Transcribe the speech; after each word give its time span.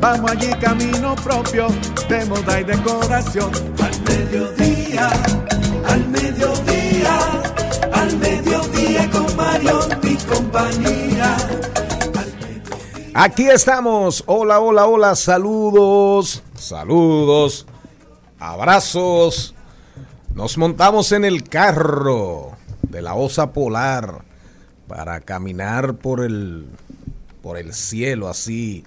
Vamos 0.00 0.30
allí 0.30 0.50
camino 0.60 1.14
propio 1.16 1.68
de 2.08 2.24
moda 2.26 2.60
y 2.60 2.64
decoración. 2.64 3.50
Al 3.82 4.02
mediodía, 4.02 5.10
al 5.86 6.08
mediodía, 6.08 7.18
al 7.92 8.16
mediodía 8.18 9.10
con 9.10 9.36
Mario 9.36 9.80
y 10.02 10.14
compañía. 10.16 11.36
Aquí 13.14 13.48
estamos. 13.48 14.22
Hola, 14.26 14.60
hola, 14.60 14.86
hola. 14.86 15.16
Saludos, 15.16 16.44
saludos, 16.54 17.66
abrazos. 18.38 19.54
Nos 20.32 20.56
montamos 20.56 21.10
en 21.10 21.24
el 21.24 21.42
carro 21.42 22.52
de 22.82 23.02
la 23.02 23.14
osa 23.14 23.52
polar 23.52 24.22
para 24.86 25.18
caminar 25.20 25.96
por 25.96 26.20
el, 26.20 26.68
por 27.42 27.58
el 27.58 27.74
cielo 27.74 28.28
así, 28.28 28.84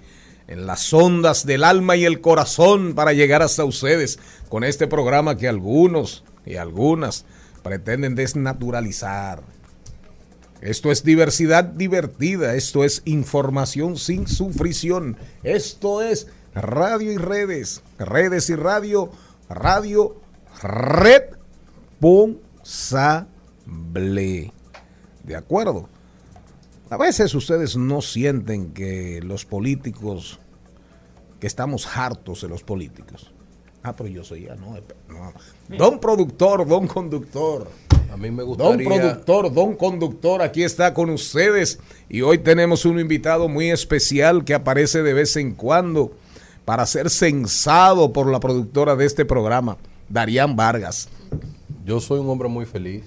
en 0.52 0.66
las 0.66 0.92
ondas 0.92 1.46
del 1.46 1.64
alma 1.64 1.96
y 1.96 2.04
el 2.04 2.20
corazón 2.20 2.94
para 2.94 3.14
llegar 3.14 3.40
hasta 3.40 3.64
ustedes 3.64 4.18
con 4.50 4.64
este 4.64 4.86
programa 4.86 5.38
que 5.38 5.48
algunos 5.48 6.24
y 6.44 6.56
algunas 6.56 7.24
pretenden 7.62 8.14
desnaturalizar. 8.14 9.42
Esto 10.60 10.92
es 10.92 11.04
diversidad 11.04 11.64
divertida, 11.64 12.54
esto 12.54 12.84
es 12.84 13.00
información 13.06 13.96
sin 13.96 14.28
sufrición, 14.28 15.16
esto 15.42 16.02
es 16.02 16.26
radio 16.54 17.10
y 17.10 17.16
redes, 17.16 17.80
redes 17.98 18.50
y 18.50 18.54
radio, 18.54 19.10
radio, 19.48 20.20
red 20.62 21.22
responsable. 22.02 24.52
¿De 25.24 25.36
acuerdo? 25.36 25.88
A 26.90 26.96
veces 26.96 27.34
ustedes 27.34 27.76
no 27.76 28.02
sienten 28.02 28.72
que 28.72 29.20
los 29.22 29.46
políticos, 29.46 30.40
que 31.42 31.48
estamos 31.48 31.88
hartos 31.96 32.42
de 32.42 32.48
los 32.48 32.62
políticos. 32.62 33.32
Ah, 33.82 33.96
pero 33.96 34.08
yo 34.08 34.22
soy 34.22 34.42
ya, 34.42 34.54
no, 34.54 34.76
no. 35.08 35.32
Don 35.76 35.98
productor, 35.98 36.64
don 36.64 36.86
conductor. 36.86 37.66
A 38.12 38.16
mí 38.16 38.30
me 38.30 38.44
gustaría... 38.44 38.88
Don 38.88 38.96
productor, 39.00 39.52
don 39.52 39.74
conductor, 39.74 40.40
aquí 40.40 40.62
está 40.62 40.94
con 40.94 41.10
ustedes. 41.10 41.80
Y 42.08 42.20
hoy 42.22 42.38
tenemos 42.38 42.84
un 42.84 43.00
invitado 43.00 43.48
muy 43.48 43.72
especial 43.72 44.44
que 44.44 44.54
aparece 44.54 45.02
de 45.02 45.14
vez 45.14 45.34
en 45.34 45.52
cuando 45.54 46.12
para 46.64 46.86
ser 46.86 47.10
censado 47.10 48.12
por 48.12 48.30
la 48.30 48.38
productora 48.38 48.94
de 48.94 49.06
este 49.06 49.24
programa, 49.24 49.78
Darían 50.08 50.54
Vargas. 50.54 51.08
Yo 51.84 51.98
soy 51.98 52.20
un 52.20 52.30
hombre 52.30 52.46
muy 52.48 52.66
feliz 52.66 53.02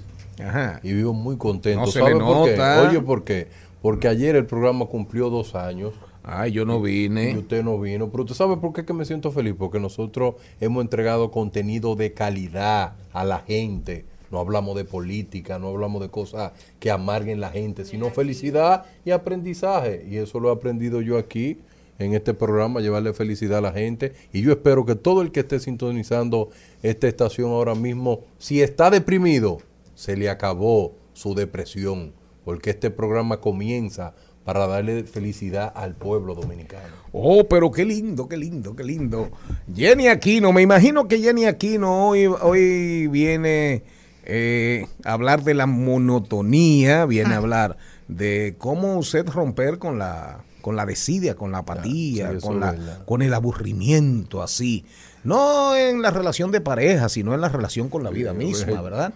Ajá. 0.46 0.82
y 0.84 0.92
vivo 0.92 1.14
muy 1.14 1.38
contento. 1.38 1.80
No 1.80 1.88
se 1.88 2.00
¿Sabe 2.00 2.16
le 2.16 2.20
por 2.20 2.48
qué? 2.48 2.52
nota. 2.52 2.90
Oye, 2.90 3.00
¿por 3.00 3.24
qué? 3.24 3.48
Porque 3.82 4.10
ayer 4.10 4.36
el 4.36 4.46
programa 4.46 4.88
cumplió 4.88 5.30
dos 5.30 5.56
años. 5.56 5.94
Ay, 6.28 6.54
yo 6.54 6.66
no 6.66 6.80
Y 6.88 7.08
vine. 7.08 7.38
usted 7.38 7.64
no 7.64 7.80
vino. 7.80 8.10
Pero 8.10 8.24
usted 8.24 8.36
sabe 8.36 8.58
por 8.58 8.74
qué 8.74 8.84
que 8.84 8.94
me 8.94 9.06
siento 9.06 9.32
feliz. 9.32 9.54
Porque 9.58 9.80
nosotros 9.80 10.36
hemos 10.60 10.82
entregado 10.82 11.30
contenido 11.30 11.96
de 11.96 12.14
calidad 12.14 12.96
a 13.14 13.24
la 13.24 13.40
gente. 13.40 14.06
No 14.32 14.40
hablamos 14.40 14.76
de 14.76 14.86
política, 14.86 15.60
no 15.60 15.68
hablamos 15.70 16.02
de 16.02 16.10
cosas 16.10 16.52
que 16.80 16.90
amarguen 16.90 17.40
la 17.40 17.52
gente, 17.52 17.86
sino 17.86 18.10
felicidad 18.10 18.86
y 19.06 19.12
aprendizaje. 19.12 20.04
Y 20.10 20.18
eso 20.18 20.40
lo 20.40 20.50
he 20.50 20.54
aprendido 20.54 21.00
yo 21.02 21.20
aquí 21.20 21.60
en 22.00 22.14
este 22.16 22.34
programa, 22.34 22.82
llevarle 22.82 23.14
felicidad 23.14 23.60
a 23.60 23.62
la 23.62 23.72
gente. 23.72 24.14
Y 24.34 24.42
yo 24.42 24.52
espero 24.52 24.84
que 24.84 24.96
todo 24.96 25.22
el 25.22 25.32
que 25.32 25.42
esté 25.42 25.60
sintonizando 25.60 26.50
esta 26.82 27.08
estación 27.08 27.52
ahora 27.52 27.76
mismo, 27.76 28.22
si 28.40 28.62
está 28.62 28.90
deprimido, 28.90 29.60
se 29.94 30.18
le 30.18 30.28
acabó 30.28 30.96
su 31.14 31.36
depresión. 31.36 32.14
Porque 32.44 32.72
este 32.72 32.92
programa 32.92 33.40
comienza 33.42 34.14
para 34.46 34.68
darle 34.68 35.04
felicidad 35.04 35.74
al 35.76 35.96
pueblo 35.96 36.36
dominicano. 36.36 36.94
Oh, 37.12 37.48
pero 37.48 37.72
qué 37.72 37.84
lindo, 37.84 38.30
qué 38.30 38.38
lindo, 38.38 38.76
qué 38.76 38.84
lindo. 38.84 39.32
Jenny 39.74 40.08
Aquino, 40.08 40.54
me 40.54 40.62
imagino 40.62 41.08
que 41.08 41.20
Jenny 41.20 41.46
Aquino 41.46 42.10
hoy, 42.10 42.28
hoy 42.28 43.08
viene 43.08 43.84
eh, 44.24 44.86
a 45.04 45.14
hablar 45.14 45.44
de 45.44 45.56
la 45.56 45.66
monotonía, 45.66 47.06
viene 47.08 47.34
a 47.34 47.38
hablar 47.38 47.78
de 48.08 48.56
cómo 48.60 48.98
usted 48.98 49.28
romper 49.28 49.80
con 49.80 49.98
la 49.98 50.44
con 50.62 50.76
la 50.76 50.88
desidia, 50.88 51.36
con 51.36 51.52
la 51.52 51.60
apatía, 51.60 52.32
sí, 52.32 52.38
eso 52.38 52.48
con, 52.48 52.60
la, 52.60 52.76
con 53.06 53.22
el 53.22 53.36
aburrimiento, 53.36 54.42
así. 54.42 54.84
No 55.24 55.76
en 55.76 56.02
la 56.02 56.10
relación 56.10 56.52
de 56.52 56.60
pareja, 56.60 57.08
sino 57.08 57.36
en 57.36 57.42
la 57.42 57.50
relación 57.50 57.88
con 57.88 58.04
la 58.04 58.10
vida 58.10 58.34
misma, 58.34 58.82
¿verdad? 58.82 59.14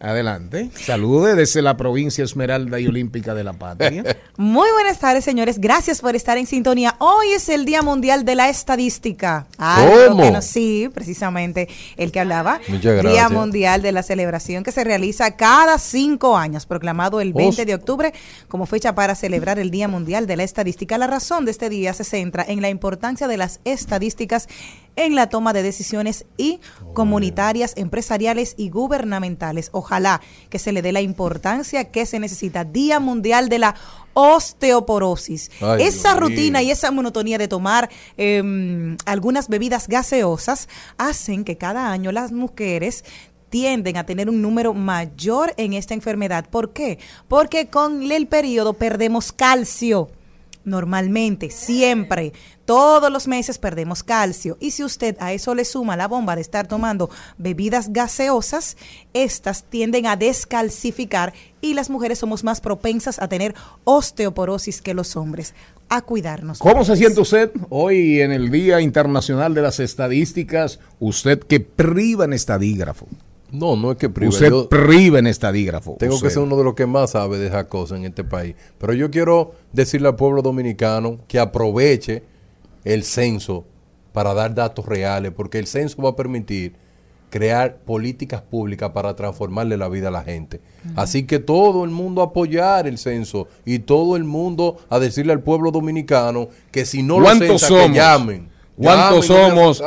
Adelante. 0.00 0.70
Salude 0.74 1.34
desde 1.34 1.60
la 1.60 1.76
provincia 1.76 2.22
Esmeralda 2.22 2.78
y 2.78 2.86
Olímpica 2.86 3.34
de 3.34 3.42
la 3.42 3.52
Patria. 3.52 4.04
Muy 4.36 4.70
buenas 4.70 5.00
tardes, 5.00 5.24
señores. 5.24 5.60
Gracias 5.60 6.00
por 6.00 6.14
estar 6.14 6.38
en 6.38 6.46
sintonía. 6.46 6.94
Hoy 7.00 7.32
es 7.34 7.48
el 7.48 7.64
Día 7.64 7.82
Mundial 7.82 8.24
de 8.24 8.36
la 8.36 8.48
Estadística. 8.48 9.46
Algo 9.58 10.08
¿Cómo? 10.10 10.22
que 10.22 10.30
no- 10.30 10.40
sí, 10.42 10.88
precisamente 10.94 11.68
el 11.96 12.12
que 12.12 12.20
hablaba. 12.20 12.60
Muchas 12.68 12.82
Día 13.02 13.02
gracias. 13.02 13.30
Mundial 13.32 13.82
de 13.82 13.90
la 13.90 14.04
celebración 14.04 14.62
que 14.62 14.70
se 14.70 14.84
realiza 14.84 15.34
cada 15.34 15.78
cinco 15.78 16.36
años, 16.36 16.64
proclamado 16.64 17.20
el 17.20 17.32
20 17.32 17.62
Oh. 17.62 17.64
de 17.64 17.74
octubre 17.74 18.12
como 18.46 18.66
fecha 18.66 18.94
para 18.94 19.16
celebrar 19.16 19.58
el 19.58 19.72
Día 19.72 19.88
Mundial 19.88 20.28
de 20.28 20.36
la 20.36 20.44
Estadística. 20.44 20.96
La 20.96 21.08
razón 21.08 21.44
de 21.44 21.50
este 21.50 21.68
día 21.70 21.92
se 21.92 22.04
centra 22.04 22.44
en 22.46 22.62
la 22.62 22.68
importancia 22.68 23.26
de 23.26 23.36
las 23.36 23.58
estadísticas 23.64 24.46
en 24.94 25.14
la 25.14 25.28
toma 25.28 25.52
de 25.52 25.62
decisiones 25.62 26.24
y 26.36 26.60
comunitarias, 26.92 27.72
empresariales 27.76 28.54
y 28.56 28.68
gubernamentales. 28.70 29.70
Ojalá 29.72 29.87
que 30.50 30.58
se 30.58 30.72
le 30.72 30.82
dé 30.82 30.92
la 30.92 31.00
importancia 31.00 31.84
que 31.90 32.06
se 32.06 32.18
necesita. 32.18 32.64
Día 32.64 33.00
Mundial 33.00 33.48
de 33.48 33.58
la 33.58 33.74
Osteoporosis. 34.14 35.50
Ay, 35.60 35.84
esa 35.84 36.10
Dios 36.10 36.20
rutina 36.20 36.62
y 36.62 36.70
esa 36.70 36.90
monotonía 36.90 37.38
de 37.38 37.48
tomar 37.48 37.88
em, 38.16 38.96
algunas 39.06 39.48
bebidas 39.48 39.88
gaseosas 39.88 40.68
hacen 40.96 41.44
que 41.44 41.56
cada 41.56 41.90
año 41.90 42.12
las 42.12 42.32
mujeres 42.32 43.04
tienden 43.48 43.96
a 43.96 44.04
tener 44.04 44.28
un 44.28 44.42
número 44.42 44.74
mayor 44.74 45.54
en 45.56 45.72
esta 45.72 45.94
enfermedad. 45.94 46.46
¿Por 46.50 46.72
qué? 46.72 46.98
Porque 47.28 47.68
con 47.68 48.10
el 48.10 48.26
periodo 48.26 48.74
perdemos 48.74 49.32
calcio. 49.32 50.10
Normalmente, 50.68 51.50
siempre, 51.50 52.32
todos 52.64 53.10
los 53.10 53.26
meses 53.26 53.58
perdemos 53.58 54.02
calcio. 54.02 54.56
Y 54.60 54.72
si 54.72 54.84
usted 54.84 55.16
a 55.20 55.32
eso 55.32 55.54
le 55.54 55.64
suma 55.64 55.96
la 55.96 56.06
bomba 56.06 56.36
de 56.36 56.42
estar 56.42 56.68
tomando 56.68 57.10
bebidas 57.38 57.92
gaseosas, 57.92 58.76
estas 59.14 59.64
tienden 59.64 60.06
a 60.06 60.16
descalcificar 60.16 61.32
y 61.60 61.74
las 61.74 61.90
mujeres 61.90 62.18
somos 62.18 62.44
más 62.44 62.60
propensas 62.60 63.18
a 63.18 63.28
tener 63.28 63.54
osteoporosis 63.84 64.82
que 64.82 64.94
los 64.94 65.16
hombres. 65.16 65.54
a 65.90 66.02
cuidarnos. 66.02 66.58
¿Cómo 66.58 66.84
se 66.84 66.96
siente 66.96 67.18
usted 67.18 67.50
hoy 67.70 68.20
en 68.20 68.30
el 68.30 68.50
Día 68.50 68.82
Internacional 68.82 69.54
de 69.54 69.62
las 69.62 69.80
Estadísticas? 69.80 70.80
Usted 71.00 71.38
que 71.38 71.60
priva 71.60 72.26
en 72.26 72.34
estadígrafo. 72.34 73.08
No, 73.50 73.76
no 73.76 73.92
es 73.92 73.96
que 73.98 74.08
prive. 74.10 74.28
Usted 74.28 74.50
Yo 74.50 74.68
priva 74.68 75.18
en 75.18 75.26
estadígrafo. 75.26 75.96
tengo 75.98 76.14
Usted. 76.16 76.28
que 76.28 76.34
ser 76.34 76.42
uno 76.42 76.56
de 76.56 76.64
los 76.64 76.74
que 76.74 76.86
más 76.86 77.10
sabe 77.12 77.38
de 77.38 77.46
esas 77.46 77.64
cosas 77.64 77.98
en 77.98 78.04
este 78.04 78.24
país. 78.24 78.54
Pero 78.78 78.92
yo 78.92 79.10
quiero 79.10 79.52
decirle 79.72 80.08
al 80.08 80.16
pueblo 80.16 80.42
dominicano 80.42 81.18
que 81.26 81.38
aproveche 81.38 82.22
el 82.84 83.04
censo 83.04 83.64
para 84.12 84.34
dar 84.34 84.54
datos 84.54 84.84
reales, 84.86 85.32
porque 85.34 85.58
el 85.58 85.66
censo 85.66 86.02
va 86.02 86.10
a 86.10 86.16
permitir 86.16 86.74
crear 87.30 87.76
políticas 87.80 88.40
públicas 88.40 88.90
para 88.90 89.14
transformarle 89.14 89.76
la 89.76 89.88
vida 89.88 90.08
a 90.08 90.10
la 90.10 90.22
gente. 90.22 90.60
Así 90.96 91.24
que 91.24 91.38
todo 91.38 91.84
el 91.84 91.90
mundo 91.90 92.22
a 92.22 92.26
apoyar 92.26 92.86
el 92.86 92.96
censo 92.98 93.48
y 93.66 93.80
todo 93.80 94.16
el 94.16 94.24
mundo 94.24 94.78
a 94.88 94.98
decirle 94.98 95.32
al 95.34 95.42
pueblo 95.42 95.70
dominicano 95.70 96.48
que 96.70 96.86
si 96.86 97.02
no 97.02 97.18
lo 97.18 97.24
¿Cuántos 97.26 97.60
censa, 97.62 97.86
que 97.86 97.94
llamen. 97.94 98.48
¿Cuántos 98.78 99.26
somos? 99.26 99.82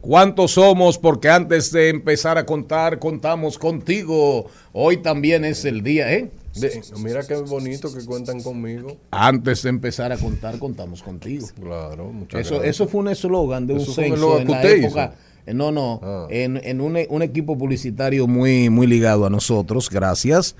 ¿Cuántos 0.00 0.50
somos? 0.52 0.98
Porque 0.98 1.28
antes 1.30 1.70
de 1.70 1.88
empezar 1.90 2.38
a 2.38 2.44
contar, 2.44 2.98
contamos 2.98 3.56
contigo. 3.58 4.46
Hoy 4.72 4.96
también 4.98 5.44
es 5.44 5.64
el 5.64 5.82
día, 5.82 6.12
¿eh? 6.12 6.30
De- 6.56 6.82
mira 6.98 7.26
qué 7.26 7.36
bonito 7.36 7.94
que 7.94 8.04
cuentan 8.04 8.42
conmigo. 8.42 8.96
Antes 9.10 9.62
de 9.62 9.68
empezar 9.70 10.12
a 10.12 10.16
contar, 10.18 10.58
contamos 10.58 11.02
contigo. 11.02 11.46
Claro, 11.58 12.12
muchas 12.12 12.40
Eso, 12.42 12.54
gracias. 12.56 12.74
eso 12.76 12.88
fue 12.88 13.00
un 13.00 13.08
eslogan 13.08 13.66
de 13.66 13.74
un 13.74 13.80
Eso 13.80 13.92
fue 13.94 14.04
un 14.04 14.10
censo 14.10 14.38
en 14.40 14.50
la 14.50 14.62
época. 14.64 15.14
eh, 15.46 15.54
No, 15.54 15.70
no, 15.72 16.00
Ah. 16.02 16.26
en, 16.30 16.60
en 16.62 16.80
un, 16.80 16.98
un 17.08 17.22
equipo 17.22 17.56
publicitario 17.56 18.26
muy, 18.26 18.68
muy 18.70 18.86
ligado 18.86 19.24
a 19.24 19.30
nosotros. 19.30 19.88
Gracias. 19.88 20.56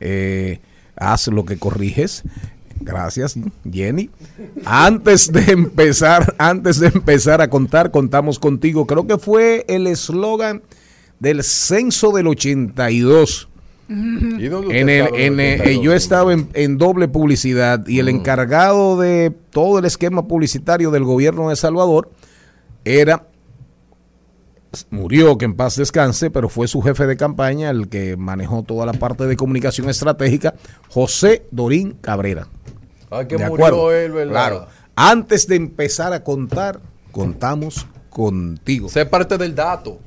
Eh, 0.00 0.58
haz 0.96 1.28
lo 1.28 1.44
que 1.44 1.58
corriges. 1.58 2.22
Gracias, 2.80 3.36
Jenny. 3.70 4.10
Antes 4.64 5.32
de 5.32 5.52
empezar, 5.52 6.34
antes 6.38 6.78
de 6.78 6.88
empezar 6.88 7.40
a 7.40 7.48
contar, 7.50 7.90
contamos 7.90 8.38
contigo. 8.38 8.86
Creo 8.86 9.06
que 9.06 9.18
fue 9.18 9.64
el 9.68 9.86
eslogan 9.86 10.62
del 11.18 11.42
censo 11.42 12.12
del 12.12 12.26
82. 12.28 13.48
¿Y 13.88 14.46
dónde 14.48 14.80
En 14.80 14.88
el, 14.88 15.06
en, 15.14 15.38
el 15.40 15.60
82? 15.60 15.84
yo 15.84 15.92
estaba 15.94 16.32
en, 16.32 16.48
en 16.54 16.76
doble 16.76 17.06
publicidad 17.08 17.86
y 17.86 18.00
el 18.00 18.06
Mm. 18.06 18.16
encargado 18.16 18.98
de 18.98 19.32
todo 19.50 19.78
el 19.78 19.84
esquema 19.84 20.26
publicitario 20.26 20.90
del 20.90 21.04
gobierno 21.04 21.50
de 21.50 21.56
Salvador 21.56 22.10
era, 22.84 23.26
murió, 24.90 25.38
que 25.38 25.44
en 25.44 25.54
paz 25.54 25.76
descanse, 25.76 26.30
pero 26.30 26.48
fue 26.48 26.68
su 26.68 26.82
jefe 26.82 27.06
de 27.06 27.16
campaña 27.16 27.70
el 27.70 27.88
que 27.88 28.16
manejó 28.16 28.62
toda 28.62 28.84
la 28.86 28.92
parte 28.92 29.26
de 29.26 29.36
comunicación 29.36 29.88
estratégica, 29.88 30.54
José 30.88 31.46
Dorín 31.50 31.92
Cabrera. 32.00 32.48
Ah, 33.10 33.24
que 33.24 33.36
¿De 33.36 33.48
murió 33.48 33.66
acuerdo? 33.66 33.92
él, 33.92 34.12
¿verdad? 34.12 34.32
Claro. 34.32 34.66
Antes 34.94 35.46
de 35.46 35.56
empezar 35.56 36.12
a 36.12 36.22
contar, 36.24 36.80
contamos 37.12 37.86
contigo. 38.10 38.88
Sé 38.88 39.06
parte 39.06 39.38
del 39.38 39.54
dato. 39.54 39.98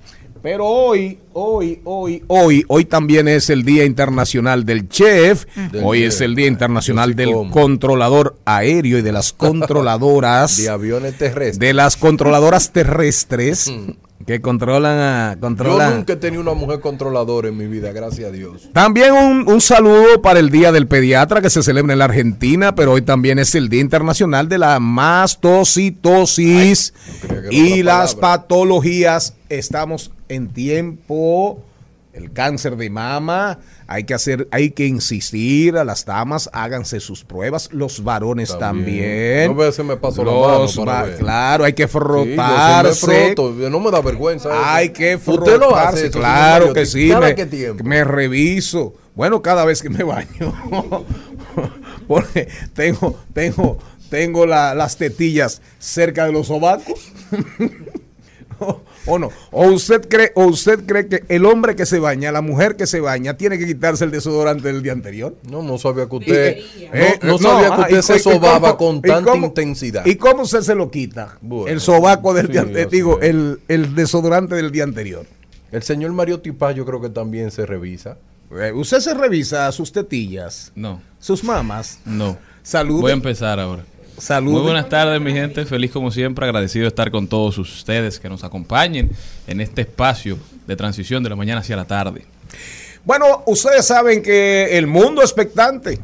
Pero 0.42 0.66
hoy, 0.66 1.20
hoy, 1.42 1.80
hoy, 1.86 2.24
hoy, 2.28 2.64
hoy 2.68 2.86
también 2.86 3.28
es 3.28 3.50
el 3.50 3.64
Día 3.64 3.86
Internacional 3.86 4.66
del 4.66 4.88
Chef. 4.90 5.46
Del 5.72 5.84
hoy 5.84 6.00
chef. 6.02 6.14
es 6.14 6.22
el 6.22 6.36
Día 6.36 6.48
Internacional 6.48 7.12
Yo 7.12 7.16
del 7.16 7.32
como. 7.34 7.52
Controlador 7.52 8.36
Aéreo 8.46 8.98
y 8.98 9.02
de 9.02 9.12
las 9.12 9.34
controladoras. 9.80 10.58
De 10.58 10.70
aviones 10.70 11.18
terrestres. 11.18 11.60
de 11.60 11.74
las 11.74 11.96
controladoras 11.98 12.72
terrestres 12.72 13.70
Mm. 13.70 13.92
que 14.26 14.42
controlan 14.42 14.98
a. 15.00 15.34
Yo 15.36 15.40
Controlan. 15.40 15.96
nunca 15.98 16.14
he 16.14 16.18
tenido 16.18 16.42
una 16.42 16.54
mujer 16.54 16.80
controladora 16.82 17.48
en 17.48 17.56
mi 17.58 17.68
vida, 17.68 17.92
gracias 17.94 18.28
a 18.30 18.32
Dios. 18.32 18.70
También 18.74 19.14
un, 19.14 19.48
un 19.48 19.62
saludo 19.62 20.22
para 20.22 20.40
el 20.40 20.50
Día 20.50 20.72
del 20.74 20.88
Pediatra 20.88 21.42
que 21.42 21.50
se 21.50 21.64
celebra 21.64 21.94
en 21.94 22.00
la 22.00 22.06
Argentina, 22.06 22.76
pero 22.76 22.92
hoy 22.94 23.02
también 23.02 23.40
es 23.40 23.56
el 23.56 23.70
Día 23.70 23.82
Internacional 23.82 24.50
de 24.50 24.58
la 24.58 24.80
mastocitosis 24.80 26.94
no 27.30 27.52
y 27.52 27.84
las 27.84 28.16
palabra. 28.16 28.42
patologías. 28.42 29.36
Estamos 29.50 30.12
en 30.28 30.50
tiempo, 30.50 31.29
el 32.12 32.34
cáncer 32.34 32.76
de 32.76 32.90
mama, 32.90 33.60
hay 33.88 34.04
que 34.04 34.14
hacer, 34.16 34.48
hay 34.52 34.72
que 34.72 34.88
insistir 34.88 35.78
a 35.78 35.84
las 35.86 36.06
damas, 36.06 36.50
háganse 36.54 37.00
sus 37.00 37.24
pruebas, 37.24 37.70
los 37.72 38.04
varones 38.04 38.58
También. 38.58 39.48
también. 39.48 39.56
No 39.58 39.72
si 39.72 39.84
me 39.84 39.96
paso 39.96 40.24
la 40.26 40.32
mano 40.32 40.66
para 40.86 40.92
va- 40.92 41.04
ver. 41.04 41.18
claro, 41.18 41.64
hay 41.66 41.74
que 41.74 41.88
Sí, 41.88 41.94
yo 41.94 42.00
sí 42.24 42.30
me 42.30 42.36
frotarse. 42.36 43.36
no 43.70 43.80
me 43.80 43.92
da 43.92 44.02
vergüenza. 44.02 44.50
eso. 44.50 44.62
Hay 44.66 44.90
que 44.90 45.16
Usted 45.16 45.34
lo 45.60 45.76
hace, 45.76 46.08
frotarse, 46.08 46.08
eso, 46.08 46.20
claro 46.20 46.62
señor 46.66 46.74
que 46.76 46.86
sí. 46.88 47.10
¿Cada 47.10 47.28
Me, 47.28 47.36
qué 47.36 47.46
tiempo? 47.46 47.84
me 47.84 48.04
reviso. 48.04 48.96
Bueno, 49.16 49.42
cada 49.42 49.64
vez 49.66 49.82
que 49.82 49.90
me 49.90 50.04
baño. 50.04 50.54
Porque 52.08 52.48
tengo, 52.74 53.20
tengo, 53.34 53.78
tengo 54.10 54.46
la- 54.46 54.74
las 54.74 54.98
tetillas 54.98 55.62
cerca 55.78 56.26
de 56.26 56.32
los 56.32 56.48
sobacos. 56.48 57.12
o, 58.60 58.82
o 59.06 59.18
no. 59.20 59.30
O 59.52 59.68
usted 59.68 60.08
cree, 60.08 60.32
o 60.36 60.46
usted 60.46 60.86
cree 60.86 61.08
que 61.08 61.24
el 61.30 61.46
hombre 61.46 61.76
que 61.76 61.86
se 61.86 62.00
baña, 62.00 62.32
la 62.32 62.42
mujer 62.42 62.76
que 62.76 62.86
se 62.88 63.00
baña, 63.00 63.36
tiene 63.38 63.58
que 63.58 63.66
quitarse 63.66 64.04
el 64.06 64.12
desodorante 64.12 64.68
del 64.68 64.84
día 64.84 64.92
anterior. 64.94 65.36
No, 65.50 65.62
no 65.64 65.78
sabía 65.78 66.08
que 66.08 66.16
usted, 66.16 66.58
Eh, 66.92 67.20
no, 67.24 67.32
no 67.34 67.38
sabía 67.38 67.68
que 67.70 67.74
ah, 67.74 67.86
usted 68.00 68.02
se 68.02 68.20
sobaba 68.20 68.78
cómo- 68.78 68.78
con 68.78 68.96
y 68.98 69.02
tanta 69.02 69.32
cómo- 69.32 69.48
intensidad. 69.48 70.06
¿Y 70.06 70.16
cómo 70.16 70.44
usted 70.44 70.62
se 70.62 70.76
lo 70.76 70.90
quita? 70.92 71.38
Bueno, 71.42 71.68
el 71.68 71.80
sobaco 71.82 72.34
del 72.34 72.48
sí, 72.48 72.52
día 72.54 72.62
anterior, 72.62 72.90
digo, 72.90 73.20
el, 73.22 73.60
el 73.68 73.96
desodorante 73.96 74.56
del 74.56 74.72
día 74.72 74.84
anterior. 74.84 75.26
El 75.72 75.84
señor 75.84 76.12
Mario 76.14 76.40
Tipaz 76.40 76.76
yo 76.76 76.86
creo 76.86 77.00
que 77.02 77.10
también 77.10 77.52
se 77.52 77.66
revisa. 77.66 78.18
Eh, 78.52 78.72
Usted 78.74 79.00
se 79.00 79.14
revisa 79.14 79.72
sus 79.72 79.92
tetillas, 79.92 80.72
No, 80.76 81.02
sus 81.20 81.44
mamas. 81.44 82.00
no. 82.06 82.38
Salud. 82.64 83.02
Voy 83.02 83.12
a 83.12 83.14
empezar 83.14 83.60
ahora. 83.60 83.84
Salud. 84.20 84.52
Muy 84.52 84.62
buenas 84.62 84.90
tardes, 84.90 85.20
mi 85.22 85.32
gente. 85.34 85.66
Feliz 85.66 85.92
como 85.92 86.12
siempre, 86.12 86.46
agradecido 86.46 86.84
de 86.84 86.90
estar 86.90 87.10
con 87.12 87.28
todos 87.28 87.58
ustedes 87.58 88.20
que 88.20 88.30
nos 88.30 88.44
acompañen 88.44 89.10
en 89.48 89.62
este 89.62 89.82
espacio 89.82 90.38
de 90.68 90.76
transición 90.76 91.24
de 91.24 91.30
la 91.30 91.36
mañana 91.36 91.62
hacia 91.62 91.76
la 91.76 91.86
tarde. 91.86 92.26
Bueno, 93.06 93.44
ustedes 93.48 93.86
saben 93.86 94.22
que 94.22 94.78
el 94.78 94.88
mundo 94.88 95.22
expectante. 95.22 96.00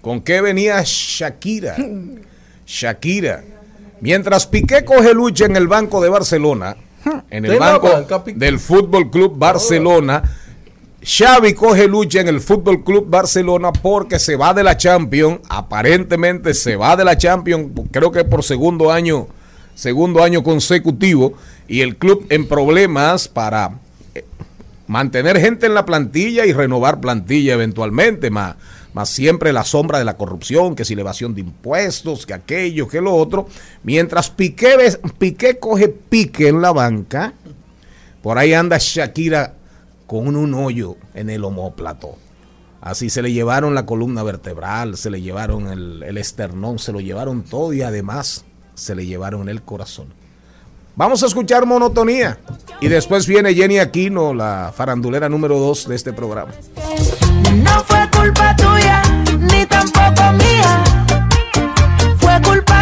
¿Con 0.00 0.20
qué 0.20 0.40
venía 0.40 0.82
Shakira? 0.84 1.76
Shakira. 2.66 3.42
Mientras 4.00 4.46
Piqué 4.46 4.84
coge 4.84 5.14
lucha 5.14 5.46
en 5.46 5.56
el 5.56 5.66
banco 5.66 6.02
de 6.02 6.10
Barcelona, 6.10 6.76
en 7.30 7.44
el 7.46 7.58
banco 7.58 8.04
del 8.34 8.58
Fútbol 8.58 9.10
Club 9.10 9.38
Barcelona, 9.38 10.22
Xavi 11.06 11.52
coge 11.52 11.86
lucha 11.86 12.20
en 12.20 12.28
el 12.28 12.40
Fútbol 12.40 12.82
Club 12.82 13.10
Barcelona 13.10 13.74
porque 13.74 14.18
se 14.18 14.36
va 14.36 14.54
de 14.54 14.64
la 14.64 14.78
Champions, 14.78 15.40
aparentemente 15.50 16.54
se 16.54 16.76
va 16.76 16.96
de 16.96 17.04
la 17.04 17.18
Champions, 17.18 17.72
creo 17.90 18.10
que 18.10 18.24
por 18.24 18.42
segundo 18.42 18.90
año, 18.90 19.26
segundo 19.74 20.22
año 20.22 20.42
consecutivo. 20.42 21.34
Y 21.68 21.82
el 21.82 21.96
club 21.96 22.26
en 22.30 22.48
problemas 22.48 23.28
para 23.28 23.80
eh, 24.14 24.24
mantener 24.86 25.38
gente 25.38 25.66
en 25.66 25.74
la 25.74 25.84
plantilla 25.84 26.46
y 26.46 26.54
renovar 26.54 27.00
plantilla 27.00 27.52
eventualmente, 27.52 28.30
más, 28.30 28.56
más 28.94 29.10
siempre 29.10 29.52
la 29.52 29.64
sombra 29.64 29.98
de 29.98 30.06
la 30.06 30.16
corrupción, 30.16 30.74
que 30.74 30.86
si 30.86 30.94
elevación 30.94 31.34
de 31.34 31.42
impuestos, 31.42 32.24
que 32.24 32.32
aquello, 32.32 32.88
que 32.88 33.02
lo 33.02 33.14
otro, 33.14 33.46
mientras 33.82 34.30
Piqué, 34.30 34.98
Piqué 35.18 35.58
coge 35.58 35.88
pique 35.88 36.48
en 36.48 36.62
la 36.62 36.72
banca, 36.72 37.34
por 38.22 38.38
ahí 38.38 38.54
anda 38.54 38.78
Shakira 38.78 39.52
con 40.22 40.36
un 40.36 40.54
hoyo 40.54 40.96
en 41.14 41.28
el 41.28 41.44
homóplato. 41.44 42.16
Así 42.80 43.10
se 43.10 43.20
le 43.20 43.32
llevaron 43.32 43.74
la 43.74 43.84
columna 43.84 44.22
vertebral, 44.22 44.96
se 44.96 45.10
le 45.10 45.20
llevaron 45.20 45.66
el, 45.68 46.18
esternón, 46.18 46.78
se 46.78 46.92
lo 46.92 47.00
llevaron 47.00 47.42
todo 47.42 47.72
y 47.72 47.82
además 47.82 48.44
se 48.74 48.94
le 48.94 49.06
llevaron 49.06 49.48
el 49.48 49.62
corazón. 49.62 50.06
Vamos 50.94 51.22
a 51.22 51.26
escuchar 51.26 51.66
monotonía 51.66 52.38
y 52.80 52.88
después 52.88 53.26
viene 53.26 53.54
Jenny 53.54 53.78
Aquino, 53.78 54.34
la 54.34 54.72
farandulera 54.76 55.28
número 55.28 55.58
2 55.58 55.88
de 55.88 55.94
este 55.96 56.12
programa. 56.12 56.52
No 57.56 57.84
fue 57.84 58.08
culpa 58.16 58.54
tuya, 58.54 59.02
ni 59.40 59.66
tampoco 59.66 60.32
mía. 60.32 60.84
Fue 62.18 62.40
culpa 62.42 62.73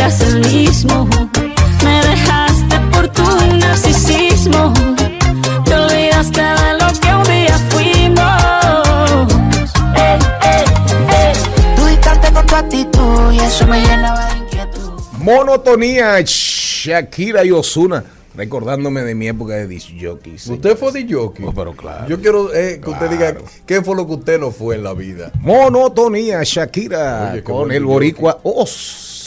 eras 0.00 0.20
el 0.22 0.40
mismo. 0.52 1.08
Me 1.84 2.00
dejaste 2.08 2.76
por 2.92 3.08
tu 3.08 3.22
narcisismo. 3.58 4.72
Te 5.64 5.74
olvidaste 5.74 6.40
de 6.40 6.72
lo 6.78 7.00
que 7.00 7.14
un 7.14 7.24
día 7.24 7.58
fuimos. 7.70 9.32
Ey, 9.96 10.18
ey, 10.42 10.64
ey. 11.10 11.76
Tú 11.76 11.84
distante 11.86 12.32
con 12.32 12.46
tu 12.46 12.54
actitud 12.56 13.32
y 13.32 13.38
eso 13.40 13.66
me 13.66 13.80
llenaba 13.80 14.26
de 14.32 14.38
inquietud. 14.38 14.90
Monotonía, 15.18 16.20
Shakira 16.24 17.44
y 17.44 17.50
Osuna, 17.50 18.02
recordándome 18.34 19.02
de 19.02 19.14
mi 19.14 19.28
época 19.28 19.54
de 19.54 19.66
disc 19.66 19.88
jockey. 20.00 20.38
sí. 20.38 20.52
Usted 20.52 20.76
fue 20.78 20.92
de 20.92 21.12
jockey. 21.12 21.44
Oh, 21.46 21.52
pero 21.52 21.72
claro. 21.74 22.08
Yo 22.08 22.20
quiero 22.20 22.54
eh, 22.54 22.80
que 22.82 22.88
usted 22.90 23.10
diga 23.10 23.32
Claro. 23.32 23.44
qué 23.66 23.82
fue 23.82 23.94
lo 23.96 24.06
que 24.06 24.14
usted 24.14 24.40
no 24.40 24.50
fue 24.50 24.76
en 24.76 24.84
la 24.84 24.94
vida. 24.94 25.30
Monotonía, 25.40 26.40
Shakira, 26.42 27.30
Oye, 27.32 27.42
con 27.44 27.70
el 27.70 27.84
boricua 27.84 28.38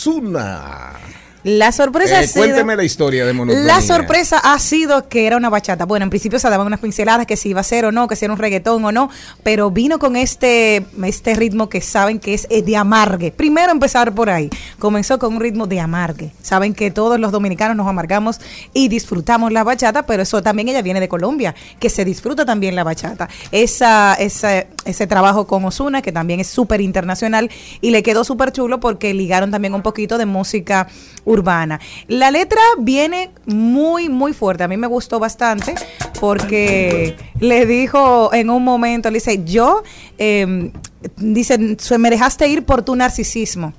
Souna. 0.03 0.99
La 1.43 1.71
sorpresa 1.73 2.21
Eh, 2.21 2.23
ha 2.23 2.27
sido- 2.27 2.45
cuénteme 2.45 2.75
la 2.77 2.83
historia 2.85 3.25
de 3.25 3.33
Monotonía. 3.33 3.65
La 3.65 3.81
sorpresa 3.81 4.37
ha 4.41 4.57
sido 4.59 5.09
que 5.09 5.27
era 5.27 5.35
una 5.35 5.49
bachata. 5.49 5.85
Bueno, 5.85 6.03
en 6.03 6.09
principio 6.09 6.39
se 6.39 6.49
daban 6.49 6.65
unas 6.67 6.79
pinceladas 6.79 7.25
que 7.25 7.35
si 7.35 7.49
iba 7.49 7.59
a 7.59 7.63
ser 7.63 7.83
o 7.85 7.91
no, 7.91 8.07
que 8.07 8.15
si 8.15 8.23
era 8.23 8.33
un 8.33 8.39
reggaetón 8.39 8.83
o 8.85 8.91
no, 8.93 9.09
pero 9.43 9.69
vino 9.69 9.99
con 9.99 10.15
este, 10.15 10.85
este 11.03 11.33
ritmo 11.35 11.67
que 11.67 11.81
saben 11.81 12.19
que 12.19 12.33
es 12.33 12.47
eh, 12.49 12.61
de 12.61 12.77
amargue. 12.77 13.31
Primero 13.31 13.71
empezar 13.73 14.13
por 14.15 14.29
ahí. 14.29 14.49
Comenzó 14.79 15.19
con 15.19 15.33
un 15.35 15.41
ritmo 15.41 15.67
de 15.67 15.81
amargue. 15.81 16.31
Saben 16.41 16.73
que 16.73 16.91
todos 16.91 17.19
los 17.19 17.31
dominicanos 17.33 17.75
nos 17.75 17.87
amargamos 17.87 18.39
y 18.73 18.87
disfrutamos 18.87 19.51
la 19.51 19.65
bachata, 19.65 20.05
pero 20.05 20.23
eso 20.23 20.41
también 20.41 20.69
ella 20.69 20.81
viene 20.81 21.01
de 21.01 21.09
Colombia, 21.09 21.53
que 21.79 21.89
se 21.89 22.05
disfruta 22.05 22.45
también 22.45 22.73
la 22.75 22.85
bachata. 22.85 23.27
Esa, 23.51 24.13
esa, 24.13 24.65
ese 24.85 25.07
trabajo 25.07 25.45
con 25.45 25.65
Osuna, 25.65 26.01
que 26.01 26.13
también 26.13 26.39
es 26.39 26.47
súper 26.47 26.79
internacional, 26.79 27.49
y 27.81 27.91
le 27.91 28.01
quedó 28.01 28.23
súper 28.23 28.53
chulo 28.53 28.79
porque 28.79 29.13
ligaron 29.13 29.51
también 29.51 29.73
un 29.73 29.81
poquito 29.81 30.17
de 30.17 30.25
música 30.25 30.87
urbana. 31.33 31.79
La 32.07 32.31
letra 32.31 32.61
viene 32.79 33.31
muy, 33.45 34.09
muy 34.09 34.33
fuerte. 34.33 34.63
A 34.63 34.67
mí 34.67 34.77
me 34.77 34.87
gustó 34.87 35.19
bastante 35.19 35.75
porque 36.19 37.15
le 37.39 37.65
dijo 37.65 38.33
en 38.33 38.49
un 38.49 38.63
momento, 38.63 39.09
le 39.09 39.15
dice, 39.15 39.43
yo, 39.43 39.83
eh, 40.17 40.71
dice, 41.17 41.75
"se 41.79 41.97
me 41.97 42.09
dejaste 42.09 42.47
ir 42.47 42.63
por 42.65 42.81
tu 42.83 42.95
narcisismo. 42.95 43.73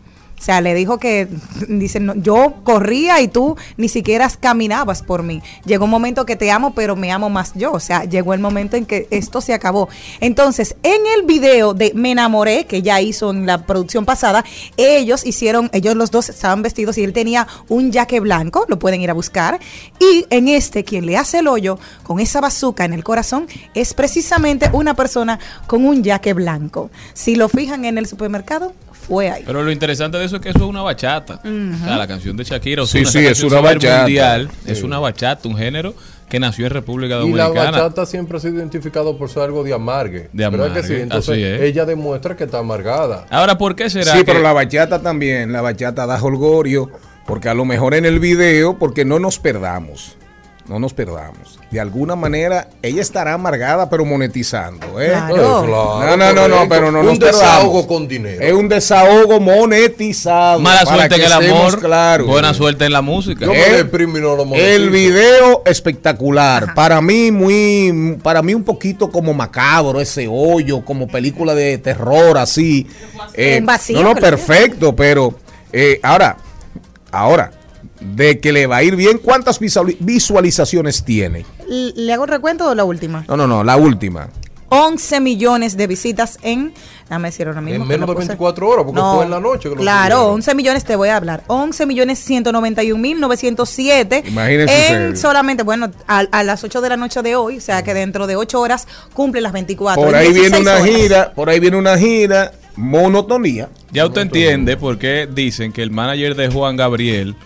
O 0.45 0.47
sea, 0.47 0.61
le 0.61 0.75
dijo 0.75 0.99
que, 0.99 1.27
dice, 1.71 2.01
no, 2.01 2.15
yo 2.17 2.57
corría 2.65 3.19
y 3.23 3.29
tú 3.29 3.57
ni 3.79 3.89
siquiera 3.89 4.29
caminabas 4.29 5.03
por 5.03 5.23
mí. 5.23 5.41
Llegó 5.65 5.87
un 5.87 5.91
momento 5.91 6.27
que 6.27 6.37
te 6.37 6.51
amo, 6.51 6.75
pero 6.75 6.97
me 6.97 7.11
amo 7.11 7.31
más 7.31 7.53
yo. 7.55 7.73
O 7.73 7.81
sea, 7.81 8.05
llegó 8.05 8.35
el 8.35 8.41
momento 8.41 8.77
en 8.77 8.85
que 8.85 9.09
esto 9.11 9.41
se 9.41 9.55
acabó. 9.55 9.89
Entonces, 10.21 10.77
en 10.83 11.01
el 11.17 11.25
video 11.25 11.73
de 11.73 11.93
Me 11.95 12.11
enamoré, 12.11 12.67
que 12.67 12.83
ya 12.83 13.01
hizo 13.01 13.31
en 13.31 13.47
la 13.47 13.65
producción 13.65 14.05
pasada, 14.05 14.45
ellos 14.77 15.25
hicieron, 15.25 15.71
ellos 15.73 15.95
los 15.95 16.11
dos 16.11 16.29
estaban 16.29 16.61
vestidos 16.61 16.99
y 16.99 17.05
él 17.05 17.15
tenía 17.15 17.49
un 17.71 17.91
jaque 17.91 18.21
blanco, 18.21 18.67
lo 18.69 18.79
pueden 18.79 19.01
ir 19.01 19.09
a 19.09 19.15
buscar. 19.15 19.59
Y 19.99 20.27
en 20.29 20.49
este, 20.49 20.85
quien 20.85 21.07
le 21.07 21.17
hace 21.17 21.39
el 21.39 21.49
hoyo 21.49 21.79
con 22.03 22.21
esa 22.21 22.43
bazuca 22.43 22.85
en 22.85 22.93
el 22.93 23.03
corazón 23.03 23.47
es 23.73 23.95
precisamente 23.95 24.69
una 24.75 24.93
persona 24.93 25.39
con 25.67 25.87
un 25.87 26.05
jaque 26.05 26.35
blanco. 26.35 26.91
Si 27.15 27.35
lo 27.35 27.49
fijan 27.49 27.87
en 27.87 27.97
el 27.97 28.07
supermercado, 28.07 28.75
fue 29.07 29.31
ahí. 29.31 29.43
Pero 29.47 29.63
lo 29.63 29.71
interesante 29.71 30.19
de 30.19 30.25
eso 30.25 30.37
es 30.37 30.43
que 30.43 30.49
eso 30.51 30.59
es 30.59 30.65
una 30.65 30.83
bachata. 30.83 31.41
O 31.45 31.85
sea, 31.85 31.97
la 31.97 32.07
canción 32.07 32.37
de 32.37 32.45
Shakira, 32.45 32.85
Sí, 32.87 32.99
Ozuna, 33.03 33.11
sí, 33.11 33.19
es 33.19 33.25
canción 33.27 33.53
una 33.53 33.61
bachata. 33.61 34.03
mundial, 34.03 34.51
es 34.67 34.83
una 34.83 34.99
bachata, 34.99 35.49
un 35.49 35.57
género 35.57 35.95
que 36.29 36.41
nació 36.41 36.67
en 36.67 36.73
República 36.73 37.15
Y 37.23 37.31
la 37.33 37.45
Dominicana. 37.49 37.71
bachata 37.83 38.07
siempre 38.07 38.39
ha 38.39 38.41
sido 38.41 38.57
identificado 38.57 39.17
por 39.17 39.29
ser 39.29 39.43
algo 39.45 39.63
de 39.63 39.73
amargue. 39.75 40.31
De 40.33 40.49
¿Verdad 40.49 40.73
que 40.73 40.79
amargue, 40.81 40.83
sí? 40.83 40.95
Entonces 41.03 41.31
así 41.35 41.43
es. 41.45 41.61
ella 41.63 41.85
demuestra 41.85 42.37
que 42.37 42.45
está 42.45 42.59
amargada. 42.59 43.27
Ahora, 43.31 43.57
¿por 43.59 43.77
qué 43.77 43.89
será 43.91 44.13
Sí, 44.13 44.19
que 44.21 44.25
pero 44.25 44.41
la 44.41 44.53
bachata 44.53 45.01
también, 45.03 45.53
la 45.53 45.61
bachata 45.61 46.07
da 46.07 46.21
holgorio, 46.23 46.91
porque 47.27 47.49
a 47.49 47.55
lo 47.55 47.65
mejor 47.65 47.95
en 47.95 48.05
el 48.07 48.19
video, 48.21 48.79
porque 48.79 49.05
no 49.05 49.19
nos 49.19 49.39
perdamos, 49.39 50.17
no 50.67 50.79
nos 50.79 50.95
perdamos. 50.95 51.59
De 51.71 51.79
alguna 51.81 52.17
manera, 52.17 52.69
ella 52.83 53.03
estará 53.03 53.35
amargada, 53.35 53.91
pero 53.91 54.05
monetizando, 54.05 55.01
¿eh? 55.01 55.09
Claro. 55.09 55.35
Eh, 55.37 55.67
claro, 55.67 56.01
No, 56.01 56.17
no, 56.17 56.33
no, 56.33 56.49
no, 56.49 56.69
pero 56.69 56.91
no 56.91 57.01
Un 57.01 57.07
nos 57.07 57.19
perdamos. 57.19 57.41
desahogo 57.43 57.87
con 57.87 58.09
dinero. 58.09 58.41
Es 58.43 58.53
un 58.53 58.69
desahogo 58.69 59.41
monetizado. 59.41 60.61
mala 60.61 60.87
suerte 60.87 61.17
en 61.17 61.23
el 61.23 61.33
amor, 61.33 61.81
claros. 61.81 62.27
buena 62.27 62.55
suerte 62.55 62.87
en 62.87 62.93
la 62.93 63.03
música? 63.03 63.45
Yo 63.45 63.53
me 63.53 63.67
El- 63.67 63.77
deprimo 63.77 64.17
y 64.19 64.21
no 64.21 64.37
lo 64.37 64.45
monetizo. 64.45 64.71
El 64.73 64.91
video 64.91 65.63
espectacular. 65.67 66.73
Para 66.75 67.01
mí, 67.01 67.31
muy, 67.31 68.19
para 68.23 68.41
mí 68.41 68.55
un 68.55 68.65
poquito 68.65 69.11
como 69.11 69.35
macabro, 69.35 70.01
ese 70.01 70.29
hoyo, 70.31 70.85
como 70.85 71.09
película 71.09 71.55
de 71.55 71.77
terror, 71.79 72.39
así. 72.39 72.87
Eh, 73.35 73.61
vacío 73.63 74.03
no, 74.03 74.15
no, 74.15 74.21
perfecto, 74.21 74.95
pero 74.97 75.35
eh, 75.73 75.99
ahora, 76.03 76.37
ahora, 77.11 77.51
de 78.15 78.39
que 78.41 78.53
le 78.53 78.67
va 78.67 78.77
a 78.77 78.83
ir 78.83 78.97
bien, 78.97 79.19
¿cuántas 79.19 79.61
visuali- 79.61 79.97
visualizaciones 80.01 81.05
tiene? 81.05 81.45
¿Le 81.69 82.13
hago 82.13 82.25
el 82.25 82.31
recuento 82.31 82.69
o 82.69 82.75
la 82.75 82.85
última? 82.85 83.25
No, 83.29 83.37
no, 83.37 83.47
no, 83.47 83.65
la 83.65 83.77
última. 83.77 84.29
11 84.71 85.21
millones 85.21 85.77
de 85.77 85.87
visitas 85.87 86.39
en, 86.43 86.75
déjame 87.05 87.29
decir 87.29 87.47
ahora 87.47 87.61
mismo. 87.61 87.85
En 87.85 87.89
menos 87.89 88.09
lo 88.09 88.15
de 88.15 88.17
puse. 88.17 88.29
24 88.29 88.69
horas, 88.69 88.85
porque 88.85 89.01
fue 89.01 89.25
en 89.25 89.31
la 89.31 89.39
noche 89.39 89.69
que 89.69 89.77
lo 89.77 89.81
Claro, 89.81 90.17
subieron. 90.17 90.35
11 90.35 90.55
millones 90.57 90.85
te 90.85 90.97
voy 90.97 91.11
a 91.11 91.17
hablar. 91.17 91.45
11 91.47 91.87
millones 91.87 92.19
191 92.19 93.01
mil 93.01 93.21
907. 93.21 94.25
Imagínense 94.27 94.75
En 94.89 94.95
ustedes. 95.03 95.21
solamente, 95.21 95.63
bueno, 95.63 95.91
a, 96.09 96.19
a 96.21 96.43
las 96.43 96.65
8 96.65 96.81
de 96.81 96.89
la 96.89 96.97
noche 96.97 97.23
de 97.23 97.37
hoy, 97.37 97.59
o 97.59 97.61
sea 97.61 97.85
que 97.85 97.95
dentro 97.95 98.27
de 98.27 98.35
8 98.35 98.61
horas 98.61 98.89
cumple 99.13 99.41
las 99.43 99.53
24. 99.53 100.03
Por 100.03 100.15
ahí 100.15 100.33
viene 100.33 100.49
16 100.59 100.63
una 100.63 100.73
horas. 100.83 100.89
gira, 100.89 101.33
por 101.35 101.49
ahí 101.51 101.61
viene 101.61 101.77
una 101.77 101.97
gira, 101.97 102.53
monotonía. 102.75 103.69
Ya 103.93 104.07
usted 104.07 104.23
entiende 104.23 104.77
por 104.77 104.99
qué 104.99 105.29
dicen 105.33 105.73
que 105.73 105.83
el 105.83 105.93
manager 105.93 106.35
de 106.35 106.49
Juan 106.49 106.77
Gabriel 106.77 107.37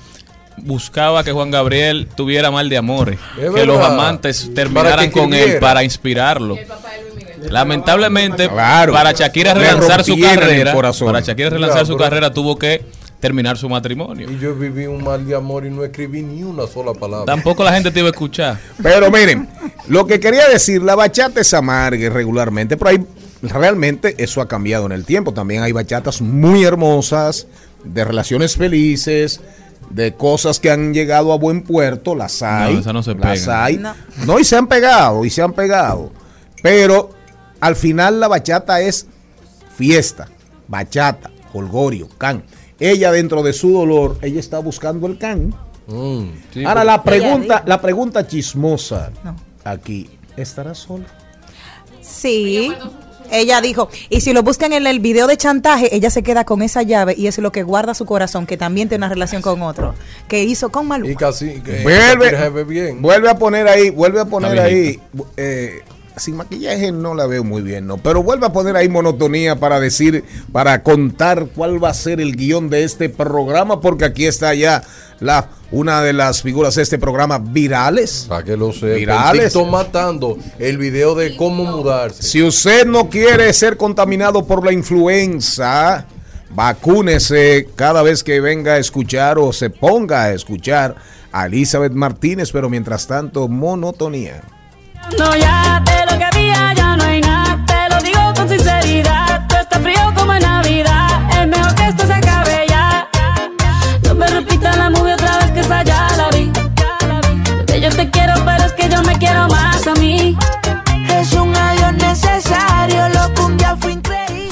buscaba 0.63 1.25
que 1.25 1.33
Juan 1.33 1.51
Gabriel 1.51 2.09
tuviera 2.17 2.51
mal 2.51 2.69
de 2.69 2.77
amores, 2.77 3.19
Es 3.41 3.51
que 3.51 3.65
los 3.65 3.79
amantes 3.85 4.51
terminaran 4.55 5.11
con 5.11 5.33
él 5.35 5.59
para 5.59 5.85
inspirarlo. 5.85 6.57
Lamentablemente, 7.49 8.49
Claro. 8.49 8.93
para 8.93 9.13
Shakira 9.13 9.55
relanzar 9.55 10.05
su 10.05 10.19
carrera, 10.21 10.75
para 10.75 11.21
Shakira 11.21 11.51
relanzar 11.51 11.87
su 11.87 11.97
carrera 11.97 12.33
tuvo 12.33 12.59
que 12.59 12.85
terminar 13.21 13.57
su 13.57 13.69
matrimonio. 13.69 14.31
Y 14.31 14.39
yo 14.39 14.55
viví 14.55 14.87
un 14.87 15.03
mal 15.03 15.27
de 15.27 15.35
amor 15.35 15.67
y 15.67 15.71
no 15.71 15.85
escribí 15.85 16.23
ni 16.23 16.43
una 16.43 16.67
sola 16.67 16.93
palabra. 16.95 17.27
Tampoco 17.27 17.65
la 17.65 17.73
gente 17.73 17.91
te 17.91 17.99
iba 18.01 18.09
a 18.09 18.13
escuchar. 18.13 18.59
Pero 18.83 19.11
miren, 19.11 19.49
lo 19.89 20.07
que 20.07 20.21
quería 20.21 20.49
decir, 20.49 20.83
la 20.83 20.95
bachata 20.95 21.41
es 21.41 21.53
amarga 21.53 22.09
regularmente, 22.11 22.77
pero 22.77 22.91
hay, 22.91 23.05
realmente 23.43 24.15
eso 24.19 24.41
ha 24.41 24.47
cambiado 24.49 24.87
en 24.87 24.93
el 24.93 25.05
tiempo. 25.05 25.33
También 25.33 25.63
hay 25.63 25.73
bachatas 25.73 26.21
muy 26.21 26.65
hermosas, 26.65 27.47
de 27.85 28.05
relaciones 28.05 28.57
felices, 28.57 29.41
de 29.91 30.15
cosas 30.15 30.61
que 30.61 30.71
han 30.71 30.93
llegado 30.93 31.33
a 31.33 31.37
buen 31.37 31.63
puerto, 31.63 32.15
las 32.15 32.43
hay. 32.43 32.77
esas 32.79 32.93
no 32.93 33.03
se 33.03 33.15
las 33.15 33.49
hay. 33.49 33.77
No. 33.79 33.95
No, 34.27 34.39
y 34.39 34.45
se 34.45 34.57
han 34.57 34.67
pegado, 34.67 35.25
y 35.25 35.31
se 35.31 35.43
han 35.43 35.53
pegado. 35.53 36.13
Pero 36.63 37.11
al 37.61 37.77
final 37.77 38.21
la 38.21 38.29
bachata 38.29 38.81
es 38.81 39.07
fiesta, 39.77 40.29
bachata, 40.67 41.31
holgorio, 41.53 42.09
can. 42.19 42.43
Ella 42.81 43.11
dentro 43.11 43.43
de 43.43 43.53
su 43.53 43.73
dolor, 43.73 44.19
ella 44.23 44.41
está 44.41 44.59
buscando 44.59 45.07
el 45.07 45.19
can. 45.19 45.55
Mm, 45.87 46.25
sí, 46.53 46.65
Ahora 46.65 46.85
la 46.85 47.03
pregunta, 47.03 47.63
la 47.67 47.81
pregunta 47.81 48.27
chismosa 48.27 49.11
No. 49.25 49.37
aquí, 49.65 50.11
¿estará 50.37 50.75
sola? 50.75 51.07
Sí. 52.03 52.73
Ella 53.31 53.61
dijo, 53.61 53.89
y 54.09 54.21
si 54.21 54.33
lo 54.33 54.43
buscan 54.43 54.73
en 54.73 54.87
el 54.87 55.01
video 55.01 55.27
de 55.27 55.37
chantaje, 55.37 55.95
ella 55.95 56.11
se 56.11 56.23
queda 56.23 56.45
con 56.45 56.63
esa 56.63 56.83
llave 56.83 57.15
y 57.17 57.27
es 57.27 57.39
lo 57.39 57.53
que 57.53 57.63
guarda 57.63 57.95
su 57.95 58.05
corazón, 58.05 58.47
que 58.47 58.57
también 58.57 58.89
tiene 58.89 59.05
una 59.05 59.13
relación 59.13 59.43
con 59.43 59.63
otro, 59.63 59.95
que 60.29 60.45
hizo 60.45 60.71
con 60.71 60.87
Maluma. 60.87 61.13
Y 61.13 61.17
casi 61.17 61.61
que 61.61 61.83
Vuelve, 61.83 62.27
Shakira 62.27 62.43
se 62.43 62.51
ve 62.51 62.65
bien. 62.65 63.03
vuelve 63.03 63.31
a 63.31 63.35
poner 63.37 63.69
ahí, 63.69 63.91
vuelve 63.91 64.21
a 64.21 64.25
poner 64.25 64.59
ahí, 64.59 65.01
eh, 65.37 65.83
sin 66.19 66.37
maquillaje 66.37 66.93
no 66.93 67.15
la 67.15 67.27
veo 67.27 67.45
muy 67.45 67.63
bien, 67.63 67.87
¿no? 67.87 67.99
Pero 67.99 68.23
vuelve 68.23 68.47
a 68.47 68.53
poner 68.53 68.77
ahí 68.77 68.89
monotonía 68.89 69.57
para 69.57 69.81
decir, 69.81 70.25
para 70.53 70.83
contar 70.83 71.49
cuál 71.55 71.83
va 71.83 71.91
a 71.91 71.95
ser 71.95 72.21
el 72.21 72.37
guion 72.37 72.71
de 72.71 72.85
este 72.85 73.09
programa, 73.09 73.81
porque 73.81 74.05
aquí 74.05 74.27
está 74.27 74.55
ya 74.55 74.83
la 75.21 75.49
una 75.71 76.03
de 76.03 76.13
las 76.13 76.43
figuras 76.43 76.75
de 76.77 76.83
este 76.83 76.99
programa 76.99 77.39
virales. 77.39 78.27
Para 78.29 78.45
que 78.45 78.57
lo 78.57 78.73
sepa. 78.73 78.95
Virales. 78.95 79.53
TikTok 79.53 79.71
matando 79.71 80.39
el 80.59 80.79
video 80.79 81.15
de 81.15 81.37
cómo 81.37 81.65
mudarse. 81.65 82.23
Si 82.23 82.43
usted 82.43 82.87
no 82.87 83.09
quiere 83.09 83.53
ser 83.53 83.77
contaminado 83.77 84.47
por 84.47 84.65
la 84.65 84.73
influenza, 84.73 86.07
vacúnese 86.51 87.69
cada 87.77 88.03
vez 88.03 88.25
que 88.25 88.41
venga 88.41 88.75
a 88.75 88.79
escuchar 88.79 89.39
o 89.39 89.53
se 89.53 89.71
ponga 89.71 90.25
a 90.25 90.33
escuchar 90.33 90.97
a 91.33 91.47
Elizabeth 91.47 91.93
Martínez, 91.93 92.51
pero 92.53 92.71
mientras 92.71 93.07
tanto, 93.07 93.49
monotonía. 93.49 94.43
No, 95.17 95.35
ya 95.37 95.81
de 95.85 96.07
lo 96.07 96.19
que 96.19 96.38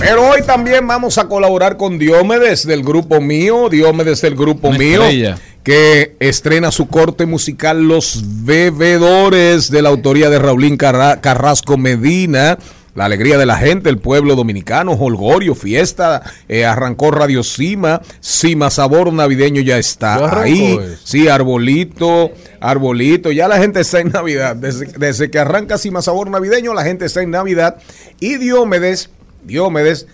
Pero 0.08 0.28
hoy 0.28 0.42
también 0.42 0.86
vamos 0.86 1.18
a 1.18 1.26
colaborar 1.26 1.76
con 1.76 1.98
Diomedes 1.98 2.64
del 2.64 2.84
grupo 2.84 3.20
mío, 3.20 3.68
Diomedes 3.68 4.20
del 4.20 4.36
grupo 4.36 4.68
Una 4.68 4.78
mío, 4.78 5.02
estrella. 5.02 5.36
que 5.64 6.14
estrena 6.20 6.70
su 6.70 6.86
corte 6.86 7.26
musical 7.26 7.88
Los 7.88 8.22
Bebedores 8.44 9.68
de 9.68 9.82
la 9.82 9.88
autoría 9.88 10.30
de 10.30 10.38
Raulín 10.38 10.76
Carra- 10.76 11.20
Carrasco 11.20 11.76
Medina. 11.76 12.56
La 12.94 13.04
alegría 13.06 13.36
de 13.36 13.44
la 13.44 13.56
gente, 13.58 13.90
el 13.90 13.98
pueblo 13.98 14.36
dominicano, 14.36 14.92
holgorio, 14.92 15.54
fiesta, 15.54 16.22
eh, 16.48 16.64
arrancó 16.64 17.10
Radio 17.10 17.42
Cima, 17.42 18.00
Cima 18.20 18.70
Sabor 18.70 19.12
Navideño 19.12 19.60
ya 19.60 19.76
está 19.76 20.40
ahí, 20.40 20.78
eso. 20.82 20.96
sí, 21.04 21.28
arbolito, 21.28 22.30
arbolito, 22.58 23.32
ya 23.32 23.48
la 23.48 23.58
gente 23.58 23.80
está 23.80 24.00
en 24.00 24.12
Navidad, 24.12 24.56
desde, 24.56 24.86
desde 24.96 25.30
que 25.30 25.38
arranca 25.38 25.76
Cima 25.76 26.00
Sabor 26.00 26.30
Navideño 26.30 26.72
la 26.72 26.84
gente 26.84 27.04
está 27.04 27.20
en 27.20 27.32
Navidad 27.32 27.76
y 28.18 28.36
Diomedes, 28.38 29.10
Diomedes 29.46 30.06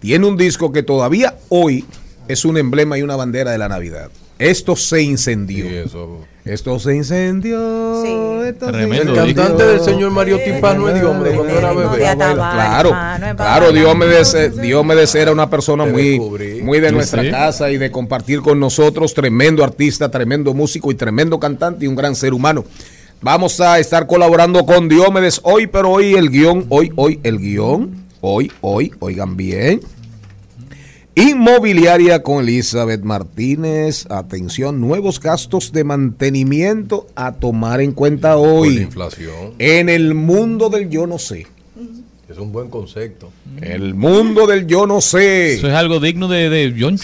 tiene 0.00 0.26
un 0.26 0.36
disco 0.36 0.72
que 0.72 0.82
todavía 0.82 1.36
hoy 1.48 1.84
es 2.28 2.44
un 2.44 2.58
emblema 2.58 2.98
y 2.98 3.02
una 3.02 3.16
bandera 3.16 3.52
de 3.52 3.58
la 3.58 3.68
Navidad. 3.68 4.10
Esto 4.38 4.76
se 4.76 5.02
incendió. 5.02 5.64
Sí, 5.68 5.74
eso. 5.74 6.20
Esto 6.44 6.78
se 6.78 6.94
incendió. 6.94 8.02
Sí. 8.02 8.48
esto 8.48 8.72
se 8.72 8.84
El 8.84 9.14
cantante 9.14 9.66
del 9.66 9.80
señor 9.80 10.12
Mario 10.12 10.38
Tipano 10.42 10.88
es 10.88 10.94
Diomedes 10.94 11.34
cuando 11.34 11.58
era 11.58 11.72
bebé. 11.72 11.98
Claro, 12.14 12.90
claro. 13.36 13.72
Diomedes, 13.72 14.34
eh, 14.34 14.50
Diomedes 14.50 15.14
era 15.14 15.32
una 15.32 15.50
persona 15.50 15.84
muy, 15.84 16.18
muy 16.62 16.80
de 16.80 16.92
nuestra 16.92 17.22
sí. 17.22 17.30
casa 17.30 17.70
y 17.70 17.78
de 17.78 17.90
compartir 17.90 18.40
con 18.40 18.60
nosotros, 18.60 19.12
tremendo 19.12 19.64
artista, 19.64 20.10
tremendo 20.10 20.54
músico 20.54 20.90
y 20.90 20.94
tremendo 20.94 21.38
cantante 21.40 21.84
y 21.84 21.88
un 21.88 21.96
gran 21.96 22.14
ser 22.14 22.32
humano. 22.32 22.64
Vamos 23.20 23.60
a 23.60 23.80
estar 23.80 24.06
colaborando 24.06 24.64
con 24.64 24.88
Diomedes 24.88 25.40
hoy, 25.42 25.66
pero 25.66 25.90
hoy 25.90 26.14
el 26.14 26.30
guion, 26.30 26.66
hoy, 26.68 26.92
hoy 26.94 27.18
el 27.24 27.38
guion, 27.38 28.07
hoy, 28.20 28.50
hoy, 28.60 28.92
oigan 29.00 29.36
bien. 29.36 29.80
Inmobiliaria 31.14 32.22
con 32.22 32.44
Elizabeth 32.44 33.02
Martínez. 33.02 34.06
Atención, 34.08 34.80
nuevos 34.80 35.18
gastos 35.18 35.72
de 35.72 35.82
mantenimiento 35.82 37.08
a 37.16 37.32
tomar 37.32 37.80
en 37.80 37.90
cuenta 37.92 38.36
Por 38.36 38.46
la 38.46 38.52
hoy. 38.52 38.78
inflación. 38.78 39.54
En 39.58 39.88
el 39.88 40.14
mundo 40.14 40.68
del 40.70 40.88
yo 40.88 41.08
no 41.08 41.18
sé. 41.18 41.46
Es 42.28 42.36
un 42.36 42.52
buen 42.52 42.68
concepto. 42.68 43.30
El 43.62 43.94
mundo 43.94 44.46
del 44.46 44.66
yo 44.66 44.86
no 44.86 45.00
sé. 45.00 45.54
Eso 45.54 45.66
es 45.66 45.72
algo 45.72 45.98
digno 45.98 46.28
de, 46.28 46.50
de 46.50 46.74
John 46.78 46.98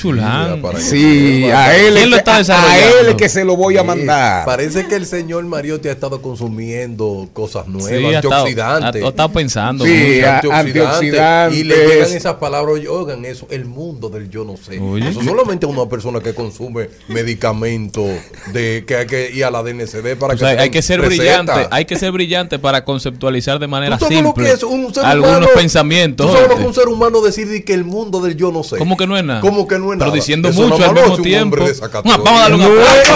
para- 0.61 0.79
Sí, 0.79 1.45
a 1.45 1.75
él, 1.75 1.95
¿Quién 1.95 1.97
es 2.05 2.05
lo 2.11 2.17
que- 2.17 2.19
está 2.19 2.37
a- 2.37 2.79
él 2.79 3.07
es 3.09 3.15
que 3.15 3.31
se 3.31 3.43
lo 3.43 3.57
voy 3.57 3.79
a 3.79 3.81
Sí, 3.81 3.87
mandar. 3.87 4.45
Parece 4.45 4.87
que 4.87 4.97
el 4.97 5.07
señor 5.07 5.43
Mariotti 5.47 5.89
ha 5.89 5.93
estado 5.93 6.21
consumiendo 6.21 7.27
cosas 7.33 7.67
nuevas, 7.69 7.89
Sí, 7.91 8.15
antioxidantes. 8.15 9.03
ha 9.03 9.09
estado 9.09 9.29
pensando. 9.33 9.85
Sí, 9.87 10.21
antioxidantes, 10.23 10.53
antioxidantes. 10.53 11.59
Y 11.59 11.65
le 11.65 11.75
llegan 11.87 12.13
esas 12.13 12.35
palabras, 12.35 12.81
oigan 12.87 13.25
eso, 13.25 13.47
el 13.51 13.65
mundo 13.65 14.11
del 14.11 14.29
yo 14.29 14.45
no 14.45 14.59
sé. 14.59 14.79
Oye. 14.79 15.09
Eso 15.09 15.23
solamente 15.23 15.65
una 15.65 15.89
persona 15.89 16.21
que 16.21 16.35
consume 16.35 16.91
medicamentos 17.09 18.11
de 18.53 18.85
que 18.87 18.97
hay 18.97 19.07
que 19.07 19.31
ir 19.33 19.45
a 19.47 19.51
la 19.51 19.63
DNCD 19.63 20.17
para 20.17 20.35
O 20.35 20.37
sea, 20.39 20.51
que 20.51 20.57
te 20.57 20.63
hay 20.63 20.71
que 20.71 20.83
ser 20.83 21.01
receta. 21.01 21.23
brillante, 21.43 21.69
hay 21.71 21.85
que 21.87 21.97
ser 21.97 22.13
brillante 22.13 22.59
para 22.59 22.85
conceptualizar 22.85 23.59
de 23.59 23.67
manera 23.67 23.97
¿Tú 23.97 24.05
sabes 24.05 24.21
lo 24.21 24.25
simple 24.29 24.45
que 24.45 24.51
es 24.53 24.63
un 24.63 24.93
ser 24.93 25.05
algunos 25.15 25.37
humano? 25.39 25.49
pensamientos. 25.55 26.27
¿Tú 26.31 26.33
sabes 26.37 26.59
que 26.59 26.65
un 26.67 26.75
ser 26.75 26.89
humano 26.89 27.21
decir 27.23 27.49
de 27.49 27.65
que 27.65 27.75
el 27.75 27.85
mundo 27.85 28.21
del 28.21 28.37
yo 28.37 28.53
no 28.53 28.63
sé? 28.63 28.77
¿Cómo 28.79 28.97
que 28.97 29.07
no 29.07 29.17
es 29.17 29.25
nada? 29.25 29.41
¿Cómo 29.41 29.67
que 29.67 29.79
no 29.79 29.93
es 29.93 29.99
Pero 29.99 30.11
nada? 30.11 30.13
diciendo 30.15 30.49
Eso 30.49 30.63
mucho 30.63 30.85
al 30.85 30.95
mismo 30.95 31.17
tiempo. 31.19 31.57
hombre 31.57 31.65
de 31.67 31.73
esa 31.73 31.89
Vamos 31.89 32.27
a 32.29 32.33
darle 32.41 32.57
un 32.57 32.63
aplauso. 32.73 33.15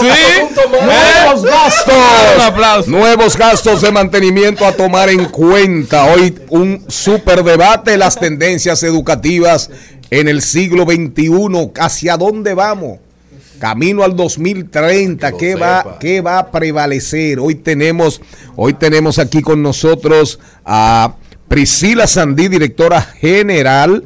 Sí. 0.00 0.06
Nuevos 0.70 1.40
Un 1.42 1.46
gastos. 1.46 1.94
aplauso. 2.44 2.90
Nuevos 2.90 3.36
gastos 3.36 3.80
de 3.82 3.90
mantenimiento 3.92 4.66
a 4.66 4.72
tomar 4.72 5.08
en 5.08 5.24
cuenta. 5.26 6.04
Hoy 6.06 6.36
un 6.50 6.84
super 6.88 7.42
debate, 7.42 7.96
las 7.96 8.18
tendencias 8.18 8.82
educativas 8.82 9.70
en 10.10 10.28
el 10.28 10.42
siglo 10.42 10.84
XXI. 10.84 11.70
¿Hacia 11.78 12.16
dónde 12.16 12.54
vamos? 12.54 12.98
Camino 13.58 14.02
al 14.04 14.16
2030, 14.16 15.26
Que 15.28 15.32
lo 15.32 15.38
¿qué 15.38 15.54
va. 15.54 15.96
¿qué 16.00 16.20
va 16.20 16.38
a 16.38 16.50
prevalecer? 16.50 17.38
Hoy 17.40 17.54
tenemos, 17.56 18.20
hoy 18.56 18.74
tenemos 18.74 19.18
aquí 19.18 19.42
con 19.42 19.62
nosotros 19.62 20.38
a 20.64 21.14
Priscila 21.48 22.06
Sandí, 22.06 22.48
directora 22.48 23.00
general. 23.00 24.04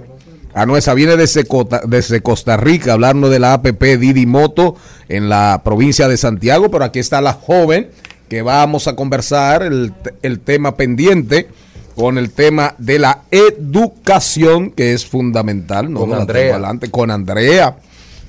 Ah, 0.55 0.67
no, 0.67 0.77
esa 0.77 0.93
viene 0.95 1.17
desde, 1.17 1.45
Cota- 1.45 1.83
desde 1.87 2.21
Costa 2.21 2.57
Rica, 2.57 2.93
hablando 2.93 3.31
de 3.31 3.39
la 3.39 3.55
APP 3.55 3.83
Didi 3.99 4.27
Moto 4.27 4.77
en 5.09 5.29
la 5.29 5.63
provincia 5.65 6.09
de 6.09 6.17
Santiago, 6.17 6.71
pero 6.71 6.85
aquí 6.85 6.99
está 6.99 7.21
la 7.21 7.33
joven 7.33 7.91
que 8.29 8.43
vamos 8.43 8.87
a 8.89 8.95
conversar 8.97 9.63
el, 9.63 9.93
el 10.23 10.41
tema 10.41 10.77
pendiente 10.77 11.49
con 11.95 12.17
el 12.17 12.31
tema 12.31 12.75
de 12.79 12.99
la 12.99 13.23
educación, 13.31 14.71
que 14.71 14.93
es 14.95 15.05
fundamental. 15.07 15.93
¿no? 15.93 16.01
Con 16.01 16.15
Andrea. 16.15 16.55
adelante, 16.55 16.91
con 16.91 17.11
Andrea. 17.11 17.77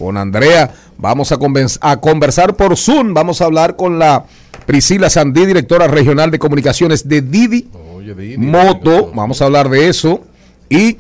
Con 0.04 0.18
Andrea. 0.18 0.70
Vamos 0.98 1.32
a, 1.32 1.38
conversar 1.38 2.58
por 2.58 2.76
Zoom. 2.76 3.14
Vamos 3.14 3.40
a 3.40 3.46
hablar 3.46 3.78
con 3.78 4.00
la 4.00 4.26
Priscila 4.66 5.10
Sandí, 5.10 5.46
directora 5.46 5.88
regional 5.88 6.30
de 6.30 6.40
comunicaciones 6.40 7.08
de 7.08 7.22
Didi 7.22 7.70
Oye, 7.96 8.14
Didi, 8.14 8.38
Moto. 8.38 9.14
Vamos 9.16 9.42
a 9.42 9.46
hablar 9.46 9.70
de 9.70 9.88
eso. 9.88 10.20
Y 10.68 10.98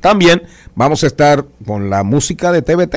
también 0.00 0.42
vamos 0.74 1.04
a 1.04 1.06
estar 1.06 1.44
con 1.66 1.90
la 1.90 2.02
música 2.02 2.50
de 2.50 2.62
TBT. 2.62 2.96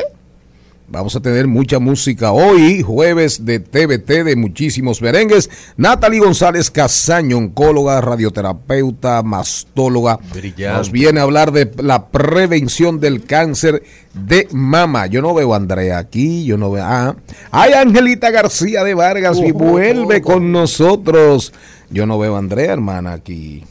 Vamos 0.90 1.18
a 1.18 1.20
tener 1.20 1.48
mucha 1.48 1.80
música 1.80 2.32
hoy, 2.32 2.82
jueves 2.82 3.44
de 3.44 3.60
TBT 3.60 4.24
de 4.24 4.38
muchísimos 4.38 5.02
merengues. 5.02 5.50
Natalie 5.76 6.22
González 6.22 6.72
Casaño, 6.72 7.38
oncóloga, 7.38 8.00
radioterapeuta, 8.00 9.22
mastóloga. 9.22 10.18
Brillante. 10.34 10.78
Nos 10.78 10.90
viene 10.90 11.20
a 11.20 11.24
hablar 11.24 11.52
de 11.52 11.70
la 11.84 12.08
prevención 12.08 13.02
del 13.02 13.26
cáncer 13.26 13.84
de 14.14 14.48
mama. 14.54 15.08
Yo 15.08 15.22
no 15.22 15.34
veo 15.34 15.54
a 15.54 15.58
Andrea 15.58 15.98
aquí, 15.98 16.46
yo 16.46 16.58
no 16.58 16.72
veo. 16.72 16.86
Ah, 16.86 17.18
hay 17.52 17.74
Angelita 17.74 18.32
García 18.32 18.86
de 18.86 18.94
Vargas 18.94 19.40
y 19.40 19.52
vuelve 19.52 20.22
con 20.22 20.54
nosotros. 20.54 21.52
Yo 21.90 22.06
no 22.06 22.18
veo 22.18 22.38
a 22.38 22.40
Andrea, 22.40 22.72
hermana, 22.72 23.12
aquí. 23.12 23.66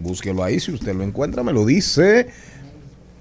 Búsquelo 0.00 0.44
ahí, 0.44 0.60
si 0.60 0.72
usted 0.72 0.94
lo 0.94 1.02
encuentra, 1.02 1.42
me 1.42 1.54
lo 1.54 1.64
dice. 1.64 2.28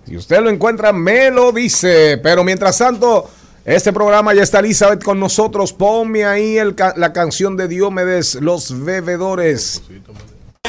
Si 0.08 0.16
usted 0.16 0.40
lo 0.40 0.50
encuentra, 0.50 0.94
me 0.94 1.30
lo 1.30 1.52
dice. 1.52 2.18
Pero 2.24 2.42
mientras 2.42 2.78
tanto, 2.78 3.30
este 3.66 3.92
programa 3.92 4.34
ya 4.34 4.44
está 4.44 4.60
Elizabeth 4.60 5.04
con 5.04 5.20
nosotros. 5.20 5.74
Ponme 5.74 6.24
ahí 6.24 6.58
la 6.96 7.12
canción 7.12 7.58
de 7.58 7.68
Diomedes, 7.68 8.36
Los 8.36 8.86
Bebedores. 8.86 9.82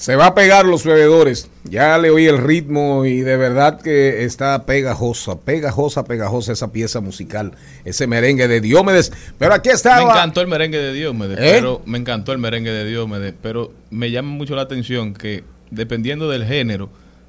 Se 0.00 0.16
va 0.16 0.28
a 0.28 0.34
pegar 0.34 0.64
los 0.64 0.82
bebedores. 0.82 1.50
Ya 1.64 1.98
le 1.98 2.08
oí 2.08 2.24
el 2.26 2.38
ritmo 2.38 3.04
y 3.04 3.20
de 3.20 3.36
verdad 3.36 3.78
que 3.82 4.24
está 4.24 4.64
pegajosa, 4.64 5.38
pegajosa, 5.40 6.04
pegajosa 6.04 6.52
esa 6.52 6.72
pieza 6.72 7.02
musical, 7.02 7.52
ese 7.84 8.06
merengue 8.06 8.48
de 8.48 8.62
Diomedes. 8.62 9.12
Pero 9.38 9.52
aquí 9.52 9.68
Me 9.68 9.74
estaba. 9.74 10.10
encantó 10.10 10.40
el 10.40 10.46
merengue 10.48 10.78
de 10.78 10.94
Diomedes, 10.94 11.38
¿Eh? 11.38 11.50
pero 11.52 11.82
me 11.84 11.98
encantó 11.98 12.32
el 12.32 12.38
merengue 12.38 12.70
de 12.72 12.86
Diomedes, 12.86 13.34
pero 13.42 13.72
me 13.90 14.10
llama 14.10 14.30
mucho 14.30 14.56
la 14.56 14.62
atención 14.62 15.12
que 15.12 15.44
dependiendo 15.70 16.30
del 16.30 16.46
género, 16.46 16.88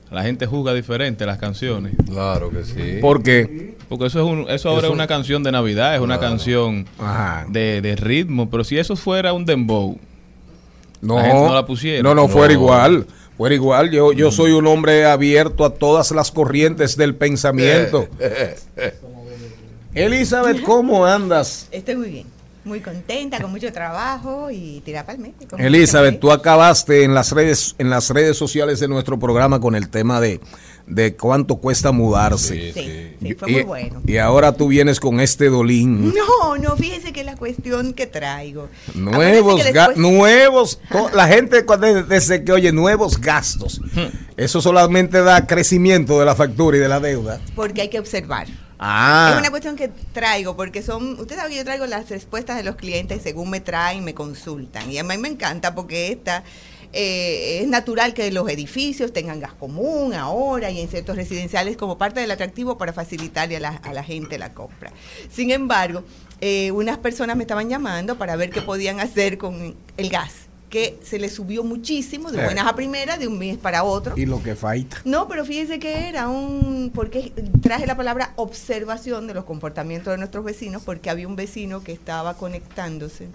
la 0.10 0.24
gente 0.24 0.46
juzga 0.46 0.74
diferente 0.74 1.26
las 1.26 1.40
canciones. 1.40 1.94
Claro 2.10 2.52
que 2.52 2.64
sí. 2.64 3.00
Porque. 3.02 3.76
Porque 3.90 4.06
eso 4.06 4.20
es 4.22 4.26
un, 4.26 4.50
eso 4.50 4.70
ahora 4.70 4.84
Eso- 4.84 4.88
es 4.88 4.94
una 4.94 5.08
canción 5.08 5.44
de 5.44 5.52
Navidad, 5.52 5.94
es 5.96 6.00
una 6.00 6.18
Claro. 6.20 6.32
canción 6.36 6.86
de, 7.50 7.82
de 7.82 7.96
ritmo, 7.98 8.50
pero 8.50 8.64
si 8.64 8.78
eso 8.78 8.96
fuera 8.96 9.34
un 9.34 9.44
dembow, 9.46 10.00
No, 11.02 11.16
La 11.18 11.24
gente 11.24 11.38
no 11.48 11.54
la 11.54 11.66
pusiera. 11.66 12.04
no, 12.04 12.14
no, 12.16 12.28
fuera 12.28 12.54
No. 12.54 12.60
igual. 12.60 13.08
Fuera 13.38 13.56
igual. 13.56 13.90
Yo, 13.90 14.12
yo 14.14 14.32
soy 14.32 14.52
un 14.52 14.68
hombre 14.68 15.06
abierto 15.06 15.66
a 15.66 15.74
todas 15.74 16.12
las 16.12 16.32
corrientes 16.32 16.96
del 16.96 17.16
pensamiento. 17.16 18.08
Elizabeth, 19.94 20.62
¿cómo 20.64 21.06
andas? 21.06 21.68
Estoy 21.72 21.96
muy 21.96 22.10
bien, 22.10 22.28
muy 22.64 22.80
contenta, 22.80 23.42
con 23.42 23.52
mucho 23.52 23.72
trabajo 23.74 24.50
y 24.52 24.82
tirar 24.86 25.06
palmete. 25.06 25.48
Elizabeth, 25.58 26.20
tú 26.20 26.32
acabaste 26.32 27.04
en 27.04 27.14
las 27.14 27.32
redes, 27.32 27.76
en 27.78 27.90
las 27.90 28.10
redes 28.10 28.38
sociales 28.38 28.80
de 28.80 28.88
nuestro 28.88 29.20
programa 29.20 29.60
con 29.60 29.76
el 29.76 29.90
tema 29.90 30.22
de, 30.22 30.40
de 30.88 31.16
cuánto 31.16 31.56
cuesta 31.58 31.92
mudarse. 31.92 32.74
Sí, 32.74 32.82
sí, 32.82 33.16
Y- 33.22 33.34
fue 33.36 33.50
y, 33.50 33.54
muy 33.56 33.64
bueno. 33.64 34.02
y 34.06 34.18
ahora 34.18 34.54
tú 34.54 34.68
vienes 34.68 35.00
con 35.00 35.20
este 35.20 35.46
dolín. 35.50 36.14
No, 36.14 36.58
no, 36.58 36.76
fíjese 36.76 37.14
que 37.14 37.24
la 37.24 37.36
cuestión 37.36 37.94
que 37.94 38.08
traigo. 38.08 38.70
Nuevos, 38.96 39.64
que 39.64 39.72
después- 39.74 39.98
nuevos, 39.98 40.80
la 41.14 41.28
gente 41.28 41.66
cuando- 41.66 42.04
desde 42.04 42.44
que 42.44 42.52
oye 42.52 42.72
nuevos 42.72 43.20
gastos, 43.20 43.82
eso 44.38 44.62
solamente 44.62 45.22
da 45.22 45.48
crecimiento 45.48 46.20
de 46.20 46.26
la 46.26 46.36
factura 46.36 46.78
y 46.78 46.80
de 46.80 46.88
la 46.90 47.00
deuda. 47.00 47.40
Porque 47.56 47.82
hay 47.82 47.90
que 47.90 48.00
observar. 48.00 48.48
Ah, 48.84 49.30
Es 49.34 49.40
una 49.40 49.52
cuestión 49.52 49.76
que 49.76 49.90
traigo, 50.12 50.56
porque 50.58 50.82
son, 50.82 51.20
usted 51.20 51.36
sabe 51.36 51.52
que 51.52 51.58
yo 51.58 51.64
traigo 51.64 51.86
las 51.86 52.10
respuestas 52.10 52.58
de 52.58 52.64
los 52.64 52.76
clientes 52.78 53.22
según 53.22 53.52
me 53.52 53.60
traen, 53.60 54.04
me 54.04 54.16
consultan. 54.16 54.92
Y 54.92 54.98
a 54.98 55.04
mí 55.04 55.18
me 55.20 55.28
encanta 55.28 55.76
porque 55.76 56.12
esta 56.12 56.44
eh, 56.94 57.60
es 57.62 57.68
natural 57.68 58.14
que 58.14 58.32
los 58.32 58.50
edificios 58.50 59.14
tengan 59.14 59.40
gas 59.40 59.54
común 59.54 60.14
ahora 60.14 60.72
y 60.72 60.82
en 60.82 60.90
ciertos 60.90 61.16
residenciales 61.16 61.78
como 61.78 61.98
parte 61.98 62.20
del 62.20 62.32
atractivo 62.32 62.78
para 62.78 62.92
facilitarle 62.94 63.58
a 63.58 63.60
la, 63.60 63.70
a 63.70 63.94
la 63.94 64.04
gente 64.04 64.38
la 64.38 64.54
compra. 64.54 64.92
Sin 65.32 65.52
embargo, 65.52 66.04
eh, 66.42 66.72
unas 66.72 66.98
personas 66.98 67.38
me 67.38 67.44
estaban 67.44 67.70
llamando 67.70 68.18
para 68.18 68.36
ver 68.36 68.50
qué 68.50 68.62
podían 68.62 69.00
hacer 69.00 69.38
con 69.38 69.76
el 69.98 70.10
gas. 70.10 70.48
que 70.72 70.98
se 71.04 71.20
le 71.20 71.30
subió 71.30 71.64
muchísimo 71.66 72.32
de 72.32 72.42
buenas 72.44 72.66
a 72.66 72.74
primeras, 72.76 73.20
de 73.20 73.28
un 73.28 73.38
mes 73.38 73.58
para 73.58 73.84
otro. 73.84 74.18
Y 74.18 74.26
lo 74.26 74.42
que 74.42 74.56
falta. 74.56 75.02
No, 75.04 75.28
pero 75.28 75.44
fíjense 75.44 75.80
que 75.80 76.08
era 76.08 76.30
un, 76.30 76.92
porque 76.96 77.34
traje 77.62 77.86
la 77.86 77.98
palabra 77.98 78.32
observación 78.38 79.28
de 79.28 79.34
los 79.34 79.44
comportamientos 79.44 80.12
de 80.14 80.18
nuestros 80.18 80.46
vecinos, 80.46 80.82
porque 80.82 81.10
había 81.10 81.28
un 81.28 81.36
vecino 81.36 81.84
que 81.84 81.92
estaba 81.92 82.36
conectándose 82.36 83.28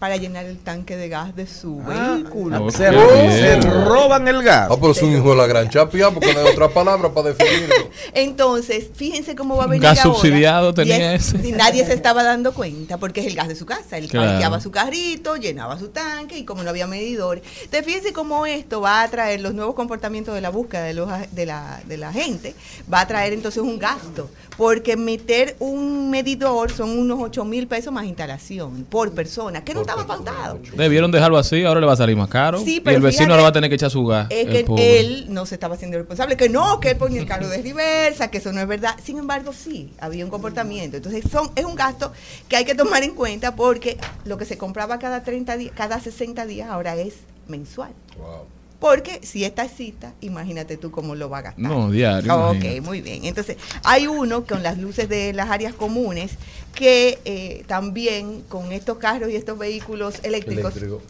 para 0.00 0.16
llenar 0.16 0.46
el 0.46 0.58
tanque 0.58 0.96
de 0.96 1.08
gas 1.08 1.36
de 1.36 1.46
su 1.46 1.76
vehículo. 1.84 2.66
Ah, 2.66 2.70
Se, 2.72 2.88
ok. 2.88 2.94
ro- 2.94 3.12
Bien. 3.12 3.62
se 3.62 3.70
roban 3.70 4.26
el 4.26 4.42
gas. 4.42 4.68
Ah, 4.70 4.76
pero 4.80 4.90
es 4.92 5.02
un 5.02 5.14
hijo 5.14 5.30
de 5.30 5.36
la 5.36 5.46
gran 5.46 5.68
chapia, 5.68 6.10
porque 6.10 6.32
no 6.34 6.40
hay 6.40 6.46
otra 6.46 6.68
palabra 6.70 7.12
para 7.12 7.28
definirlo. 7.34 7.74
Entonces, 8.14 8.86
fíjense 8.94 9.34
cómo 9.36 9.56
va 9.56 9.64
a 9.64 9.66
venir 9.66 9.82
gas 9.82 9.98
ahora. 10.04 10.18
subsidiado 10.18 10.70
Y 10.70 10.74
tenía 10.74 11.14
es- 11.14 11.34
ese. 11.34 11.48
Y 11.48 11.52
nadie 11.52 11.84
se 11.84 11.92
estaba 11.92 12.22
dando 12.22 12.52
cuenta 12.54 12.96
porque 12.96 13.20
es 13.20 13.26
el 13.26 13.34
gas 13.34 13.48
de 13.48 13.56
su 13.56 13.66
casa. 13.66 13.98
Él 13.98 14.08
Claro. 14.08 14.30
parqueaba 14.30 14.60
su 14.60 14.70
carrito, 14.70 15.36
llenaba 15.36 15.78
su 15.78 15.88
tanque 15.88 16.38
y 16.38 16.44
como 16.44 16.62
no 16.62 16.70
había 16.70 16.86
medidores. 16.86 17.44
Entonces, 17.62 17.84
fíjense 17.84 18.12
cómo 18.12 18.46
esto 18.46 18.80
va 18.80 19.02
a 19.02 19.08
traer 19.10 19.40
los 19.42 19.52
nuevos 19.54 19.74
comportamientos 19.74 20.34
de 20.34 20.40
la 20.40 20.48
búsqueda 20.50 20.82
de, 20.84 20.94
los, 20.94 21.10
de, 21.32 21.44
la, 21.46 21.80
de 21.86 21.96
la 21.98 22.12
gente. 22.12 22.54
Va 22.92 23.00
a 23.02 23.06
traer 23.06 23.32
entonces 23.34 23.62
un 23.62 23.78
gasto. 23.78 24.30
Porque 24.56 24.96
meter 24.98 25.56
un 25.58 26.10
medidor 26.10 26.70
son 26.70 26.90
unos 26.98 27.18
8 27.22 27.44
mil 27.46 27.66
pesos 27.66 27.92
más 27.94 28.04
instalación 28.04 28.84
por 28.90 29.12
persona, 29.12 29.64
que 29.64 29.72
no 29.72 29.80
Por 29.80 29.86
estaba 29.98 30.54
ocho. 30.54 30.72
Debieron 30.76 31.10
dejarlo 31.10 31.38
así, 31.38 31.64
ahora 31.64 31.80
le 31.80 31.86
va 31.86 31.92
a 31.92 31.96
salir 31.96 32.16
más 32.16 32.28
caro. 32.28 32.60
Sí, 32.60 32.82
y 32.84 32.88
el 32.88 33.00
vecino 33.00 33.10
fíjate, 33.10 33.30
ahora 33.30 33.42
va 33.42 33.48
a 33.48 33.52
tener 33.52 33.70
que 33.70 33.76
echar 33.76 33.90
su 33.90 34.04
gas. 34.06 34.26
Es 34.30 34.48
que 34.48 34.64
pobre. 34.64 35.00
él 35.00 35.26
no 35.28 35.46
se 35.46 35.54
estaba 35.54 35.74
haciendo 35.74 35.98
responsable, 35.98 36.36
que 36.36 36.48
no, 36.48 36.80
que 36.80 36.90
él 36.90 36.96
ponía 36.96 37.20
el 37.20 37.26
carro 37.26 37.48
de 37.48 37.62
reversa, 37.62 38.28
que 38.28 38.38
eso 38.38 38.52
no 38.52 38.60
es 38.60 38.66
verdad. 38.66 38.96
Sin 39.02 39.18
embargo, 39.18 39.52
sí, 39.52 39.92
había 40.00 40.24
un 40.24 40.30
comportamiento. 40.30 40.96
Entonces, 40.96 41.24
son, 41.30 41.50
es 41.56 41.64
un 41.64 41.74
gasto 41.74 42.12
que 42.48 42.56
hay 42.56 42.64
que 42.64 42.74
tomar 42.74 43.02
en 43.02 43.14
cuenta 43.14 43.56
porque 43.56 43.98
lo 44.24 44.38
que 44.38 44.44
se 44.44 44.58
compraba 44.58 44.98
cada 44.98 45.22
30 45.22 45.56
días, 45.56 45.72
cada 45.76 46.00
60 46.00 46.46
días 46.46 46.68
ahora 46.68 46.96
es 46.96 47.14
mensual. 47.48 47.92
Wow. 48.18 48.59
Porque 48.80 49.20
si 49.22 49.44
esta 49.44 49.64
es 49.66 49.72
cita, 49.76 50.14
imagínate 50.22 50.78
tú 50.78 50.90
cómo 50.90 51.14
lo 51.14 51.28
va 51.28 51.38
a 51.38 51.42
gastar. 51.42 51.62
No, 51.62 51.90
diario, 51.90 52.34
Ok, 52.34 52.54
imagínate. 52.54 52.80
muy 52.80 53.00
bien. 53.02 53.24
Entonces, 53.26 53.58
hay 53.84 54.06
uno 54.06 54.44
con 54.46 54.62
las 54.62 54.78
luces 54.78 55.06
de 55.08 55.32
las 55.34 55.50
áreas 55.50 55.74
comunes 55.74 56.32
que 56.74 57.18
eh, 57.26 57.62
también 57.66 58.42
con 58.48 58.72
estos 58.72 58.96
carros 58.98 59.30
y 59.30 59.36
estos 59.36 59.58
vehículos 59.58 60.14
eléctricos 60.22 60.76
Eléctrico. 60.76 61.02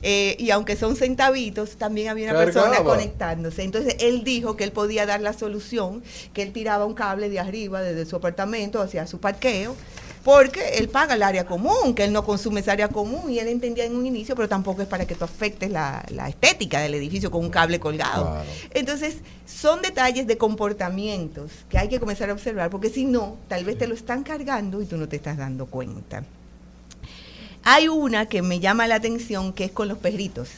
eh, 0.00 0.36
y 0.38 0.50
aunque 0.50 0.74
son 0.74 0.96
centavitos, 0.96 1.76
también 1.76 2.08
había 2.08 2.30
una 2.30 2.44
Cargaba. 2.44 2.68
persona 2.70 2.82
conectándose. 2.84 3.62
Entonces 3.62 3.96
él 4.00 4.24
dijo 4.24 4.56
que 4.56 4.64
él 4.64 4.72
podía 4.72 5.04
dar 5.04 5.20
la 5.20 5.34
solución, 5.34 6.02
que 6.32 6.42
él 6.42 6.52
tiraba 6.52 6.86
un 6.86 6.94
cable 6.94 7.28
de 7.28 7.38
arriba 7.40 7.82
desde 7.82 8.06
su 8.06 8.16
apartamento 8.16 8.80
hacia 8.80 9.06
su 9.06 9.20
parqueo, 9.20 9.76
porque 10.24 10.78
él 10.78 10.88
paga 10.88 11.14
el 11.14 11.22
área 11.22 11.44
común, 11.44 11.94
que 11.94 12.04
él 12.04 12.12
no 12.12 12.24
consume 12.24 12.60
esa 12.60 12.72
área 12.72 12.88
común 12.88 13.30
y 13.30 13.38
él 13.38 13.48
entendía 13.48 13.84
en 13.84 13.96
un 13.96 14.06
inicio, 14.06 14.36
pero 14.36 14.48
tampoco 14.48 14.82
es 14.82 14.88
para 14.88 15.06
que 15.06 15.14
tú 15.14 15.24
afectes 15.24 15.70
la, 15.70 16.04
la 16.10 16.28
estética 16.28 16.80
del 16.80 16.94
edificio 16.94 17.30
con 17.30 17.44
un 17.44 17.50
cable 17.50 17.80
colgado. 17.80 18.30
Claro. 18.30 18.48
Entonces, 18.72 19.16
son 19.46 19.82
detalles 19.82 20.26
de 20.26 20.38
comportamientos 20.38 21.50
que 21.68 21.78
hay 21.78 21.88
que 21.88 21.98
comenzar 21.98 22.30
a 22.30 22.34
observar, 22.34 22.70
porque 22.70 22.88
si 22.88 23.04
no, 23.04 23.36
tal 23.48 23.64
vez 23.64 23.78
te 23.78 23.86
lo 23.86 23.94
están 23.94 24.22
cargando 24.22 24.80
y 24.80 24.86
tú 24.86 24.96
no 24.96 25.08
te 25.08 25.16
estás 25.16 25.36
dando 25.36 25.66
cuenta. 25.66 26.24
Hay 27.64 27.88
una 27.88 28.26
que 28.26 28.42
me 28.42 28.60
llama 28.60 28.86
la 28.86 28.96
atención 28.96 29.52
que 29.52 29.64
es 29.64 29.72
con 29.72 29.88
los 29.88 29.98
perritos. 29.98 30.50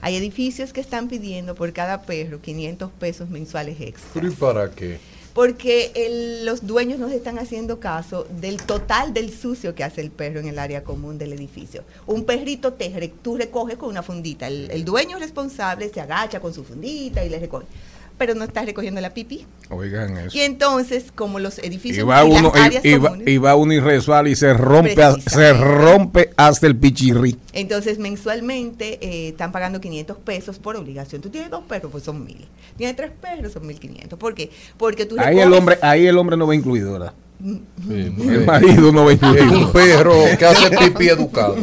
Hay 0.00 0.16
edificios 0.16 0.72
que 0.72 0.80
están 0.80 1.08
pidiendo 1.08 1.54
por 1.54 1.72
cada 1.72 2.02
perro 2.02 2.40
500 2.40 2.90
pesos 2.92 3.30
mensuales 3.30 3.80
extra. 3.80 4.10
¿Pero 4.14 4.28
y 4.28 4.30
para 4.30 4.70
qué? 4.70 4.98
Porque 5.36 5.92
el- 5.94 6.46
los 6.46 6.66
dueños 6.66 6.98
no 6.98 7.08
están 7.08 7.38
haciendo 7.38 7.78
caso 7.78 8.26
del 8.40 8.56
total 8.62 9.12
del 9.12 9.30
sucio 9.30 9.74
que 9.74 9.84
hace 9.84 10.00
el 10.00 10.10
perro 10.10 10.40
en 10.40 10.46
el 10.48 10.58
área 10.58 10.82
común 10.82 11.18
del 11.18 11.34
edificio. 11.34 11.84
Un 12.06 12.24
perrito 12.24 12.72
te, 12.72 12.88
tú 13.22 13.36
recoges 13.36 13.76
con 13.76 13.90
una 13.90 14.02
fundita. 14.02 14.48
El, 14.48 14.70
el 14.70 14.82
dueño 14.86 15.18
responsable 15.18 15.90
se 15.92 16.00
agacha 16.00 16.40
con 16.40 16.54
su 16.54 16.64
fundita 16.64 17.22
y 17.22 17.28
le 17.28 17.38
recoge. 17.38 17.66
Pero 18.18 18.34
no 18.34 18.44
estás 18.44 18.64
recogiendo 18.64 19.00
la 19.02 19.10
pipí. 19.12 19.46
Oigan 19.68 20.16
eso. 20.16 20.36
Y 20.36 20.40
entonces, 20.40 21.12
como 21.14 21.38
los 21.38 21.58
edificios 21.58 21.98
Y 22.04 22.08
va 22.08 22.24
y 22.24 22.32
las 22.32 22.54
áreas 22.54 22.84
y, 22.84 22.94
comunes- 22.94 23.28
y 23.28 23.36
va 23.38 23.54
uno 23.56 23.72
y 23.74 23.80
resbala 23.80 24.28
y 24.30 24.36
se 24.36 24.54
rompe, 24.54 24.96
se 25.26 25.52
rompe 25.52 26.30
hasta 26.36 26.66
el 26.66 26.76
pichirri. 26.76 27.36
Entonces, 27.52 27.98
mensualmente 27.98 28.98
eh, 29.06 29.28
están 29.28 29.52
pagando 29.52 29.80
500 29.80 30.16
pesos 30.18 30.58
por 30.58 30.76
obligación. 30.76 31.20
Tú 31.20 31.28
tienes 31.30 31.50
dos 31.50 31.64
perros, 31.64 31.92
pues 31.92 32.04
son 32.04 32.24
mil. 32.24 32.46
Tienes 32.76 32.96
tres 32.96 33.10
perros, 33.20 33.52
son 33.52 33.66
1500. 33.66 34.18
¿Por 34.18 34.34
qué? 34.34 34.50
Porque 34.78 35.04
tú 35.06 35.16
Ahí 35.18 35.38
el 35.38 35.48
recoges- 35.48 35.58
hombre, 35.58 35.78
ahí 35.82 36.06
el 36.06 36.16
hombre 36.18 36.36
no 36.36 36.46
va 36.46 36.54
incluido, 36.54 36.92
¿verdad? 36.92 37.12
Sí, 37.42 37.62
El 37.88 38.44
marido 38.46 38.92
no 38.92 39.10
es 39.10 39.20
un 39.22 39.70
perro 39.72 40.14
que 40.38 40.46
hace 40.46 40.70
pipí 40.70 41.08
educado. 41.08 41.56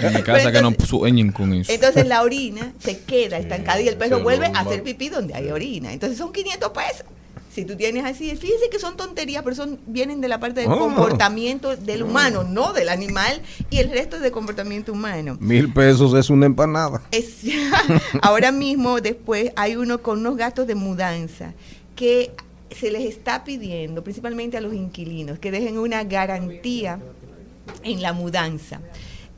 En 0.00 0.14
mi 0.14 0.22
casa 0.22 0.50
que 0.50 0.62
no 0.62 0.72
sueñen 0.84 1.30
con 1.32 1.52
eso. 1.52 1.70
Entonces 1.72 2.06
la 2.06 2.22
orina 2.22 2.72
se 2.78 2.98
queda 3.00 3.36
estancada 3.38 3.80
y 3.80 3.88
el 3.88 3.96
perro 3.96 4.20
vuelve 4.22 4.46
a 4.46 4.60
hacer 4.60 4.82
pipí 4.82 5.08
donde 5.08 5.34
hay 5.34 5.50
orina. 5.50 5.92
Entonces 5.92 6.18
son 6.18 6.32
500 6.32 6.70
pesos. 6.70 7.04
Si 7.52 7.64
tú 7.64 7.74
tienes 7.76 8.04
así, 8.04 8.28
fíjense 8.36 8.68
que 8.70 8.78
son 8.78 8.96
tonterías, 8.96 9.42
pero 9.42 9.56
son, 9.56 9.80
vienen 9.86 10.20
de 10.20 10.28
la 10.28 10.38
parte 10.38 10.60
del 10.60 10.70
Oh. 10.70 10.78
comportamiento 10.78 11.74
del 11.76 12.04
humano, 12.04 12.44
no 12.44 12.72
del 12.72 12.88
animal, 12.88 13.42
y 13.68 13.78
el 13.78 13.90
resto 13.90 14.14
es 14.16 14.22
de 14.22 14.30
comportamiento 14.30 14.92
humano. 14.92 15.36
Mil 15.40 15.72
pesos 15.72 16.14
es 16.14 16.30
una 16.30 16.46
empanada. 16.46 17.02
Es- 17.10 17.40
ahora 18.22 18.52
mismo, 18.52 19.00
después, 19.00 19.50
hay 19.56 19.74
uno 19.74 19.98
con 20.02 20.20
unos 20.20 20.36
gastos 20.36 20.68
de 20.68 20.76
mudanza 20.76 21.52
que 21.96 22.30
se 22.70 22.90
les 22.90 23.02
está 23.04 23.44
pidiendo, 23.44 24.02
principalmente 24.04 24.56
a 24.56 24.60
los 24.60 24.74
inquilinos, 24.74 25.38
que 25.38 25.50
dejen 25.50 25.78
una 25.78 26.04
garantía 26.04 27.00
en 27.82 28.02
la 28.02 28.12
mudanza. 28.12 28.80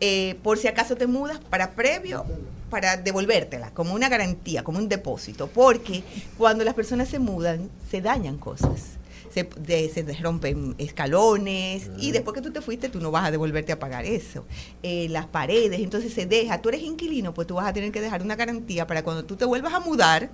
Eh, 0.00 0.36
por 0.42 0.58
si 0.58 0.66
acaso 0.68 0.96
te 0.96 1.06
mudas, 1.06 1.38
para 1.50 1.72
previo, 1.72 2.24
para 2.70 2.96
devolvértela, 2.96 3.70
como 3.72 3.94
una 3.94 4.08
garantía, 4.08 4.64
como 4.64 4.78
un 4.78 4.88
depósito. 4.88 5.48
Porque 5.48 6.02
cuando 6.38 6.64
las 6.64 6.74
personas 6.74 7.08
se 7.08 7.18
mudan, 7.18 7.68
se 7.90 8.00
dañan 8.00 8.38
cosas. 8.38 8.96
Se, 9.32 9.44
de- 9.58 9.88
se 9.90 10.02
rompen 10.20 10.74
escalones 10.78 11.88
y 11.98 12.10
después 12.10 12.34
que 12.34 12.40
tú 12.42 12.50
te 12.50 12.60
fuiste, 12.60 12.88
tú 12.88 12.98
no 13.00 13.12
vas 13.12 13.26
a 13.26 13.30
devolverte 13.30 13.70
a 13.72 13.78
pagar 13.78 14.04
eso. 14.04 14.44
Eh, 14.82 15.06
las 15.08 15.26
paredes, 15.26 15.80
entonces 15.80 16.12
se 16.12 16.26
deja. 16.26 16.60
Tú 16.60 16.68
eres 16.70 16.82
inquilino, 16.82 17.32
pues 17.32 17.46
tú 17.46 17.54
vas 17.54 17.66
a 17.66 17.72
tener 17.72 17.92
que 17.92 18.00
dejar 18.00 18.22
una 18.22 18.34
garantía 18.34 18.86
para 18.88 19.04
cuando 19.04 19.24
tú 19.24 19.36
te 19.36 19.44
vuelvas 19.44 19.72
a 19.74 19.80
mudar, 19.80 20.30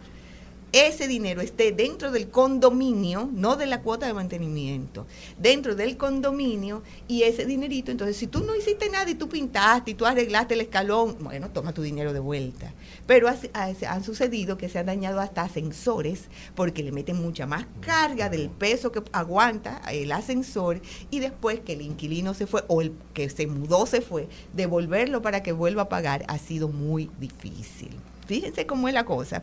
ese 0.77 1.09
dinero 1.09 1.41
esté 1.41 1.73
dentro 1.73 2.11
del 2.11 2.29
condominio, 2.29 3.29
no 3.33 3.57
de 3.57 3.67
la 3.67 3.83
cuota 3.83 4.07
de 4.07 4.13
mantenimiento, 4.15 5.07
dentro 5.39 5.75
del 5.75 5.97
condominio 5.97 6.83
y 7.09 7.23
ese 7.23 7.45
dinerito, 7.47 7.91
entonces 7.91 8.17
si 8.17 8.27
tú 8.27 8.41
no 8.45 8.55
hiciste 8.55 8.89
nada 8.91 9.11
y 9.11 9.15
tú 9.15 9.29
pintaste 9.29 9.93
y 9.93 9.95
tú 9.95 10.07
arreglaste 10.07 10.55
el 10.55 10.61
escalón, 10.63 11.17
bueno, 11.21 11.51
toma 11.51 11.73
tu 11.73 11.83
dinero 11.83 12.13
de 12.13 12.21
vuelta. 12.21 12.73
Pero 13.07 13.29
has- 13.29 13.49
has- 13.53 13.83
han 13.83 14.03
sucedido 14.05 14.59
que 14.59 14.69
se 14.69 14.79
han 14.79 14.87
dañado 14.87 15.21
hasta 15.21 15.43
ascensores 15.43 16.25
porque 16.55 16.83
le 16.83 16.93
meten 16.93 17.17
mucha 17.17 17.47
más 17.47 17.67
carga 17.81 18.29
del 18.29 18.51
peso 18.51 18.93
que 18.93 19.03
aguanta 19.13 19.81
el 19.93 20.11
ascensor 20.13 20.81
y 21.11 21.21
después 21.21 21.61
que 21.61 21.75
el 21.75 21.83
inquilino 21.83 22.35
se 22.35 22.47
fue 22.47 22.65
o 22.69 22.83
el 22.83 22.93
que 23.15 23.29
se 23.31 23.47
mudó 23.47 23.87
se 23.87 24.01
fue, 24.01 24.29
devolverlo 24.53 25.23
para 25.23 25.43
que 25.43 25.53
vuelva 25.53 25.83
a 25.83 25.89
pagar 25.89 26.25
ha 26.29 26.39
sido 26.39 26.69
muy 26.69 27.11
difícil. 27.21 27.91
Fíjense 28.27 28.67
cómo 28.67 28.89
es 28.89 28.95
la 28.95 29.05
cosa. 29.05 29.43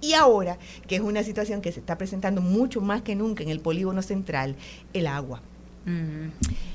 Y 0.00 0.12
ahora, 0.12 0.58
que 0.86 0.96
es 0.96 1.00
una 1.00 1.22
situación 1.22 1.62
que 1.62 1.72
se 1.72 1.80
está 1.80 1.96
presentando 1.96 2.40
mucho 2.40 2.80
más 2.80 3.02
que 3.02 3.14
nunca 3.14 3.42
en 3.42 3.48
el 3.48 3.60
polígono 3.60 4.02
central, 4.02 4.56
el 4.92 5.06
agua. 5.06 5.40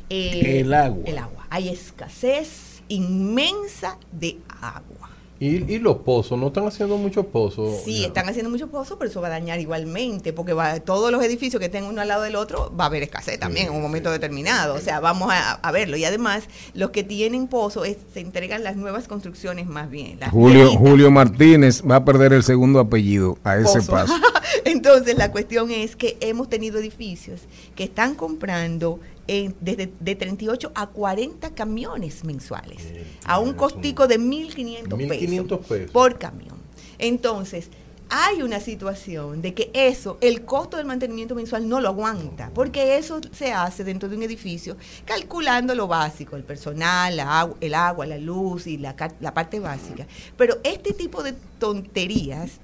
Eh, 0.10 0.60
El 0.60 0.74
agua. 0.74 1.04
El 1.06 1.18
agua. 1.18 1.48
Hay 1.50 1.70
escasez 1.70 2.82
inmensa 2.88 3.98
de 4.12 4.38
agua. 4.50 5.11
¿Y, 5.44 5.74
y 5.74 5.80
los 5.80 5.98
pozos? 5.98 6.38
¿No 6.38 6.48
están 6.50 6.68
haciendo 6.68 6.98
muchos 6.98 7.26
pozos? 7.26 7.82
Sí, 7.84 8.02
Ya. 8.02 8.08
están 8.08 8.30
haciendo 8.30 8.52
muchos 8.52 8.70
pozos, 8.70 8.96
pero 9.00 9.10
eso 9.10 9.22
va 9.22 9.28
a 9.28 9.32
dañar 9.32 9.60
igualmente, 9.60 10.34
porque 10.34 10.54
va, 10.54 10.80
todos 10.82 11.12
los 11.12 11.24
edificios 11.24 11.60
que 11.60 11.66
estén 11.66 11.84
uno 11.86 12.00
al 12.00 12.08
lado 12.10 12.22
del 12.22 12.36
otro 12.36 12.72
va 12.80 12.84
a 12.84 12.88
haber 12.88 13.02
escasez 13.02 13.40
también 13.40 13.66
en 13.70 13.74
un 13.74 13.82
momento 13.82 14.12
determinado. 14.12 14.76
O 14.76 14.80
sea, 14.80 15.00
vamos 15.00 15.32
a, 15.32 15.54
a 15.54 15.72
verlo. 15.72 15.98
Y 15.98 16.06
además, 16.06 16.44
los 16.76 16.92
que 16.92 17.04
tienen 17.04 17.48
pozos 17.48 17.88
es- 17.88 17.98
se 18.14 18.20
entregan 18.20 18.64
las 18.64 18.76
nuevas 18.76 19.08
construcciones 19.08 19.66
más 19.66 19.90
bien. 19.90 20.20
las 20.20 20.30
Julio, 20.30 20.60
viejitas. 20.66 20.78
Julio 20.88 21.10
Martínez 21.10 21.82
va 21.90 21.96
a 21.96 22.06
perder 22.06 22.34
el 22.34 22.44
segundo 22.44 22.80
apellido 22.80 23.40
a 23.44 23.58
ese 23.58 23.80
Pozo. 23.80 23.92
paso. 23.92 24.14
Entonces, 24.66 25.18
la 25.18 25.32
cuestión 25.32 25.72
es 25.72 25.96
que 25.96 26.18
hemos 26.22 26.50
tenido 26.50 26.78
edificios 26.78 27.42
que 27.76 27.84
están 27.86 28.14
comprando 28.14 29.00
desde 29.28 29.92
de 30.00 30.16
38 30.16 30.72
a 30.76 30.88
40 30.88 31.52
camiones 31.52 32.24
mensuales, 32.24 32.84
a 33.26 33.40
un 33.40 33.54
costico 33.54 34.08
de 34.08 34.20
1.500 34.20 34.88
pesos, 35.08 35.26
1.500 35.48 35.60
pesos. 35.68 35.92
por 35.92 36.18
camión. 36.18 36.58
Entonces, 37.00 37.70
hay 38.14 38.42
una 38.42 38.60
situación 38.60 39.42
de 39.42 39.54
que 39.54 39.72
eso, 39.74 40.18
el 40.20 40.44
costo 40.44 40.76
del 40.76 40.86
mantenimiento 40.86 41.34
mensual 41.34 41.70
no 41.70 41.80
lo 41.80 41.88
aguanta, 41.88 42.52
porque 42.54 42.98
eso 42.98 43.22
se 43.32 43.54
hace 43.54 43.86
dentro 43.86 44.10
de 44.10 44.18
un 44.18 44.24
edificio 44.24 44.76
calculando 45.06 45.74
lo 45.76 45.88
básico, 45.88 46.36
el 46.36 46.44
personal, 46.44 47.16
la 47.16 47.42
agu- 47.44 47.56
el 47.62 47.74
agua, 47.74 48.06
la 48.06 48.18
luz 48.18 48.68
y 48.68 48.78
la, 48.78 48.96
la 49.22 49.34
parte 49.34 49.62
básica. 49.62 50.08
Pero 50.36 50.58
este 50.64 50.92
tipo 50.92 51.24
de 51.24 51.34
tonterías 51.58 52.60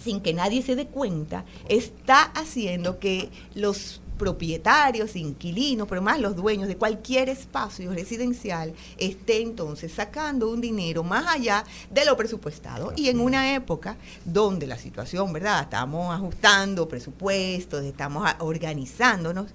sin 0.00 0.20
que 0.20 0.32
nadie 0.32 0.62
se 0.62 0.76
dé 0.76 0.86
cuenta, 0.86 1.44
está 1.68 2.22
haciendo 2.22 3.00
que 3.00 3.30
los 3.56 4.00
propietarios, 4.18 5.16
inquilinos, 5.16 5.88
pero 5.88 6.02
más 6.02 6.20
los 6.20 6.36
dueños 6.36 6.68
de 6.68 6.76
cualquier 6.76 7.28
espacio 7.28 7.92
residencial 7.92 8.74
esté 8.98 9.40
entonces 9.40 9.92
sacando 9.92 10.50
un 10.50 10.60
dinero 10.60 11.02
más 11.02 11.26
allá 11.26 11.64
de 11.90 12.04
lo 12.04 12.16
presupuestado. 12.16 12.92
Y 12.96 13.08
en 13.08 13.20
una 13.20 13.54
época 13.54 13.96
donde 14.24 14.66
la 14.66 14.76
situación, 14.76 15.32
¿verdad? 15.32 15.62
Estamos 15.62 16.14
ajustando 16.14 16.88
presupuestos, 16.88 17.84
estamos 17.84 18.28
organizándonos. 18.40 19.46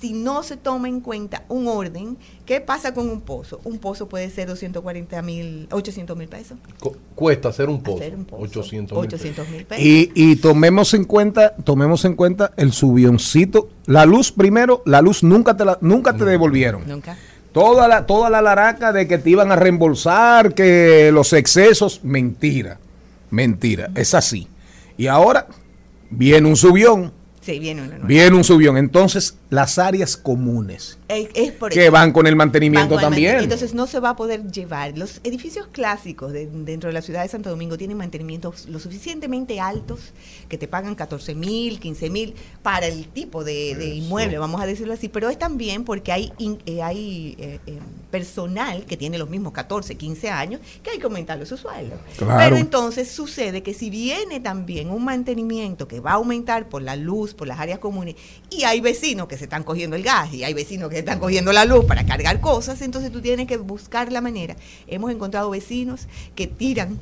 Si 0.00 0.12
no 0.12 0.42
se 0.42 0.56
toma 0.56 0.88
en 0.88 1.00
cuenta 1.00 1.44
un 1.48 1.68
orden, 1.68 2.18
¿qué 2.44 2.60
pasa 2.60 2.92
con 2.92 3.08
un 3.08 3.22
pozo? 3.22 3.60
Un 3.64 3.78
pozo 3.78 4.08
puede 4.08 4.28
ser 4.30 4.48
240 4.48 5.22
mil, 5.22 5.68
800 5.70 6.16
mil 6.16 6.28
pesos. 6.28 6.58
Cuesta 7.14 7.48
hacer 7.48 7.68
un 7.68 7.82
pozo. 7.82 7.98
Hacer 7.98 8.14
un 8.14 8.24
pozo. 8.26 8.42
800 8.42 8.98
mil 8.98 9.08
pesos. 9.08 9.20
800 9.20 9.48
mil 9.48 9.64
pesos. 9.64 9.84
Y, 9.84 10.12
y 10.14 10.36
tomemos 10.36 10.92
en 10.94 11.04
cuenta, 11.04 11.54
tomemos 11.64 12.04
en 12.04 12.14
cuenta 12.14 12.52
el 12.56 12.72
subioncito. 12.72 13.70
La 13.86 14.04
luz 14.04 14.32
primero, 14.32 14.82
la 14.84 15.00
luz 15.00 15.22
nunca 15.22 15.56
te 15.56 15.64
la, 15.64 15.78
nunca 15.80 16.14
te 16.14 16.24
devolvieron. 16.24 16.86
Nunca. 16.86 17.16
Toda 17.52 17.88
la, 17.88 18.04
toda 18.04 18.28
la 18.28 18.42
laraca 18.42 18.92
de 18.92 19.08
que 19.08 19.16
te 19.16 19.30
iban 19.30 19.50
a 19.50 19.56
reembolsar, 19.56 20.52
que 20.52 21.10
los 21.10 21.32
excesos, 21.32 22.00
mentira. 22.02 22.78
Mentira. 23.30 23.90
Es 23.94 24.12
así. 24.12 24.46
Y 24.98 25.06
ahora 25.06 25.46
viene 26.10 26.48
un 26.48 26.56
subión. 26.56 27.12
Sí, 27.46 27.60
viene. 27.60 27.88
Viene 28.02 28.36
un 28.36 28.42
subión. 28.42 28.76
Entonces, 28.76 29.38
las 29.50 29.78
áreas 29.78 30.16
comunes 30.16 30.98
Es, 31.08 31.28
es 31.34 31.52
por 31.52 31.70
que 31.70 31.84
eso. 31.84 31.92
van 31.92 32.12
con 32.12 32.26
el 32.26 32.34
mantenimiento 32.34 32.94
el 32.96 33.00
también. 33.00 33.32
mantenimiento. 33.34 33.44
Entonces 33.44 33.74
no 33.74 33.86
se 33.86 34.00
va 34.00 34.10
a 34.10 34.16
poder 34.16 34.50
llevar. 34.50 34.98
Los 34.98 35.20
edificios 35.22 35.68
clásicos 35.70 36.32
de- 36.32 36.46
dentro 36.46 36.88
de 36.88 36.94
la 36.94 37.02
ciudad 37.02 37.22
de 37.22 37.28
Santo 37.28 37.48
Domingo 37.48 37.78
tienen 37.78 37.96
mantenimientos 37.96 38.66
lo 38.66 38.80
suficientemente 38.80 39.60
altos 39.60 40.12
que 40.48 40.58
te 40.58 40.66
pagan 40.66 40.94
14 40.96 41.34
mil, 41.36 41.78
15 41.78 42.10
mil 42.10 42.34
para 42.62 42.86
el 42.88 43.06
tipo 43.08 43.44
de, 43.44 43.76
de 43.76 43.94
inmueble, 43.94 44.38
vamos 44.38 44.60
a 44.60 44.66
decirlo 44.66 44.94
así. 44.94 45.08
Pero 45.08 45.28
es 45.30 45.38
también 45.38 45.84
porque 45.84 46.10
hay, 46.10 46.32
in- 46.38 46.58
eh, 46.66 46.82
hay 46.82 47.36
eh, 47.38 47.60
eh, 47.66 47.78
personal 48.10 48.84
que 48.86 48.96
tiene 48.96 49.18
los 49.18 49.28
mismos 49.30 49.52
14, 49.52 49.94
15 49.96 50.30
años 50.30 50.60
que 50.82 50.90
hay 50.90 50.98
que 50.98 51.04
aumentarle 51.04 51.46
su 51.46 51.56
sueldo. 51.56 51.96
Claro. 52.16 52.38
Pero 52.38 52.56
entonces 52.56 53.08
sucede 53.10 53.62
que 53.62 53.74
si 53.74 53.90
viene 53.90 54.40
también 54.40 54.90
un 54.90 55.04
mantenimiento 55.04 55.86
que 55.86 56.00
va 56.00 56.12
a 56.12 56.14
aumentar 56.14 56.68
por 56.68 56.82
la 56.82 56.96
luz, 56.96 57.34
por 57.34 57.46
las 57.46 57.60
áreas 57.60 57.78
comunes, 57.78 58.16
y 58.50 58.64
hay 58.64 58.80
vecinos 58.80 59.28
que 59.28 59.36
se 59.36 59.44
están 59.44 59.62
cogiendo 59.62 59.96
el 59.96 60.02
gas 60.02 60.32
y 60.32 60.42
hay 60.42 60.54
vecinos 60.54 60.88
que 60.90 60.95
están 60.98 61.18
cogiendo 61.18 61.52
la 61.52 61.64
luz 61.64 61.84
para 61.84 62.04
cargar 62.06 62.40
cosas, 62.40 62.80
entonces 62.82 63.10
tú 63.12 63.20
tienes 63.20 63.46
que 63.46 63.56
buscar 63.56 64.12
la 64.12 64.20
manera. 64.20 64.56
Hemos 64.86 65.10
encontrado 65.10 65.50
vecinos 65.50 66.06
que 66.34 66.46
tiran 66.46 66.98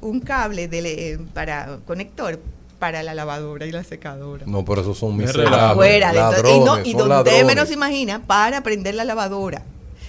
un 0.00 0.20
cable 0.20 0.68
de 0.68 0.82
le- 0.82 1.18
para 1.32 1.78
conector 1.86 2.40
para 2.78 3.02
la 3.02 3.14
lavadora 3.14 3.64
y 3.66 3.72
la 3.72 3.82
secadora. 3.84 4.44
No, 4.46 4.64
pero 4.64 4.82
esos 4.82 4.98
son 4.98 5.12
Es 5.12 5.28
miserables. 5.28 5.58
Afuera 5.60 6.08
de 6.12 6.14
ladrones, 6.18 6.56
y, 6.56 6.60
no, 6.64 6.80
y 6.80 6.90
son 6.90 6.98
donde 6.98 7.14
ladrones. 7.14 7.46
menos 7.46 7.68
se 7.68 7.74
imagina 7.74 8.20
para 8.26 8.62
prender 8.62 8.94
la 8.94 9.04
lavadora 9.04 9.62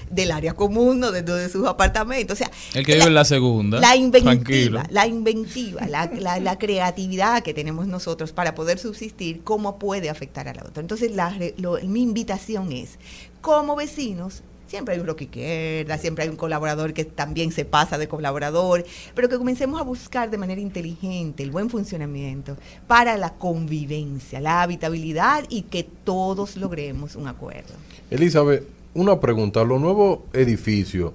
del 0.09 0.31
área 0.31 0.53
común 0.53 1.03
o 1.03 1.11
dentro 1.11 1.35
de 1.35 1.49
sus 1.49 1.65
apartamentos. 1.67 2.35
O 2.35 2.37
sea, 2.37 2.51
El 2.73 2.85
que 2.85 2.93
vive 2.95 3.07
en 3.07 3.13
la 3.13 3.25
segunda. 3.25 3.79
la 3.79 3.95
inventiva, 3.95 4.33
Tranquilo. 4.33 4.83
la 4.89 5.07
inventiva, 5.07 5.87
la, 5.87 6.05
la- 6.17 6.39
la 6.39 6.57
creatividad 6.57 7.43
que 7.43 7.53
tenemos 7.53 7.87
nosotros 7.87 8.31
para 8.31 8.55
poder 8.55 8.79
subsistir, 8.79 9.41
cómo 9.43 9.77
puede 9.79 10.09
afectar 10.09 10.47
a 10.47 10.53
la 10.53 10.63
otra. 10.63 10.81
Entonces, 10.81 11.11
la 11.15 11.29
re- 11.29 11.53
lo- 11.57 11.79
mi 11.83 12.01
invitación 12.03 12.71
es, 12.71 12.97
como 13.41 13.75
vecinos, 13.75 14.41
siempre 14.67 14.95
hay 14.95 14.99
un 14.99 15.05
rock 15.07 15.21
izquierda, 15.21 15.97
siempre 15.99 16.23
hay 16.23 16.29
un 16.29 16.35
colaborador 16.35 16.93
que 16.93 17.05
también 17.05 17.51
se 17.51 17.65
pasa 17.65 17.97
de 17.99 18.07
colaborador, 18.07 18.83
pero 19.13 19.29
que 19.29 19.37
comencemos 19.37 19.79
a 19.79 19.83
buscar 19.83 20.29
de 20.31 20.37
manera 20.39 20.59
inteligente 20.59 21.43
el 21.43 21.51
buen 21.51 21.69
funcionamiento 21.69 22.57
para 22.87 23.15
la 23.17 23.33
convivencia, 23.33 24.39
la 24.41 24.61
habitabilidad 24.63 25.43
y 25.49 25.63
que 25.63 25.83
todos 25.83 26.57
logremos 26.57 27.15
un 27.15 27.27
acuerdo. 27.27 27.73
Elizabeth, 28.09 28.67
una 28.95 29.19
pregunta. 29.19 29.63
Los 29.63 29.79
nuevos 29.79 30.19
edificios 30.33 31.11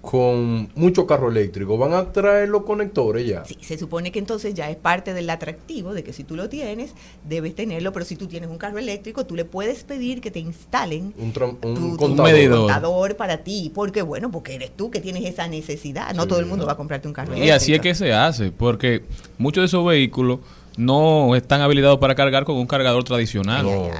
con 0.00 0.70
mucho 0.76 1.06
carro 1.06 1.28
eléctrico, 1.28 1.76
¿van 1.76 1.92
a 1.92 2.10
traer 2.10 2.48
los 2.48 2.62
conectores 2.62 3.26
ya? 3.26 3.44
Sí, 3.44 3.58
se 3.60 3.76
supone 3.76 4.10
que 4.10 4.18
entonces 4.18 4.54
ya 4.54 4.70
es 4.70 4.78
parte 4.78 5.12
del 5.12 5.28
atractivo 5.28 5.92
de 5.92 6.02
que 6.02 6.14
si 6.14 6.24
tú 6.24 6.36
lo 6.36 6.48
tienes, 6.48 6.94
debes 7.28 7.54
tenerlo, 7.54 7.92
pero 7.92 8.06
si 8.06 8.16
tú 8.16 8.26
tienes 8.26 8.48
un 8.48 8.56
carro 8.56 8.78
eléctrico, 8.78 9.26
tú 9.26 9.36
le 9.36 9.44
puedes 9.44 9.84
pedir 9.84 10.22
que 10.22 10.30
te 10.30 10.38
instalen 10.38 11.12
Un, 11.18 11.34
tram- 11.34 11.58
un 11.62 11.74
tu, 11.74 11.90
tu 11.90 11.96
contador. 11.98 13.16
para 13.16 13.44
ti. 13.44 13.70
Porque 13.74 14.00
bueno, 14.00 14.30
porque 14.30 14.54
eres 14.54 14.70
tú 14.74 14.90
que 14.90 15.00
tienes 15.00 15.22
esa 15.26 15.46
necesidad. 15.48 16.14
No 16.14 16.22
Sí. 16.22 16.28
todo 16.30 16.40
el 16.40 16.46
mundo 16.46 16.64
va 16.64 16.72
a 16.72 16.76
comprarte 16.78 17.06
un 17.06 17.12
carro 17.12 17.32
Y 17.34 17.42
eléctrico. 17.42 17.56
así 17.56 17.74
es 17.74 17.80
que 17.82 17.94
se 17.94 18.14
hace, 18.14 18.52
porque 18.52 19.02
muchos 19.36 19.60
de 19.60 19.66
esos 19.66 19.84
vehículos 19.84 20.38
no 20.76 21.34
están 21.34 21.60
habilitados 21.60 21.98
para 21.98 22.14
cargar 22.14 22.44
con 22.44 22.56
un 22.56 22.66
cargador 22.66 23.04
tradicional. 23.04 23.64
No. 23.64 23.90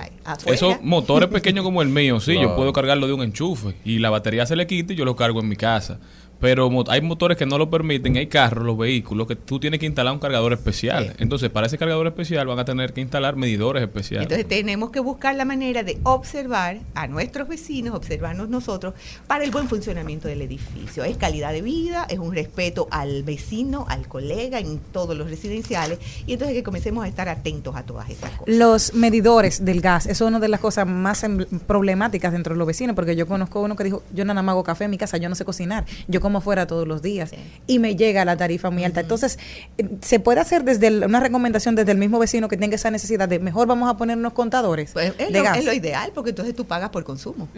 Esos 0.47 0.83
motores 0.83 1.29
pequeños 1.29 1.65
como 1.65 1.83
el 1.83 1.89
mío, 1.89 2.21
sí, 2.21 2.39
yo 2.41 2.55
puedo 2.57 2.73
cargarlo 2.73 3.07
de 3.07 3.13
un 3.13 3.23
enchufe 3.23 3.75
y 3.85 3.99
la 3.99 4.11
batería 4.11 4.47
se 4.47 4.57
le 4.57 4.67
quita 4.67 4.93
y 4.93 4.97
yo 4.97 5.05
lo 5.05 5.17
cargo 5.17 5.41
en 5.41 5.49
mi 5.49 5.57
casa. 5.57 5.99
Pero 6.41 6.71
hay 6.89 7.01
motores 7.03 7.37
que 7.37 7.47
no 7.47 7.59
lo 7.59 7.69
permiten, 7.69 8.17
hay 8.17 8.27
carros, 8.27 8.65
los 8.65 8.79
vehículos, 8.79 9.27
que 9.27 9.37
tú 9.37 9.61
tienes 9.61 9.79
que 9.79 9.87
instalar 9.87 10.13
un 10.13 10.19
cargador 10.19 10.53
especial. 10.53 11.09
Sí. 11.09 11.13
Entonces, 11.19 11.51
para 11.51 11.67
ese 11.67 11.77
cargador 11.77 12.07
especial 12.07 12.47
van 12.47 12.59
a 12.59 12.65
tener 12.65 12.93
que 12.93 13.01
instalar 13.01 13.37
medidores 13.37 13.83
especiales. 13.83 14.25
Entonces 14.25 14.49
tenemos 14.49 14.91
que 14.91 15.01
buscar 15.01 15.35
la 15.35 15.45
manera 15.45 15.83
de 15.83 15.99
observar 16.03 16.79
a 16.95 17.07
nuestros 17.07 17.47
vecinos, 17.49 17.95
observarnos 17.95 18.49
nosotros, 18.49 18.95
para 19.27 19.45
el 19.45 19.51
buen 19.51 19.69
funcionamiento 19.69 20.29
del 20.29 20.41
edificio. 20.43 21.05
Es 21.05 21.17
calidad 21.17 21.53
de 21.53 21.63
vida, 21.63 22.07
es 22.09 22.19
un 22.19 22.35
respeto 22.35 22.89
al 22.91 23.23
vecino, 23.23 23.85
al 23.89 24.09
colega 24.09 24.59
en 24.59 24.79
todos 24.79 25.17
los 25.17 25.29
residenciales, 25.29 25.99
y 26.27 26.33
entonces 26.33 26.57
que 26.57 26.63
comencemos 26.63 27.05
a 27.05 27.09
estar 27.09 27.29
atentos 27.29 27.77
a 27.77 27.83
todas 27.83 28.09
estas 28.09 28.31
cosas. 28.31 28.55
Los 28.55 28.95
medidores 28.95 29.65
del 29.65 29.81
gas, 29.81 30.07
eso 30.07 30.25
es 30.25 30.29
una 30.29 30.41
de 30.41 30.49
las 30.49 30.61
cosas 30.61 30.87
más 30.87 31.23
em- 31.25 31.45
problemáticas 31.67 32.33
dentro 32.33 32.55
de 32.55 32.59
los 32.59 32.67
vecinos, 32.67 32.97
porque 32.97 33.15
yo 33.15 33.27
conozco 33.27 33.61
uno 33.61 33.77
que 33.77 33.85
dijo, 33.85 34.03
yo 34.15 34.25
nada 34.25 34.43
más 34.43 34.53
hago 34.55 34.65
café 34.65 34.85
en 34.85 34.91
mi 34.91 34.99
casa, 34.99 35.17
yo 35.19 35.29
no 35.29 35.35
sé 35.35 35.45
cocinar, 35.45 35.85
yo 36.09 36.21
como 36.21 36.30
fuera 36.41 36.67
todos 36.69 36.87
los 36.87 37.03
días 37.03 37.31
Sí. 37.31 37.37
y 37.67 37.79
me 37.81 37.97
llega 37.97 38.25
la 38.25 38.37
tarifa 38.37 38.71
muy 38.71 38.85
alta. 38.85 39.01
Entonces, 39.01 39.39
eh, 39.79 39.87
se 40.03 40.21
puede 40.21 40.39
hacer 40.41 40.63
desde 40.65 40.87
el- 40.87 41.05
una 41.05 41.19
recomendación 41.21 41.75
desde 41.75 41.91
el 41.93 41.99
mismo 41.99 42.19
vecino 42.21 42.47
que 42.49 42.57
tenga 42.57 42.77
esa 42.77 42.91
necesidad 42.93 43.29
de 43.29 43.41
mejor 43.41 43.67
vamos 43.67 43.91
a 43.91 43.97
poner 43.97 44.17
unos 44.17 44.33
contadores 44.35 44.91
Pues 44.93 45.13
es, 45.19 45.33
de 45.33 45.39
lo, 45.39 45.43
gas. 45.45 45.59
es 45.59 45.65
lo 45.65 45.73
ideal, 45.73 46.13
porque 46.15 46.31
entonces 46.31 46.55
tú 46.55 46.65
pagas 46.67 46.91
por 46.91 47.03
consumo. 47.05 47.49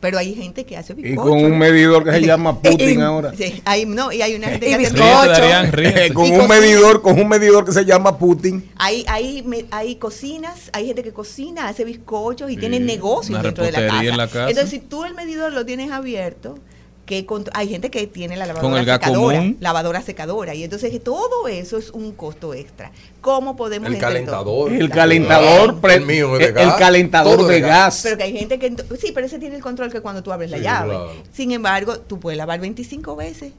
Pero 0.00 0.18
hay 0.18 0.34
gente 0.34 0.66
que 0.66 0.76
hace 0.76 0.92
Y 0.92 0.96
bizcocho. 0.96 1.30
con 1.30 1.42
un 1.44 1.56
medidor 1.58 2.04
que 2.04 2.10
se 2.12 2.20
llama 2.26 2.60
Putin 2.60 2.98
Y- 3.00 3.02
ahora. 3.02 3.32
Sí, 3.34 3.62
hay, 3.64 3.86
no, 3.86 4.12
y 4.12 4.20
hay 4.20 4.34
una 4.34 4.48
gente 4.48 4.66
Y 4.66 4.68
que 4.68 4.74
hace 4.74 4.82
bizcocho. 4.92 5.02
Ríete, 5.02 5.22
bizcocho. 5.30 5.40
Darían, 5.40 5.72
ríete. 5.72 6.12
con 6.12 6.26
Y 6.26 6.30
un 6.32 6.46
medidor, 6.48 7.00
con 7.00 7.18
un 7.18 7.26
medidor 7.28 7.64
que 7.64 7.72
se 7.72 7.86
llama 7.86 8.18
Putin. 8.18 8.68
Hay, 8.76 9.06
hay, 9.08 9.42
hay 9.70 9.96
cocinas, 9.96 10.68
hay 10.74 10.88
gente 10.88 11.02
que 11.02 11.12
cocina, 11.14 11.68
hace 11.68 11.84
bizcochos 11.86 12.50
y 12.50 12.54
Sí, 12.54 12.60
tiene 12.60 12.80
negocios 12.80 13.42
dentro 13.42 13.64
de 13.64 13.72
la 13.72 13.86
casa. 13.86 14.02
la 14.02 14.26
casa. 14.26 14.48
Entonces, 14.50 14.68
si 14.70 14.78
tú 14.80 15.04
el 15.06 15.14
medidor 15.14 15.52
lo 15.54 15.64
tienes 15.64 15.90
abierto, 15.90 16.58
que 17.06 17.26
hay 17.52 17.68
gente 17.68 17.90
que 17.90 18.06
tiene 18.06 18.36
la 18.36 18.46
lavadora 18.46 18.80
secadora, 18.84 19.36
común. 19.38 19.56
lavadora 19.60 20.00
secadora, 20.02 20.54
y 20.54 20.64
entonces 20.64 21.02
todo 21.04 21.48
eso 21.48 21.76
es 21.76 21.90
un 21.90 22.12
costo 22.12 22.54
extra. 22.54 22.92
¿Cómo 23.20 23.56
podemos 23.56 23.90
El 23.90 23.98
calentador. 23.98 24.72
El 24.72 24.90
calentador, 24.90 25.74
Ah, 25.76 25.80
pre- 25.80 25.94
el 25.96 26.06
mío 26.06 26.32
es 26.34 26.38
de 26.40 26.46
el, 26.46 26.52
gas, 26.68 26.74
calentador 26.76 27.46
de 27.46 27.54
de 27.54 27.60
gas. 27.60 27.70
gas. 27.70 28.00
Pero 28.04 28.16
que 28.18 28.22
hay 28.24 28.32
gente 28.36 28.58
que... 28.58 28.74
Sí, 29.00 29.12
pero 29.14 29.26
ese 29.26 29.38
tiene 29.38 29.56
el 29.56 29.62
control 29.62 29.90
que 29.92 30.00
cuando 30.00 30.22
tú 30.22 30.32
abres 30.32 30.50
la 30.50 30.58
llave. 30.58 30.90
claro. 30.94 31.12
Sin 31.32 31.52
embargo, 31.52 31.98
tú 32.00 32.20
puedes 32.20 32.36
lavar 32.38 32.60
25 32.60 33.16
veces. 33.16 33.52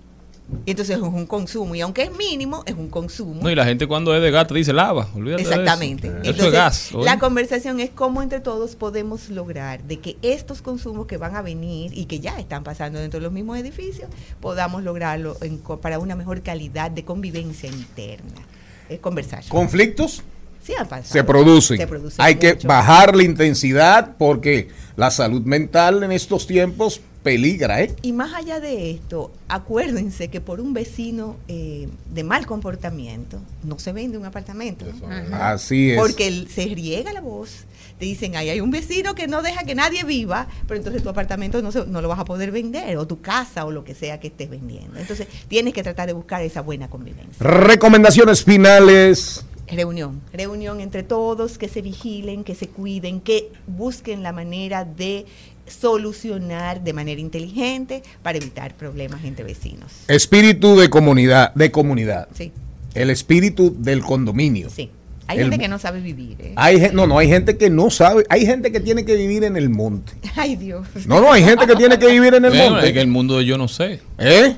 Y 0.65 0.71
entonces 0.71 0.97
es 0.97 1.01
un 1.01 1.25
consumo. 1.25 1.73
Y 1.73 1.81
aunque 1.81 2.03
es 2.03 2.11
mínimo, 2.15 2.63
es 2.67 2.75
un 2.75 2.87
consumo. 2.89 3.41
No, 3.41 3.49
y 3.49 3.55
la 3.55 3.65
gente 3.65 3.87
cuando 3.87 4.15
es 4.15 4.21
de 4.21 4.29
gato 4.29 4.53
dice 4.53 4.73
lava, 4.73 5.07
olvídate 5.15 5.43
de 5.43 5.49
eso. 5.49 5.59
Exactamente. 5.59 6.07
Eso, 6.07 6.17
Entonces, 6.17 6.45
es 6.45 6.51
gas. 6.51 6.89
oye. 6.93 7.05
la 7.05 7.17
conversación 7.17 7.79
es 7.79 7.89
cómo 7.89 8.21
entre 8.21 8.39
todos 8.41 8.75
podemos 8.75 9.29
lograr 9.29 9.83
de 9.83 9.97
que 9.99 10.17
estos 10.21 10.61
consumos 10.61 11.07
que 11.07 11.17
van 11.17 11.35
a 11.35 11.41
venir 11.41 11.91
y 11.97 12.05
que 12.05 12.19
ya 12.19 12.39
están 12.39 12.63
pasando 12.63 12.99
dentro 12.99 13.19
de 13.19 13.23
los 13.23 13.33
mismos 13.33 13.57
edificios, 13.57 14.07
podamos 14.39 14.83
lograrlo 14.83 15.35
en 15.41 15.57
co- 15.57 15.81
para 15.81 15.97
una 15.97 16.15
mejor 16.15 16.41
calidad 16.43 16.91
de 16.91 17.03
convivencia 17.03 17.67
interna. 17.69 18.41
Es 18.87 18.99
conversar. 18.99 19.43
Conflictos 19.49 20.21
Sí, 20.65 20.73
se 21.03 21.23
producen. 21.23 21.77
Se 21.77 21.87
producen 21.87 22.21
Hay 22.21 22.35
que 22.35 22.55
bajar 22.63 23.15
la 23.15 23.23
intensidad 23.23 24.15
porque 24.17 24.69
la 24.95 25.11
salud 25.11 25.41
mental 25.43 26.03
en 26.03 26.11
estos 26.11 26.47
tiempos 26.47 27.01
peligra, 27.21 27.81
¿eh? 27.81 27.95
Y 28.03 28.13
más 28.13 28.33
allá 28.35 28.59
de 28.59 28.91
esto, 28.91 29.31
acuérdense 29.47 30.27
que 30.27 30.41
por 30.41 30.61
un 30.61 30.73
vecino 30.73 31.37
eh, 31.47 31.87
de 32.13 32.23
mal 32.23 32.45
comportamiento 32.45 33.39
no 33.63 33.79
se 33.79 33.93
vende 33.93 34.17
un 34.17 34.25
apartamento. 34.25 34.85
Así 35.33 35.91
es. 35.91 35.97
Porque 35.99 36.45
se 36.53 36.65
riega 36.65 37.13
la 37.13 37.21
voz. 37.21 37.65
Te 37.97 38.05
dicen, 38.05 38.35
ahí 38.35 38.49
hay 38.49 38.59
un 38.59 38.71
vecino 38.71 39.15
que 39.15 39.25
no 39.27 39.41
deja 39.41 39.63
que 39.63 39.73
nadie 39.73 40.03
viva, 40.03 40.47
pero 40.67 40.77
entonces 40.77 41.01
tu 41.01 41.09
apartamento 41.09 41.61
no, 41.61 41.71
se- 41.71 41.85
no 41.85 42.01
lo 42.01 42.09
vas 42.09 42.19
a 42.19 42.25
poder 42.25 42.51
vender, 42.51 42.97
o 42.97 43.07
tu 43.07 43.21
casa, 43.21 43.65
o 43.65 43.71
lo 43.71 43.83
que 43.85 43.95
sea 43.95 44.19
que 44.19 44.27
estés 44.27 44.49
vendiendo. 44.49 44.99
Entonces 44.99 45.27
tienes 45.47 45.73
que 45.73 45.81
tratar 45.81 46.05
de 46.07 46.13
buscar 46.13 46.41
esa 46.41 46.61
buena 46.61 46.89
convivencia. 46.89 47.37
Recomendaciones 47.39 48.43
finales. 48.43 49.44
Reunión, 49.67 50.21
reunión 50.31 50.79
entre 50.79 51.01
todos, 51.03 51.57
que 51.57 51.67
se 51.67 51.81
vigilen, 51.81 52.43
que 52.43 52.53
se 52.55 52.67
cuiden, 52.67 53.19
que 53.19 53.49
busquen 53.67 54.21
la 54.23 54.31
manera 54.31 54.85
de 54.85 55.25
solucionar 55.67 56.83
de 56.83 56.93
manera 56.93 57.19
inteligente 57.21 58.03
para 58.21 58.37
evitar 58.37 58.75
problemas 58.75 59.23
entre 59.23 59.43
vecinos. 59.43 59.91
Espíritu 60.07 60.75
de 60.75 60.89
comunidad, 60.89 61.53
de 61.55 61.71
comunidad. 61.71 62.27
Sí, 62.33 62.51
El 62.93 63.09
espíritu 63.09 63.75
del 63.77 64.01
condominio. 64.01 64.69
sí. 64.69 64.89
Hay 65.27 65.39
El- 65.39 65.45
gente 65.45 65.57
que 65.57 65.67
no 65.67 65.79
sabe 65.79 66.01
vivir, 66.01 66.37
¿eh? 66.39 66.53
Hay, 66.55 66.91
no, 66.93 67.07
no, 67.07 67.17
hay 67.17 67.27
gente 67.27 67.57
que 67.57 67.71
no 67.71 67.89
sabe. 67.89 68.25
Hay 68.29 68.45
gente 68.45 68.71
que 68.71 68.79
tiene 68.79 69.05
que 69.05 69.15
vivir 69.15 69.43
en 69.43 69.57
el 69.57 69.71
monte. 69.71 70.13
Ay, 70.35 70.55
Dios. 70.55 70.85
No, 71.07 71.19
no, 71.19 71.33
hay 71.33 71.43
gente 71.43 71.65
que 71.65 71.75
tiene 71.75 71.97
que 71.97 72.05
vivir 72.05 72.35
en 72.35 72.45
el 72.45 72.51
Bueno, 72.51 72.73
monte. 72.73 72.87
es 72.89 72.93
que 72.93 73.01
el 73.01 73.07
mundo 73.07 73.39
de 73.39 73.45
yo 73.45 73.57
no 73.57 73.67
sé. 73.67 74.01
¿Eh? 74.19 74.55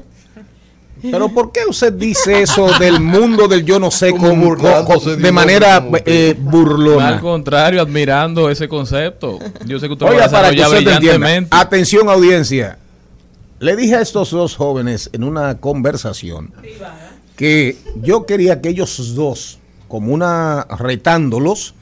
Pero 1.02 1.30
¿por 1.30 1.52
qué 1.52 1.62
usted 1.70 1.94
dice 1.94 2.42
eso 2.42 2.68
del 2.80 3.00
mundo 3.00 3.48
del 3.48 3.64
yo 3.66 3.80
no 3.80 3.92
sé 3.92 4.12
con- 4.12 4.40
con- 4.86 5.22
de 5.22 5.32
manera 5.32 5.86
eh, 6.06 6.36
Al 6.38 6.44
burlona? 6.44 7.20
contrario, 7.22 7.82
admirando 7.82 8.50
ese 8.50 8.68
concepto. 8.68 9.40
Yo 9.66 9.80
sé 9.80 9.88
que 9.88 9.94
usted 9.94 10.06
lo 10.06 10.12
va 10.12 10.16
Oiga, 10.18 10.26
a 10.26 10.32
para 10.32 10.52
que 10.52 10.62
usted 10.62 10.88
entienda. 10.88 11.58
Atención, 11.60 12.10
audiencia. 12.10 12.78
Le 13.60 13.76
dije 13.76 13.96
a 13.96 14.02
estos 14.02 14.32
dos 14.32 14.56
jóvenes 14.56 15.10
en 15.14 15.24
una 15.24 15.58
conversación 15.60 16.52
que 17.36 17.78
yo 18.02 18.26
quería 18.26 18.62
que 18.62 18.70
ellos 18.70 19.14
dos, 19.16 19.60
como 19.88 20.14
una 20.14 20.66
retándolos, 20.80 21.74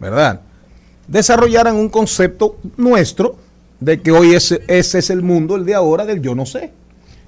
¿verdad? 0.00 0.40
Desarrollaran 1.06 1.76
un 1.76 1.88
concepto 1.88 2.56
nuestro 2.76 3.36
de 3.80 4.00
que 4.00 4.10
hoy 4.10 4.34
ese, 4.34 4.62
ese 4.68 4.98
es 4.98 5.10
el 5.10 5.22
mundo, 5.22 5.56
el 5.56 5.64
de 5.64 5.74
ahora, 5.74 6.04
del 6.04 6.20
yo 6.20 6.34
no 6.34 6.44
sé. 6.46 6.72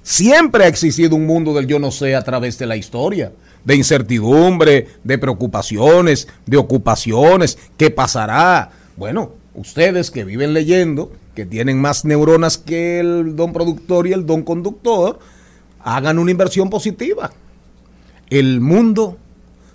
Siempre 0.03 0.63
ha 0.63 0.67
existido 0.67 1.15
un 1.15 1.25
mundo 1.27 1.53
del 1.53 1.67
yo 1.67 1.77
no 1.79 1.91
sé 1.91 2.15
a 2.15 2.23
través 2.23 2.57
de 2.57 2.65
la 2.65 2.75
historia, 2.75 3.31
de 3.63 3.75
incertidumbre, 3.75 4.87
de 5.03 5.17
preocupaciones, 5.17 6.27
de 6.47 6.57
ocupaciones, 6.57 7.57
¿qué 7.77 7.91
pasará? 7.91 8.71
Bueno, 8.97 9.31
ustedes 9.53 10.09
que 10.09 10.23
viven 10.23 10.53
leyendo, 10.53 11.11
que 11.35 11.45
tienen 11.45 11.79
más 11.79 12.03
neuronas 12.03 12.57
que 12.57 12.99
el 12.99 13.35
don 13.35 13.53
productor 13.53 14.07
y 14.07 14.13
el 14.13 14.25
don 14.25 14.41
conductor, 14.41 15.19
hagan 15.83 16.17
una 16.17 16.31
inversión 16.31 16.69
positiva. 16.69 17.31
El 18.29 18.59
mundo 18.59 19.17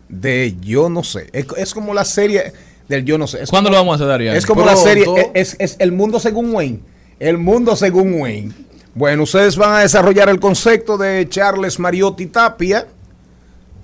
de 0.09 0.57
yo 0.61 0.89
no 0.89 1.05
sé. 1.05 1.29
Es, 1.33 1.47
es 1.57 1.73
como 1.75 1.95
la 1.95 2.05
serie 2.05 2.53
del 2.89 3.05
yo 3.05 3.17
no 3.17 3.27
sé. 3.29 3.43
Es 3.43 3.51
¿Cuándo 3.51 3.69
como- 3.71 3.77
lo 3.79 3.85
vamos 3.87 4.01
a 4.01 4.05
hacer, 4.05 4.15
Ariel? 4.15 4.35
Es 4.37 4.45
como 4.47 4.63
Pronto. 4.65 4.81
la 4.81 4.89
serie, 4.91 5.05
es 5.35 5.77
el 5.79 5.93
mundo 5.93 6.19
según 6.19 6.53
Wayne. 6.53 6.81
El 7.21 7.39
mundo 7.39 7.77
según 7.77 8.21
Wayne. 8.21 8.53
Bueno, 8.97 9.25
ustedes 9.25 9.59
van 9.59 9.75
a 9.75 9.81
desarrollar 9.81 10.31
el 10.31 10.41
concepto 10.41 10.97
de 10.97 11.29
Charles 11.29 11.79
Mariotti 11.79 12.29
Tapia. 12.29 12.87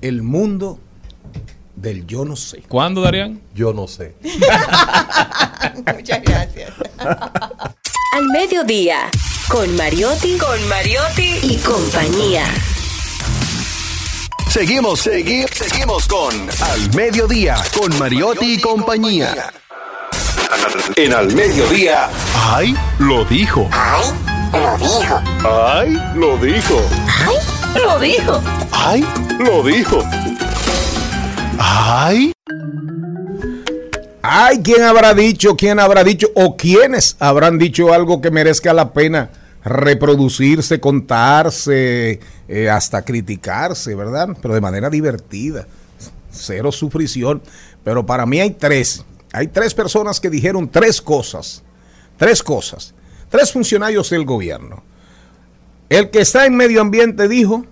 El 0.00 0.22
mundo 0.22 0.78
del 1.76 2.06
yo 2.06 2.24
no 2.24 2.34
sé. 2.34 2.62
¿Cuándo, 2.66 3.02
Darían? 3.02 3.42
Yo 3.54 3.74
no 3.74 3.86
sé. 3.86 4.14
Muchas 5.94 6.22
gracias. 6.22 6.72
Al 6.98 8.26
mediodía, 8.32 9.10
con 9.48 9.76
Mariotti, 9.76 10.38
con 10.38 10.66
Mariotti 10.70 11.40
y 11.42 11.58
compañía. 11.58 12.46
Seguimos, 14.48 15.00
seguimos, 15.00 15.50
seguimos 15.50 16.08
con 16.08 16.34
Al 16.62 16.94
Mediodía, 16.96 17.56
con 17.78 17.98
Mariotti 17.98 18.54
y 18.54 18.60
compañía. 18.62 19.52
En 20.96 21.12
Al 21.12 21.34
Mediodía. 21.34 22.08
¡Ay! 22.34 22.74
Lo 22.98 23.26
dijo. 23.26 23.68
¡Ay! 23.72 24.31
Lo 24.52 24.78
dijo. 24.78 25.20
¡Ay! 25.44 25.98
Lo 26.14 26.36
dijo. 26.36 26.80
Lo 27.74 27.98
dijo. 27.98 28.42
¡Ay! 28.70 29.04
Lo 29.38 29.62
dijo. 29.62 30.02
¡Ay! 31.58 32.32
Ay, 34.22 34.60
¿quién 34.62 34.82
habrá 34.82 35.14
dicho, 35.14 35.56
quién 35.56 35.80
habrá 35.80 36.04
dicho 36.04 36.28
o 36.34 36.56
quiénes 36.56 37.16
habrán 37.18 37.58
dicho 37.58 37.92
algo 37.92 38.20
que 38.20 38.30
merezca 38.30 38.72
la 38.72 38.92
pena 38.92 39.30
reproducirse, 39.64 40.80
contarse, 40.80 42.20
eh, 42.48 42.70
hasta 42.70 43.02
criticarse, 43.02 43.94
¿verdad? 43.94 44.28
Pero 44.40 44.54
de 44.54 44.60
manera 44.60 44.90
divertida, 44.90 45.66
cero 46.30 46.70
sufrición. 46.72 47.42
Pero 47.82 48.06
para 48.06 48.26
mí 48.26 48.38
hay 48.40 48.50
tres, 48.50 49.04
hay 49.32 49.48
tres 49.48 49.74
personas 49.74 50.20
que 50.20 50.30
dijeron 50.30 50.68
tres 50.68 51.00
cosas, 51.00 51.62
tres 52.16 52.42
cosas, 52.42 52.94
tres 53.32 53.50
funcionarios 53.52 54.08
del 54.10 54.24
gobierno. 54.24 54.84
El 55.88 56.10
que 56.10 56.20
está 56.20 56.46
en 56.46 56.54
medio 56.54 56.80
ambiente 56.80 57.26
dijo, 57.26 57.66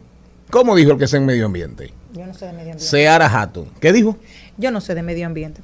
¿cómo 0.51 0.75
dijo 0.75 0.90
el 0.90 0.99
que 0.99 1.05
está 1.05 1.16
en 1.18 1.27
medio 1.27 1.46
ambiente? 1.46 1.92
Yo 2.12 2.27
no 2.27 2.35
sé 2.35 2.46
de 2.46 2.53
medio 2.53 2.62
ambiente. 2.73 2.85
Seara 2.85 3.27
Hatton. 3.29 3.66
¿Qué 3.81 3.92
dijo? 3.92 4.16
Yo 4.57 4.73
no 4.73 4.81
sé 4.81 4.96
de 4.96 5.03
medio 5.03 5.27
ambiente. 5.27 5.61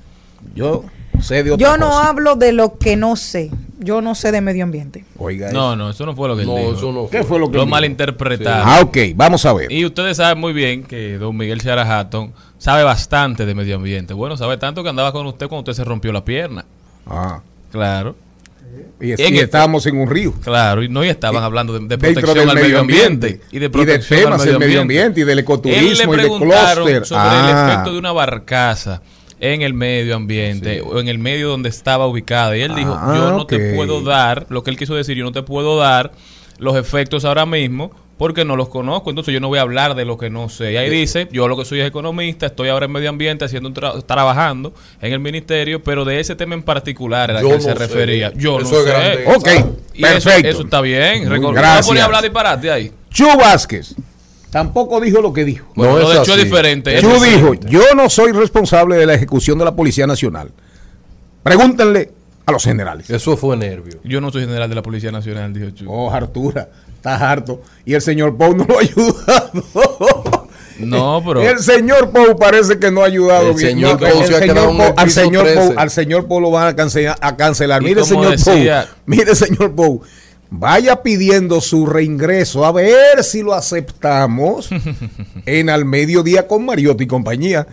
Yo 0.54 0.84
sé 1.20 1.42
de 1.42 1.50
otra 1.52 1.66
Yo 1.66 1.76
no 1.76 1.88
cosa. 1.88 2.08
hablo 2.08 2.36
de 2.36 2.52
lo 2.52 2.78
que 2.78 2.96
no 2.96 3.16
sé. 3.16 3.50
Yo 3.78 4.00
no 4.00 4.14
sé 4.14 4.32
de 4.32 4.40
medio 4.40 4.62
ambiente. 4.64 5.04
Oiga, 5.18 5.50
No, 5.50 5.74
no, 5.76 5.90
eso 5.90 6.06
no 6.06 6.14
fue 6.14 6.28
lo 6.28 6.36
que 6.36 6.42
él 6.42 6.48
No, 6.48 6.56
dijo. 6.56 6.72
eso 6.74 6.92
no 6.92 7.08
¿Qué 7.10 7.24
fue 7.24 7.38
lo 7.38 7.50
que 7.50 7.56
Lo 7.58 7.66
malinterpretaron. 7.66 8.62
Ah, 8.66 8.80
ok, 8.82 8.96
vamos 9.16 9.44
a 9.44 9.52
ver. 9.52 9.70
Y 9.72 9.84
ustedes 9.84 10.16
saben 10.18 10.38
muy 10.38 10.52
bien 10.52 10.84
que 10.84 11.18
don 11.18 11.36
Miguel 11.36 11.60
Seara 11.60 11.98
Hatton 11.98 12.32
sabe 12.58 12.84
bastante 12.84 13.44
de 13.44 13.54
medio 13.54 13.76
ambiente. 13.76 14.14
Bueno, 14.14 14.36
sabe 14.36 14.56
tanto 14.56 14.82
que 14.82 14.88
andaba 14.88 15.12
con 15.12 15.26
usted 15.26 15.48
cuando 15.48 15.70
usted 15.70 15.82
se 15.82 15.84
rompió 15.84 16.12
la 16.12 16.24
pierna. 16.24 16.64
Ah, 17.06 17.40
Claro, 17.72 18.14
y, 19.00 19.08
y 19.08 19.12
efecto. 19.12 19.40
estábamos 19.44 19.86
en 19.86 19.98
un 19.98 20.08
río. 20.08 20.32
claro. 20.42 20.82
Y 20.82 20.88
no 20.88 21.04
y 21.04 21.08
estaban 21.08 21.42
hablando 21.42 21.72
de, 21.78 21.86
de 21.86 21.98
protección 21.98 22.34
del 22.38 22.48
al 22.50 22.54
medio 22.54 22.80
ambiente, 22.80 23.40
y 23.50 23.58
de 23.58 23.68
protección 23.70 24.20
temas 24.24 24.40
al 24.40 24.46
medio 24.46 24.58
del 24.58 24.68
medio 24.68 24.80
ambiente. 24.82 25.20
y 25.20 25.24
del 25.24 25.30
Él 25.30 25.36
le 25.36 25.42
ecoturismo 25.42 26.14
y 26.14 26.16
de 26.16 26.28
clúster. 26.28 27.06
sobre 27.06 27.22
Ah, 27.22 27.66
el 27.66 27.70
efecto 27.72 27.92
de 27.92 27.98
una 27.98 28.12
barcaza 28.12 29.02
en 29.38 29.60
el 29.62 29.74
medio 29.74 30.16
ambiente 30.16 30.80
o 30.80 30.98
en 30.98 31.08
el 31.08 31.18
medio 31.18 31.48
donde 31.50 31.68
estaba 31.68 32.06
ubicada. 32.06 32.56
Y 32.56 32.62
él 32.62 32.74
dijo, 32.74 32.96
Ah, 32.98 33.14
yo 33.16 33.30
no 33.32 33.42
ok. 33.42 33.48
te 33.50 33.74
puedo 33.74 34.00
dar, 34.00 34.46
lo 34.48 34.62
que 34.62 34.70
él 34.70 34.78
quiso 34.78 34.94
decir, 34.94 35.14
yo 35.16 35.24
no 35.24 35.32
te 35.32 35.42
puedo 35.42 35.76
dar 35.76 36.12
los 36.58 36.74
efectos 36.76 37.26
ahora 37.26 37.44
mismo 37.44 37.90
porque 38.18 38.46
no 38.46 38.56
los 38.56 38.68
conozco, 38.70 39.10
entonces 39.10 39.34
yo 39.34 39.40
no 39.40 39.48
voy 39.48 39.58
a 39.58 39.62
hablar 39.62 39.94
de 39.94 40.04
lo 40.06 40.16
que 40.16 40.30
no 40.30 40.48
sé. 40.48 40.72
Y 40.72 40.76
ahí 40.78 40.88
dice, 40.88 41.28
yo 41.32 41.48
lo 41.48 41.56
que 41.56 41.64
soy 41.66 41.80
es 41.80 41.86
economista, 41.88 42.46
estoy 42.46 42.68
ahora 42.70 42.86
en 42.86 42.92
medio 42.92 43.10
ambiente 43.10 43.44
haciendo 43.44 43.68
un 43.68 43.74
tra- 43.74 44.02
trabajando 44.06 44.72
en 45.02 45.12
el 45.12 45.20
ministerio, 45.20 45.82
pero 45.82 46.04
de 46.06 46.18
ese 46.20 46.34
tema 46.34 46.54
en 46.54 46.62
particular 46.62 47.28
era 47.30 47.42
Yo 47.42 47.48
que 47.50 47.54
no 47.56 47.60
se 47.60 47.68
sé. 47.68 47.74
refería. 47.74 48.32
Yo 48.34 48.58
Eso 48.60 48.70
no 48.72 48.78
es 48.78 48.84
sé. 48.84 48.90
grande. 48.90 49.24
Ok, 49.36 49.48
Y 49.94 50.00
perfecto. 50.02 50.48
Eso, 50.48 50.62
está 50.62 50.80
bien. 50.80 51.24
Gracias. 51.28 51.84
No 51.86 51.88
ponía 51.88 52.02
a 52.02 52.06
hablar 52.06 52.22
disparate 52.22 52.70
ahí. 52.70 52.90
Chu 53.10 53.26
Vázquez 53.38 53.94
tampoco 54.50 54.98
dijo 55.00 55.20
lo 55.20 55.34
que 55.34 55.44
dijo. 55.44 55.66
Bueno, 55.74 55.92
No 55.94 55.98
lo 55.98 56.12
es 56.12 56.18
de 56.20 56.24
Chu 56.24 56.32
es 56.32 56.38
así. 56.38 56.44
diferente. 56.46 56.98
Chu 57.02 57.22
dijo, 57.22 57.52
yo 57.68 57.82
no 57.94 58.08
soy 58.08 58.32
responsable 58.32 58.96
de 58.96 59.04
la 59.04 59.12
ejecución 59.12 59.58
de 59.58 59.66
la 59.66 59.76
Policía 59.76 60.06
Nacional. 60.06 60.50
Pregúntenle 61.42 62.12
a 62.46 62.52
los 62.52 62.62
generales. 62.64 63.10
Eso 63.10 63.36
fue 63.36 63.56
nervio. 63.56 63.98
Yo 64.04 64.20
no 64.20 64.30
soy 64.30 64.42
general 64.42 64.68
de 64.68 64.74
la 64.76 64.82
Policía 64.82 65.10
Nacional, 65.12 65.52
dijo 65.52 65.70
Chu. 65.70 65.86
Oh, 65.90 66.10
Artura, 66.10 66.68
estás 66.94 67.20
harto. 67.20 67.60
Y 67.84 67.94
el 67.94 68.00
señor 68.02 68.36
Pou 68.36 68.54
no 68.54 68.64
lo 68.64 68.78
ha 68.78 68.80
ayudado. 68.82 70.42
No, 70.78 71.22
pero- 71.24 71.40
El 71.40 71.58
señor 71.60 72.10
Pou 72.10 72.36
parece 72.38 72.78
que 72.78 72.90
no 72.90 73.02
ha 73.02 73.06
ayudado 73.06 73.48
El 73.48 73.54
bien. 73.54 73.70
señor 73.70 73.92
No, 73.92 73.98
Pou 73.98 74.20
el 74.20 74.26
se 74.28 74.34
ha 74.34 74.38
señor 74.40 74.42
quedado 74.42 74.70
en 74.70 74.76
el 74.76 74.86
Pou- 74.88 74.94
al 74.98 75.10
señor 75.10 75.44
13. 75.44 75.56
Pou, 75.70 75.74
al 75.78 75.90
señor 75.90 76.26
Pou 76.26 76.38
lo 76.40 76.50
van 76.50 76.66
a 76.68 76.76
cancelar. 76.76 77.16
A 77.22 77.34
cancelar. 77.34 77.82
Y 77.82 77.86
Mire, 77.86 78.04
señor 78.04 78.30
decía- 78.32 78.84
Pou. 78.86 78.94
Mire, 79.06 79.34
señor 79.34 79.74
Pou. 79.74 80.02
Vaya 80.50 81.02
pidiendo 81.02 81.62
su 81.62 81.86
reingreso 81.86 82.64
a 82.66 82.72
ver 82.72 83.24
si 83.24 83.40
lo 83.42 83.54
aceptamos 83.54 84.68
en 85.46 85.70
al 85.70 85.86
mediodía 85.86 86.46
con 86.46 86.66
Mariotti 86.66 87.04
y 87.04 87.06
compañía 87.06 87.66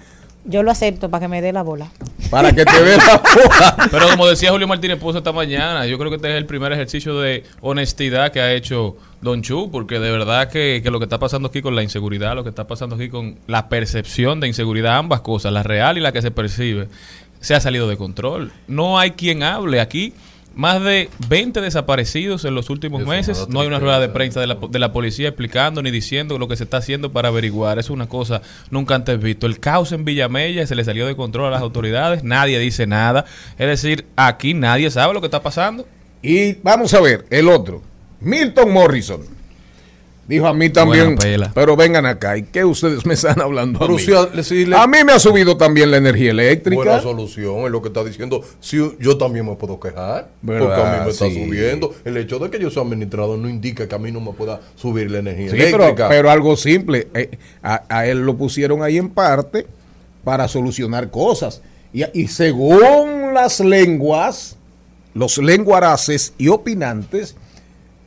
Yo 0.45 0.62
lo 0.62 0.71
acepto 0.71 1.10
para 1.10 1.21
que 1.21 1.27
me 1.29 1.41
dé 1.41 1.53
la 1.53 1.62
bola. 1.62 1.88
para 2.29 2.51
que 2.51 2.65
te 2.65 2.82
vea 2.82 2.97
la 2.97 3.17
bola. 3.17 3.88
Pero 3.91 4.10
como 4.10 4.27
decía 4.27 4.51
Julio 4.51 4.67
Martínez 4.67 4.97
Pozo 4.99 5.19
esta 5.19 5.32
mañana, 5.32 5.86
yo 5.86 5.97
creo 5.97 6.10
que 6.10 6.17
este 6.17 6.29
es 6.29 6.36
el 6.36 6.45
primer 6.45 6.73
ejercicio 6.73 7.19
de 7.19 7.43
honestidad 7.62 8.32
que 8.32 8.41
ha 8.41 8.51
hecho 8.53 8.97
Don 9.21 9.41
Chu, 9.41 9.69
porque 9.71 9.99
de 9.99 10.12
verdad 10.12 10.49
que, 10.49 10.82
que 10.84 10.91
lo 10.91 10.99
que 10.99 11.06
está 11.06 11.17
pasando 11.17 11.47
aquí 11.47 11.62
con 11.62 11.75
la 11.75 11.84
inseguridad, 11.84 12.36
lo 12.36 12.43
que 12.43 12.49
está 12.49 12.67
pasando 12.67 12.95
aquí 12.95 13.10
con 13.10 13.38
la 13.47 13.69
percepción 13.69 14.39
de 14.41 14.47
inseguridad, 14.47 14.97
ambas 14.97 15.21
cosas, 15.21 15.53
la 15.53 15.63
real 15.63 15.97
y 15.97 16.01
la 16.01 16.12
que 16.12 16.21
se 16.21 16.32
percibe, 16.32 16.89
se 17.39 17.56
ha 17.56 17.62
salido 17.62 17.88
de 17.88 17.97
control. 17.97 18.51
No 18.67 18.99
hay 18.99 19.12
quien 19.12 19.43
hable 19.43 19.79
aquí. 19.79 20.13
Más 20.55 20.83
de 20.83 21.09
20 21.29 21.61
desaparecidos 21.61 22.45
en 22.45 22.53
los 22.53 22.69
últimos 22.69 23.05
meses. 23.05 23.47
No 23.49 23.61
hay 23.61 23.67
una 23.67 23.79
rueda 23.79 23.99
de 23.99 24.09
prensa 24.09 24.39
de 24.39 24.47
la, 24.47 24.55
de 24.55 24.79
la 24.79 24.93
policía 24.93 25.29
explicando 25.29 25.81
ni 25.81 25.89
diciendo 25.89 26.37
lo 26.37 26.47
que 26.47 26.55
se 26.55 26.65
está 26.65 26.77
haciendo 26.77 27.11
para 27.11 27.29
averiguar. 27.29 27.79
Es 27.79 27.89
una 27.89 28.07
cosa 28.07 28.41
nunca 28.69 28.93
antes 28.93 29.19
visto. 29.19 29.47
El 29.47 29.59
caos 29.59 29.91
en 29.91 30.05
Villamella 30.05 30.67
se 30.67 30.75
le 30.75 30.83
salió 30.83 31.07
de 31.07 31.15
control 31.15 31.47
a 31.47 31.51
las 31.51 31.61
autoridades. 31.61 32.23
Nadie 32.23 32.59
dice 32.59 32.85
nada. 32.85 33.25
Es 33.57 33.67
decir, 33.67 34.05
aquí 34.15 34.53
nadie 34.53 34.91
sabe 34.91 35.13
lo 35.13 35.21
que 35.21 35.27
está 35.27 35.41
pasando. 35.41 35.87
Y 36.21 36.53
vamos 36.61 36.93
a 36.93 37.01
ver, 37.01 37.25
el 37.31 37.49
otro. 37.49 37.81
Milton 38.19 38.71
Morrison. 38.71 39.33
Dijo 40.25 40.47
a 40.47 40.53
mí 40.53 40.69
también, 40.69 41.17
pero 41.53 41.75
vengan 41.75 42.05
acá. 42.05 42.38
¿Y 42.38 42.43
qué 42.43 42.63
ustedes 42.63 43.05
me 43.05 43.13
están 43.13 43.41
hablando 43.41 43.83
a 43.83 43.88
mí? 43.89 43.99
si 43.99 44.13
a- 44.13 44.41
si 44.41 44.65
le- 44.65 44.77
A 44.77 44.88
mí 44.88 44.99
me 45.05 45.12
ha 45.12 45.19
subido 45.19 45.57
también 45.57 45.91
la 45.91 45.97
energía 45.97 46.31
eléctrica. 46.31 46.81
Buena 46.81 47.01
solución 47.01 47.65
es 47.65 47.71
lo 47.71 47.81
que 47.81 47.89
está 47.89 48.05
diciendo. 48.05 48.41
Si 48.62 48.77
yo 48.99 49.17
también 49.17 49.45
me 49.45 49.55
puedo 49.55 49.77
quejar, 49.81 50.29
¿Verdad? 50.41 50.65
porque 50.67 50.81
a 50.81 50.91
mí 51.00 51.06
me 51.06 51.12
está 51.12 51.25
subiendo. 51.25 51.93
El 52.06 52.15
hecho 52.15 52.39
de 52.39 52.50
que 52.50 52.58
yo 52.58 52.69
sea 52.71 52.83
administrador 52.83 53.37
no 53.37 53.50
indica 53.50 53.85
que 53.87 53.95
a 53.95 54.00
mí 54.00 54.13
no 54.13 54.21
me 54.21 54.31
pueda 54.31 54.62
subir 54.77 55.12
la 55.12 55.19
energía 55.19 55.50
Sí, 55.52 55.58
pero, 55.60 55.83
eléctrica. 55.83 56.08
pero 56.08 56.29
algo 56.31 56.56
simple. 56.56 57.08
eh, 57.13 57.29
a, 57.62 57.83
a 57.89 58.06
él 58.08 58.25
lo 58.25 58.37
pusieron 58.37 58.81
ahí 58.81 58.98
en 58.98 59.10
parte 59.10 59.67
para 60.23 60.48
solucionar 60.48 61.12
cosas. 61.12 61.62
Y, 61.91 62.04
y 62.17 62.27
según 62.29 63.33
las 63.33 63.60
lenguas, 63.60 64.56
los 65.13 65.37
lenguaraces 65.37 66.33
y 66.37 66.48
opinantes, 66.48 67.35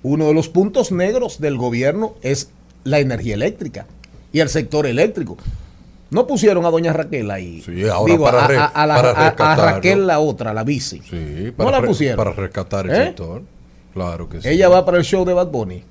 uno 0.06 0.26
de 0.26 0.34
los 0.34 0.48
puntos 0.48 0.92
negros 0.92 1.40
del 1.40 1.56
gobierno 1.56 2.14
es 2.22 2.50
la 2.84 2.98
energía 3.00 3.34
eléctrica 3.34 3.86
y 4.32 4.40
el 4.40 4.48
sector 4.48 4.86
eléctrico. 4.86 5.36
No 6.10 6.26
pusieron 6.26 6.64
a 6.64 6.70
doña 6.70 6.92
Raquel 6.92 7.30
ahí. 7.30 7.62
Sí, 7.62 7.86
ahora 7.88 8.12
Digo, 8.12 8.24
para 8.24 8.44
a, 8.44 8.48
re- 8.48 8.56
a- 8.58 8.64
a 8.66 8.86
la- 8.86 8.94
para 8.96 9.08
a- 9.08 9.12
a 9.12 9.24
rescatarlo. 9.30 9.64
Raquel 9.64 10.06
la 10.06 10.20
otra, 10.20 10.54
la 10.54 10.62
bici. 10.62 11.02
Sí, 11.10 11.52
¿No 11.58 11.70
la 11.70 11.82
pusieron? 11.82 12.16
Para 12.16 12.32
rescatar 12.32 12.86
el 12.86 12.92
¿Eh? 12.92 13.04
sector. 13.06 13.42
Claro 13.92 14.28
que 14.28 14.40
sí. 14.40 14.48
Ella 14.48 14.68
va 14.68 14.84
para 14.84 14.98
el 14.98 15.04
show 15.04 15.24
de 15.24 15.32
Bad 15.32 15.48
Bunny. 15.48 15.82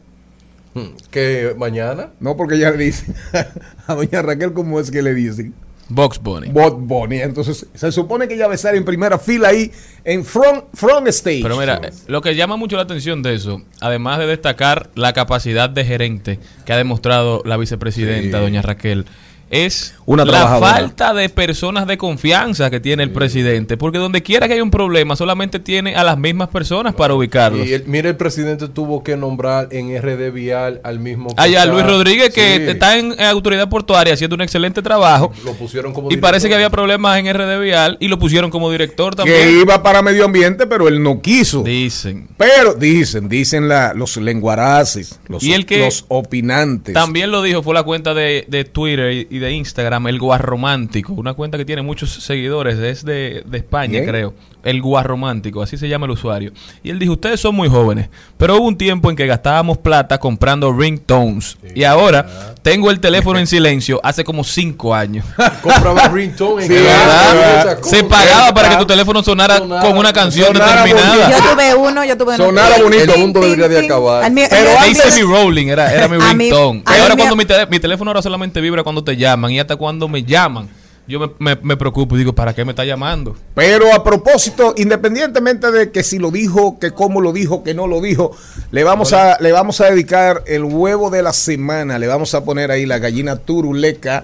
Hmm, 0.74 0.90
¿Que 1.12 1.54
mañana? 1.58 2.10
No, 2.20 2.38
porque 2.38 2.56
ella 2.56 2.72
le 2.72 2.86
dice 2.86 3.14
a 3.88 3.96
doña 3.96 4.22
Raquel, 4.22 4.54
¿cómo 4.54 4.80
es 4.80 4.90
que 4.92 5.02
le 5.02 5.14
dicen? 5.14 5.54
Box 5.90 6.20
Bunny. 6.22 6.50
Bad 6.52 6.74
Bunny. 6.74 7.22
Entonces, 7.22 7.68
se 7.74 7.92
supone 7.92 8.28
que 8.28 8.34
ella 8.34 8.48
va 8.48 8.54
a 8.54 8.56
estar 8.56 8.74
en 8.76 8.84
primera 8.84 9.20
fila 9.20 9.50
ahí, 9.50 9.72
en 10.04 10.26
front, 10.26 10.64
front 10.74 11.08
stage. 11.10 11.42
Pero 11.44 11.58
mira, 11.58 11.80
eh, 11.84 11.92
lo 12.08 12.22
que 12.22 12.36
llama 12.36 12.58
mucho 12.58 12.76
la 12.76 12.82
atención 12.84 13.22
de 13.22 13.36
eso, 13.36 13.62
además 13.82 14.18
de 14.20 14.26
destacar 14.28 14.90
la 14.96 15.14
capacidad 15.14 15.70
de 15.70 15.86
gerente 15.86 16.40
que 16.66 16.74
ha 16.74 16.78
demostrado 16.78 17.42
la 17.46 17.58
vicepresidenta, 17.58 18.38
Sí. 18.40 18.44
doña 18.44 18.62
Raquel, 18.64 19.06
es 19.50 19.96
Una 20.06 20.26
la 20.26 20.60
falta 20.60 21.14
de 21.14 21.30
personas 21.30 21.86
de 21.88 21.98
confianza 21.98 22.70
que 22.70 22.80
tiene 22.80 23.04
el 23.04 23.12
presidente. 23.12 23.78
Porque 23.78 23.98
donde 24.00 24.24
quiera 24.24 24.48
que 24.48 24.54
haya 24.56 24.64
un 24.64 24.72
problema, 24.72 25.16
solamente 25.16 25.60
tiene 25.60 25.96
a 25.96 26.04
las 26.04 26.18
mismas 26.18 26.50
personas 26.50 26.94
para 26.96 27.14
ubicarlos. 27.14 27.68
Y 27.68 27.74
el, 27.74 27.84
mire, 27.86 28.10
el 28.10 28.18
presidente 28.18 28.68
tuvo 28.68 29.04
que 29.04 29.16
nombrar 29.18 29.68
en 29.72 29.96
RD 30.02 30.32
Vial 30.32 30.82
al 30.84 31.00
mismo. 31.00 31.30
que 31.30 31.42
Allá 31.42 31.62
está- 31.64 31.72
Luis 31.74 31.86
Rodríguez, 31.86 32.34
que 32.34 32.58
Sí, 32.58 32.64
está 32.72 32.98
en, 32.98 33.14
en 33.14 33.22
autoridad 33.26 33.70
portuaria 33.70 34.14
haciendo 34.14 34.36
un 34.36 34.42
excelente 34.42 34.82
trabajo. 34.82 35.32
Lo 35.44 35.54
pusieron 35.54 35.94
como. 35.94 36.12
Y 36.12 36.18
parece 36.18 36.50
que 36.50 36.56
había 36.56 36.70
problemas 36.70 37.18
en 37.20 37.28
RD 37.32 37.60
Vial 37.62 37.98
y 38.00 38.08
lo 38.08 38.18
pusieron 38.20 38.50
como 38.52 38.72
director 38.72 39.12
que 39.12 39.18
también. 39.18 39.60
iba 39.62 39.82
para 39.84 40.02
medio 40.02 40.26
ambiente, 40.26 40.66
pero 40.68 40.88
él 40.88 41.02
no 41.04 41.22
quiso. 41.22 41.64
Dicen. 41.64 42.28
Pero 42.38 42.74
dicen, 42.74 43.30
dicen 43.30 43.68
la, 43.68 43.94
los 43.94 44.18
lenguaraces, 44.18 45.20
los, 45.28 45.44
Y 45.44 45.54
el 45.54 45.66
que 45.66 45.80
los 45.80 46.06
opinantes. 46.08 46.94
También 46.94 47.32
lo 47.32 47.42
dijo, 47.42 47.62
fue 47.64 47.74
la 47.74 47.84
cuenta 47.84 48.14
de, 48.14 48.46
de 48.48 48.64
Twitter 48.66 49.28
y 49.30 49.35
y 49.36 49.40
de 49.40 49.52
Instagram, 49.52 50.08
el 50.08 50.20
Guarromántico, 50.20 51.14
una 51.14 51.34
cuenta 51.34 51.58
que 51.58 51.66
tiene 51.66 51.82
muchos 51.82 52.12
seguidores, 52.12 52.80
es 52.80 53.04
de, 53.04 53.44
de 53.46 53.58
España, 53.58 54.04
creo. 54.06 54.34
El 54.66 54.82
Guarromántico, 54.82 55.62
así 55.62 55.78
se 55.78 55.88
llama 55.88 56.06
el 56.08 56.12
usuario. 56.12 56.52
Y 56.84 56.90
él 56.90 57.00
dijo, 57.00 57.14
ustedes 57.14 57.40
son 57.40 57.56
muy 57.56 57.70
jóvenes, 57.70 58.10
pero 58.38 58.58
hubo 58.58 58.68
un 58.68 58.78
tiempo 58.78 59.10
en 59.10 59.16
que 59.16 59.26
gastábamos 59.28 59.78
plata 59.78 60.18
comprando 60.18 60.74
ringtones. 60.74 61.58
Y 61.74 61.84
ahora 61.84 62.56
tengo 62.64 62.90
el 62.92 63.00
teléfono 63.00 63.40
en 63.40 63.48
silencio 63.48 64.02
hace 64.04 64.24
como 64.24 64.44
cinco 64.44 64.94
años. 64.94 65.26
Compraba 65.62 66.08
ringtone 66.10 66.66
en 66.66 66.72
Sí. 66.72 67.90
Se 67.90 68.04
pagaba 68.04 68.54
para 68.54 68.70
que 68.70 68.76
tu 68.78 68.86
teléfono 68.86 69.22
sonara 69.24 69.58
Sonara. 69.58 69.82
con 69.88 69.98
una 69.98 70.12
canción 70.12 70.52
determinada. 70.54 71.30
Yo 71.32 71.38
tuve 71.54 71.76
uno, 71.76 72.04
yo 72.04 72.18
tuve 72.18 72.36
uno. 72.36 72.46
Sonara 72.46 72.78
bonito. 72.82 73.14
El 73.14 73.20
mundo 73.22 73.40
debería 73.42 73.68
de 73.68 73.86
acabar. 73.86 74.32
Mío- 74.32 74.48
Pero 74.50 74.72
Daisy 74.82 75.22
Me 75.24 75.32
Rolling 75.32 75.68
era, 75.68 75.94
era 75.94 76.08
mi 76.08 76.18
ringtone. 76.18 76.84
ahora 76.86 77.16
cuando 77.16 77.36
mi, 77.36 77.46
mi 77.70 77.80
teléfono 77.80 78.10
ahora 78.10 78.22
solamente 78.22 78.60
vibra 78.62 78.84
cuando 78.84 79.04
te 79.04 79.16
llaman 79.16 79.52
y 79.52 79.60
hasta 79.60 79.76
cuando 79.76 80.08
me 80.08 80.24
llaman, 80.24 80.70
yo 81.08 81.20
me, 81.20 81.30
me- 81.40 81.60
me 81.62 81.78
preocupo 81.78 82.16
y 82.16 82.20
digo, 82.20 82.34
¿para 82.34 82.54
qué 82.54 82.66
me 82.66 82.72
está 82.72 82.84
llamando? 82.86 83.36
Pero 83.54 83.94
a 83.94 84.04
propósito, 84.04 84.74
independientemente 84.78 85.72
de 85.72 85.92
que 85.92 86.04
si 86.04 86.18
lo 86.20 86.32
dijo, 86.32 86.80
que 86.80 86.92
cómo 86.92 87.22
lo 87.22 87.32
dijo, 87.34 87.64
que 87.64 87.74
no 87.74 87.88
lo 87.88 88.02
dijo, 88.02 88.32
le 88.72 88.84
vamos 88.84 89.14
a 89.14 89.38
le 89.40 89.52
vamos 89.52 89.82
a 89.82 89.86
dedicar 89.92 90.44
el 90.48 90.64
huevo 90.64 91.10
de 91.10 91.22
la 91.22 91.34
semana, 91.34 92.00
le 92.00 92.08
vamos 92.08 92.34
a 92.34 92.44
poner 92.44 92.72
ahí 92.72 92.86
la 92.86 93.00
gallina 93.00 93.36
turuleca 93.38 94.24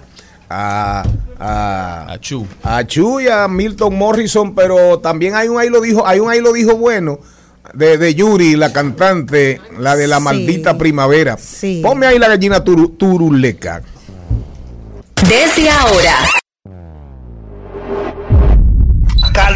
a 0.50 1.04
a, 1.38 2.12
A 2.12 2.18
Chu. 2.20 2.46
a 2.62 2.84
Chu 2.86 3.20
y 3.20 3.28
a 3.28 3.48
Milton 3.48 3.96
Morrison, 3.96 4.54
pero 4.54 4.98
también 5.00 5.34
hay 5.34 5.48
un 5.48 5.58
ahí 5.58 5.68
lo 5.68 5.80
dijo, 5.80 6.06
hay 6.06 6.20
un 6.20 6.30
ahí 6.30 6.40
lo 6.40 6.52
dijo 6.52 6.76
bueno 6.76 7.18
de, 7.74 7.96
de 7.96 8.14
Yuri, 8.14 8.56
la 8.56 8.72
cantante, 8.72 9.60
la 9.78 9.96
de 9.96 10.06
la 10.08 10.18
Sí. 10.18 10.22
maldita 10.24 10.76
primavera. 10.76 11.36
Sí. 11.38 11.80
Ponme 11.82 12.06
ahí 12.06 12.18
la 12.18 12.28
gallina 12.28 12.62
turu- 12.64 12.96
turuleca. 12.98 13.82
Desde 15.28 15.70
ahora, 15.70 16.16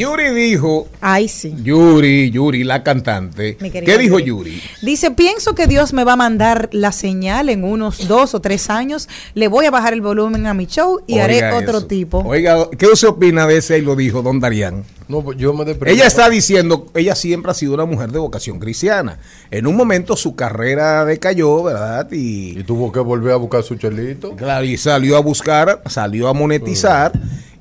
Yuri 0.00 0.30
dijo, 0.30 0.88
Ay, 1.02 1.28
sí. 1.28 1.54
Yuri, 1.62 2.30
Yuri, 2.30 2.64
la 2.64 2.82
cantante. 2.82 3.58
¿Qué 3.58 3.98
dijo 3.98 4.18
Yuri. 4.18 4.52
Yuri? 4.52 4.62
Dice, 4.80 5.10
pienso 5.10 5.54
que 5.54 5.66
Dios 5.66 5.92
me 5.92 6.04
va 6.04 6.14
a 6.14 6.16
mandar 6.16 6.70
la 6.72 6.90
señal 6.90 7.50
en 7.50 7.64
unos 7.64 8.08
dos 8.08 8.34
o 8.34 8.40
tres 8.40 8.70
años. 8.70 9.10
Le 9.34 9.48
voy 9.48 9.66
a 9.66 9.70
bajar 9.70 9.92
el 9.92 10.00
volumen 10.00 10.46
a 10.46 10.54
mi 10.54 10.64
show 10.64 11.02
y 11.06 11.18
haré 11.18 11.52
otro 11.52 11.78
eso. 11.78 11.86
tipo. 11.86 12.18
Oiga, 12.26 12.68
¿qué 12.78 12.86
usted 12.86 13.08
opina 13.08 13.46
de 13.46 13.58
ese? 13.58 13.76
Y 13.76 13.82
lo 13.82 13.94
dijo 13.94 14.22
Don 14.22 14.40
Darían. 14.40 14.84
No, 15.06 15.22
pues 15.22 15.36
yo 15.36 15.52
me 15.52 15.64
deprimo. 15.64 15.92
Ella 15.92 16.06
está 16.06 16.30
diciendo, 16.30 16.86
ella 16.94 17.14
siempre 17.14 17.50
ha 17.50 17.54
sido 17.54 17.74
una 17.74 17.84
mujer 17.84 18.10
de 18.10 18.20
vocación 18.20 18.58
cristiana. 18.58 19.18
En 19.50 19.66
un 19.66 19.76
momento 19.76 20.16
su 20.16 20.34
carrera 20.34 21.04
decayó, 21.04 21.64
¿verdad? 21.64 22.10
Y 22.12 22.60
Y, 22.60 22.62
tuvo 22.62 22.90
que 22.92 23.00
volver 23.00 23.32
a 23.32 23.36
buscar 23.36 23.62
su 23.64 23.74
chelito. 23.74 24.34
claro, 24.36 24.64
y 24.64 24.76
salió 24.76 25.16
a 25.16 25.20
buscar, 25.20 25.82
salió 25.86 26.28
a 26.28 26.32
monetizar. 26.32 27.12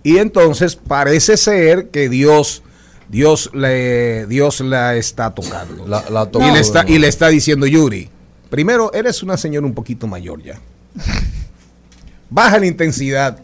Y 0.03 0.17
entonces 0.17 0.75
parece 0.75 1.37
ser 1.37 1.89
que 1.89 2.09
Dios, 2.09 2.63
Dios 3.09 3.49
le, 3.53 4.25
Dios 4.27 4.61
la 4.61 4.95
está 4.95 5.33
tocando. 5.35 5.87
La, 5.87 6.03
la 6.09 6.29
y, 6.33 6.53
le 6.53 6.59
está, 6.59 6.85
y 6.87 6.99
le 6.99 7.07
está 7.07 7.27
diciendo, 7.27 7.67
Yuri, 7.67 8.09
primero, 8.49 8.93
eres 8.93 9.23
una 9.23 9.37
señora 9.37 9.65
un 9.65 9.73
poquito 9.73 10.07
mayor 10.07 10.41
ya. 10.41 10.59
Baja 12.29 12.59
la 12.59 12.65
intensidad. 12.65 13.39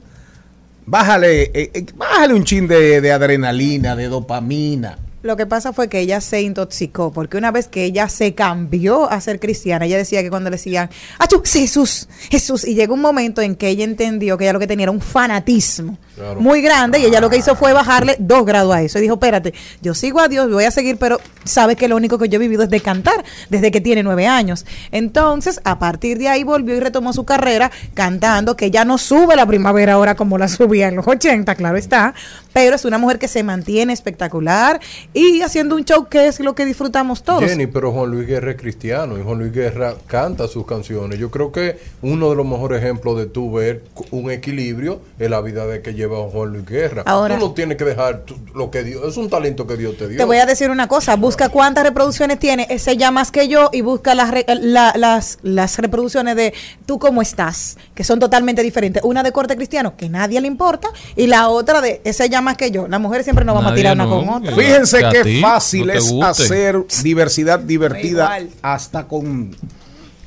Bájale, 0.85 1.43
eh, 1.43 1.71
eh, 1.73 1.85
bájale 1.95 2.35
un 2.35 2.43
chin 2.43 2.67
de, 2.67 3.01
de 3.01 3.11
adrenalina, 3.11 3.95
de 3.95 4.07
dopamina. 4.07 4.99
Lo 5.25 5.35
que 5.37 5.47
pasa 5.47 5.73
fue 5.73 5.89
que 5.89 6.01
ella 6.01 6.21
se 6.21 6.43
intoxicó, 6.43 7.11
porque 7.11 7.35
una 7.35 7.49
vez 7.49 7.67
que 7.67 7.83
ella 7.83 8.09
se 8.09 8.35
cambió 8.35 9.09
a 9.09 9.19
ser 9.21 9.39
cristiana, 9.39 9.87
ella 9.87 9.97
decía 9.97 10.21
que 10.21 10.29
cuando 10.29 10.51
le 10.51 10.57
decían, 10.57 10.91
¡Achú! 11.17 11.41
Jesús, 11.43 12.07
Jesús, 12.29 12.63
y 12.63 12.75
llegó 12.75 12.93
un 12.93 13.01
momento 13.01 13.41
en 13.41 13.55
que 13.55 13.69
ella 13.69 13.85
entendió 13.85 14.37
que 14.37 14.43
ella 14.43 14.53
lo 14.53 14.59
que 14.59 14.67
tenía 14.67 14.83
era 14.83 14.91
un 14.91 15.01
fanatismo 15.01 15.97
Claro. 16.13 16.39
muy 16.39 16.61
grande, 16.61 16.99
y 16.99 17.05
ella 17.05 17.19
lo 17.19 17.29
que 17.29 17.37
hizo 17.37 17.55
fue 17.55 17.73
bajarle 17.73 18.15
dos 18.19 18.45
grados 18.45 18.73
a 18.73 18.83
eso. 18.83 18.99
Y 18.99 19.01
dijo, 19.01 19.15
espérate, 19.15 19.53
yo 19.81 19.95
sigo 19.95 20.19
a 20.21 20.27
Dios, 20.27 20.49
voy 20.49 20.63
a 20.63 20.71
seguir, 20.71 20.97
pero 20.97 21.19
sabes 21.43 21.75
que 21.75 21.87
lo 21.89 21.95
único 21.97 22.17
que 22.19 22.29
yo 22.29 22.35
he 22.35 22.39
vivido 22.39 22.61
es 22.63 22.69
de 22.69 22.79
cantar, 22.79 23.25
desde 23.49 23.71
que 23.71 23.81
tiene 23.81 24.03
nueve 24.03 24.27
años. 24.27 24.65
Entonces, 24.91 25.59
a 25.65 25.79
partir 25.79 26.19
de 26.19 26.29
ahí 26.29 26.43
volvió 26.43 26.75
y 26.75 26.79
retomó 26.79 27.13
su 27.13 27.25
carrera 27.25 27.71
cantando, 27.95 28.55
que 28.55 28.69
ya 28.69 28.85
no 28.85 28.97
sube 28.99 29.35
la 29.35 29.45
primavera 29.47 29.93
ahora 29.93 30.15
como 30.15 30.37
la 30.37 30.47
subía 30.47 30.87
en 30.87 30.95
los 30.95 31.07
80, 31.07 31.55
claro 31.55 31.77
está, 31.77 32.13
pero 32.55 32.77
es 32.77 32.85
una 32.85 32.97
mujer 32.97 33.19
que 33.19 33.27
se 33.27 33.43
mantiene 33.43 33.91
espectacular 33.91 34.79
y 35.13 35.41
haciendo 35.41 35.75
un 35.75 35.83
show 35.83 36.05
que 36.07 36.27
es 36.27 36.39
lo 36.39 36.55
que 36.55 36.65
disfrutamos 36.65 37.21
todos. 37.21 37.43
Jenny, 37.43 37.67
pero 37.67 37.91
Juan 37.91 38.09
Luis 38.11 38.25
Guerra 38.25 38.51
es 38.51 38.57
cristiano 38.57 39.17
y 39.19 39.23
Juan 39.23 39.39
Luis 39.39 39.51
Guerra 39.51 39.95
canta 40.07 40.47
sus 40.47 40.65
canciones. 40.65 41.19
Yo 41.19 41.29
creo 41.29 41.51
que 41.51 41.77
uno 42.01 42.29
de 42.29 42.35
los 42.37 42.45
mejores 42.45 42.81
ejemplos 42.81 43.17
de 43.17 43.25
tú 43.25 43.51
ver 43.51 43.83
un 44.11 44.31
equilibrio 44.31 45.01
es 45.19 45.29
la 45.29 45.41
vida 45.41 45.67
de 45.67 45.81
que 45.81 45.95
lleva 45.95 46.17
Juan 46.31 46.53
Luis 46.53 46.65
Guerra. 46.65 47.03
Ahora- 47.05 47.37
tú 47.37 47.45
no 47.47 47.53
tienes 47.53 47.77
que 47.77 47.83
dejar 47.83 48.23
lo 48.53 48.71
que 48.71 48.85
Dios, 48.85 49.03
es 49.05 49.17
un 49.17 49.29
talento 49.29 49.67
que 49.67 49.75
Dios 49.75 49.97
te 49.97 50.07
dio. 50.07 50.17
Te 50.17 50.23
voy 50.23 50.37
a 50.37 50.45
decir 50.45 50.69
una 50.69 50.87
cosa, 50.87 51.17
busca 51.17 51.49
cuántas 51.49 51.83
reproducciones 51.83 52.39
tiene 52.39 52.67
ese 52.69 52.95
ya 52.95 53.11
más 53.11 53.31
que 53.31 53.49
yo 53.49 53.69
y 53.73 53.81
busca 53.81 54.15
las, 54.15 54.31
re- 54.31 54.45
la- 54.47 54.93
las, 54.95 55.39
las 55.43 55.77
reproducciones 55.77 56.37
de 56.37 56.53
tú 56.85 56.99
cómo 56.99 57.21
estás, 57.21 57.77
que 57.93 58.05
son 58.05 58.19
totalmente 58.21 58.63
diferentes. 58.63 59.03
Una 59.03 59.23
de 59.23 59.33
corte 59.33 59.57
cristiano, 59.57 59.97
que 59.97 60.07
nadie 60.07 60.39
le 60.39 60.47
importa, 60.47 60.87
y 61.17 61.27
la 61.27 61.49
otra 61.49 61.81
de 61.81 61.99
ese 62.05 62.29
ya 62.29 62.44
más 62.45 62.55
que 62.57 62.71
yo. 62.71 62.87
Las 62.87 63.01
mujeres 63.01 63.25
siempre 63.25 63.43
nos 63.43 63.55
vamos 63.55 63.67
a 63.67 63.71
Nadie 63.71 63.81
tirar 63.83 63.95
una 63.95 64.05
con 64.05 64.29
otra. 64.29 64.55
Fíjense 64.55 64.99
que 64.99 65.05
a 65.05 65.11
qué 65.11 65.41
fácil 65.41 65.87
no 65.87 65.93
es 65.93 66.13
hacer 66.23 66.85
diversidad 67.03 67.59
divertida 67.59 68.25
hasta 68.61 69.07
con, 69.07 69.55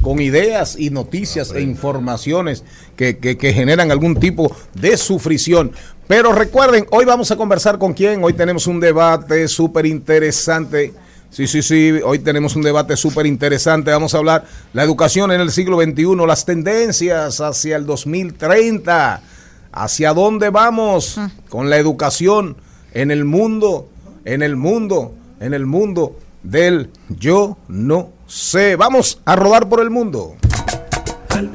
con 0.03 0.21
ideas 0.21 0.77
y 0.79 0.91
noticias 0.91 1.53
e 1.53 1.63
informaciones 1.63 2.63
que, 2.97 3.19
que- 3.19 3.39
que 3.39 3.53
generan 3.55 3.91
algún 3.91 4.17
tipo 4.17 4.55
de 4.75 4.97
sufrición. 4.97 5.73
Pero 6.07 6.33
recuerden, 6.33 6.87
hoy 6.91 7.05
vamos 7.05 7.31
a 7.31 7.37
conversar 7.37 7.79
con 7.79 7.93
quién. 7.95 8.23
Hoy 8.25 8.33
tenemos 8.33 8.67
un 8.67 8.81
debate 8.81 9.47
súper 9.49 9.87
interesante. 9.87 10.93
Sí, 11.31 11.47
sí, 11.47 11.61
sí, 11.61 11.93
hoy 12.03 12.21
tenemos 12.21 12.57
un 12.57 12.63
debate 12.63 12.97
súper 12.97 13.27
interesante. 13.27 13.91
Vamos 13.91 14.15
a 14.15 14.19
hablar 14.19 14.47
la 14.73 14.83
educación 14.83 15.31
en 15.31 15.43
el 15.43 15.51
siglo 15.53 15.79
XXI, 15.79 16.17
las 16.27 16.47
tendencias 16.47 17.43
hacia 17.43 17.77
el 17.77 17.85
2030, 17.85 19.21
hacia 19.83 20.13
dónde 20.13 20.51
vamos 20.51 21.21
con 21.49 21.71
la 21.71 21.77
educación 21.77 22.57
en 22.93 23.11
el 23.11 23.25
mundo, 23.25 23.89
en 24.25 24.43
el 24.43 24.57
mundo, 24.57 25.15
en 25.41 25.55
el 25.55 25.67
mundo 25.67 26.17
del 26.43 26.91
yo 27.09 27.57
no 27.69 28.11
sé. 28.27 28.77
Vamos 28.77 29.21
a 29.25 29.37
rodar 29.37 29.69
por 29.69 29.81
el 29.81 29.91
mundo. 29.91 30.37
Al 31.31 31.49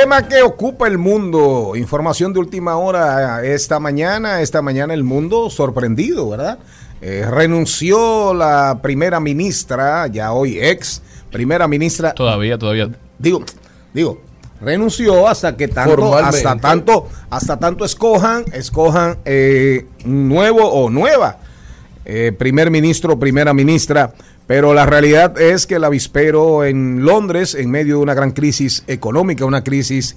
tema 0.00 0.28
que 0.28 0.42
ocupa 0.42 0.86
el 0.88 0.98
mundo, 0.98 1.72
información 1.74 2.34
de 2.34 2.38
última 2.38 2.76
hora 2.76 3.42
esta 3.42 3.80
mañana, 3.80 4.42
esta 4.42 4.60
mañana 4.60 4.92
el 4.92 5.04
mundo 5.04 5.48
sorprendido, 5.48 6.28
¿verdad? 6.28 6.58
Eh, 7.00 7.24
renunció 7.26 8.34
la 8.34 8.80
primera 8.82 9.20
ministra, 9.20 10.06
ya 10.08 10.32
hoy 10.32 10.58
ex 10.58 11.00
primera 11.32 11.66
ministra, 11.66 12.12
Todavía, 12.12 12.58
todavía. 12.58 12.90
digo, 13.18 13.42
digo, 13.94 14.20
renunció 14.60 15.28
hasta 15.28 15.56
que 15.56 15.66
tanto, 15.66 16.14
hasta 16.14 16.56
tanto, 16.58 17.08
hasta 17.30 17.58
tanto 17.58 17.86
escojan, 17.86 18.44
escojan 18.52 19.16
eh, 19.24 19.86
un 20.04 20.28
nuevo 20.28 20.70
o 20.70 20.90
nueva 20.90 21.38
eh, 22.04 22.32
primer 22.36 22.70
ministro 22.70 23.14
o 23.14 23.18
primera 23.18 23.54
ministra. 23.54 24.12
Pero 24.46 24.74
la 24.74 24.86
realidad 24.86 25.40
es 25.40 25.66
que 25.66 25.76
el 25.76 25.84
avispero 25.84 26.64
en 26.64 27.04
Londres, 27.04 27.54
en 27.54 27.70
medio 27.70 27.96
de 27.96 28.02
una 28.02 28.14
gran 28.14 28.30
crisis 28.30 28.84
económica, 28.86 29.44
una 29.44 29.64
crisis 29.64 30.16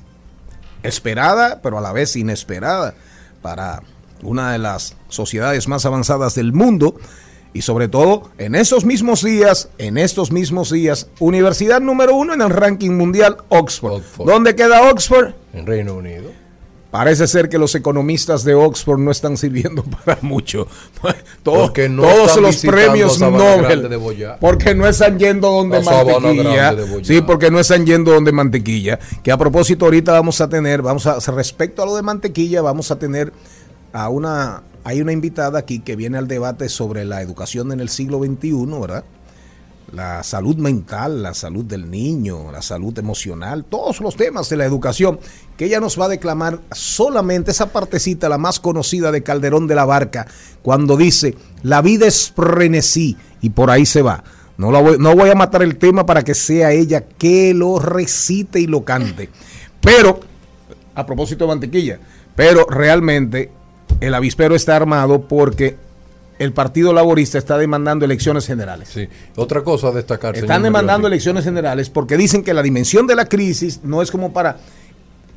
esperada, 0.84 1.62
pero 1.62 1.80
a 1.80 1.82
la 1.82 1.92
vez 1.92 2.16
inesperada 2.16 2.94
para 3.42 3.82
una 4.22 4.52
de 4.52 4.60
las 4.60 4.96
sociedades 5.08 5.68
más 5.68 5.86
avanzadas 5.86 6.36
del 6.36 6.54
mundo. 6.54 6.96
Y 7.52 7.64
sobre 7.64 7.88
todo, 7.88 8.30
en 8.38 8.54
esos 8.54 8.86
mismos 8.86 9.24
días, 9.24 9.70
en 9.80 9.98
estos 9.98 10.32
mismos 10.32 10.72
días, 10.72 11.08
universidad 11.20 11.82
número 11.82 12.16
uno 12.16 12.36
en 12.36 12.42
el 12.42 12.52
ranking 12.52 12.92
mundial, 12.92 13.38
Oxford. 13.50 13.94
Oxford. 13.94 14.28
¿Dónde 14.28 14.56
queda 14.56 14.92
Oxford? 14.92 15.34
En 15.54 15.66
Reino 15.66 15.96
Unido. 15.96 16.30
Parece 16.92 17.28
ser 17.28 17.50
que 17.50 17.60
los 17.60 17.76
economistas 17.76 18.44
de 18.44 18.56
Oxford 18.56 18.98
no 19.00 19.12
están 19.12 19.38
sirviendo 19.38 19.84
para 20.06 20.18
mucho. 20.22 20.68
Todo- 21.44 21.62
Porque 21.68 21.88
no 21.88 22.02
todos 22.02 22.38
los 22.42 22.58
premios 22.58 23.20
Nobel. 23.20 23.90
de. 23.90 24.36
Porque 24.42 24.74
no 24.74 24.88
están 24.88 25.20
yendo 25.20 25.52
donde 25.52 25.84
La 25.84 25.92
mantequilla. 25.92 26.76
Sí, 27.04 27.22
porque 27.22 27.52
no 27.52 27.60
están 27.60 27.86
yendo 27.86 28.12
donde 28.12 28.32
mantequilla. 28.32 28.98
Que 29.24 29.32
a 29.32 29.38
propósito, 29.38 29.86
ahorita 29.86 30.14
vamos 30.14 30.42
a 30.42 30.50
tener, 30.50 30.82
vamos 30.82 31.06
a, 31.06 31.20
respecto 31.32 31.84
a 31.84 31.86
lo 31.86 31.96
de 31.96 32.02
mantequilla, 32.02 32.62
vamos 32.64 32.90
a 32.90 32.98
tener 32.98 33.32
a 33.94 34.10
una, 34.10 34.64
hay 34.84 35.02
una 35.02 35.12
invitada 35.12 35.60
aquí 35.60 35.80
que 35.82 35.96
viene 35.96 36.18
al 36.18 36.28
debate 36.28 36.70
sobre 36.70 37.06
la 37.06 37.22
educación 37.22 37.72
en 37.72 37.80
el 37.82 37.90
siglo 37.90 38.20
XXI, 38.24 38.66
¿verdad? 38.82 39.04
La 39.94 40.24
salud 40.24 40.56
mental, 40.58 41.24
la 41.24 41.34
salud 41.34 41.66
del 41.66 41.90
niño, 41.90 42.52
la 42.52 42.62
salud 42.62 42.98
emocional, 42.98 43.66
todos 43.66 44.02
los 44.02 44.16
temas 44.16 44.50
de 44.50 44.58
la 44.58 44.66
educación, 44.66 45.20
que 45.58 45.66
ella 45.66 45.80
nos 45.80 46.00
va 46.00 46.06
a 46.06 46.10
declamar 46.10 46.60
solamente 46.72 47.52
esa 47.52 47.72
partecita, 47.72 48.30
la 48.30 48.38
más 48.38 48.60
conocida 48.60 49.12
de 49.12 49.24
Calderón 49.24 49.68
de 49.68 49.76
la 49.76 49.86
Barca, 49.86 50.28
cuando 50.62 50.98
dice, 50.98 51.36
la 51.64 51.82
vida 51.82 52.08
es 52.08 52.32
frenesí, 52.36 53.18
y 53.42 53.50
por 53.50 53.70
ahí 53.70 53.86
se 53.86 54.02
va. 54.02 54.24
No, 54.58 54.72
voy, 54.72 54.98
no 55.00 55.16
voy 55.16 55.30
a 55.30 55.36
matar 55.36 55.64
el 55.64 55.78
tema 55.78 56.06
para 56.06 56.24
que 56.24 56.36
sea 56.36 56.72
ella 56.72 57.02
que 57.02 57.54
lo 57.54 57.80
recite 57.80 58.60
y 58.60 58.68
lo 58.68 58.84
cante. 58.84 59.30
Pero, 59.80 60.20
a 60.96 61.06
propósito 61.06 61.46
de 61.46 61.50
mantequilla, 61.50 62.00
pero 62.36 62.66
realmente 62.70 63.52
el 64.02 64.14
avispero 64.14 64.56
está 64.56 64.76
armado 64.76 65.28
porque 65.28 65.78
el 66.40 66.54
Partido 66.54 66.94
Laborista 66.94 67.38
está 67.38 67.58
demandando 67.58 68.06
elecciones 68.06 68.48
generales. 68.48 68.90
Sí. 68.92 69.08
Otra 69.36 69.62
cosa 69.64 69.90
a 69.90 69.92
destacar. 69.92 70.36
Están 70.36 70.64
demandando 70.64 71.08
elecciones 71.08 71.44
generales 71.44 71.90
porque 71.90 72.18
dicen 72.18 72.44
que 72.44 72.54
la 72.54 72.64
dimensión 72.64 73.06
de 73.08 73.16
la 73.16 73.26
crisis 73.26 73.82
no 73.84 74.02
es 74.02 74.10
como 74.10 74.34
para 74.34 74.58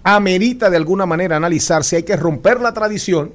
amerita 0.05 0.69
de 0.71 0.77
alguna 0.77 1.07
manera 1.07 1.37
analizarse, 1.37 1.97
hay 1.97 2.03
que 2.03 2.17
romper 2.17 2.61
la 2.61 2.73
tradición 2.73 3.33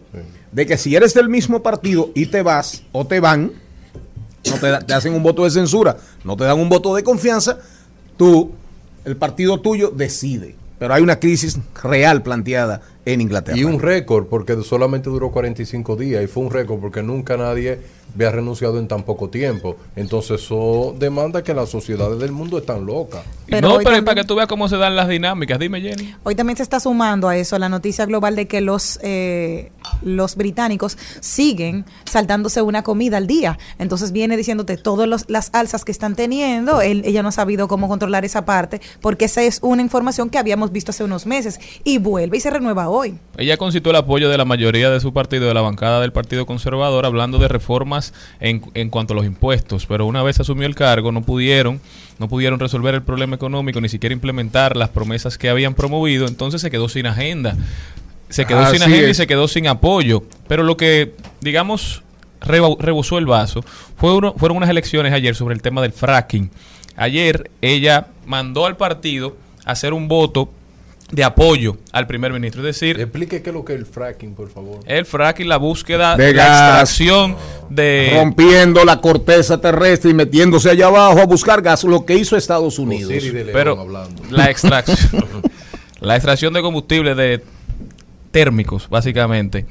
de 0.51 0.65
que 0.65 0.77
si 0.77 0.95
eres 0.95 1.13
del 1.13 1.29
mismo 1.29 1.61
partido 1.63 2.09
y 2.13 2.25
te 2.25 2.41
vas 2.41 2.83
o 2.91 3.05
te 3.05 3.19
van, 3.19 3.51
no 4.49 4.55
te, 4.59 4.67
da- 4.67 4.79
te 4.79 4.93
hacen 4.93 5.13
un 5.13 5.23
voto 5.23 5.43
de 5.45 5.51
censura, 5.51 5.97
no 6.23 6.35
te 6.35 6.43
dan 6.43 6.59
un 6.59 6.67
voto 6.69 6.93
de 6.95 7.03
confianza, 7.03 7.59
tú, 8.17 8.51
el 9.05 9.15
partido 9.15 9.61
tuyo 9.61 9.91
decide. 9.95 10.55
Pero 10.79 10.93
hay 10.93 11.01
una 11.01 11.19
crisis 11.19 11.57
real 11.83 12.21
planteada 12.21 12.81
en 13.13 13.21
Inglaterra. 13.21 13.57
Y 13.57 13.63
un 13.63 13.79
récord, 13.79 14.27
porque 14.27 14.61
solamente 14.63 15.09
duró 15.09 15.31
45 15.31 15.95
días, 15.95 16.23
y 16.23 16.27
fue 16.27 16.43
un 16.43 16.51
récord 16.51 16.79
porque 16.79 17.01
nunca 17.01 17.37
nadie 17.37 17.79
había 18.17 18.31
renunciado 18.31 18.79
en 18.79 18.87
tan 18.87 19.03
poco 19.03 19.29
tiempo. 19.29 19.77
Entonces 19.95 20.41
eso 20.41 20.95
demanda 20.97 21.43
que 21.43 21.53
las 21.53 21.69
sociedades 21.69 22.19
del 22.19 22.31
mundo 22.31 22.57
están 22.57 22.85
locas. 22.85 23.21
Pero 23.45 23.61
no, 23.69 23.73
pero 23.75 23.83
también- 23.85 24.05
para 24.05 24.21
que 24.21 24.27
tú 24.27 24.35
veas 24.35 24.47
cómo 24.47 24.67
se 24.67 24.75
dan 24.77 24.95
las 24.95 25.07
dinámicas. 25.07 25.57
Dime, 25.59 25.79
Jenny. 25.81 26.15
Hoy 26.23 26.35
también 26.35 26.57
se 26.57 26.63
está 26.63 26.79
sumando 26.79 27.29
a 27.29 27.37
eso 27.37 27.57
la 27.59 27.69
noticia 27.69 28.05
global 28.05 28.35
de 28.35 28.47
que 28.47 28.59
los, 28.61 28.99
eh, 29.03 29.71
los 30.01 30.35
británicos 30.35 30.97
siguen 31.21 31.85
saltándose 32.05 32.61
una 32.61 32.83
comida 32.83 33.17
al 33.17 33.27
día. 33.27 33.57
Entonces 33.79 34.11
viene 34.11 34.35
diciéndote 34.35 34.77
todas 34.77 35.07
los- 35.07 35.29
las 35.29 35.49
alzas 35.53 35.85
que 35.85 35.91
están 35.91 36.15
teniendo. 36.15 36.81
Él- 36.81 37.03
ella 37.05 37.21
no 37.23 37.29
ha 37.29 37.31
sabido 37.31 37.67
cómo 37.67 37.87
controlar 37.87 38.25
esa 38.25 38.45
parte 38.45 38.81
porque 39.01 39.25
esa 39.25 39.43
es 39.43 39.59
una 39.61 39.81
información 39.81 40.29
que 40.29 40.37
habíamos 40.37 40.71
visto 40.71 40.91
hace 40.91 41.03
unos 41.03 41.25
meses 41.25 41.59
y 41.83 41.99
vuelve 41.99 42.37
y 42.37 42.39
se 42.41 42.49
renueva 42.49 42.89
hoy. 42.89 43.17
Ella 43.37 43.57
concitó 43.57 43.91
el 43.91 43.95
apoyo 43.97 44.29
de 44.29 44.37
la 44.37 44.45
mayoría 44.45 44.89
de 44.89 44.99
su 44.99 45.13
partido, 45.13 45.47
de 45.47 45.53
la 45.53 45.61
bancada 45.61 46.01
del 46.01 46.11
Partido 46.11 46.45
Conservador, 46.45 47.05
hablando 47.05 47.37
de 47.37 47.47
reformas 47.47 48.06
en, 48.39 48.61
en 48.73 48.89
cuanto 48.89 49.13
a 49.13 49.15
los 49.17 49.25
impuestos. 49.25 49.85
Pero 49.85 50.05
una 50.05 50.23
vez 50.23 50.39
asumió 50.39 50.65
el 50.67 50.75
cargo, 50.75 51.11
no 51.11 51.21
pudieron, 51.21 51.79
no 52.19 52.27
pudieron 52.27 52.59
resolver 52.59 52.95
el 52.95 53.01
problema 53.03 53.35
económico, 53.35 53.79
ni 53.81 53.89
siquiera 53.89 54.13
implementar 54.13 54.75
las 54.77 54.89
promesas 54.89 55.37
que 55.37 55.49
habían 55.49 55.73
promovido. 55.73 56.27
Entonces 56.27 56.61
se 56.61 56.69
quedó 56.71 56.89
sin 56.89 57.05
agenda. 57.07 57.55
Se 58.29 58.45
quedó 58.45 58.59
sin 58.73 58.81
agenda 58.83 59.09
y 59.09 59.13
se 59.13 59.27
quedó 59.27 59.47
sin 59.47 59.67
apoyo. 59.67 60.23
Pero 60.47 60.63
lo 60.63 60.75
que, 60.77 61.13
digamos, 61.41 62.03
rebosó 62.41 63.17
el 63.17 63.25
vaso 63.25 63.63
fue 63.97 64.13
uno- 64.15 64.33
fueron 64.37 64.57
unas 64.57 64.69
elecciones 64.69 65.13
ayer 65.13 65.35
sobre 65.35 65.55
el 65.55 65.61
tema 65.61 65.81
del 65.81 65.91
fracking. 65.93 66.49
Ayer 66.95 67.49
ella 67.61 68.07
mandó 68.25 68.65
al 68.65 68.75
partido 68.77 69.37
a 69.65 69.71
hacer 69.71 69.93
un 69.93 70.07
voto 70.07 70.51
de 71.11 71.23
apoyo 71.23 71.77
al 71.91 72.05
primer 72.05 72.33
ministro. 72.33 72.61
Es 72.61 72.79
decir, 72.79 72.99
Explique 72.99 73.41
qué 73.41 73.49
es 73.49 73.53
lo 73.53 73.63
que 73.63 73.73
es 73.73 73.79
el 73.79 73.85
fracking, 73.85 74.33
por 74.33 74.49
favor. 74.49 74.79
el 74.85 75.05
fracking, 75.05 75.47
la 75.47 75.57
búsqueda 75.57 76.17
De 76.17 76.33
la 76.33 76.47
extracción 76.47 77.35
de... 77.69 78.11
rompiendo 78.15 78.83
la 78.83 78.99
corteza 78.99 79.59
terrestre 79.61 80.11
y 80.11 80.13
metiéndose 80.13 80.69
allá 80.69 80.87
abajo 80.87 81.19
a 81.19 81.25
buscar 81.25 81.61
gas, 81.61 81.83
lo 81.85 82.05
que 82.05 82.15
hizo 82.15 82.35
Estados 82.35 82.77
Unidos. 82.77 83.11
León 83.11 83.47
Pero 83.53 83.79
hablando. 83.79 84.21
la 84.29 84.49
extracción, 84.49 85.23
la 86.01 86.15
extracción 86.15 86.53
de 86.53 86.61
combustible 86.61 87.15
de 87.15 87.41
térmicos, 88.31 88.89
básicamente. 88.89 89.65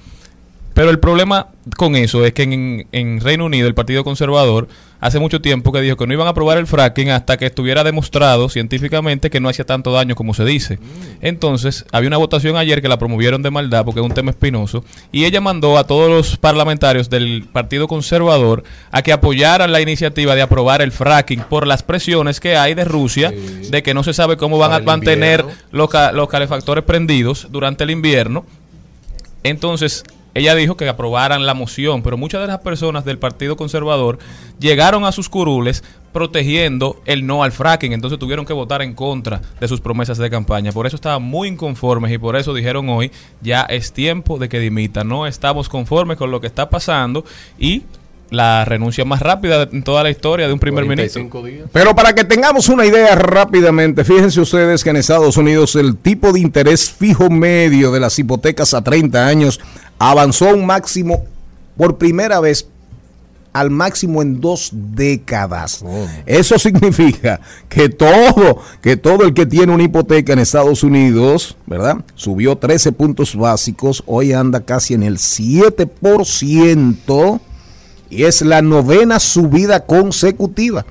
Pero 0.73 0.91
el 0.91 0.99
problema 0.99 1.49
con 1.77 1.97
eso 1.97 2.25
es 2.25 2.33
que 2.33 2.43
en, 2.43 2.87
en 2.93 3.21
Reino 3.21 3.47
Unido 3.47 3.67
el 3.67 3.75
Partido 3.75 4.05
Conservador 4.05 4.69
hace 5.01 5.19
mucho 5.19 5.41
tiempo 5.41 5.73
que 5.73 5.81
dijo 5.81 5.97
que 5.97 6.07
no 6.07 6.13
iban 6.15 6.27
a 6.27 6.31
aprobar 6.31 6.59
el 6.59 6.67
fracking 6.67 7.11
hasta 7.11 7.37
que 7.37 7.47
estuviera 7.47 7.85
demostrado 7.85 8.49
científicamente 8.49 9.31
que 9.31 9.41
no 9.41 9.49
hacía 9.49 9.65
tanto 9.67 9.93
daño 9.93 10.15
como 10.15 10.35
se 10.35 10.45
dice. 10.45 10.79
Entonces, 11.21 11.85
había 11.93 12.09
una 12.09 12.17
votación 12.17 12.57
ayer 12.57 12.81
que 12.83 12.89
la 12.89 12.99
promovieron 12.99 13.43
de 13.43 13.51
maldad 13.51 13.85
porque 13.85 14.01
es 14.01 14.07
un 14.07 14.13
tema 14.15 14.31
espinoso 14.31 14.85
y 15.13 15.25
ella 15.25 15.41
mandó 15.41 15.79
a 15.79 15.87
todos 15.87 16.11
los 16.11 16.37
parlamentarios 16.37 17.11
del 17.11 17.45
Partido 17.53 17.89
Conservador 17.89 18.65
a 18.91 19.03
que 19.03 19.13
apoyaran 19.13 19.73
la 19.73 19.81
iniciativa 19.81 20.35
de 20.35 20.43
aprobar 20.43 20.83
el 20.83 20.93
fracking 20.93 21.41
por 21.49 21.67
las 21.67 21.83
presiones 21.83 22.41
que 22.41 22.57
hay 22.57 22.75
de 22.75 22.85
Rusia 22.85 23.31
Sí. 23.31 23.71
de 23.71 23.83
que 23.83 23.95
no 23.95 24.03
se 24.03 24.15
sabe 24.15 24.37
cómo 24.37 24.59
van 24.59 24.71
Para 24.71 24.83
a 24.83 24.87
mantener 24.87 25.45
los, 25.73 25.89
ca- 25.91 26.13
los 26.13 26.29
calefactores 26.29 26.85
prendidos 26.85 27.49
durante 27.51 27.85
el 27.85 27.91
invierno. 27.91 28.45
Entonces, 29.43 30.05
ella 30.37 30.55
dijo 30.55 30.77
que 30.77 30.89
aprobaran 30.89 31.47
la 31.47 31.55
moción, 31.55 32.03
pero 32.03 32.17
muchas 32.17 32.41
de 32.43 32.47
las 32.47 32.59
personas 32.59 33.05
del 33.05 33.19
Partido 33.19 33.57
Conservador 33.57 34.19
llegaron 34.59 35.05
a 35.05 35.13
sus 35.13 35.29
curules 35.29 35.83
protegiendo 36.13 37.01
el 37.05 37.27
no 37.27 37.43
al 37.43 37.53
fracking, 37.53 37.93
entonces 37.93 38.19
tuvieron 38.19 38.47
que 38.47 38.53
votar 38.53 38.83
en 38.83 38.95
contra 38.95 39.41
de 39.61 39.69
sus 39.69 39.81
promesas 39.81 40.19
de 40.19 40.31
campaña. 40.31 40.73
Por 40.73 40.87
eso 40.87 40.97
estaban 40.97 41.23
muy 41.23 41.49
inconformes 41.49 42.13
y 42.13 42.19
por 42.19 42.37
eso 42.37 42.55
dijeron 42.55 42.89
hoy, 42.89 43.11
ya 43.41 43.63
es 43.63 43.93
tiempo 43.93 44.39
de 44.39 44.49
que 44.49 44.59
dimita. 44.59 45.05
No 45.05 45.27
estamos 45.27 45.69
conformes 45.69 46.17
con 46.17 46.31
lo 46.31 46.41
que 46.41 46.47
está 46.47 46.71
pasando 46.71 47.25
y 47.59 47.83
la 48.31 48.65
renuncia 48.65 49.05
más 49.05 49.21
rápida 49.21 49.69
en 49.71 49.83
toda 49.83 50.03
la 50.03 50.11
historia 50.11 50.47
de 50.47 50.53
un 50.53 50.59
primer 50.59 50.85
ministro. 50.85 51.23
45 51.29 51.47
días. 51.47 51.71
Pero 51.73 51.95
para 51.95 52.15
que 52.15 52.25
tengamos 52.25 52.69
una 52.69 52.85
idea 52.85 53.15
rápidamente, 53.15 54.05
fíjense 54.05 54.41
ustedes 54.41 54.83
que 54.83 54.91
en 54.91 54.97
Estados 54.97 55.37
Unidos 55.37 55.77
el 55.77 55.97
tipo 55.97 56.33
de 56.33 56.41
interés 56.41 56.91
fijo 56.91 57.31
medio 57.31 57.93
de 57.93 58.01
las 58.01 58.19
hipotecas 58.19 58.75
a 58.75 58.83
30 58.83 59.27
años 59.27 59.61
avanzó 59.99 60.55
un 60.55 60.67
máximo 60.67 61.25
por 61.77 61.99
primera 61.99 62.39
vez 62.41 62.69
al 63.53 63.71
máximo 63.71 64.21
en 64.21 64.41
dos 64.41 64.71
décadas. 64.73 65.83
Oh. 65.83 66.09
Eso 66.27 66.59
significa 66.59 67.41
que 67.69 67.89
todo, 67.89 68.61
que 68.83 68.97
todo 68.99 69.25
el 69.25 69.33
que 69.33 69.47
tiene 69.47 69.73
una 69.73 69.85
hipoteca 69.85 70.35
en 70.35 70.41
Estados 70.41 70.83
Unidos, 70.83 71.57
¿verdad? 71.67 72.05
Subió 72.15 72.59
13 72.59 72.93
puntos 72.93 73.35
básicos, 73.35 74.03
hoy 74.07 74.35
anda 74.35 74.61
casi 74.61 74.93
en 74.95 75.03
el 75.03 75.17
7% 75.17 77.41
y 78.11 78.25
es 78.25 78.43
la 78.43 78.61
novena 78.63 79.21
subida 79.21 79.87
consecutiva. 79.87 80.85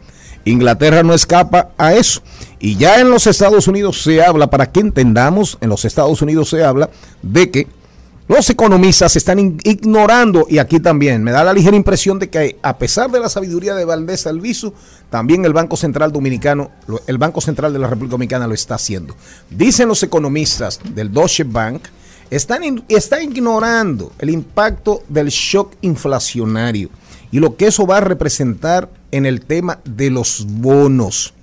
Inglaterra 0.44 1.04
no 1.04 1.14
escapa 1.14 1.70
a 1.78 1.94
eso. 1.94 2.22
Y 2.60 2.78
ya 2.78 3.00
en 3.00 3.10
los 3.10 3.28
Estados 3.28 3.68
Unidos 3.68 4.04
se 4.04 4.24
habla, 4.24 4.50
para 4.50 4.72
que 4.72 4.80
entendamos, 4.80 5.58
en 5.62 5.70
los 5.70 5.86
Estados 5.86 6.22
Unidos 6.22 6.50
se 6.50 6.64
habla 6.64 6.90
de 7.22 7.52
que 7.52 7.68
Los 8.28 8.50
economistas 8.50 9.16
están 9.16 9.60
ignorando, 9.64 10.48
y 10.50 10.58
aquí 10.58 10.80
también, 10.80 11.24
me 11.24 11.32
da 11.32 11.44
la 11.44 11.54
ligera 11.54 11.78
impresión 11.78 12.18
de 12.18 12.28
que 12.28 12.58
a 12.64 12.80
pesar 12.80 13.12
de 13.12 13.20
la 13.20 13.30
sabiduría 13.30 13.76
de 13.76 13.86
Valdés 13.86 14.26
Alviso, 14.26 14.74
también 15.12 15.46
el 15.46 15.54
Banco 15.54 15.78
Central 15.78 16.12
Dominicano, 16.12 16.72
el 17.06 17.20
Banco 17.20 17.40
Central 17.40 17.72
de 17.72 17.78
la 17.78 17.88
República 17.88 18.14
Dominicana 18.14 18.48
lo 18.48 18.56
está 18.56 18.76
haciendo. 18.76 19.16
Dicen 19.52 19.88
los 19.88 20.02
economistas 20.02 20.80
del 20.96 21.14
Deutsche 21.14 21.44
Bank, 21.44 21.84
están, 22.32 22.84
están 22.88 23.22
ignorando 23.22 24.12
el 24.18 24.32
impacto 24.32 25.04
del 25.08 25.28
shock 25.28 25.74
inflacionario 25.82 26.90
y 27.32 27.38
lo 27.38 27.56
que 27.56 27.68
eso 27.68 27.86
va 27.86 27.98
a 27.98 28.02
representar 28.02 28.90
en 29.12 29.28
el 29.28 29.46
tema 29.46 29.82
de 29.86 30.10
los 30.10 30.48
bonos 30.48 31.36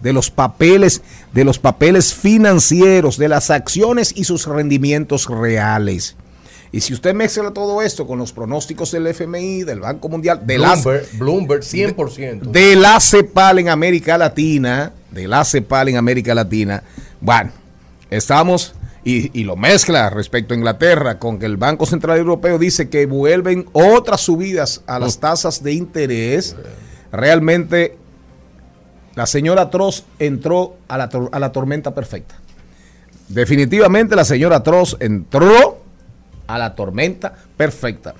de 0.00 0.14
los 0.14 0.30
papeles, 0.30 1.02
de 1.34 1.44
los 1.44 1.58
papeles 1.58 2.14
financieros, 2.14 3.18
de 3.18 3.28
las 3.28 3.50
acciones 3.50 4.14
y 4.16 4.24
sus 4.24 4.46
rendimientos 4.46 5.26
reales. 5.26 6.16
Y 6.72 6.80
si 6.80 6.94
usted 6.94 7.14
mezcla 7.14 7.50
todo 7.50 7.82
esto 7.82 8.06
con 8.06 8.18
los 8.18 8.32
pronósticos 8.32 8.92
del 8.92 9.06
FMI, 9.08 9.64
del 9.64 9.80
Banco 9.80 10.08
Mundial, 10.08 10.46
de 10.46 10.58
la, 10.58 10.74
Bloomberg, 10.76 11.18
Bloomberg 11.18 11.62
100%. 11.62 12.42
de 12.42 12.76
la 12.76 13.00
CEPAL 13.00 13.58
en 13.58 13.68
América 13.68 14.16
Latina, 14.16 14.92
de 15.10 15.26
la 15.26 15.44
CEPAL 15.44 15.88
en 15.88 15.96
América 15.96 16.32
Latina, 16.32 16.84
bueno, 17.20 17.50
estamos, 18.08 18.74
y, 19.02 19.36
y 19.38 19.42
lo 19.42 19.56
mezcla 19.56 20.10
respecto 20.10 20.54
a 20.54 20.56
Inglaterra, 20.56 21.18
con 21.18 21.40
que 21.40 21.46
el 21.46 21.56
Banco 21.56 21.86
Central 21.86 22.18
Europeo 22.18 22.56
dice 22.56 22.88
que 22.88 23.06
vuelven 23.06 23.66
otras 23.72 24.20
subidas 24.20 24.82
a 24.86 25.00
las 25.00 25.18
tasas 25.18 25.64
de 25.64 25.72
interés, 25.72 26.54
realmente 27.10 27.98
la 29.16 29.26
señora 29.26 29.70
Tross 29.70 30.04
entró 30.20 30.76
a 30.86 30.96
la, 30.98 31.10
a 31.32 31.38
la 31.40 31.50
tormenta 31.50 31.92
perfecta. 31.96 32.36
Definitivamente 33.28 34.14
la 34.14 34.24
señora 34.24 34.62
Tross 34.62 34.96
entró 35.00 35.79
a 36.54 36.58
la 36.58 36.74
tormenta 36.74 37.34
perfecta. 37.56 38.14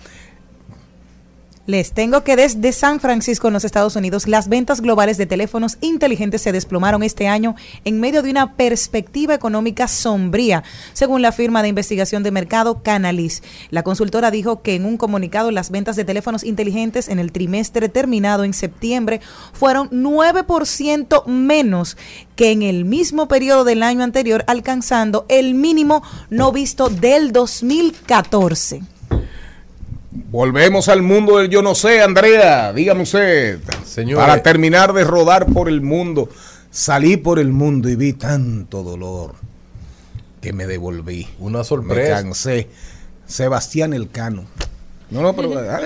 Les 1.71 1.93
tengo 1.93 2.25
que 2.25 2.35
desde 2.35 2.73
San 2.73 2.99
Francisco, 2.99 3.47
en 3.47 3.55
los 3.55 3.65
Estados 3.65 3.95
Unidos, 3.95 4.27
las 4.27 4.49
ventas 4.49 4.81
globales 4.81 5.19
de 5.19 5.27
teléfonos 5.27 5.79
inteligentes 5.81 6.43
se 6.43 6.51
desplomaron 6.51 7.05
este 7.05 7.29
año 7.29 7.55
en 7.85 8.01
medio 8.01 8.25
de 8.25 8.31
una 8.33 8.57
perspectiva 8.57 9.35
económica 9.37 9.87
sombría, 9.87 10.65
según 10.95 11.23
la 11.23 11.31
firma 11.31 11.63
de 11.63 11.69
investigación 11.69 12.25
de 12.25 12.33
mercado 12.33 12.83
Canalis. 12.83 13.45
La 13.71 13.85
consultora 13.85 14.33
dijo 14.33 14.63
que 14.63 14.75
en 14.75 14.85
un 14.85 14.97
comunicado 14.97 15.53
las 15.53 15.71
ventas 15.71 15.95
de 15.95 16.05
teléfonos 16.05 16.43
inteligentes 16.43 17.07
en 17.07 17.21
el 17.21 17.31
trimestre 17.31 17.89
terminado 17.89 18.43
en 18.43 18.53
septiembre 18.53 19.21
fueron 19.53 19.89
9% 19.91 21.25
menos 21.27 21.97
que 22.35 22.51
en 22.51 22.63
el 22.63 22.85
mismo 22.85 23.29
periodo 23.29 23.63
del 23.63 23.85
año 23.85 24.03
anterior, 24.03 24.43
alcanzando 24.49 25.25
el 25.29 25.55
mínimo 25.55 26.03
no 26.31 26.51
visto 26.51 26.89
del 26.89 27.31
2014. 27.31 29.00
Volvemos 30.13 30.89
al 30.89 31.03
mundo 31.03 31.39
del 31.39 31.49
yo 31.51 31.63
no 31.63 31.75
sé, 31.75 32.03
Andrea, 32.03 32.73
dígame 32.73 33.03
usted. 33.03 33.61
Señores. 33.85 34.27
Para 34.27 34.43
terminar 34.43 34.93
de 34.93 35.05
rodar 35.05 35.47
por 35.47 35.69
el 35.69 35.81
mundo, 35.83 36.29
salí 36.71 37.17
por 37.17 37.39
el 37.39 37.53
mundo 37.53 37.89
y 37.89 37.95
vi 37.97 38.13
tanto 38.15 38.83
dolor 38.83 39.35
que 40.41 40.53
me 40.53 40.67
devolví. 40.67 41.29
Una 41.39 41.59
Me 41.59 41.65
sorpresa. 41.65 42.23
cansé. 42.23 42.69
Sebastián 43.27 43.93
Elcano. 43.93 44.47
No, 45.11 45.23
no, 45.23 45.35
pero 45.35 45.61
eh, 45.63 45.81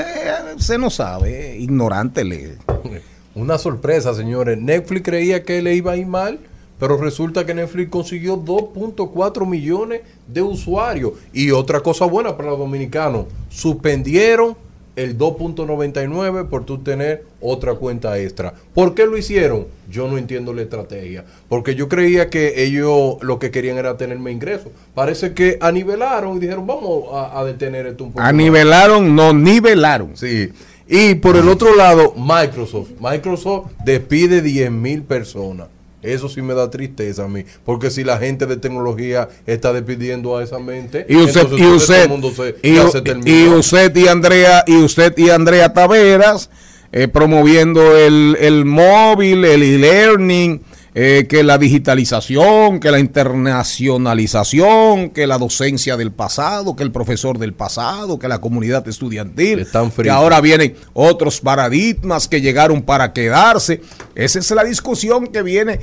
se 0.59 0.79
no 0.79 0.89
sabe, 0.91 1.57
ignorante 1.59 2.25
le. 2.25 2.57
Una 3.35 3.59
sorpresa, 3.59 4.15
señores. 4.15 4.59
Netflix 4.59 5.03
creía 5.05 5.43
que 5.43 5.61
le 5.61 5.75
iba 5.75 5.93
a 5.93 5.97
ir 5.97 6.07
mal, 6.07 6.39
pero 6.79 6.97
resulta 6.97 7.47
que 7.47 7.55
Netflix 7.55 7.91
consiguió 7.91 8.37
2.4 8.37 9.47
millones 9.47 10.03
de 10.27 10.43
usuarios. 10.43 11.13
Y 11.33 11.51
otra 11.51 11.81
cosa 11.81 12.05
buena 12.07 12.37
para 12.37 12.51
los 12.51 12.59
dominicanos, 12.59 13.27
suspendieron 13.49 14.57
el 14.97 15.19
2.99 15.19 16.49
por 16.49 16.65
tú 16.65 16.79
tener 16.79 17.25
otra 17.41 17.75
cuenta 17.75 18.19
extra. 18.19 18.55
¿Por 18.75 18.95
qué 18.95 19.07
lo 19.07 19.17
hicieron? 19.17 19.67
Yo 19.91 20.09
no 20.09 20.19
entiendo 20.19 20.53
la 20.53 20.63
estrategia. 20.63 21.25
Porque 21.49 21.75
yo 21.75 21.89
creía 21.89 22.31
que 22.31 22.63
ellos 22.65 23.17
lo 23.21 23.39
que 23.39 23.51
querían 23.51 23.77
era 23.77 23.97
tenerme 23.97 24.31
ingresos. 24.31 24.69
Parece 24.95 25.35
que 25.35 25.59
anivelaron 25.61 26.37
y 26.37 26.41
dijeron, 26.41 26.67
vamos 26.67 27.07
a, 27.13 27.39
a 27.39 27.45
detener 27.45 27.87
esto 27.87 28.05
un 28.05 28.11
poco. 28.11 28.21
más". 28.21 28.29
Anivelaron, 28.29 29.15
no 29.15 29.33
nivelaron. 29.33 30.17
Sí. 30.17 30.51
Y 30.87 31.15
por 31.17 31.37
el 31.37 31.49
otro 31.49 31.75
lado, 31.75 32.15
Microsoft. 32.17 32.91
Microsoft 33.01 33.73
despide 33.85 34.43
10 34.43 34.71
mil 34.71 35.03
personas. 35.03 35.69
Eso 36.05 36.29
sí 36.29 36.43
me 36.43 36.55
da 36.55 36.71
tristeza 36.71 37.25
a 37.25 37.29
mí. 37.29 37.45
Porque 37.65 37.91
si 37.91 38.05
la 38.05 38.19
gente 38.19 38.47
de 38.47 38.57
tecnología 38.57 39.29
está 39.47 39.73
despidiendo 39.73 40.37
a 40.37 40.45
esa 40.45 40.59
mente, 40.59 41.07
Y 41.09 41.17
usted, 41.17 41.41
entonces 41.43 41.59
y 41.59 41.63
todo 41.63 41.77
usted, 41.77 42.03
el 42.05 42.09
mundo 42.09 42.31
se, 42.31 42.55
y, 42.63 42.75
ya 42.75 42.89
se 42.89 42.99
y 42.99 43.03
terminó. 43.03 43.57
usted 43.59 43.97
y 43.97 44.09
Andrea, 44.09 44.65
y 44.67 44.77
usted 44.77 45.15
y 45.17 45.31
Andrea 45.31 45.73
Taveras, 45.73 46.51
eh, 46.93 47.09
promoviendo 47.09 47.97
el, 47.97 48.37
el 48.41 48.65
móvil, 48.65 49.45
el 49.45 49.63
e-learning, 49.63 50.61
eh, 50.97 51.27
que 51.29 51.43
la 51.43 51.59
digitalización, 51.59 52.79
que 52.79 52.93
la 52.93 53.01
internacionalización, 53.01 55.11
que 55.11 55.27
la 55.27 55.39
docencia 55.39 55.97
del 55.97 56.13
pasado, 56.13 56.77
que 56.77 56.85
el 56.85 56.93
profesor 56.93 57.37
del 57.39 57.53
pasado, 57.53 58.21
que 58.21 58.29
la 58.29 58.41
comunidad 58.41 58.87
estudiantil, 58.87 59.59
Están 59.59 59.91
que 59.91 60.09
ahora 60.09 60.41
vienen 60.41 60.77
otros 60.93 61.41
paradigmas 61.41 62.29
que 62.29 62.41
llegaron 62.41 62.81
para 62.81 63.13
quedarse. 63.13 63.81
Esa 64.15 64.39
es 64.39 64.49
la 64.53 64.63
discusión 64.63 65.27
que 65.27 65.43
viene. 65.43 65.81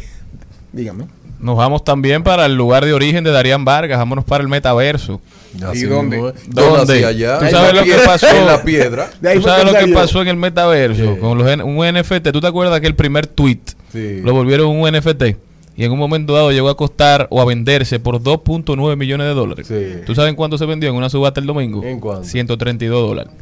Dígame. 0.71 1.07
Nos 1.41 1.57
vamos 1.57 1.83
también 1.83 2.23
para 2.23 2.45
el 2.45 2.55
lugar 2.55 2.85
de 2.85 2.93
origen 2.93 3.25
de 3.25 3.31
Darían 3.31 3.65
Vargas, 3.65 3.97
vámonos 3.97 4.23
para 4.23 4.43
el 4.43 4.47
metaverso. 4.47 5.19
Así 5.61 5.79
¿Y 5.79 5.83
dónde? 5.87 6.33
¿Dónde? 6.47 7.05
allá? 7.05 7.39
¿Tú 7.39 7.49
sabes 7.49 7.73
lo 7.73 7.83
que 7.83 7.95
pasó? 8.05 8.29
En 8.29 8.45
la 8.45 8.63
piedra. 8.63 9.09
¿Tú 9.33 9.41
sabes 9.41 9.65
lo 9.65 9.73
que 9.77 9.89
pasó 9.91 10.21
en 10.21 10.29
el 10.29 10.37
metaverso? 10.37 11.19
Con 11.19 11.37
los, 11.37 11.53
un 11.65 11.85
NFT. 11.85 12.31
¿Tú 12.31 12.39
te 12.39 12.47
acuerdas 12.47 12.79
que 12.79 12.87
el 12.87 12.95
primer 12.95 13.27
tweet 13.27 13.59
Sí. 13.91 14.21
lo 14.23 14.33
volvieron 14.33 14.67
un 14.67 14.89
NFT? 14.89 15.23
Y 15.77 15.85
en 15.85 15.91
un 15.91 15.99
momento 15.99 16.33
dado 16.33 16.51
llegó 16.51 16.69
a 16.69 16.75
costar 16.75 17.27
o 17.29 17.41
a 17.41 17.45
venderse 17.45 17.99
por 17.99 18.21
2.9 18.21 18.97
millones 18.97 19.27
de 19.27 19.33
dólares. 19.33 19.67
Sí. 19.67 20.01
¿Tú 20.05 20.13
sabes 20.15 20.33
cuánto 20.35 20.57
se 20.57 20.65
vendió 20.65 20.89
en 20.89 20.95
una 20.95 21.09
subasta 21.09 21.39
el 21.39 21.47
domingo? 21.47 21.83
¿En 21.83 21.99
cuánto? 21.99 22.25
132 22.25 23.07
dólares. 23.07 23.33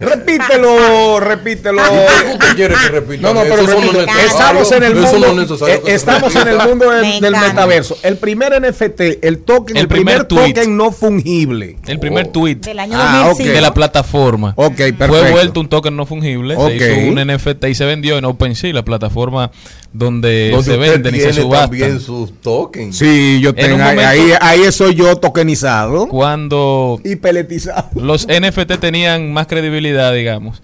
Repítelo, 0.00 1.20
repítelo. 1.20 1.82
¿Qué 1.82 2.32
usted 2.32 2.56
quiere 2.56 2.74
que 2.74 2.88
repita? 2.88 3.22
No, 3.28 3.34
no, 3.34 3.42
pero 3.42 3.62
Eso 3.62 3.66
repito, 3.66 3.92
no 3.92 4.00
es 4.00 4.06
necesario. 4.06 4.60
estamos 4.60 4.72
en 4.72 4.82
el 4.82 4.94
mundo, 4.94 5.68
eh, 5.68 5.82
estamos 5.86 6.36
en 6.36 6.48
el 6.48 6.58
mundo 6.58 6.90
del, 6.90 7.20
metaverso. 7.32 7.98
El 8.02 8.16
primer 8.16 8.60
NFT, 8.60 9.00
el 9.22 9.38
token, 9.40 9.76
el, 9.76 9.82
El 9.82 9.88
primer, 9.88 10.26
primer 10.26 10.44
tweet. 10.46 10.54
token 10.54 10.76
no 10.76 10.90
fungible. 10.90 11.76
El 11.86 11.98
primer 11.98 12.28
tweet 12.28 12.56
Del 12.56 12.78
año 12.78 12.96
Ah, 12.98 13.24
2005. 13.28 13.52
de 13.54 13.60
la 13.60 13.74
plataforma. 13.74 14.54
Ok, 14.56 14.76
perfecto. 14.76 15.06
Fue 15.08 15.30
vuelto 15.32 15.60
un 15.60 15.68
token 15.68 15.94
no 15.96 16.06
fungible. 16.06 16.56
Se 16.56 16.76
hizo 16.76 17.08
un 17.10 17.18
NFT 17.26 17.64
y 17.68 17.74
se 17.74 17.84
vendió 17.84 18.16
en 18.16 18.24
OpenSea, 18.24 18.72
la 18.72 18.84
plataforma 18.84 19.50
donde, 19.92 20.50
Donde 20.50 20.64
se 20.70 20.76
venden 20.76 21.14
y 21.14 21.18
se 21.20 21.32
subastan. 21.32 21.70
también 21.70 22.00
sus 22.00 22.32
tokens. 22.40 22.96
Sí, 22.96 23.40
yo 23.42 23.50
En 23.50 23.56
tengo 23.56 23.74
ahí, 23.82 23.96
momento- 23.96 24.02
ahí, 24.06 24.20
ahí 24.40 24.72
soy 24.72 24.94
yo 24.94 25.16
tokenizado 25.16 26.06
Cuando 26.08 27.00
y 27.04 27.16
peletizado. 27.16 27.88
los 27.96 28.26
NFT 28.28 28.78
tenían 28.78 29.32
más 29.32 29.46
credibilidad, 29.48 30.12
digamos, 30.14 30.62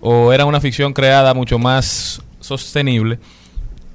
o 0.00 0.32
era 0.32 0.44
una 0.44 0.60
ficción 0.60 0.92
creada 0.92 1.34
mucho 1.34 1.58
más 1.58 2.22
sostenible, 2.38 3.18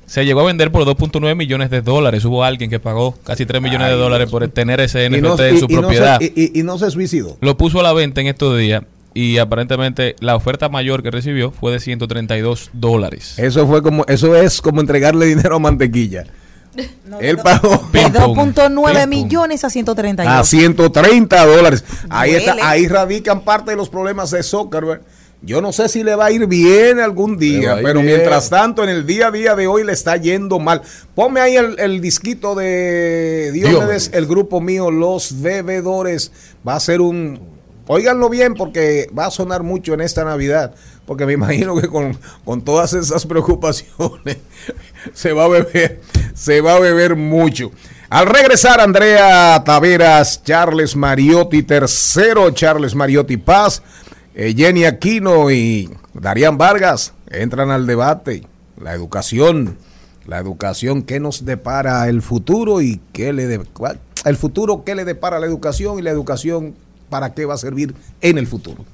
se 0.06 0.24
llegó 0.24 0.42
a 0.42 0.44
vender 0.44 0.72
por 0.72 0.86
2.9 0.86 1.36
millones 1.36 1.70
de 1.72 1.82
dólares. 1.82 2.24
Hubo 2.26 2.44
alguien 2.44 2.70
que 2.70 2.80
pagó 2.80 3.16
casi 3.24 3.46
3 3.46 3.60
millones 3.62 3.88
de 3.88 3.96
dólares 3.96 4.30
por 4.30 4.48
tener 4.50 4.80
ese 4.82 5.10
NFT 5.10 5.22
no, 5.24 5.40
en 5.44 5.56
y- 5.56 5.60
su 5.60 5.66
y 5.66 5.74
no 5.74 5.76
se- 5.76 5.80
propiedad. 5.80 6.20
y 6.22 6.62
no 6.64 6.78
se 6.78 6.92
suicidó. 6.92 7.38
Lo 7.42 7.58
puso 7.58 7.80
a 7.80 7.84
la 7.84 7.92
venta 7.94 8.22
en 8.22 8.28
estos 8.28 8.56
días 8.58 8.84
y 9.16 9.38
aparentemente 9.40 10.16
la 10.20 10.36
oferta 10.36 10.68
mayor 10.70 11.02
que 11.02 11.10
recibió 11.10 11.50
fue 11.50 11.72
de 11.72 11.80
132 11.80 12.70
dólares. 12.74 13.40
Eso 13.40 13.66
fue 13.66 13.82
como, 13.82 14.06
eso 14.08 14.36
es 14.36 14.62
como 14.62 14.82
entregarle 14.82 15.26
dinero 15.26 15.56
a 15.56 15.60
mantequilla. 15.60 16.26
Él 17.22 17.38
pagó 17.38 17.82
De 17.94 18.02
Pim, 18.02 18.12
pum. 18.12 18.38
2.9 18.38 18.66
Pim, 18.66 18.76
pum. 18.76 19.10
millones 19.10 19.64
a 19.64 19.70
132. 19.70 20.34
a 20.34 20.44
130 20.44 21.46
dólares. 21.46 21.86
Ahí 22.10 22.32
Duele. 22.34 22.46
está, 22.52 22.70
ahí 22.70 22.88
radican 22.88 23.42
parte 23.46 23.72
de 23.72 23.78
los 23.78 23.88
problemas 23.88 24.32
de 24.32 24.44
Zuckerberg. 24.44 25.02
Yo 25.42 25.62
no 25.62 25.72
sé 25.72 25.88
si 25.88 26.04
le 26.04 26.16
va 26.16 26.26
a 26.26 26.32
ir 26.32 26.48
bien 26.48 27.00
algún 27.00 27.38
día, 27.38 27.76
pero 27.82 28.02
bien. 28.02 28.08
mientras 28.18 28.50
tanto, 28.50 28.84
en 28.84 28.90
el 28.90 29.06
día 29.06 29.28
a 29.28 29.32
día 29.32 29.56
de 29.56 29.68
hoy 29.68 29.86
le 29.86 29.94
está 29.94 30.18
yendo 30.18 30.60
mal. 30.60 30.82
Ponme 31.14 31.40
ahí 31.40 31.56
el, 31.56 31.80
el 31.80 32.02
disquito 32.02 32.56
de 32.56 33.52
Diomedes, 33.54 33.80
Diomedes. 33.80 34.12
el 34.14 34.26
grupo 34.26 34.60
mío, 34.60 34.92
Los 34.92 35.42
Bebedores. 35.42 36.32
Va 36.68 36.76
a 36.76 36.80
ser 36.82 37.00
un. 37.00 37.55
Óiganlo 37.88 38.30
bien 38.30 38.54
porque 38.56 39.10
va 39.18 39.28
a 39.28 39.32
sonar 39.32 39.64
mucho 39.64 39.94
en 39.94 40.02
esta 40.02 40.24
Navidad. 40.24 40.74
Porque 41.06 41.26
me 41.26 41.34
imagino 41.40 41.76
que 41.76 41.88
con, 41.88 42.18
con 42.44 42.62
todas 42.64 42.94
esas 42.94 43.26
preocupaciones 43.26 44.38
se 45.14 45.34
va 45.34 45.46
a 45.46 45.50
beber, 45.50 46.02
se 46.34 46.62
va 46.62 46.76
a 46.76 46.80
beber 46.80 47.16
mucho. 47.16 47.72
Al 48.10 48.28
regresar, 48.28 48.80
Andrea 48.80 49.64
Taveras, 49.66 50.44
Charles 50.44 50.96
Mariotti 50.96 51.64
tercero, 51.64 52.52
Charles 52.52 52.94
Mariotti 52.94 53.38
Paz, 53.38 53.82
eh, 54.36 54.54
Jenny 54.56 54.86
Aquino 54.86 55.50
y 55.50 55.90
Darían 56.14 56.58
Vargas 56.58 57.14
entran 57.30 57.72
al 57.72 57.88
debate. 57.88 58.44
La 58.80 58.94
educación, 58.94 59.78
la 60.28 60.38
educación, 60.38 61.02
¿qué 61.04 61.20
nos 61.20 61.46
depara 61.46 62.08
el 62.08 62.22
futuro 62.22 62.82
y 62.82 63.02
qué 63.14 63.34
le 63.34 63.60
el 64.26 64.38
futuro, 64.38 64.84
qué 64.84 64.96
le 64.96 65.06
depara 65.06 65.40
la 65.40 65.46
educación 65.46 66.00
y 66.00 66.02
la 66.02 66.10
educación, 66.10 66.76
para 67.10 67.34
qué 67.34 67.46
va 67.46 67.54
a 67.54 67.58
servir 67.58 67.96
en 68.22 68.38
el 68.38 68.48
futuro. 68.48 68.86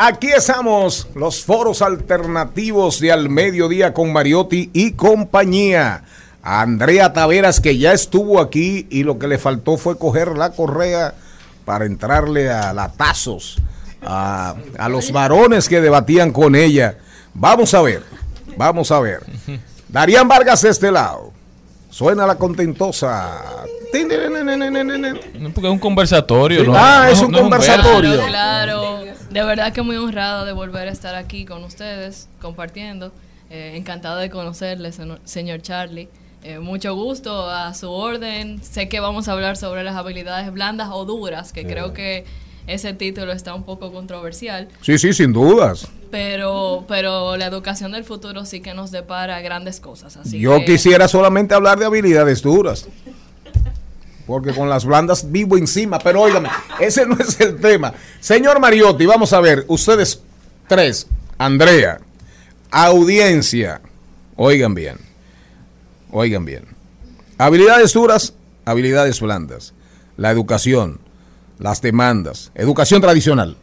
Aquí 0.00 0.28
estamos, 0.28 1.08
los 1.16 1.44
foros 1.44 1.82
alternativos 1.82 3.00
de 3.00 3.10
Al 3.10 3.28
Mediodía 3.28 3.92
con 3.92 4.12
Mariotti 4.12 4.70
y 4.72 4.92
compañía. 4.92 6.04
A 6.40 6.60
Andrea 6.62 7.12
Taveras, 7.12 7.58
que 7.58 7.78
ya 7.78 7.92
estuvo 7.92 8.40
aquí 8.40 8.86
y 8.90 9.02
lo 9.02 9.18
que 9.18 9.26
le 9.26 9.38
faltó 9.38 9.76
fue 9.76 9.98
coger 9.98 10.38
la 10.38 10.50
correa 10.50 11.14
para 11.64 11.84
entrarle 11.84 12.48
a 12.48 12.72
latazos 12.72 13.58
a, 14.00 14.54
a 14.78 14.88
los 14.88 15.10
varones 15.10 15.68
que 15.68 15.80
debatían 15.80 16.30
con 16.30 16.54
ella. 16.54 16.96
Vamos 17.34 17.74
a 17.74 17.82
ver, 17.82 18.04
vamos 18.56 18.92
a 18.92 19.00
ver. 19.00 19.24
Darían 19.88 20.28
Vargas 20.28 20.62
de 20.62 20.70
este 20.70 20.92
lado. 20.92 21.32
Suena 21.90 22.24
la 22.24 22.36
contentosa. 22.36 23.64
Porque 25.52 25.66
es 25.66 25.72
un 25.72 25.78
conversatorio. 25.80 26.60
Sí. 26.60 26.66
¿no? 26.68 26.74
Ah, 26.76 27.08
es 27.10 27.20
un 27.20 27.32
no 27.32 27.40
conversatorio. 27.40 28.24
Claro, 28.26 28.97
de 29.30 29.44
verdad 29.44 29.72
que 29.72 29.82
muy 29.82 29.96
honrada 29.96 30.44
de 30.44 30.52
volver 30.52 30.88
a 30.88 30.90
estar 30.90 31.14
aquí 31.14 31.44
con 31.44 31.64
ustedes, 31.64 32.28
compartiendo. 32.40 33.12
Eh, 33.50 33.72
encantada 33.76 34.20
de 34.20 34.28
conocerles, 34.30 34.98
seno- 34.98 35.18
señor 35.24 35.62
Charlie. 35.62 36.08
Eh, 36.42 36.58
mucho 36.58 36.94
gusto 36.94 37.48
a 37.50 37.72
su 37.74 37.90
orden. 37.90 38.62
Sé 38.62 38.88
que 38.88 39.00
vamos 39.00 39.28
a 39.28 39.32
hablar 39.32 39.56
sobre 39.56 39.84
las 39.84 39.96
habilidades 39.96 40.52
blandas 40.52 40.88
o 40.92 41.04
duras, 41.04 41.52
que 41.52 41.66
creo 41.66 41.92
que 41.94 42.24
ese 42.66 42.92
título 42.92 43.32
está 43.32 43.54
un 43.54 43.64
poco 43.64 43.90
controversial, 43.90 44.68
Sí, 44.82 44.98
sí, 44.98 45.14
sin 45.14 45.32
dudas. 45.32 45.88
pero, 46.10 46.84
pero 46.86 47.36
la 47.38 47.46
educación 47.46 47.92
del 47.92 48.04
futuro 48.04 48.44
sí 48.44 48.60
que 48.60 48.74
nos 48.74 48.90
depara 48.90 49.40
grandes 49.40 49.80
cosas. 49.80 50.18
Así 50.18 50.38
Yo 50.38 50.58
que- 50.58 50.66
quisiera 50.66 51.08
solamente 51.08 51.54
hablar 51.54 51.78
de 51.78 51.86
habilidades 51.86 52.42
duras. 52.42 52.86
Porque 54.28 54.54
con 54.54 54.68
las 54.68 54.84
blandas 54.84 55.32
vivo 55.32 55.56
encima. 55.56 55.98
Pero 55.98 56.20
óigame, 56.20 56.50
ese 56.78 57.06
no 57.06 57.16
es 57.18 57.40
el 57.40 57.58
tema. 57.58 57.94
Señor 58.20 58.60
Mariotti, 58.60 59.06
vamos 59.06 59.32
a 59.32 59.40
ver. 59.40 59.64
Ustedes 59.68 60.20
tres, 60.68 61.06
Andrea, 61.38 61.98
audiencia. 62.70 63.80
Oigan 64.36 64.74
bien. 64.74 64.98
Oigan 66.12 66.44
bien. 66.44 66.66
Habilidades 67.38 67.94
duras, 67.94 68.34
habilidades 68.66 69.18
blandas. 69.18 69.72
La 70.18 70.30
educación, 70.30 71.00
las 71.58 71.80
demandas. 71.80 72.52
Educación 72.54 73.00
tradicional. 73.00 73.56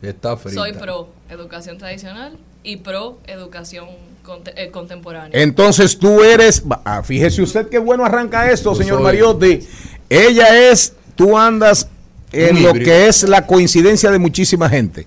Está 0.00 0.38
frita. 0.38 0.58
Soy 0.58 0.72
pro 0.72 1.10
educación 1.28 1.76
tradicional 1.76 2.38
y 2.62 2.78
pro 2.78 3.18
educación 3.26 3.88
conte- 4.26 4.52
eh, 4.56 4.70
contemporánea. 4.70 5.30
Entonces 5.40 5.98
tú 5.98 6.22
eres, 6.22 6.62
ah, 6.84 7.02
fíjese 7.02 7.40
usted 7.42 7.68
qué 7.68 7.78
bueno 7.78 8.04
arranca 8.04 8.50
esto, 8.50 8.72
Yo 8.72 8.78
señor 8.80 8.96
soy- 8.96 9.04
Mariotti. 9.04 9.60
Ella 10.10 10.70
es, 10.70 10.94
tú 11.14 11.38
andas 11.38 11.88
en 12.32 12.62
lo 12.62 12.72
que 12.74 13.06
es 13.08 13.22
la 13.22 13.46
coincidencia 13.46 14.10
de 14.10 14.18
muchísima 14.18 14.68
gente. 14.68 15.06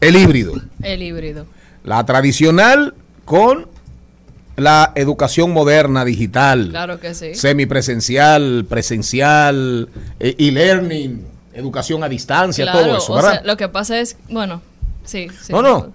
El 0.00 0.16
híbrido, 0.16 0.54
El 0.82 1.02
híbrido. 1.02 1.46
la 1.82 2.04
tradicional 2.06 2.94
con 3.24 3.68
la 4.56 4.92
educación 4.94 5.50
moderna, 5.50 6.04
digital, 6.04 6.68
Claro 6.70 7.00
que 7.00 7.14
sí. 7.14 7.34
semipresencial, 7.34 8.66
presencial, 8.68 9.88
eh, 10.20 10.34
e-learning, 10.38 11.24
educación 11.54 12.04
a 12.04 12.08
distancia, 12.08 12.64
Claro, 12.64 12.80
todo 12.86 12.96
eso, 12.98 13.12
o 13.12 13.16
¿verdad? 13.16 13.32
sea, 13.32 13.42
lo 13.44 13.56
que 13.56 13.68
pasa 13.68 13.98
es, 14.00 14.16
bueno, 14.28 14.62
sí. 15.04 15.26
sí. 15.42 15.52
no, 15.52 15.62
no, 15.62 15.92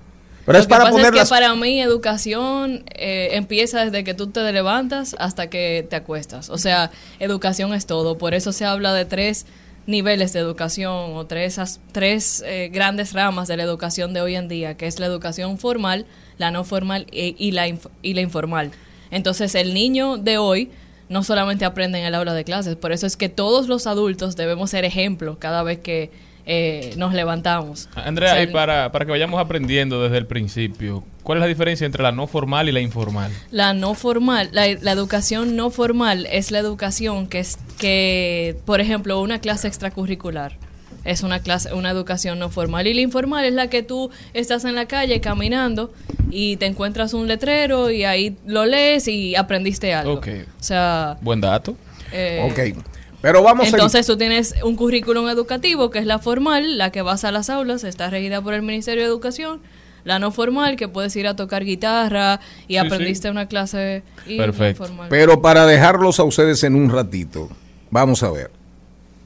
pero 0.50 0.58
Lo 0.58 0.62
es 0.62 0.66
que 0.68 0.70
para 0.72 0.84
pasa 0.86 0.92
poner 0.94 1.06
es 1.06 1.12
que 1.12 1.18
las... 1.20 1.30
para 1.30 1.54
mí 1.54 1.80
educación 1.80 2.84
eh, 2.96 3.30
empieza 3.34 3.86
desde 3.86 4.04
que 4.04 4.16
tú 4.16 4.28
te 4.28 4.52
levantas 4.52 5.16
hasta 5.20 5.48
que 5.48 5.86
te 5.88 5.96
acuestas. 5.96 6.50
O 6.50 6.58
sea, 6.58 6.90
educación 7.20 7.74
es 7.76 7.86
todo. 7.86 8.18
Por 8.18 8.34
eso 8.34 8.52
se 8.52 8.66
habla 8.66 8.94
de 8.96 9.06
tres 9.06 9.46
niveles 9.86 10.34
de 10.34 10.40
educación 10.40 11.16
o 11.16 11.26
tres, 11.28 11.60
as- 11.60 11.80
tres 11.92 12.44
eh, 12.48 12.70
grandes 12.74 13.14
ramas 13.14 13.48
de 13.48 13.58
la 13.58 13.64
educación 13.64 14.12
de 14.14 14.22
hoy 14.22 14.36
en 14.36 14.48
día, 14.48 14.76
que 14.76 14.88
es 14.88 15.00
la 15.00 15.06
educación 15.06 15.60
formal, 15.60 16.06
la 16.40 16.50
no 16.50 16.64
formal 16.64 17.06
e- 17.12 17.36
y, 17.38 17.52
la, 17.52 17.68
inf- 17.68 17.90
y 18.02 18.16
la 18.16 18.22
informal. 18.22 18.72
Entonces, 19.12 19.54
el 19.56 19.74
niño 19.76 20.18
de 20.18 20.40
hoy 20.40 20.72
no 21.10 21.24
solamente 21.24 21.64
aprende 21.66 22.00
en 22.00 22.06
el 22.06 22.16
aula 22.16 22.34
de 22.34 22.44
clases, 22.44 22.76
por 22.76 22.92
eso 22.92 23.06
es 23.08 23.18
que 23.18 23.30
todos 23.30 23.68
los 23.68 23.86
adultos 23.88 24.36
debemos 24.36 24.70
ser 24.72 24.84
ejemplos 24.86 25.38
cada 25.40 25.64
vez 25.64 25.80
que 25.80 26.12
eh, 26.52 26.94
nos 26.98 27.14
levantamos. 27.14 27.90
Andrea, 27.94 28.32
O 28.32 28.36
sea, 28.36 28.44
y 28.44 28.48
para, 28.48 28.92
para 28.92 29.06
que 29.06 29.12
vayamos 29.12 29.40
aprendiendo 29.40 30.02
desde 30.02 30.18
el 30.18 30.26
principio, 30.26 31.04
¿cuál 31.22 31.38
es 31.38 31.42
la 31.42 31.48
diferencia 31.48 31.86
entre 31.86 32.02
la 32.02 32.12
no 32.12 32.26
formal 32.26 32.68
y 32.68 32.72
la 32.72 32.80
informal? 32.80 33.32
La 33.52 33.76
no 33.76 33.94
formal, 33.94 34.50
la, 34.52 34.66
la 34.82 34.92
educación 34.92 35.56
no 35.56 35.70
formal 35.70 36.26
es 36.32 36.50
la 36.50 36.58
educación 36.58 37.28
que 37.28 37.38
es 37.40 37.60
que, 37.78 38.58
por 38.66 38.82
ejemplo, 38.82 39.22
una 39.22 39.40
clase 39.40 39.68
extracurricular 39.68 40.58
es 41.06 41.22
una 41.24 41.40
clase, 41.40 41.72
una 41.74 41.92
educación 41.92 42.40
no 42.40 42.50
formal 42.50 42.86
y 42.88 42.94
la 42.94 43.02
informal 43.02 43.46
es 43.46 43.54
la 43.54 43.68
que 43.70 43.84
tú 43.84 44.10
estás 44.34 44.66
en 44.66 44.74
la 44.76 44.86
calle 44.86 45.22
caminando 45.22 45.94
y 46.32 46.58
te 46.58 46.66
encuentras 46.66 47.14
un 47.14 47.28
letrero 47.28 47.90
y 47.92 48.04
ahí 48.06 48.36
lo 48.46 48.66
lees 48.66 49.08
y 49.08 49.36
aprendiste 49.36 49.94
algo. 49.94 50.14
Ok. 50.16 50.28
O 50.60 50.64
sea, 50.64 51.18
Buen 51.22 51.40
dato. 51.42 51.76
eh, 52.12 52.42
Ok, 52.52 52.84
pero 53.22 53.44
vamos 53.44 53.66
a... 53.66 53.70
entonces 53.70 54.06
tú 54.06 54.18
tienes 54.18 54.56
un 54.64 54.76
currículum 54.76 55.28
educativo 55.28 55.90
que 55.90 56.00
es 56.00 56.06
la 56.06 56.20
formal, 56.20 56.78
la 56.78 56.92
que 56.92 57.02
vas 57.02 57.24
a 57.24 57.32
las 57.32 57.50
aulas, 57.50 57.84
está 57.84 58.10
regida 58.10 58.42
por 58.42 58.54
el 58.54 58.62
Ministerio 58.62 59.04
de 59.04 59.10
Educación. 59.10 59.60
La 60.06 60.18
no 60.18 60.32
formal, 60.32 60.78
que 60.78 60.88
puedes 60.88 61.14
ir 61.18 61.28
a 61.28 61.36
tocar 61.36 61.66
guitarra 61.66 62.40
y 62.70 62.74
Sí, 62.74 62.78
aprendiste 62.78 63.28
sí. 63.28 63.32
una 63.32 63.48
clase 63.48 64.02
Perfecto. 64.26 64.84
informal. 64.84 65.08
Pero 65.10 65.42
para 65.42 65.66
dejarlos 65.66 66.20
a 66.22 66.24
ustedes 66.24 66.64
en 66.64 66.76
un 66.76 66.90
ratito, 66.90 67.50
vamos 67.92 68.24
a 68.24 68.32
ver. 68.32 68.50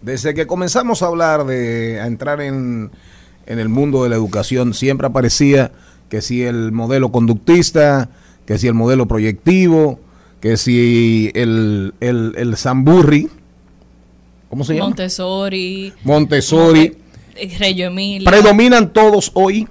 Desde 0.01 0.33
que 0.33 0.47
comenzamos 0.47 1.03
a 1.03 1.05
hablar 1.07 1.45
de 1.45 2.01
a 2.01 2.07
entrar 2.07 2.41
en, 2.41 2.89
en 3.45 3.59
el 3.59 3.69
mundo 3.69 4.03
de 4.03 4.09
la 4.09 4.15
educación, 4.15 4.73
siempre 4.73 5.05
aparecía 5.05 5.71
que 6.09 6.21
si 6.21 6.43
el 6.43 6.71
modelo 6.71 7.11
conductista, 7.11 8.09
que 8.47 8.57
si 8.57 8.67
el 8.67 8.73
modelo 8.73 9.07
proyectivo, 9.07 9.99
que 10.41 10.57
si 10.57 11.31
el, 11.35 11.93
el, 11.99 12.33
el 12.35 12.57
Zamburri, 12.57 13.29
¿cómo 14.53 14.63
se 14.63 14.73
llama? 14.75 14.85
Montessori, 14.89 15.91
Montessori. 16.03 16.95
eh, 17.35 17.55
Reggio 17.57 17.87
Emilia. 17.87 18.29
Predominan 18.29 18.93
todos 18.93 19.31
hoy, 19.33 19.67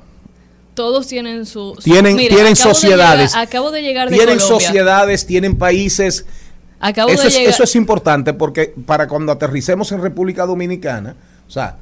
Todos 0.75 1.07
tienen 1.07 1.47
su... 1.47 1.75
su- 1.77 1.83
tienen, 1.83 2.17
tienen 2.17 2.39
acabo 2.39 2.49
de 2.49 2.57
sociedades. 2.57 3.31
llegar- 3.33 3.47
acabo 3.47 3.71
de 3.71 3.83
llegar 3.83 4.11
de 4.11 4.17
tienen 4.17 4.39
Colombia. 4.39 4.67
sociedades, 4.67 5.25
tienen 5.27 5.57
países. 5.57 6.27
Acabo 6.81 7.11
eso, 7.11 7.23
de 7.23 7.29
es, 7.29 7.35
llegar... 7.37 7.51
eso 7.55 7.63
es 7.63 7.77
importante 7.77 8.35
porque 8.35 8.75
para 8.87 9.07
cuando 9.07 9.31
aterricemos 9.31 9.93
en 9.93 10.03
República 10.03 10.47
Dominicana, 10.47 11.15
o 11.47 11.51
sea, 11.51 11.77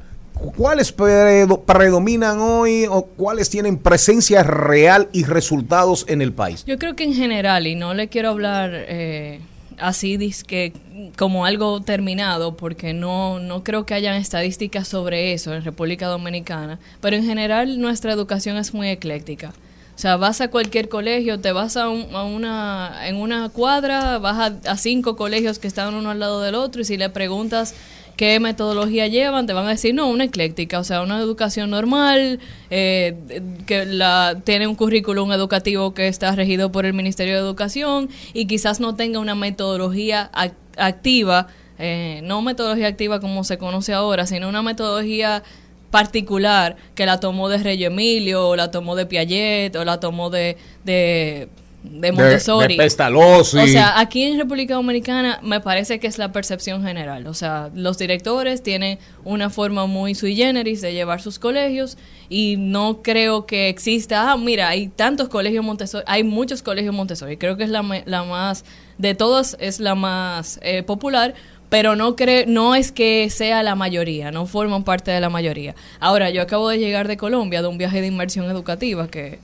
¿cuáles 0.56 0.94
predo- 0.94 1.62
predominan 1.62 2.38
hoy 2.40 2.84
o 2.90 3.06
cuáles 3.06 3.48
tienen 3.48 3.78
presencia 3.78 4.42
real 4.42 5.08
y 5.12 5.24
resultados 5.24 6.04
en 6.06 6.20
el 6.20 6.34
país? 6.34 6.64
Yo 6.66 6.76
creo 6.78 6.94
que 6.96 7.04
en 7.04 7.14
general, 7.14 7.66
y 7.66 7.76
no 7.76 7.94
le 7.94 8.08
quiero 8.08 8.28
hablar 8.28 8.70
eh, 8.74 9.40
así 9.80 10.18
que 10.46 10.72
como 11.16 11.44
algo 11.44 11.80
terminado, 11.80 12.56
porque 12.56 12.92
no, 12.92 13.38
no 13.38 13.64
creo 13.64 13.86
que 13.86 13.94
hayan 13.94 14.16
estadísticas 14.16 14.88
sobre 14.88 15.32
eso 15.32 15.54
en 15.54 15.64
República 15.64 16.06
Dominicana, 16.06 16.78
pero 17.00 17.16
en 17.16 17.24
general 17.24 17.80
nuestra 17.80 18.12
educación 18.12 18.56
es 18.56 18.74
muy 18.74 18.88
ecléctica. 18.88 19.52
O 19.96 19.98
sea, 20.00 20.16
vas 20.16 20.40
a 20.40 20.48
cualquier 20.48 20.88
colegio, 20.88 21.40
te 21.40 21.52
vas 21.52 21.76
a, 21.76 21.90
un- 21.90 22.14
a 22.14 22.22
una, 22.24 23.06
en 23.06 23.16
una 23.16 23.50
cuadra, 23.50 24.16
vas 24.18 24.52
a, 24.64 24.70
a 24.72 24.76
cinco 24.78 25.14
colegios 25.16 25.58
que 25.58 25.68
están 25.68 25.94
uno 25.94 26.10
al 26.10 26.20
lado 26.20 26.40
del 26.40 26.54
otro 26.54 26.80
y 26.80 26.84
si 26.86 26.96
le 26.96 27.10
preguntas 27.10 27.74
qué 28.20 28.38
metodología 28.38 29.06
llevan, 29.06 29.46
te 29.46 29.54
van 29.54 29.64
a 29.64 29.70
decir, 29.70 29.94
no, 29.94 30.06
una 30.10 30.24
ecléctica, 30.24 30.78
o 30.78 30.84
sea, 30.84 31.00
una 31.00 31.18
educación 31.18 31.70
normal, 31.70 32.38
eh, 32.68 33.16
que 33.64 33.86
la, 33.86 34.36
tiene 34.44 34.66
un 34.66 34.74
currículum 34.74 35.32
educativo 35.32 35.94
que 35.94 36.06
está 36.06 36.36
regido 36.36 36.70
por 36.70 36.84
el 36.84 36.92
Ministerio 36.92 37.32
de 37.32 37.40
Educación 37.40 38.10
y 38.34 38.44
quizás 38.44 38.78
no 38.78 38.94
tenga 38.94 39.20
una 39.20 39.34
metodología 39.34 40.30
ac- 40.34 40.52
activa, 40.76 41.46
eh, 41.78 42.20
no 42.22 42.42
metodología 42.42 42.88
activa 42.88 43.20
como 43.20 43.42
se 43.42 43.56
conoce 43.56 43.94
ahora, 43.94 44.26
sino 44.26 44.50
una 44.50 44.60
metodología 44.60 45.42
particular 45.90 46.76
que 46.94 47.06
la 47.06 47.20
tomó 47.20 47.48
de 47.48 47.56
Reggio 47.56 47.86
Emilio, 47.86 48.48
o 48.48 48.54
la 48.54 48.70
tomó 48.70 48.96
de 48.96 49.06
Piaget, 49.06 49.74
o 49.76 49.84
la 49.86 49.98
tomó 49.98 50.28
de, 50.28 50.58
de, 50.84 51.48
de 51.82 52.12
Montessori. 52.12 52.74
de 52.74 52.82
Pestalozzi. 52.82 53.58
O 53.58 53.66
sea, 53.66 53.98
aquí 53.98 54.22
en 54.22 54.38
República 54.38 54.74
Dominicana 54.74 55.40
me 55.42 55.60
parece 55.60 55.98
que 55.98 56.06
es 56.06 56.18
la 56.18 56.32
percepción 56.32 56.84
general. 56.84 57.26
O 57.26 57.34
sea, 57.34 57.70
los 57.74 57.98
directores 57.98 58.62
tienen 58.62 58.98
una 59.24 59.50
forma 59.50 59.86
muy 59.86 60.14
sui 60.14 60.36
generis 60.36 60.80
de 60.80 60.92
llevar 60.92 61.22
sus 61.22 61.38
colegios 61.38 61.96
y 62.28 62.56
no 62.58 63.02
creo 63.02 63.46
que 63.46 63.68
exista, 63.68 64.30
ah, 64.30 64.36
mira, 64.36 64.68
hay 64.68 64.88
tantos 64.88 65.28
colegios 65.28 65.64
Montessori, 65.64 66.04
hay 66.06 66.22
muchos 66.22 66.62
colegios 66.62 66.94
Montessori. 66.94 67.36
Creo 67.36 67.56
que 67.56 67.64
es 67.64 67.70
la, 67.70 67.82
la 68.04 68.24
más, 68.24 68.64
de 68.98 69.14
todas 69.14 69.56
es 69.60 69.80
la 69.80 69.94
más 69.94 70.60
eh, 70.62 70.82
popular, 70.82 71.34
pero 71.70 71.96
no 71.96 72.16
creo, 72.16 72.44
no 72.46 72.74
es 72.74 72.92
que 72.92 73.30
sea 73.30 73.62
la 73.62 73.74
mayoría, 73.74 74.30
no 74.30 74.44
forman 74.46 74.84
parte 74.84 75.12
de 75.12 75.20
la 75.20 75.30
mayoría. 75.30 75.74
Ahora, 76.00 76.28
yo 76.30 76.42
acabo 76.42 76.68
de 76.68 76.78
llegar 76.78 77.08
de 77.08 77.16
Colombia 77.16 77.62
de 77.62 77.68
un 77.68 77.78
viaje 77.78 78.00
de 78.00 78.08
inmersión 78.08 78.50
educativa 78.50 79.08
que 79.08 79.38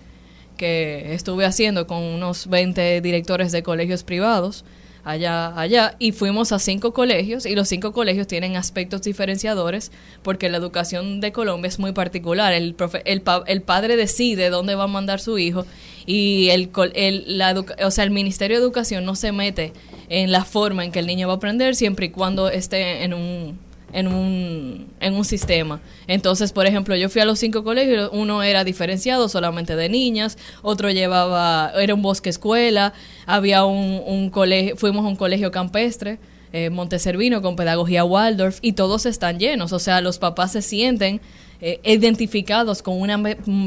que 0.56 1.14
estuve 1.14 1.44
haciendo 1.44 1.86
con 1.86 2.02
unos 2.02 2.48
20 2.48 3.00
directores 3.00 3.52
de 3.52 3.62
colegios 3.62 4.02
privados 4.04 4.64
allá, 5.04 5.56
allá, 5.56 5.94
y 6.00 6.10
fuimos 6.10 6.50
a 6.50 6.58
cinco 6.58 6.92
colegios, 6.92 7.46
y 7.46 7.54
los 7.54 7.68
cinco 7.68 7.92
colegios 7.92 8.26
tienen 8.26 8.56
aspectos 8.56 9.02
diferenciadores, 9.02 9.92
porque 10.24 10.48
la 10.48 10.56
educación 10.56 11.20
de 11.20 11.30
Colombia 11.30 11.68
es 11.68 11.78
muy 11.78 11.92
particular. 11.92 12.52
El, 12.52 12.76
profe- 12.76 13.02
el, 13.04 13.20
pa- 13.22 13.44
el 13.46 13.62
padre 13.62 13.94
decide 13.96 14.50
dónde 14.50 14.74
va 14.74 14.82
a 14.84 14.88
mandar 14.88 15.20
su 15.20 15.38
hijo, 15.38 15.64
y 16.06 16.48
el, 16.48 16.70
el, 16.94 17.38
la 17.38 17.54
o 17.84 17.90
sea, 17.92 18.02
el 18.02 18.10
Ministerio 18.10 18.56
de 18.58 18.64
Educación 18.64 19.04
no 19.04 19.14
se 19.14 19.30
mete 19.30 19.72
en 20.08 20.32
la 20.32 20.44
forma 20.44 20.84
en 20.84 20.90
que 20.90 20.98
el 20.98 21.06
niño 21.06 21.28
va 21.28 21.34
a 21.34 21.36
aprender, 21.36 21.76
siempre 21.76 22.06
y 22.06 22.10
cuando 22.10 22.48
esté 22.48 23.04
en 23.04 23.14
un 23.14 23.58
en 23.92 24.08
un, 24.08 24.88
en 25.00 25.14
un 25.14 25.24
sistema. 25.24 25.80
Entonces, 26.06 26.52
por 26.52 26.66
ejemplo, 26.66 26.96
yo 26.96 27.08
fui 27.08 27.20
a 27.20 27.24
los 27.24 27.38
cinco 27.38 27.64
colegios, 27.64 28.10
uno 28.12 28.42
era 28.42 28.64
diferenciado 28.64 29.28
solamente 29.28 29.76
de 29.76 29.88
niñas, 29.88 30.38
otro 30.62 30.90
llevaba, 30.90 31.72
era 31.80 31.94
un 31.94 32.02
bosque 32.02 32.30
escuela, 32.30 32.92
había 33.26 33.64
un, 33.64 34.02
un 34.06 34.30
colegio, 34.30 34.76
fuimos 34.76 35.04
a 35.04 35.08
un 35.08 35.16
colegio 35.16 35.50
campestre, 35.50 36.18
eh, 36.52 36.70
Monteservino, 36.70 37.42
con 37.42 37.56
pedagogía 37.56 38.04
Waldorf, 38.04 38.58
y 38.62 38.72
todos 38.72 39.04
están 39.06 39.38
llenos, 39.38 39.72
o 39.72 39.78
sea, 39.78 40.00
los 40.00 40.18
papás 40.18 40.52
se 40.52 40.62
sienten 40.62 41.20
eh, 41.60 41.80
identificados 41.84 42.82
con 42.82 43.00
una 43.00 43.20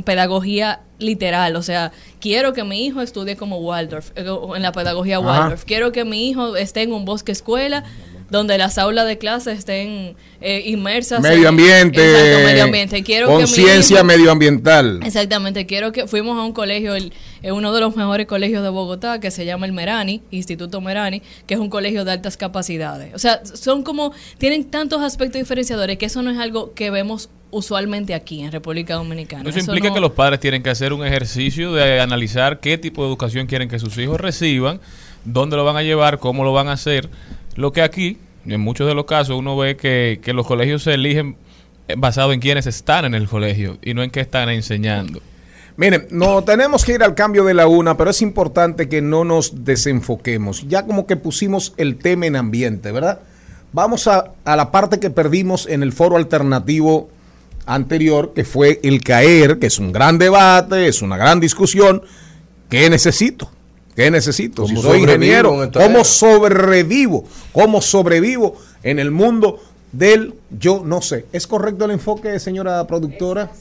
pedagogía 0.05 0.81
literal, 0.97 1.55
o 1.55 1.61
sea, 1.61 1.91
quiero 2.19 2.53
que 2.53 2.63
mi 2.63 2.85
hijo 2.85 3.01
estudie 3.01 3.35
como 3.35 3.57
Waldorf, 3.57 4.11
eh, 4.15 4.25
en 4.55 4.61
la 4.61 4.71
pedagogía 4.71 5.17
Ajá. 5.17 5.27
Waldorf, 5.27 5.65
quiero 5.65 5.91
que 5.91 6.05
mi 6.05 6.29
hijo 6.29 6.55
esté 6.55 6.83
en 6.83 6.93
un 6.93 7.05
bosque 7.05 7.31
escuela 7.31 7.83
donde 8.29 8.57
las 8.57 8.77
aulas 8.77 9.07
de 9.07 9.17
clase 9.17 9.51
estén 9.53 10.15
eh, 10.41 10.63
inmersas 10.65 11.21
Medio 11.21 11.41
en- 11.41 11.47
ambiente. 11.47 11.99
Exacto, 12.01 12.45
medio 12.47 12.63
ambiente. 12.63 13.03
Quiero 13.03 13.27
conciencia 13.27 14.03
medioambiental. 14.03 14.99
Exactamente, 15.03 15.65
quiero 15.65 15.91
que 15.91 16.07
fuimos 16.07 16.37
a 16.37 16.43
un 16.43 16.53
colegio, 16.53 16.95
el, 16.95 17.11
eh, 17.41 17.51
uno 17.51 17.73
de 17.73 17.81
los 17.81 17.95
mejores 17.95 18.27
colegios 18.27 18.63
de 18.63 18.69
Bogotá, 18.69 19.19
que 19.19 19.31
se 19.31 19.45
llama 19.45 19.65
el 19.65 19.73
Merani, 19.73 20.21
Instituto 20.31 20.79
Merani, 20.81 21.21
que 21.47 21.55
es 21.55 21.59
un 21.59 21.69
colegio 21.69 22.05
de 22.05 22.11
altas 22.11 22.37
capacidades. 22.37 23.13
O 23.15 23.19
sea, 23.19 23.41
son 23.45 23.83
como, 23.83 24.13
tienen 24.37 24.65
tantos 24.65 25.01
aspectos 25.01 25.39
diferenciadores 25.39 25.97
que 25.97 26.05
eso 26.05 26.21
no 26.21 26.31
es 26.31 26.37
algo 26.37 26.73
que 26.73 26.89
vemos 26.91 27.29
usualmente 27.51 28.13
aquí 28.13 28.41
en 28.41 28.51
República 28.51 28.93
Dominicana. 28.93 29.49
Eso 29.49 29.59
implica 29.59 29.87
no- 29.89 29.95
que 29.95 29.99
los 29.99 30.11
padres 30.11 30.39
tienen 30.39 30.61
que 30.61 30.69
hacer 30.69 30.93
un 30.93 31.03
ejercicio 31.05 31.73
de 31.73 31.99
analizar 31.99 32.59
qué 32.59 32.77
tipo 32.77 33.01
de 33.01 33.07
educación 33.09 33.47
quieren 33.47 33.67
que 33.67 33.79
sus 33.79 33.97
hijos 33.97 34.21
reciban, 34.21 34.79
dónde 35.25 35.55
lo 35.57 35.65
van 35.65 35.75
a 35.75 35.81
llevar, 35.83 36.19
cómo 36.19 36.43
lo 36.43 36.53
van 36.53 36.67
a 36.67 36.73
hacer. 36.73 37.09
Lo 37.55 37.71
que 37.71 37.81
aquí, 37.81 38.17
en 38.45 38.61
muchos 38.61 38.87
de 38.87 38.93
los 38.93 39.05
casos, 39.05 39.37
uno 39.37 39.57
ve 39.57 39.75
que, 39.75 40.19
que 40.23 40.33
los 40.33 40.45
colegios 40.45 40.83
se 40.83 40.93
eligen 40.93 41.35
basado 41.97 42.33
en 42.33 42.39
quienes 42.39 42.67
están 42.67 43.05
en 43.05 43.15
el 43.15 43.27
colegio 43.27 43.77
y 43.81 43.93
no 43.93 44.03
en 44.03 44.11
qué 44.11 44.19
están 44.21 44.49
enseñando. 44.49 45.21
Miren, 45.77 46.07
no 46.11 46.43
tenemos 46.43 46.83
que 46.83 46.93
ir 46.93 47.03
al 47.03 47.15
cambio 47.15 47.45
de 47.45 47.53
la 47.53 47.67
una, 47.67 47.95
pero 47.95 48.09
es 48.09 48.21
importante 48.21 48.89
que 48.89 49.01
no 49.01 49.23
nos 49.23 49.63
desenfoquemos. 49.63 50.67
Ya 50.67 50.85
como 50.85 51.07
que 51.07 51.15
pusimos 51.15 51.73
el 51.77 51.95
tema 51.97 52.25
en 52.25 52.35
ambiente, 52.35 52.91
¿verdad? 52.91 53.21
Vamos 53.71 54.07
a, 54.07 54.33
a 54.43 54.55
la 54.55 54.71
parte 54.71 54.99
que 54.99 55.09
perdimos 55.09 55.67
en 55.67 55.81
el 55.81 55.93
foro 55.93 56.17
alternativo 56.17 57.09
anterior, 57.65 58.33
que 58.33 58.43
fue 58.43 58.79
el 58.83 59.01
caer, 59.01 59.59
que 59.59 59.67
es 59.67 59.79
un 59.79 59.93
gran 59.93 60.17
debate, 60.17 60.87
es 60.87 61.01
una 61.01 61.15
gran 61.15 61.39
discusión. 61.39 62.01
¿Qué 62.69 62.89
necesito? 62.89 63.49
¿Qué 63.95 64.11
necesito? 64.11 64.67
Si 64.67 64.75
¿Cómo 64.75 64.81
soy 64.81 64.99
sobrevivo 64.99 65.23
ingeniero, 65.23 65.49
¿cómo 65.73 65.97
era? 65.97 66.03
sobrevivo? 66.03 67.25
¿Cómo 67.51 67.81
sobrevivo 67.81 68.57
en 68.83 68.99
el 68.99 69.11
mundo 69.11 69.61
del 69.91 70.35
yo 70.49 70.83
no 70.85 71.01
sé? 71.01 71.25
¿Es 71.31 71.47
correcto 71.47 71.85
el 71.85 71.91
enfoque, 71.91 72.39
señora 72.39 72.85
productora? 72.87 73.51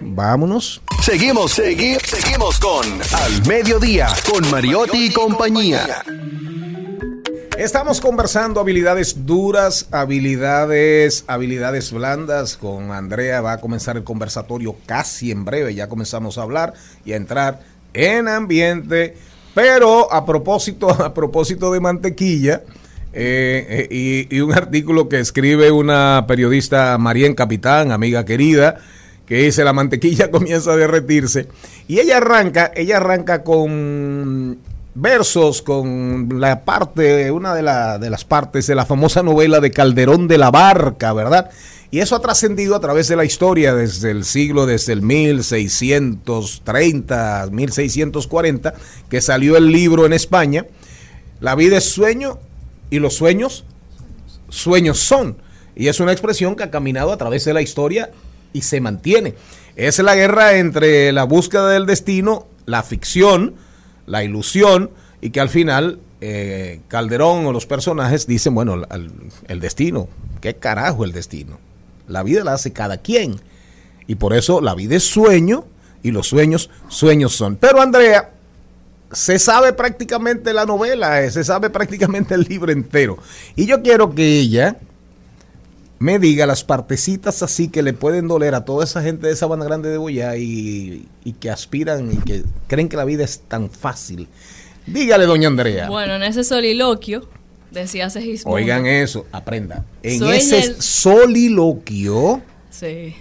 Vámonos. 0.00 0.80
Seguimos, 1.02 1.52
seguimos, 1.52 2.02
seguimos 2.02 2.58
con 2.60 2.86
Al 3.14 3.46
Mediodía, 3.46 4.08
con 4.30 4.48
Mariotti 4.50 5.06
y 5.06 5.12
compañía. 5.12 6.02
Estamos 7.58 8.00
conversando 8.00 8.60
habilidades 8.60 9.26
duras, 9.26 9.88
habilidades, 9.90 11.24
habilidades 11.26 11.90
blandas. 11.90 12.56
Con 12.56 12.92
Andrea 12.92 13.40
va 13.40 13.54
a 13.54 13.60
comenzar 13.60 13.96
el 13.96 14.04
conversatorio 14.04 14.76
casi 14.86 15.32
en 15.32 15.44
breve. 15.44 15.74
Ya 15.74 15.88
comenzamos 15.88 16.38
a 16.38 16.42
hablar 16.42 16.74
y 17.04 17.14
a 17.14 17.16
entrar 17.16 17.60
en 17.94 18.28
ambiente. 18.28 19.16
Pero 19.58 20.12
a 20.12 20.24
propósito, 20.24 20.88
a 21.04 21.12
propósito 21.12 21.72
de 21.72 21.80
mantequilla, 21.80 22.62
eh, 23.12 23.88
eh, 23.90 24.26
y, 24.30 24.40
un 24.40 24.52
artículo 24.52 25.08
que 25.08 25.18
escribe 25.18 25.72
una 25.72 26.26
periodista 26.28 26.96
Marien 26.96 27.34
Capitán, 27.34 27.90
amiga 27.90 28.24
querida, 28.24 28.76
que 29.26 29.42
dice 29.42 29.64
la 29.64 29.72
mantequilla 29.72 30.30
comienza 30.30 30.70
a 30.70 30.76
derretirse. 30.76 31.48
Y 31.88 31.98
ella 31.98 32.18
arranca, 32.18 32.70
ella 32.76 32.98
arranca 32.98 33.42
con 33.42 34.58
versos 35.00 35.62
con 35.62 36.28
la 36.40 36.64
parte, 36.64 37.30
una 37.30 37.54
de, 37.54 37.62
la- 37.62 37.98
de 37.98 38.10
las 38.10 38.24
partes 38.24 38.66
de 38.66 38.74
la 38.74 38.84
famosa 38.84 39.22
novela 39.22 39.60
de 39.60 39.70
Calderón 39.70 40.26
de 40.28 40.38
la 40.38 40.50
Barca, 40.50 41.12
¿verdad? 41.12 41.50
Y 41.90 42.00
eso 42.00 42.16
ha 42.16 42.20
trascendido 42.20 42.74
a 42.76 42.80
través 42.80 43.08
de 43.08 43.16
la 43.16 43.24
historia 43.24 43.74
desde 43.74 44.10
el 44.10 44.24
siglo, 44.24 44.66
desde 44.66 44.92
el 44.92 45.00
1630, 45.02 47.48
1640, 47.50 48.74
que 49.08 49.20
salió 49.20 49.56
el 49.56 49.72
libro 49.72 50.04
en 50.06 50.12
España. 50.12 50.66
La 51.40 51.54
vida 51.54 51.78
es 51.78 51.84
sueño 51.90 52.38
y 52.90 52.98
los 52.98 53.14
sueños, 53.14 53.64
sueños 54.48 54.98
son. 54.98 55.38
Y 55.76 55.88
es 55.88 56.00
una 56.00 56.12
expresión 56.12 56.56
que 56.56 56.64
ha 56.64 56.70
caminado 56.70 57.12
a 57.12 57.16
través 57.16 57.44
de 57.44 57.54
la 57.54 57.62
historia 57.62 58.10
y 58.52 58.62
se 58.62 58.80
mantiene. 58.80 59.34
Es 59.76 59.98
la 60.00 60.16
guerra 60.16 60.56
entre 60.58 61.12
la 61.12 61.24
búsqueda 61.24 61.68
del 61.70 61.86
destino, 61.86 62.46
la 62.66 62.82
ficción, 62.82 63.54
la 64.08 64.24
ilusión 64.24 64.90
y 65.20 65.30
que 65.30 65.40
al 65.40 65.48
final 65.48 66.00
eh, 66.20 66.80
Calderón 66.88 67.46
o 67.46 67.52
los 67.52 67.66
personajes 67.66 68.26
dicen, 68.26 68.54
bueno, 68.54 68.82
el 69.46 69.60
destino, 69.60 70.08
¿qué 70.40 70.54
carajo 70.56 71.04
el 71.04 71.12
destino? 71.12 71.58
La 72.08 72.22
vida 72.22 72.42
la 72.42 72.54
hace 72.54 72.72
cada 72.72 72.98
quien. 72.98 73.40
Y 74.06 74.14
por 74.16 74.34
eso 74.34 74.60
la 74.60 74.74
vida 74.74 74.96
es 74.96 75.04
sueño 75.04 75.66
y 76.02 76.10
los 76.10 76.26
sueños, 76.26 76.70
sueños 76.88 77.34
son. 77.34 77.56
Pero 77.56 77.80
Andrea, 77.80 78.30
se 79.12 79.38
sabe 79.38 79.72
prácticamente 79.72 80.52
la 80.52 80.64
novela, 80.64 81.22
eh, 81.22 81.30
se 81.30 81.44
sabe 81.44 81.70
prácticamente 81.70 82.34
el 82.34 82.42
libro 82.42 82.72
entero. 82.72 83.18
Y 83.54 83.66
yo 83.66 83.82
quiero 83.82 84.14
que 84.14 84.40
ella 84.40 84.78
me 86.00 86.18
diga 86.18 86.46
las 86.46 86.62
partecitas 86.64 87.42
así 87.42 87.68
que 87.68 87.82
le 87.82 87.92
pueden 87.92 88.28
doler 88.28 88.54
a 88.54 88.64
toda 88.64 88.84
esa 88.84 89.02
gente 89.02 89.26
de 89.26 89.34
Sabana 89.36 89.64
Grande 89.64 89.88
de 89.88 89.98
Boyá 89.98 90.36
y, 90.36 91.06
y 91.24 91.32
que 91.32 91.50
aspiran 91.50 92.12
y 92.12 92.16
que 92.18 92.44
creen 92.68 92.88
que 92.88 92.96
la 92.96 93.04
vida 93.04 93.24
es 93.24 93.40
tan 93.40 93.68
fácil. 93.70 94.28
Dígale, 94.86 95.26
doña 95.26 95.48
Andrea. 95.48 95.88
Bueno, 95.88 96.14
en 96.14 96.22
ese 96.22 96.44
soliloquio 96.44 97.28
decía 97.70 98.08
Segismundo. 98.10 98.56
Oigan 98.56 98.86
eso, 98.86 99.26
aprenda. 99.32 99.84
En 100.02 100.22
ese 100.28 100.58
el- 100.60 100.82
soliloquio, 100.82 102.42
Sí. 102.70 103.14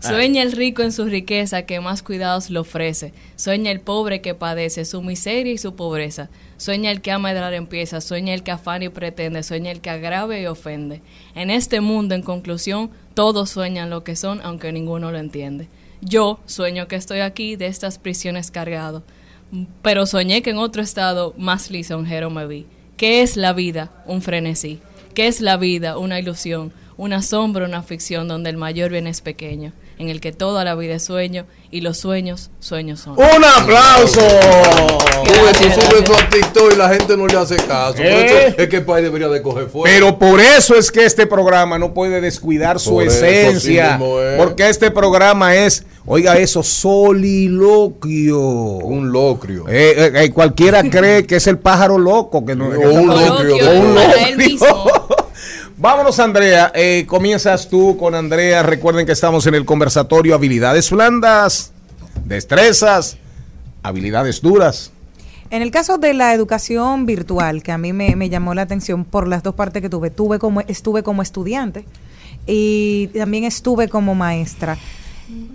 Sueña 0.00 0.42
el 0.42 0.52
rico 0.52 0.82
en 0.82 0.92
su 0.92 1.06
riqueza 1.06 1.62
que 1.62 1.80
más 1.80 2.04
cuidados 2.04 2.50
le 2.50 2.60
ofrece. 2.60 3.12
Sueña 3.34 3.72
el 3.72 3.80
pobre 3.80 4.20
que 4.20 4.34
padece 4.34 4.84
su 4.84 5.02
miseria 5.02 5.52
y 5.52 5.58
su 5.58 5.74
pobreza. 5.74 6.30
Sueña 6.56 6.92
el 6.92 7.00
que 7.00 7.10
a 7.10 7.18
medrar 7.18 7.52
empieza. 7.52 8.00
Sueña 8.00 8.32
el 8.32 8.44
que 8.44 8.52
afana 8.52 8.84
y 8.84 8.88
pretende. 8.90 9.42
Sueña 9.42 9.72
el 9.72 9.80
que 9.80 9.90
agrave 9.90 10.40
y 10.40 10.46
ofende. 10.46 11.02
En 11.34 11.50
este 11.50 11.80
mundo, 11.80 12.14
en 12.14 12.22
conclusión, 12.22 12.90
todos 13.14 13.50
sueñan 13.50 13.90
lo 13.90 14.04
que 14.04 14.14
son, 14.14 14.40
aunque 14.44 14.70
ninguno 14.70 15.10
lo 15.10 15.18
entiende. 15.18 15.68
Yo 16.00 16.38
sueño 16.46 16.86
que 16.86 16.94
estoy 16.94 17.20
aquí 17.20 17.56
de 17.56 17.66
estas 17.66 17.98
prisiones 17.98 18.52
cargado. 18.52 19.02
Pero 19.82 20.06
soñé 20.06 20.42
que 20.42 20.50
en 20.50 20.58
otro 20.58 20.80
estado 20.80 21.34
más 21.36 21.72
lisonjero 21.72 22.30
me 22.30 22.46
vi. 22.46 22.66
¿Qué 22.96 23.22
es 23.22 23.36
la 23.36 23.52
vida? 23.52 23.90
Un 24.06 24.22
frenesí. 24.22 24.80
¿Qué 25.14 25.26
es 25.26 25.40
la 25.40 25.56
vida? 25.56 25.98
Una 25.98 26.20
ilusión. 26.20 26.72
una 26.98 27.22
sombra, 27.22 27.64
una 27.64 27.82
ficción 27.82 28.28
donde 28.28 28.50
el 28.50 28.56
mayor 28.56 28.90
bien 28.90 29.06
es 29.06 29.20
pequeño, 29.20 29.72
en 29.98 30.08
el 30.08 30.20
que 30.20 30.32
toda 30.32 30.64
la 30.64 30.74
vida 30.74 30.94
es 30.94 31.04
sueño 31.04 31.44
y 31.70 31.80
los 31.80 31.98
sueños, 31.98 32.50
sueños 32.60 33.00
son. 33.00 33.14
¡Un 33.18 33.44
aplauso! 33.44 34.20
Ves, 34.20 35.58
tú 35.60 35.80
subes 35.80 36.04
tú 36.04 36.12
a 36.14 36.28
TikTok 36.30 36.72
y 36.72 36.76
la 36.76 36.88
gente 36.88 37.16
no 37.16 37.26
le 37.26 37.36
hace 37.36 37.56
caso. 37.56 37.94
Por 37.96 38.06
¿Eh? 38.06 38.46
eso 38.48 38.56
es 38.58 38.68
que 38.68 38.76
el 38.76 38.84
país 38.84 39.04
debería 39.04 39.28
de 39.28 39.42
coger 39.42 39.66
fuego. 39.66 39.84
Pero 39.84 40.18
por 40.18 40.40
eso 40.40 40.74
es 40.74 40.90
que 40.90 41.04
este 41.04 41.26
programa 41.26 41.78
no 41.78 41.92
puede 41.94 42.20
descuidar 42.20 42.78
su 42.80 42.92
Por 42.92 43.04
esencia. 43.04 43.96
es. 43.96 44.36
Porque 44.38 44.68
este 44.68 44.90
programa 44.90 45.54
es, 45.56 45.84
oiga 46.06 46.38
eso, 46.38 46.62
soliloquio. 46.62 48.38
Un 48.40 49.12
locrio. 49.12 49.68
Eh, 49.68 49.94
eh, 49.96 50.12
eh, 50.14 50.30
cualquiera 50.30 50.82
cree 50.90 51.26
que 51.26 51.36
es 51.36 51.46
el 51.46 51.58
pájaro 51.58 51.98
loco. 51.98 52.44
Que 52.44 52.54
no, 52.56 52.66
O 52.68 52.70
un 52.70 53.06
locrio. 53.08 53.56
Un 53.80 53.94
para 53.94 54.28
él 54.28 54.36
locrio. 54.38 54.97
Vámonos, 55.80 56.18
Andrea. 56.18 56.72
Eh, 56.74 57.04
comienzas 57.06 57.68
tú 57.68 57.96
con 57.96 58.16
Andrea. 58.16 58.64
Recuerden 58.64 59.06
que 59.06 59.12
estamos 59.12 59.46
en 59.46 59.54
el 59.54 59.64
conversatorio 59.64 60.34
Habilidades 60.34 60.90
Blandas, 60.90 61.70
Destrezas, 62.24 63.16
Habilidades 63.84 64.42
Duras. 64.42 64.90
En 65.50 65.62
el 65.62 65.70
caso 65.70 65.96
de 65.96 66.14
la 66.14 66.34
educación 66.34 67.06
virtual, 67.06 67.62
que 67.62 67.70
a 67.70 67.78
mí 67.78 67.92
me, 67.92 68.16
me 68.16 68.28
llamó 68.28 68.54
la 68.54 68.62
atención 68.62 69.04
por 69.04 69.28
las 69.28 69.44
dos 69.44 69.54
partes 69.54 69.80
que 69.80 69.88
tuve, 69.88 70.10
tuve 70.10 70.40
como, 70.40 70.62
estuve 70.62 71.04
como 71.04 71.22
estudiante 71.22 71.84
y 72.44 73.06
también 73.16 73.44
estuve 73.44 73.88
como 73.88 74.16
maestra. 74.16 74.76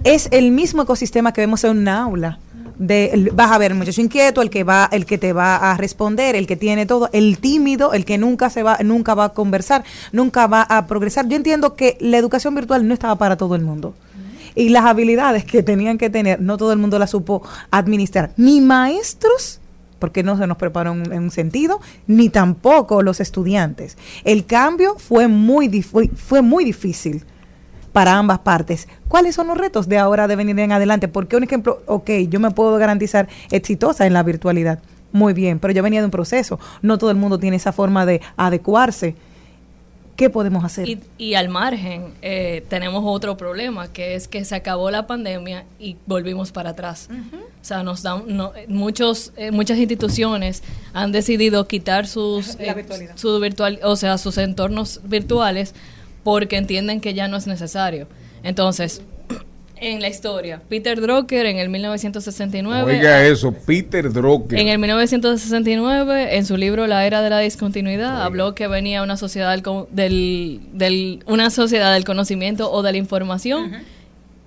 Es 0.06 0.30
el 0.32 0.52
mismo 0.52 0.84
ecosistema 0.84 1.34
que 1.34 1.42
vemos 1.42 1.66
en 1.66 1.78
una 1.80 2.02
aula. 2.02 2.40
De, 2.78 3.30
vas 3.34 3.52
a 3.52 3.58
ver 3.58 3.72
el 3.72 3.78
muchacho 3.78 4.02
inquieto, 4.02 4.42
el 4.42 4.50
que 4.50 4.64
va, 4.64 4.90
el 4.92 5.06
que 5.06 5.18
te 5.18 5.32
va 5.32 5.56
a 5.58 5.78
responder, 5.78 6.36
el 6.36 6.48
que 6.48 6.56
tiene 6.56 6.86
todo, 6.86 7.10
el 7.14 7.38
tímido, 7.38 7.94
el 7.94 8.04
que 8.04 8.18
nunca 8.18 8.50
se 8.50 8.64
va, 8.64 8.78
nunca 8.84 9.14
va 9.14 9.26
a 9.26 9.30
conversar, 9.30 9.84
nunca 10.12 10.48
va 10.48 10.64
a 10.64 10.88
progresar. 10.88 11.28
Yo 11.28 11.36
entiendo 11.36 11.76
que 11.76 11.98
la 12.00 12.18
educación 12.18 12.56
virtual 12.56 12.88
no 12.88 12.94
estaba 12.94 13.16
para 13.16 13.38
todo 13.38 13.56
el 13.56 13.62
mundo. 13.62 13.94
Y 14.56 14.70
las 14.70 14.86
habilidades 14.86 15.46
que 15.46 15.64
tenían 15.64 15.98
que 15.98 16.10
tener, 16.10 16.42
no 16.42 16.58
todo 16.58 16.74
el 16.74 16.80
mundo 16.80 17.00
las 17.00 17.12
supo 17.12 17.44
administrar. 17.72 18.32
Ni 18.38 18.62
maestros, 18.62 19.60
porque 20.00 20.22
no 20.24 20.38
se 20.38 20.48
nos 20.48 20.58
preparó 20.58 20.92
en, 20.92 21.14
un 21.14 21.32
sentido, 21.32 21.80
ni 22.08 22.30
tampoco 22.30 23.02
los 23.02 23.20
estudiantes. 23.20 23.98
El 24.24 24.46
cambio 24.46 24.96
fue 24.98 25.28
muy, 25.28 25.82
fue- 25.82 26.10
fue 26.10 26.42
muy 26.42 26.66
difícil 26.66 27.24
para 27.94 28.18
ambas 28.18 28.40
partes. 28.40 28.88
¿Cuáles 29.08 29.36
son 29.36 29.48
los 29.48 29.58
retos 29.58 29.88
de 29.88 30.00
ahora 30.00 30.28
de 30.28 30.36
venir 30.36 30.60
en 30.60 30.72
adelante? 30.72 31.08
Porque 31.08 31.38
un 31.38 31.44
ejemplo, 31.44 31.82
ok, 31.86 32.10
yo 32.28 32.40
me 32.40 32.52
puedo 32.52 32.76
garantizar 32.78 33.30
exitosa 33.52 34.06
en 34.06 34.14
la 34.14 34.24
virtualidad. 34.24 34.80
Muy 35.12 35.34
bien, 35.34 35.60
pero 35.60 35.74
yo 35.74 35.84
venía 35.84 36.02
de 36.02 36.06
un 36.06 36.12
proceso. 36.12 36.60
No 36.82 36.98
todo 36.98 37.12
el 37.12 37.18
mundo 37.18 37.38
tiene 37.38 37.56
esa 37.56 37.72
forma 37.72 38.06
de 38.06 38.20
adecuarse. 38.36 39.16
¿Qué 40.16 40.30
podemos 40.30 40.64
hacer? 40.64 40.88
Y, 40.88 41.00
y 41.18 41.34
al 41.36 41.50
margen, 41.50 42.14
eh, 42.22 42.64
tenemos 42.68 43.04
otro 43.06 43.36
problema, 43.36 43.92
que 43.92 44.16
es 44.16 44.28
que 44.28 44.44
se 44.46 44.56
acabó 44.56 44.92
la 44.92 45.08
pandemia 45.08 45.66
y 45.80 45.98
volvimos 46.06 46.52
para 46.52 46.72
atrás. 46.72 47.10
O 47.12 47.66
sea, 47.66 47.82
nos 47.82 48.04
dan, 48.04 48.24
no, 48.28 48.54
eh, 48.56 48.66
muchos, 48.68 49.34
eh, 49.38 49.52
muchas 49.52 49.78
instituciones 49.78 50.64
han 50.94 51.12
decidido 51.12 51.68
quitar 51.68 52.06
sus, 52.06 52.56
eh, 52.60 52.86
su 53.16 53.40
virtual, 53.40 53.80
o 53.84 53.96
sea, 53.96 54.18
sus 54.18 54.38
entornos 54.38 55.02
virtuales 55.04 55.74
porque 56.24 56.58
entienden 56.58 57.02
que 57.02 57.14
ya 57.14 57.28
no 57.28 57.38
es 57.38 57.48
necesario. 57.48 58.08
Entonces, 58.44 59.02
en 59.78 60.02
la 60.02 60.08
historia, 60.08 60.62
Peter 60.70 61.00
Drucker 61.02 61.46
en 61.46 61.58
el 61.58 61.68
1969 61.70 62.94
Oiga 62.94 63.26
eso, 63.26 63.52
Peter 63.52 64.12
Drucker. 64.14 64.58
en 64.60 64.68
el 64.70 64.80
1969, 64.80 66.38
en 66.38 66.46
su 66.46 66.56
libro 66.58 66.88
La 66.88 67.06
era 67.06 67.22
de 67.22 67.30
la 67.30 67.40
discontinuidad, 67.40 68.22
habló 68.24 68.56
que 68.56 68.68
venía 68.68 69.04
una 69.04 69.18
sociedad 69.18 69.52
del, 69.52 69.62
co- 69.64 69.88
del, 69.92 70.62
del- 70.74 71.24
una 71.28 71.50
sociedad 71.50 71.94
del 71.94 72.06
conocimiento 72.06 72.72
o 72.72 72.82
de 72.84 72.92
la 72.94 72.98
información 72.98 73.74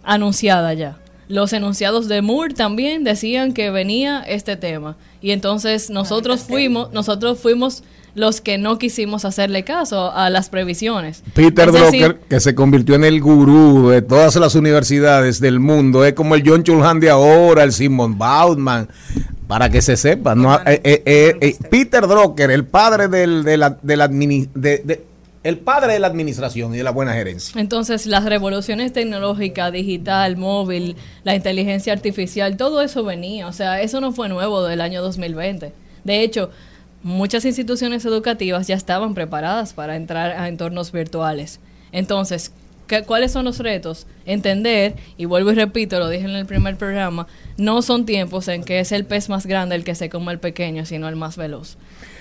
anunciada 0.02 0.72
ya. 0.74 0.98
Los 1.28 1.52
enunciados 1.52 2.06
de 2.08 2.22
Moore 2.22 2.54
también 2.54 3.02
decían 3.04 3.52
que 3.52 3.70
venía 3.70 4.20
este 4.26 4.56
tema 4.56 4.96
y 5.20 5.32
entonces 5.32 5.90
nosotros 5.90 6.42
fuimos, 6.42 6.92
nosotros 6.92 7.38
fuimos 7.40 7.82
los 8.14 8.40
que 8.40 8.56
no 8.58 8.78
quisimos 8.78 9.24
hacerle 9.26 9.62
caso 9.64 10.10
a 10.12 10.30
las 10.30 10.48
previsiones. 10.48 11.22
Peter 11.34 11.70
decir, 11.72 12.00
Drucker, 12.00 12.20
que 12.28 12.40
se 12.40 12.54
convirtió 12.54 12.94
en 12.94 13.04
el 13.04 13.20
gurú 13.20 13.88
de 13.90 14.00
todas 14.02 14.36
las 14.36 14.54
universidades 14.54 15.38
del 15.40 15.60
mundo, 15.60 16.04
es 16.04 16.14
como 16.14 16.34
el 16.34 16.42
John 16.48 16.62
Chulhan 16.62 16.98
de 17.00 17.10
ahora, 17.10 17.62
el 17.64 17.72
Simon 17.72 18.16
Bauman, 18.16 18.88
para 19.48 19.68
que 19.68 19.82
se 19.82 19.96
sepa. 19.98 20.34
¿no? 20.34 20.54
Eh, 20.60 20.80
eh, 20.84 21.02
eh, 21.04 21.36
eh, 21.40 21.56
Peter 21.70 22.06
Drucker, 22.06 22.50
el 22.50 22.64
padre 22.64 23.08
del, 23.08 23.44
de 23.44 23.56
la, 23.58 23.76
de 23.82 23.96
la 23.96 24.08
admini- 24.08 24.48
de- 24.54 24.78
de- 24.84 25.04
el 25.46 25.58
padre 25.58 25.92
de 25.94 25.98
la 25.98 26.06
administración 26.08 26.74
y 26.74 26.78
de 26.78 26.82
la 26.82 26.90
buena 26.90 27.12
gerencia. 27.14 27.60
Entonces, 27.60 28.06
las 28.06 28.24
revoluciones 28.24 28.92
tecnológicas, 28.92 29.72
digital, 29.72 30.36
móvil, 30.36 30.96
la 31.24 31.34
inteligencia 31.34 31.92
artificial, 31.92 32.56
todo 32.56 32.82
eso 32.82 33.04
venía. 33.04 33.46
O 33.46 33.52
sea, 33.52 33.80
eso 33.80 34.00
no 34.00 34.12
fue 34.12 34.28
nuevo 34.28 34.62
del 34.64 34.80
año 34.80 35.02
2020. 35.02 35.72
De 36.04 36.22
hecho, 36.22 36.50
muchas 37.02 37.44
instituciones 37.44 38.04
educativas 38.04 38.66
ya 38.66 38.74
estaban 38.74 39.14
preparadas 39.14 39.72
para 39.72 39.96
entrar 39.96 40.32
a 40.32 40.48
entornos 40.48 40.90
virtuales. 40.92 41.60
Entonces, 41.92 42.52
¿qué- 42.86 43.02
¿cuáles 43.02 43.32
son 43.32 43.44
los 43.44 43.58
retos? 43.58 44.06
Entender, 44.24 44.94
y 45.16 45.24
vuelvo 45.26 45.52
y 45.52 45.54
repito, 45.54 45.98
lo 45.98 46.08
dije 46.08 46.24
en 46.24 46.34
el 46.36 46.46
primer 46.46 46.76
programa, 46.76 47.26
no 47.56 47.82
son 47.82 48.06
tiempos 48.06 48.48
en 48.48 48.64
que 48.64 48.80
es 48.80 48.92
el 48.92 49.04
pez 49.04 49.28
más 49.28 49.46
grande 49.46 49.74
el 49.76 49.84
que 49.84 49.94
se 49.94 50.08
come 50.08 50.32
al 50.32 50.40
pequeño, 50.40 50.84
sino 50.86 51.08
el 51.08 51.16
más 51.16 51.36
veloz. 51.36 51.76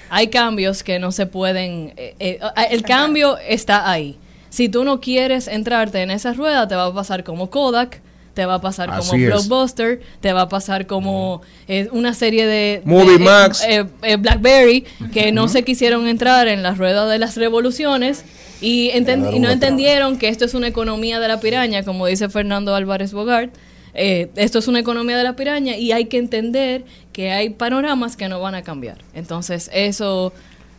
Hay 0.10 0.28
cambios 0.28 0.84
que 0.84 1.00
no 1.00 1.12
se 1.12 1.26
pueden... 1.26 1.94
eh, 1.98 2.16
eh, 2.20 2.40
el 2.72 2.84
cambio 2.84 3.38
está 3.38 3.90
ahí. 3.90 4.18
Si 4.50 4.70
tú 4.70 4.84
no 4.86 5.02
quieres 5.02 5.48
entrarte 5.48 6.02
en 6.02 6.12
esa 6.12 6.34
rueda, 6.34 6.68
te 6.68 6.76
va 6.76 6.86
a 6.86 6.94
pasar 6.94 7.24
como 7.24 7.50
Kodak, 7.50 8.02
te 8.34 8.46
va 8.46 8.56
a 8.56 8.62
pasar 8.62 8.90
como 8.90 9.14
es. 9.14 9.26
Blockbuster, 9.28 10.02
te 10.22 10.34
va 10.34 10.42
a 10.42 10.50
pasar 10.50 10.88
como 10.88 11.42
eh, 11.68 11.88
una 11.92 12.14
serie 12.14 12.46
de... 12.46 12.82
Movie 12.86 13.18
de, 13.18 13.24
eh, 13.24 13.26
Max. 13.26 13.64
eh, 13.68 13.86
eh, 14.02 14.18
BlackBerry, 14.18 14.86
que 15.14 15.32
no 15.32 15.48
se 15.48 15.64
quisieron 15.64 16.08
entrar 16.08 16.48
en 16.48 16.64
la 16.64 16.74
rueda 16.74 17.08
de 17.08 17.18
las 17.18 17.36
revoluciones 17.38 18.24
y, 18.62 18.92
y 18.92 19.40
no 19.40 19.50
entendieron 19.50 20.18
que 20.18 20.28
esto 20.30 20.46
es 20.46 20.54
una 20.54 20.68
economía 20.68 21.20
de 21.20 21.28
la 21.28 21.40
piraña, 21.40 21.84
como 21.84 22.08
dice 22.08 22.30
Fernando 22.30 22.76
Álvarez 22.76 23.14
Bogart. 23.14 23.54
Eh, 23.96 24.30
esto 24.36 24.60
es 24.60 24.68
una 24.68 24.80
economía 24.80 25.18
de 25.18 25.24
la 25.24 25.36
piraña 25.36 25.78
y 25.78 25.92
hay 25.92 26.06
que 26.06 26.18
entender 26.18 26.84
que 27.14 27.32
hay 27.32 27.50
panoramas 27.50 28.18
que 28.18 28.28
no 28.28 28.42
van 28.42 28.54
a 28.56 28.62
cambiar. 28.62 28.98
Entonces, 29.14 29.70
eso, 29.74 30.34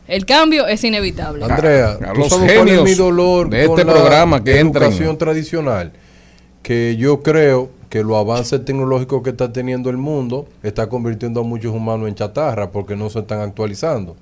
el 0.06 0.26
cambio 0.26 0.66
es 0.66 0.84
inevitable. 0.84 1.44
Andrea, 1.44 1.92
A 1.92 2.12
¿tú 2.12 2.20
los 2.20 2.28
sabes 2.28 2.52
cuál 2.52 2.68
es 2.68 2.74
genios 2.74 2.84
mi 2.84 2.94
dolor 2.94 3.48
de 3.48 3.66
con 3.66 3.78
este 3.78 3.86
la 3.86 3.92
programa 3.94 4.44
que 4.44 4.60
entren. 4.60 4.84
educación 4.84 5.16
tradicional? 5.18 5.92
Que 6.62 6.96
yo 6.98 7.22
creo 7.22 7.70
que 7.88 8.02
los 8.02 8.16
avances 8.16 8.64
tecnológicos 8.64 9.22
que 9.22 9.30
está 9.30 9.52
teniendo 9.52 9.88
el 9.88 9.96
mundo 9.96 10.46
está 10.62 10.88
convirtiendo 10.88 11.40
a 11.40 11.44
muchos 11.44 11.74
humanos 11.74 12.08
en 12.08 12.14
chatarra 12.14 12.70
porque 12.70 12.96
no 12.96 13.08
se 13.08 13.20
están 13.20 13.40
actualizando. 13.40 14.16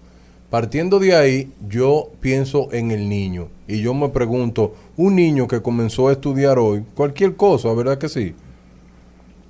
Partiendo 0.51 1.01
de 1.01 1.17
ahí, 1.17 1.51
yo 1.69 2.11
pienso 2.21 2.69
en 2.73 2.93
el 2.93 3.09
niño 3.09 3.49
y 3.67 3.81
yo 3.81 3.93
me 3.93 4.11
pregunto, 4.11 4.75
un 4.97 5.17
niño 5.17 5.49
que 5.49 5.63
comenzó 5.63 6.09
a 6.09 6.13
estudiar 6.13 6.59
hoy, 6.61 6.85
cualquier 6.95 7.35
cosa, 7.35 7.73
¿verdad 7.73 7.99
que 7.99 8.09
sí? 8.09 8.35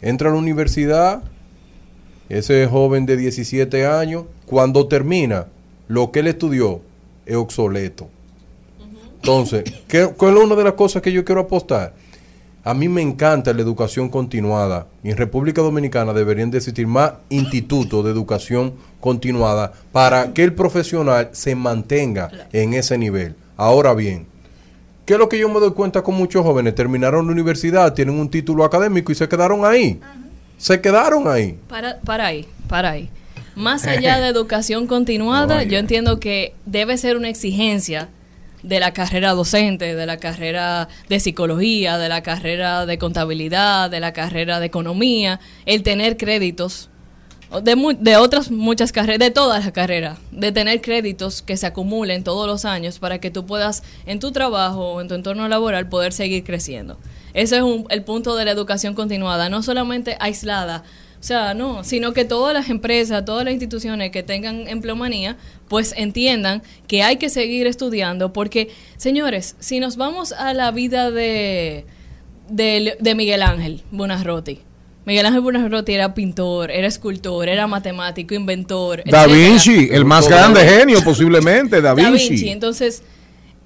Entra 0.05 0.28
a 0.28 0.32
la 0.32 0.38
universidad, 0.38 1.22
ese 2.28 2.66
joven 2.66 3.07
de 3.07 3.16
17 3.16 3.86
años, 3.86 4.24
cuando 4.44 4.86
termina, 4.86 5.46
lo 5.88 6.11
que 6.11 6.20
él 6.20 6.26
estudió 6.26 6.82
es 7.24 7.36
obsoleto. 7.36 8.11
Entonces, 9.14 9.64
¿qué, 9.88 10.09
¿cuál 10.09 10.36
es 10.36 10.44
una 10.44 10.57
de 10.57 10.64
las 10.64 10.74
cosas 10.74 11.00
que 11.00 11.11
yo 11.11 11.24
quiero 11.24 11.40
apostar? 11.40 11.94
A 12.64 12.74
mí 12.74 12.86
me 12.86 13.00
encanta 13.00 13.55
la 13.55 13.62
educación 13.62 14.11
continuada. 14.11 14.88
Y 15.02 15.11
en 15.11 15.16
República 15.16 15.62
Dominicana 15.62 16.12
deberían 16.12 16.50
de 16.50 16.59
existir 16.59 16.86
más 16.86 17.14
institutos 17.30 18.05
de 18.05 18.11
educación 18.11 18.74
continuada 19.00 19.72
para 19.90 20.34
que 20.34 20.44
el 20.44 20.52
profesional 20.52 21.30
se 21.32 21.55
mantenga 21.55 22.30
en 22.52 22.74
ese 22.74 22.98
nivel. 22.98 23.36
Ahora 23.57 23.94
bien, 23.94 24.26
¿qué 25.05 25.14
es 25.14 25.18
lo 25.18 25.28
que 25.28 25.38
yo 25.38 25.48
me 25.48 25.61
doy 25.61 25.72
cuenta 25.72 26.02
con 26.02 26.14
muchos 26.14 26.42
jóvenes? 26.42 26.74
Terminaron 26.74 27.26
la 27.26 27.32
universidad, 27.32 27.92
tienen 27.94 28.18
un 28.18 28.30
título 28.30 28.64
académico 28.64 29.12
y 29.12 29.14
se 29.14 29.28
quedaron 29.28 29.64
ahí. 29.64 30.00
Se 30.57 30.80
quedaron 30.80 31.28
ahí. 31.28 31.59
Para, 31.68 32.00
para 32.00 32.26
ahí, 32.26 32.46
para 32.68 32.90
ahí. 32.90 33.11
Más 33.55 33.86
allá 33.86 34.20
de 34.20 34.28
educación 34.28 34.86
continuada, 34.86 35.62
yo 35.62 35.78
entiendo 35.78 36.20
que 36.20 36.55
debe 36.66 36.96
ser 36.96 37.16
una 37.16 37.28
exigencia 37.28 38.09
de 38.62 38.80
la 38.80 38.92
carrera 38.92 39.32
docente, 39.32 39.94
de 39.94 40.07
la 40.07 40.16
carrera 40.16 40.88
de 41.09 41.20
psicología, 41.20 41.98
de 41.98 42.09
la 42.09 42.22
carrera 42.22 42.86
de 42.86 42.98
contabilidad, 42.98 43.90
de 43.90 44.00
la 44.00 44.12
carrera 44.12 44.59
de 44.59 44.66
economía, 44.66 45.38
el 45.66 45.82
tener 45.82 46.16
créditos, 46.16 46.88
de, 47.62 47.76
mu- 47.76 47.92
de 47.98 48.16
otras 48.16 48.50
muchas 48.50 48.92
carreras, 48.92 49.18
de 49.18 49.30
todas 49.30 49.64
las 49.64 49.72
carreras, 49.72 50.18
de 50.30 50.52
tener 50.52 50.80
créditos 50.80 51.42
que 51.42 51.57
se 51.57 51.66
acumulen 51.66 52.24
todos 52.24 52.46
los 52.46 52.64
años 52.64 52.98
para 52.98 53.18
que 53.18 53.30
tú 53.30 53.46
puedas 53.46 53.82
en 54.07 54.18
tu 54.20 54.32
trabajo 54.32 54.92
o 54.94 55.00
en 55.00 55.09
tu 55.09 55.14
entorno 55.14 55.48
laboral 55.48 55.88
poder 55.88 56.12
seguir 56.12 56.44
creciendo. 56.44 56.98
Ese 57.32 57.57
es 57.57 57.62
un- 57.62 57.86
el 57.90 58.02
punto 58.05 58.36
de 58.36 58.44
la 58.44 58.50
educación 58.52 58.94
continuada, 58.94 59.48
no 59.48 59.62
solamente 59.62 60.16
aislada 60.20 60.84
O 61.20 61.26
sea, 61.26 61.55
no, 61.55 61.84
sino 61.84 62.12
que 62.12 62.26
todas 62.26 62.52
las 62.52 62.68
empresas, 62.68 63.24
todas 63.24 63.46
las 63.46 63.52
instituciones 63.55 64.11
que 64.11 64.22
tengan 64.22 64.68
empleomanía, 64.68 65.38
pues 65.68 65.94
entiendan 65.96 66.62
que 66.86 67.02
hay 67.02 67.16
que 67.16 67.30
seguir 67.30 67.66
estudiando, 67.66 68.34
porque, 68.34 68.68
señores, 68.98 69.57
si 69.59 69.80
nos 69.80 69.96
vamos 69.96 70.32
a 70.32 70.52
la 70.52 70.70
vida 70.70 71.11
de, 71.11 71.86
de, 72.50 72.98
de 73.00 73.14
Miguel 73.14 73.42
Ángel 73.42 73.80
Bonarroti, 73.90 74.61
Miguel 75.07 75.26
Ángel 75.26 75.42
Bonarroti 75.42 75.92
era 75.92 76.14
pintor, 76.14 76.70
era 76.70 76.86
escultor, 76.86 77.48
era 77.48 77.66
matemático, 77.66 78.34
inventor. 78.34 79.02
Da 79.05 79.24
etcétera. 79.24 79.26
Vinci, 79.50 79.88
el 79.92 80.05
más 80.05 80.28
grande 80.28 80.66
genio 80.66 81.02
posiblemente, 81.05 81.82
Da 81.82 81.94
Da 81.94 82.11
Vinci. 82.11 82.28
Vinci. 82.30 82.48
Entonces, 82.48 83.02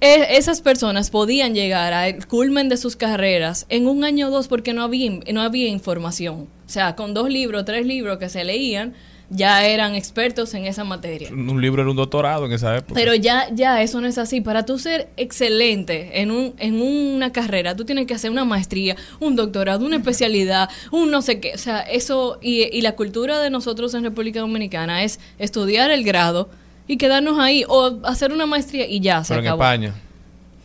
e- 0.01 0.37
esas 0.37 0.61
personas 0.61 1.09
podían 1.09 1.53
llegar 1.53 1.93
al 1.93 2.25
culmen 2.27 2.67
de 2.67 2.75
sus 2.77 2.95
carreras 2.95 3.65
en 3.69 3.87
un 3.87 4.03
año 4.03 4.27
o 4.27 4.31
dos 4.31 4.47
porque 4.49 4.73
no 4.73 4.83
había, 4.83 5.11
no 5.31 5.41
había 5.41 5.67
información. 5.69 6.47
O 6.65 6.69
sea, 6.69 6.95
con 6.95 7.13
dos 7.13 7.29
libros, 7.29 7.63
tres 7.65 7.85
libros 7.85 8.17
que 8.17 8.27
se 8.29 8.43
leían, 8.43 8.93
ya 9.29 9.65
eran 9.65 9.95
expertos 9.95 10.53
en 10.53 10.65
esa 10.65 10.83
materia. 10.83 11.29
Un 11.31 11.61
libro 11.61 11.81
era 11.81 11.91
un 11.91 11.97
doctorado 11.97 12.45
en 12.45 12.51
esa 12.51 12.75
época. 12.77 12.93
Pero 12.95 13.13
ya, 13.13 13.47
ya 13.51 13.81
eso 13.81 14.01
no 14.01 14.07
es 14.07 14.17
así. 14.17 14.41
Para 14.41 14.65
tú 14.65 14.79
ser 14.79 15.09
excelente 15.17 16.21
en, 16.21 16.31
un, 16.31 16.55
en 16.57 16.81
una 16.81 17.31
carrera, 17.31 17.75
tú 17.75 17.85
tienes 17.85 18.07
que 18.07 18.13
hacer 18.13 18.31
una 18.31 18.45
maestría, 18.45 18.95
un 19.19 19.35
doctorado, 19.35 19.85
una 19.85 19.97
especialidad, 19.97 20.69
un 20.91 21.11
no 21.11 21.21
sé 21.21 21.39
qué. 21.39 21.53
O 21.53 21.57
sea, 21.57 21.81
eso 21.81 22.39
y, 22.41 22.63
y 22.75 22.81
la 22.81 22.93
cultura 22.93 23.39
de 23.39 23.49
nosotros 23.49 23.93
en 23.93 24.03
República 24.03 24.39
Dominicana 24.39 25.03
es 25.03 25.19
estudiar 25.37 25.91
el 25.91 26.03
grado 26.03 26.49
y 26.87 26.97
quedarnos 26.97 27.37
ahí 27.39 27.63
o 27.67 27.99
hacer 28.03 28.31
una 28.31 28.47
maestría 28.47 28.87
y 28.87 28.99
ya 28.99 29.23
se 29.23 29.35
Pero 29.35 29.45
en. 29.45 29.53
España. 29.53 29.93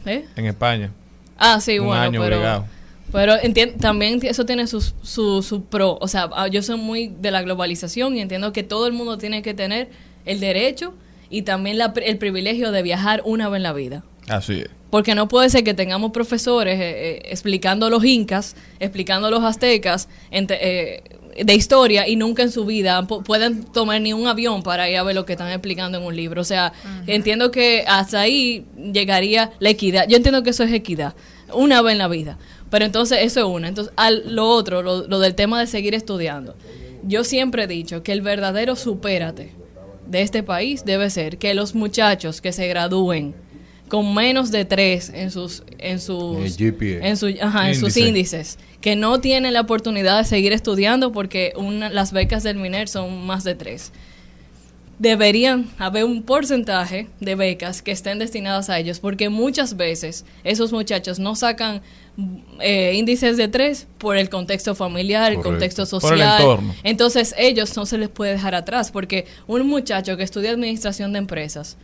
¿Eh? 0.06 0.24
En 0.36 0.46
España. 0.46 0.90
Ah, 1.38 1.60
sí, 1.60 1.78
Un 1.78 1.88
bueno, 1.88 2.02
año 2.02 2.20
pero 2.20 2.36
obligado. 2.36 2.64
Pero 3.14 3.34
también 3.78 4.18
eso 4.24 4.44
tiene 4.44 4.66
sus- 4.66 4.94
su, 5.02 5.40
su 5.42 5.62
pro. 5.64 5.98
O 6.00 6.08
sea, 6.08 6.28
ah, 6.34 6.48
yo 6.48 6.62
soy 6.62 6.76
muy 6.78 7.06
de 7.08 7.30
la 7.30 7.42
globalización 7.42 8.16
y 8.16 8.20
entiendo 8.20 8.52
que 8.52 8.62
todo 8.64 8.86
el 8.88 8.92
mundo 8.92 9.18
tiene 9.18 9.40
que 9.42 9.54
tener 9.54 9.88
el 10.26 10.40
derecho 10.40 10.94
y 11.30 11.42
también 11.42 11.78
la 11.78 11.92
el 12.04 12.18
privilegio 12.18 12.72
de 12.72 12.82
viajar 12.82 13.22
una 13.24 13.48
vez 13.48 13.58
en 13.58 13.62
la 13.62 13.72
vida. 13.72 14.02
Así 14.28 14.60
es. 14.60 14.68
Porque 14.90 15.14
no 15.14 15.28
puede 15.28 15.48
ser 15.50 15.64
que 15.64 15.74
tengamos 15.74 16.10
profesores 16.12 16.78
eh, 16.80 16.90
eh, 17.16 17.22
explicando 17.30 17.88
los 17.90 18.04
incas, 18.04 18.56
explicando 18.80 19.30
los 19.30 19.42
aztecas 19.44 20.08
eh, 20.30 21.02
de 21.44 21.54
historia 21.54 22.06
y 22.08 22.16
nunca 22.16 22.42
en 22.42 22.50
su 22.52 22.64
vida 22.64 23.00
pu- 23.02 23.22
pueden 23.24 23.64
tomar 23.64 24.00
ni 24.00 24.12
un 24.12 24.26
avión 24.28 24.62
para 24.62 24.88
ir 24.88 24.96
a 24.96 25.02
ver 25.02 25.14
lo 25.16 25.24
que 25.24 25.32
están 25.34 25.50
explicando 25.50 25.98
en 25.98 26.04
un 26.04 26.14
libro. 26.16 26.40
O 26.40 26.44
sea, 26.44 26.72
entiendo 27.06 27.50
que 27.50 27.84
hasta 27.86 28.20
ahí 28.20 28.66
llegaría 28.92 29.52
la 29.58 29.70
equidad. 29.70 30.06
Yo 30.08 30.16
entiendo 30.16 30.42
que 30.44 30.50
eso 30.50 30.62
es 30.62 30.72
equidad, 30.72 31.14
una 31.52 31.82
vez 31.82 31.92
en 31.92 31.98
la 31.98 32.08
vida. 32.08 32.38
Pero 32.70 32.84
entonces 32.84 33.18
eso 33.22 33.40
es 33.40 33.46
una. 33.46 33.68
Entonces, 33.68 33.92
al, 33.96 34.34
lo 34.34 34.48
otro, 34.48 34.82
lo, 34.82 35.06
lo 35.06 35.18
del 35.20 35.34
tema 35.34 35.60
de 35.60 35.66
seguir 35.66 35.94
estudiando. 35.94 36.56
Yo 37.04 37.22
siempre 37.24 37.64
he 37.64 37.66
dicho 37.66 38.02
que 38.02 38.12
el 38.12 38.20
verdadero 38.22 38.76
supérate 38.76 39.52
de 40.06 40.22
este 40.22 40.42
país 40.42 40.84
debe 40.84 41.08
ser 41.10 41.38
que 41.38 41.54
los 41.54 41.74
muchachos 41.74 42.40
que 42.40 42.52
se 42.52 42.66
gradúen 42.68 43.34
con 43.88 44.14
menos 44.14 44.50
de 44.50 44.64
tres 44.64 45.10
en 45.14 45.30
sus 45.30 45.62
en 45.78 46.00
sus 46.00 46.38
en, 47.02 47.16
su- 47.16 47.34
ajá, 47.40 47.68
en 47.68 47.74
sus 47.74 47.96
Índice. 47.96 48.08
índices 48.08 48.58
que 48.80 48.96
no 48.96 49.20
tienen 49.20 49.52
la 49.52 49.60
oportunidad 49.60 50.18
de 50.18 50.24
seguir 50.24 50.52
estudiando 50.52 51.12
porque 51.12 51.52
una- 51.56 51.90
las 51.90 52.12
becas 52.12 52.42
del 52.42 52.56
MINER 52.56 52.88
son 52.88 53.24
más 53.26 53.44
de 53.44 53.54
tres 53.54 53.92
deberían 55.04 55.68
haber 55.78 56.04
un 56.04 56.22
porcentaje 56.22 57.08
de 57.20 57.34
becas 57.34 57.82
que 57.82 57.92
estén 57.92 58.18
destinadas 58.18 58.70
a 58.70 58.78
ellos, 58.78 59.00
porque 59.00 59.28
muchas 59.28 59.76
veces 59.76 60.24
esos 60.44 60.72
muchachos 60.72 61.18
no 61.18 61.36
sacan 61.36 61.82
eh, 62.60 62.94
índices 62.94 63.36
de 63.36 63.48
tres 63.48 63.86
por 63.98 64.16
el 64.16 64.30
contexto 64.30 64.74
familiar, 64.74 65.32
el 65.32 65.42
contexto 65.42 65.84
Por 65.86 66.14
el 66.14 66.20
social. 66.20 66.40
entorno. 66.40 66.74
Entonces 66.84 67.34
ellos 67.36 67.76
no 67.76 67.84
se 67.84 67.98
les 67.98 68.08
puede 68.08 68.32
dejar 68.32 68.54
atrás, 68.54 68.90
porque 68.90 69.26
un 69.46 69.66
muchacho 69.66 70.16
que 70.16 70.22
estudia 70.22 70.52
administración 70.52 71.12
de 71.12 71.18
empresas, 71.18 71.76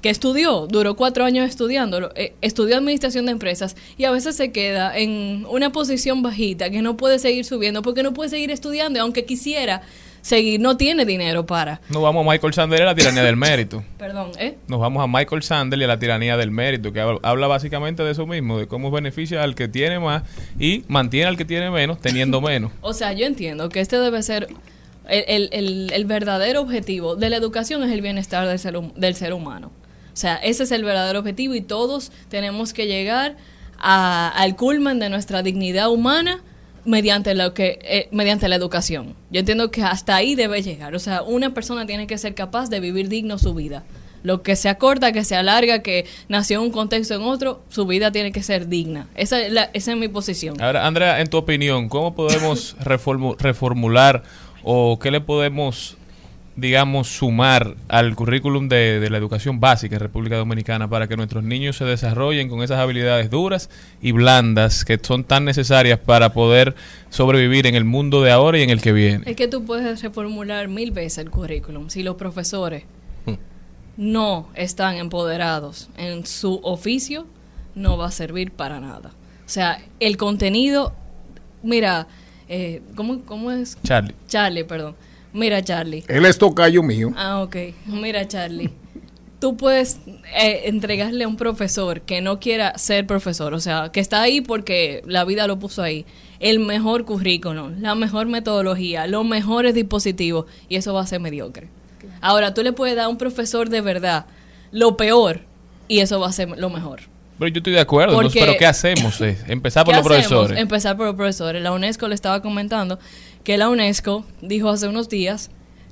que 0.00 0.08
estudió, 0.08 0.66
duró 0.66 0.96
cuatro 0.96 1.24
años 1.24 1.46
estudiando, 1.46 2.12
eh, 2.14 2.32
estudió 2.40 2.78
administración 2.78 3.26
de 3.26 3.32
empresas 3.32 3.76
y 3.98 4.04
a 4.04 4.10
veces 4.10 4.36
se 4.36 4.52
queda 4.52 4.96
en 4.96 5.44
una 5.50 5.70
posición 5.70 6.22
bajita 6.22 6.70
que 6.70 6.80
no 6.80 6.96
puede 6.96 7.18
seguir 7.18 7.44
subiendo 7.44 7.82
porque 7.82 8.02
no 8.02 8.14
puede 8.14 8.30
seguir 8.30 8.50
estudiando, 8.50 8.98
y 8.98 9.02
aunque 9.02 9.26
quisiera 9.26 9.82
seguir, 10.26 10.60
no 10.60 10.76
tiene 10.76 11.04
dinero 11.04 11.46
para. 11.46 11.80
Nos 11.88 12.02
vamos 12.02 12.26
a 12.26 12.30
Michael 12.30 12.52
Sandler 12.52 12.80
y 12.80 12.82
a 12.82 12.86
la 12.86 12.94
tiranía 12.94 13.22
del 13.22 13.36
mérito. 13.36 13.84
Perdón, 13.98 14.30
¿eh? 14.38 14.56
Nos 14.68 14.80
vamos 14.80 15.02
a 15.02 15.06
Michael 15.06 15.42
Sandler 15.42 15.80
y 15.80 15.84
a 15.84 15.86
la 15.86 15.98
tiranía 15.98 16.36
del 16.36 16.50
mérito, 16.50 16.92
que 16.92 17.00
habla, 17.00 17.46
básicamente 17.46 18.02
de 18.02 18.10
eso 18.12 18.26
mismo, 18.26 18.58
de 18.58 18.66
cómo 18.66 18.90
beneficia 18.90 19.42
al 19.42 19.54
que 19.54 19.68
tiene 19.68 19.98
más 20.00 20.22
y 20.58 20.84
mantiene 20.88 21.26
al 21.26 21.36
que 21.36 21.44
tiene 21.44 21.70
menos 21.70 22.00
teniendo 22.00 22.40
menos. 22.42 22.72
O 22.80 22.92
sea, 22.92 23.12
yo 23.12 23.26
entiendo 23.26 23.68
que 23.68 23.80
este 23.80 23.98
debe 23.98 24.22
ser 24.22 24.48
el, 25.08 25.48
el- 25.52 25.90
el- 25.92 26.04
verdadero 26.06 26.60
objetivo 26.62 27.14
de 27.14 27.30
la 27.30 27.36
educación 27.36 27.84
es 27.84 27.92
el 27.92 28.00
bienestar 28.00 28.46
del 28.48 28.58
ser, 28.58 28.76
del 28.80 29.14
ser 29.14 29.32
humano. 29.32 29.70
O 30.12 30.16
sea, 30.16 30.36
ese 30.36 30.64
es 30.64 30.72
el 30.72 30.82
verdadero 30.82 31.18
objetivo 31.20 31.54
y 31.54 31.60
todos 31.60 32.10
tenemos 32.28 32.72
que 32.72 32.86
llegar 32.86 33.36
a- 33.78 34.30
al 34.34 34.56
culmen 34.56 34.98
de 34.98 35.08
nuestra 35.10 35.42
dignidad 35.42 35.90
humana 35.90 36.40
mediante 36.86 37.34
lo 37.34 37.52
que 37.54 37.78
eh, 37.82 38.08
mediante 38.12 38.48
la 38.48 38.56
educación. 38.56 39.14
Yo 39.30 39.40
entiendo 39.40 39.70
que 39.70 39.82
hasta 39.82 40.16
ahí 40.16 40.34
debe 40.34 40.62
llegar. 40.62 40.94
O 40.94 40.98
sea, 40.98 41.22
una 41.22 41.52
persona 41.52 41.86
tiene 41.86 42.06
que 42.06 42.16
ser 42.18 42.34
capaz 42.34 42.70
de 42.70 42.80
vivir 42.80 43.08
digno 43.08 43.38
su 43.38 43.52
vida. 43.54 43.84
Lo 44.22 44.42
que 44.42 44.56
sea 44.56 44.76
corta, 44.76 45.12
que 45.12 45.22
sea 45.22 45.42
larga, 45.44 45.82
que 45.82 46.04
nació 46.28 46.58
en 46.58 46.64
un 46.64 46.70
contexto 46.72 47.14
en 47.14 47.22
otro, 47.22 47.62
su 47.68 47.86
vida 47.86 48.10
tiene 48.10 48.32
que 48.32 48.42
ser 48.42 48.66
digna. 48.68 49.06
Esa 49.14 49.40
es, 49.40 49.52
la- 49.52 49.70
esa 49.72 49.92
es 49.92 49.98
mi 49.98 50.08
posición. 50.08 50.60
Ahora, 50.60 50.86
Andrea, 50.86 51.20
en 51.20 51.28
tu 51.28 51.36
opinión, 51.36 51.88
¿cómo 51.88 52.14
podemos 52.14 52.76
reformu- 52.80 53.36
reformular 53.38 54.24
o 54.64 54.98
qué 54.98 55.10
le 55.12 55.20
podemos, 55.20 55.96
digamos, 56.56 57.08
sumar 57.08 57.76
al 57.88 58.14
currículum 58.16 58.68
de, 58.68 58.98
de 58.98 59.10
la 59.10 59.18
educación 59.18 59.60
básica 59.60 59.96
en 59.96 60.00
República 60.00 60.36
Dominicana 60.36 60.88
para 60.88 61.06
que 61.06 61.16
nuestros 61.16 61.44
niños 61.44 61.76
se 61.76 61.84
desarrollen 61.84 62.48
con 62.48 62.62
esas 62.62 62.78
habilidades 62.78 63.30
duras 63.30 63.68
y 64.00 64.12
blandas 64.12 64.84
que 64.84 64.98
son 65.00 65.24
tan 65.24 65.44
necesarias 65.44 65.98
para 65.98 66.32
poder 66.32 66.74
sobrevivir 67.10 67.66
en 67.66 67.74
el 67.74 67.84
mundo 67.84 68.22
de 68.22 68.30
ahora 68.30 68.58
y 68.58 68.62
en 68.62 68.70
el 68.70 68.80
que 68.80 68.92
viene? 68.92 69.24
Es 69.26 69.36
que 69.36 69.48
tú 69.48 69.64
puedes 69.64 70.02
reformular 70.02 70.68
mil 70.68 70.92
veces 70.92 71.18
el 71.18 71.30
currículum 71.30 71.90
si 71.90 72.02
los 72.02 72.16
profesores 72.16 72.84
no 73.96 74.48
están 74.54 74.96
empoderados 74.96 75.88
en 75.96 76.26
su 76.26 76.60
oficio, 76.62 77.26
no 77.74 77.96
va 77.96 78.06
a 78.06 78.10
servir 78.10 78.52
para 78.52 78.80
nada. 78.80 79.10
O 79.46 79.48
sea, 79.48 79.80
el 80.00 80.16
contenido, 80.16 80.92
mira, 81.62 82.06
eh, 82.48 82.82
¿cómo, 82.94 83.22
¿cómo 83.22 83.50
es? 83.50 83.78
Charlie. 83.82 84.14
Charlie, 84.28 84.64
perdón. 84.64 84.96
Mira, 85.36 85.62
Charlie. 85.62 86.02
Él 86.08 86.24
es 86.24 86.38
tocayo 86.38 86.82
mío. 86.82 87.12
Ah, 87.14 87.42
ok. 87.42 87.56
Mira, 87.84 88.26
Charlie. 88.26 88.70
Tú 89.38 89.58
puedes 89.58 90.00
eh, 90.34 90.62
entregarle 90.64 91.24
a 91.24 91.28
un 91.28 91.36
profesor 91.36 92.00
que 92.00 92.22
no 92.22 92.40
quiera 92.40 92.78
ser 92.78 93.06
profesor, 93.06 93.52
o 93.52 93.60
sea, 93.60 93.90
que 93.92 94.00
está 94.00 94.22
ahí 94.22 94.40
porque 94.40 95.02
la 95.04 95.26
vida 95.26 95.46
lo 95.46 95.58
puso 95.58 95.82
ahí, 95.82 96.06
el 96.40 96.58
mejor 96.58 97.04
currículum, 97.04 97.82
la 97.82 97.94
mejor 97.94 98.28
metodología, 98.28 99.06
los 99.06 99.26
mejores 99.26 99.74
dispositivos, 99.74 100.46
y 100.70 100.76
eso 100.76 100.94
va 100.94 101.02
a 101.02 101.06
ser 101.06 101.20
mediocre. 101.20 101.68
Ahora, 102.22 102.54
tú 102.54 102.62
le 102.62 102.72
puedes 102.72 102.96
dar 102.96 103.04
a 103.04 103.08
un 103.08 103.18
profesor 103.18 103.68
de 103.68 103.82
verdad 103.82 104.24
lo 104.72 104.96
peor, 104.96 105.42
y 105.86 105.98
eso 105.98 106.18
va 106.18 106.28
a 106.28 106.32
ser 106.32 106.48
lo 106.56 106.70
mejor. 106.70 107.00
Pero 107.38 107.48
yo 107.50 107.58
estoy 107.58 107.72
de 107.74 107.80
acuerdo, 107.80 108.14
Porque- 108.14 108.40
pero 108.40 108.54
¿qué 108.58 108.66
hacemos? 108.66 109.20
eh? 109.20 109.36
Empezar 109.46 109.84
por 109.84 109.92
¿Qué 109.94 109.98
los 109.98 110.06
hacemos? 110.06 110.28
profesores. 110.28 110.58
Empezar 110.60 110.96
por 110.96 111.06
los 111.06 111.14
profesores. 111.16 111.62
La 111.62 111.72
UNESCO 111.72 112.08
le 112.08 112.14
estaba 112.14 112.40
comentando 112.42 112.98
que 113.44 113.58
la 113.58 113.68
UNESCO 113.68 114.24
dijo 114.40 114.68
hace 114.70 114.88
unos 114.88 115.08
días 115.08 115.50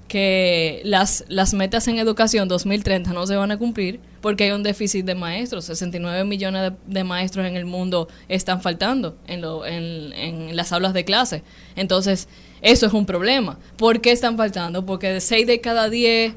que 0.08 0.80
las, 0.84 1.24
las 1.28 1.54
metas 1.54 1.88
en 1.88 1.98
educación 1.98 2.46
2030 2.48 3.12
no 3.12 3.26
se 3.26 3.36
van 3.36 3.50
a 3.50 3.56
cumplir 3.58 4.00
porque 4.20 4.44
hay 4.44 4.50
un 4.52 4.62
déficit 4.62 5.04
de 5.04 5.14
maestros. 5.14 5.64
69 5.66 6.24
millones 6.24 6.62
de, 6.62 6.72
de 6.86 7.04
maestros 7.04 7.46
en 7.46 7.56
el 7.56 7.64
mundo 7.64 8.08
están 8.28 8.60
faltando 8.60 9.16
en, 9.26 9.40
lo- 9.40 9.66
en, 9.66 10.12
en 10.12 10.56
las 10.56 10.72
aulas 10.72 10.92
de 10.94 11.04
clase. 11.04 11.42
Entonces, 11.76 12.28
eso 12.62 12.86
es 12.86 12.92
un 12.92 13.06
problema. 13.06 13.58
¿Por 13.76 14.00
qué 14.00 14.12
están 14.12 14.36
faltando? 14.36 14.84
Porque 14.86 15.08
de 15.08 15.20
6 15.20 15.46
de 15.46 15.60
cada 15.60 15.88
10 15.90 16.34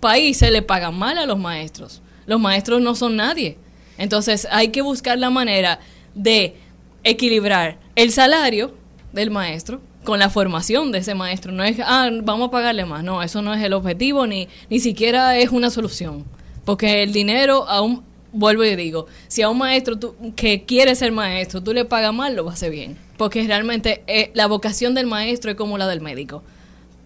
países 0.00 0.50
le 0.50 0.62
pagan 0.62 0.94
mal 0.94 1.18
a 1.18 1.26
los 1.26 1.38
maestros. 1.38 2.02
Los 2.26 2.40
maestros 2.40 2.80
no 2.82 2.94
son 2.94 3.16
nadie. 3.16 3.58
Entonces 3.98 4.46
hay 4.50 4.68
que 4.68 4.82
buscar 4.82 5.18
la 5.18 5.30
manera 5.30 5.80
de 6.14 6.56
equilibrar 7.04 7.78
el 7.94 8.10
salario 8.12 8.74
del 9.12 9.30
maestro 9.30 9.80
con 10.04 10.18
la 10.18 10.30
formación 10.30 10.92
de 10.92 10.98
ese 10.98 11.14
maestro. 11.14 11.52
No 11.52 11.64
es, 11.64 11.78
ah, 11.84 12.10
vamos 12.22 12.48
a 12.48 12.50
pagarle 12.50 12.84
más. 12.84 13.02
No, 13.02 13.22
eso 13.22 13.42
no 13.42 13.54
es 13.54 13.62
el 13.62 13.72
objetivo 13.72 14.26
ni, 14.26 14.48
ni 14.70 14.78
siquiera 14.80 15.36
es 15.38 15.50
una 15.50 15.70
solución. 15.70 16.24
Porque 16.64 17.02
el 17.02 17.12
dinero, 17.12 17.68
aún, 17.68 18.02
vuelvo 18.32 18.64
y 18.64 18.76
digo, 18.76 19.06
si 19.28 19.42
a 19.42 19.48
un 19.48 19.58
maestro 19.58 19.98
tú- 19.98 20.14
que 20.36 20.64
quiere 20.64 20.94
ser 20.94 21.12
maestro, 21.12 21.62
tú 21.62 21.72
le 21.72 21.84
pagas 21.84 22.12
mal, 22.12 22.36
lo 22.36 22.44
va 22.44 22.50
a 22.52 22.54
hacer 22.54 22.70
bien. 22.70 22.98
Porque 23.16 23.44
realmente 23.46 24.02
eh, 24.06 24.30
la 24.34 24.46
vocación 24.46 24.94
del 24.94 25.06
maestro 25.06 25.50
es 25.52 25.56
como 25.56 25.78
la 25.78 25.86
del 25.86 26.00
médico. 26.00 26.42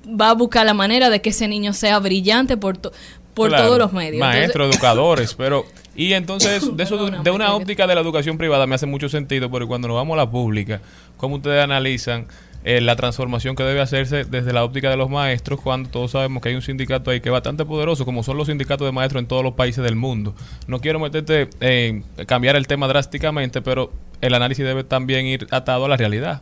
Va 0.08 0.30
a 0.30 0.34
buscar 0.34 0.64
la 0.66 0.74
manera 0.74 1.08
de 1.10 1.20
que 1.22 1.30
ese 1.30 1.46
niño 1.46 1.72
sea 1.72 1.98
brillante 2.00 2.56
por, 2.56 2.76
to- 2.78 2.92
por 3.34 3.48
Claro, 3.50 3.64
todos 3.66 3.78
los 3.78 3.92
medios. 3.92 4.18
Maestros, 4.20 4.74
educadores, 4.74 5.34
pero... 5.34 5.64
Y 6.00 6.14
entonces, 6.14 6.74
de, 6.76 6.82
eso, 6.82 7.10
de 7.10 7.30
una 7.30 7.54
óptica 7.54 7.86
de 7.86 7.94
la 7.94 8.00
educación 8.00 8.38
privada 8.38 8.66
me 8.66 8.74
hace 8.74 8.86
mucho 8.86 9.10
sentido, 9.10 9.50
porque 9.50 9.66
cuando 9.66 9.86
nos 9.86 9.96
vamos 9.96 10.14
a 10.14 10.16
la 10.16 10.30
pública, 10.30 10.80
como 11.18 11.36
ustedes 11.36 11.62
analizan 11.62 12.26
eh, 12.64 12.80
la 12.80 12.96
transformación 12.96 13.54
que 13.54 13.64
debe 13.64 13.82
hacerse 13.82 14.24
desde 14.24 14.54
la 14.54 14.64
óptica 14.64 14.88
de 14.88 14.96
los 14.96 15.10
maestros 15.10 15.60
cuando 15.60 15.90
todos 15.90 16.12
sabemos 16.12 16.42
que 16.42 16.48
hay 16.48 16.54
un 16.54 16.62
sindicato 16.62 17.10
ahí 17.10 17.20
que 17.20 17.28
es 17.28 17.32
bastante 17.32 17.66
poderoso, 17.66 18.06
como 18.06 18.22
son 18.22 18.38
los 18.38 18.46
sindicatos 18.46 18.86
de 18.86 18.92
maestros 18.92 19.20
en 19.20 19.28
todos 19.28 19.44
los 19.44 19.52
países 19.52 19.84
del 19.84 19.94
mundo. 19.94 20.34
No 20.66 20.80
quiero 20.80 21.00
meterte 21.00 21.50
en 21.60 22.02
cambiar 22.26 22.56
el 22.56 22.66
tema 22.66 22.88
drásticamente, 22.88 23.60
pero 23.60 23.92
el 24.22 24.32
análisis 24.32 24.64
debe 24.64 24.84
también 24.84 25.26
ir 25.26 25.48
atado 25.50 25.84
a 25.84 25.88
la 25.90 25.98
realidad. 25.98 26.40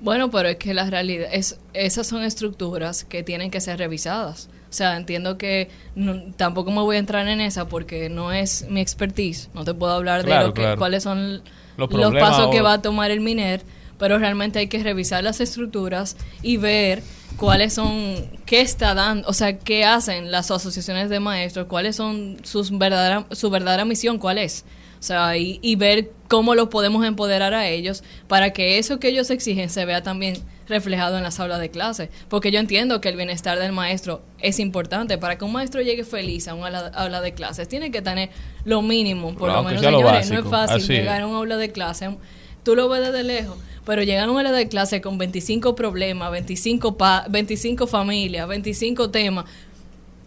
Bueno, 0.00 0.30
pero 0.30 0.50
es 0.50 0.56
que 0.56 0.72
la 0.72 0.88
realidad 0.88 1.28
es 1.32 1.58
esas 1.74 2.06
son 2.06 2.22
estructuras 2.22 3.02
que 3.02 3.24
tienen 3.24 3.50
que 3.50 3.60
ser 3.60 3.80
revisadas. 3.80 4.48
O 4.70 4.72
sea, 4.72 4.96
entiendo 4.96 5.38
que 5.38 5.70
no- 5.94 6.20
tampoco 6.36 6.70
me 6.70 6.80
voy 6.80 6.96
a 6.96 6.98
entrar 6.98 7.26
en 7.28 7.40
esa 7.40 7.68
porque 7.68 8.08
no 8.10 8.32
es 8.32 8.66
mi 8.68 8.80
expertise. 8.80 9.48
No 9.54 9.64
te 9.64 9.72
puedo 9.74 9.92
hablar 9.92 10.24
de 10.24 10.30
lo 10.48 10.54
que, 10.54 10.60
claro. 10.62 10.78
cuáles 10.78 11.02
son 11.04 11.42
Los 11.76 12.12
pasos 12.20 12.48
que 12.50 12.60
va 12.60 12.74
a 12.74 12.82
tomar 12.82 13.10
el 13.10 13.20
MINER, 13.20 13.62
pero 13.98 14.18
realmente 14.18 14.58
hay 14.58 14.66
que 14.68 14.82
revisar 14.82 15.22
las 15.24 15.40
estructuras 15.40 16.16
y 16.42 16.56
ver 16.56 17.02
cuáles 17.36 17.72
son, 17.74 18.14
qué 18.46 18.60
está 18.60 18.94
dando, 18.94 19.28
o 19.28 19.32
sea, 19.32 19.58
qué 19.58 19.84
hacen 19.84 20.30
las 20.30 20.50
asociaciones 20.50 21.08
de 21.08 21.20
maestros, 21.20 21.66
cuáles 21.66 21.96
son 21.96 22.38
sus 22.42 22.76
verdadera, 22.76 23.26
su 23.30 23.48
verdadera 23.50 23.84
misión, 23.84 24.18
cuál 24.18 24.38
es. 24.38 24.64
O 24.98 25.02
sea, 25.02 25.36
y, 25.36 25.58
y 25.62 25.76
ver 25.76 26.10
cómo 26.28 26.54
los 26.54 26.68
podemos 26.68 27.04
empoderar 27.04 27.54
a 27.54 27.68
ellos 27.68 28.04
para 28.26 28.52
que 28.52 28.78
eso 28.78 28.98
que 28.98 29.08
ellos 29.08 29.30
exigen 29.30 29.70
se 29.70 29.84
vea 29.84 30.02
también 30.02 30.36
reflejado 30.68 31.16
en 31.16 31.22
las 31.22 31.40
aulas 31.40 31.60
de 31.60 31.70
clase. 31.70 32.10
Porque 32.28 32.50
yo 32.50 32.60
entiendo 32.60 33.00
que 33.00 33.08
el 33.08 33.16
bienestar 33.16 33.58
del 33.58 33.72
maestro 33.72 34.22
es 34.38 34.60
importante. 34.60 35.18
Para 35.18 35.38
que 35.38 35.44
un 35.44 35.52
maestro 35.52 35.80
llegue 35.80 36.04
feliz 36.04 36.46
a 36.48 36.54
una 36.54 36.88
aula, 36.88 37.20
de 37.20 37.32
clases, 37.32 37.68
tiene 37.68 37.90
que 37.90 38.02
tener 38.02 38.30
lo 38.64 38.82
mínimo, 38.82 39.34
por 39.34 39.50
lo 39.50 39.62
menos, 39.62 39.80
sea 39.80 39.90
lo 39.90 39.98
señores. 39.98 40.30
no 40.30 40.38
es 40.38 40.46
fácil 40.46 40.76
Así 40.76 40.92
llegar 40.92 41.22
a 41.22 41.26
un 41.26 41.34
aula 41.34 41.56
de 41.56 41.72
clase. 41.72 42.16
Tú 42.62 42.76
lo 42.76 42.88
ves 42.88 43.00
desde 43.00 43.24
lejos, 43.24 43.56
pero 43.86 44.02
llegar 44.02 44.28
a 44.28 44.30
un 44.30 44.36
aula 44.36 44.52
de 44.52 44.68
clase 44.68 45.00
con 45.00 45.16
25 45.16 45.74
problemas, 45.74 46.30
25, 46.30 46.96
pa 46.96 47.26
25 47.28 47.86
familias, 47.86 48.46
25 48.46 49.10
temas, 49.10 49.46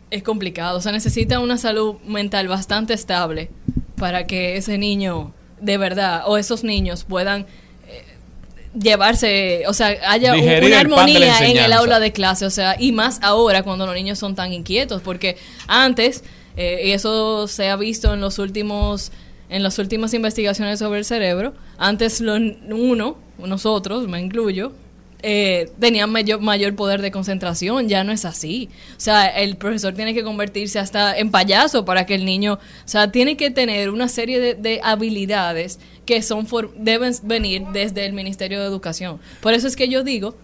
es 0.09 0.23
complicado. 0.23 0.79
O 0.79 0.81
sea, 0.81 0.91
necesita 0.91 1.39
una 1.39 1.57
salud 1.57 1.97
mental 2.05 2.47
bastante 2.47 2.93
estable 2.93 3.49
para 4.01 4.25
que 4.27 4.57
ese 4.57 4.77
niño, 4.77 5.31
de 5.61 5.77
verdad, 5.77 6.23
o 6.25 6.37
esos 6.37 6.63
niños 6.65 7.05
puedan 7.05 7.45
eh, 7.87 8.03
llevarse, 8.77 9.63
o 9.67 9.73
sea, 9.73 9.95
haya 10.07 10.33
un- 10.33 10.39
una 10.67 10.67
el 10.67 10.73
armonía 10.79 11.37
en 11.51 11.57
el 11.65 11.73
aula 11.73 11.99
de 11.99 12.11
clase, 12.11 12.45
o 12.45 12.49
sea, 12.49 12.75
y 12.79 12.91
más 12.91 13.19
ahora 13.21 13.63
cuando 13.63 13.85
los 13.85 13.95
niños 13.95 14.17
son 14.19 14.35
tan 14.35 14.51
inquietos, 14.53 15.01
porque 15.01 15.37
antes, 15.67 16.23
eh, 16.57 16.81
y 16.85 16.91
eso 16.91 17.47
se 17.47 17.69
ha 17.69 17.75
visto 17.75 18.13
en 18.13 18.21
los 18.21 18.39
últimos 18.39 19.11
en 19.49 19.63
las 19.63 19.77
últimas 19.79 20.13
investigaciones 20.13 20.79
sobre 20.79 20.99
el 20.99 21.05
cerebro, 21.05 21.53
antes 21.77 22.21
lo, 22.21 22.35
uno, 22.35 23.17
nosotros, 23.37 24.07
me 24.07 24.21
incluyo, 24.21 24.71
eh, 25.23 25.69
tenían 25.79 26.09
mayor, 26.11 26.41
mayor 26.41 26.75
poder 26.75 27.01
de 27.01 27.11
concentración, 27.11 27.87
ya 27.87 28.03
no 28.03 28.11
es 28.11 28.25
así. 28.25 28.69
O 28.97 28.99
sea, 28.99 29.27
el 29.27 29.57
profesor 29.57 29.93
tiene 29.93 30.13
que 30.13 30.23
convertirse 30.23 30.79
hasta 30.79 31.17
en 31.17 31.31
payaso 31.31 31.85
para 31.85 32.05
que 32.05 32.15
el 32.15 32.25
niño, 32.25 32.53
o 32.53 32.87
sea, 32.87 33.11
tiene 33.11 33.37
que 33.37 33.51
tener 33.51 33.89
una 33.89 34.07
serie 34.07 34.39
de, 34.39 34.53
de 34.55 34.79
habilidades 34.83 35.79
que 36.05 36.21
son 36.21 36.47
for- 36.47 36.73
deben 36.75 37.13
venir 37.23 37.63
desde 37.73 38.05
el 38.05 38.13
Ministerio 38.13 38.59
de 38.59 38.65
Educación. 38.67 39.19
Por 39.41 39.53
eso 39.53 39.67
es 39.67 39.75
que 39.75 39.87
yo 39.89 40.03
digo 40.03 40.35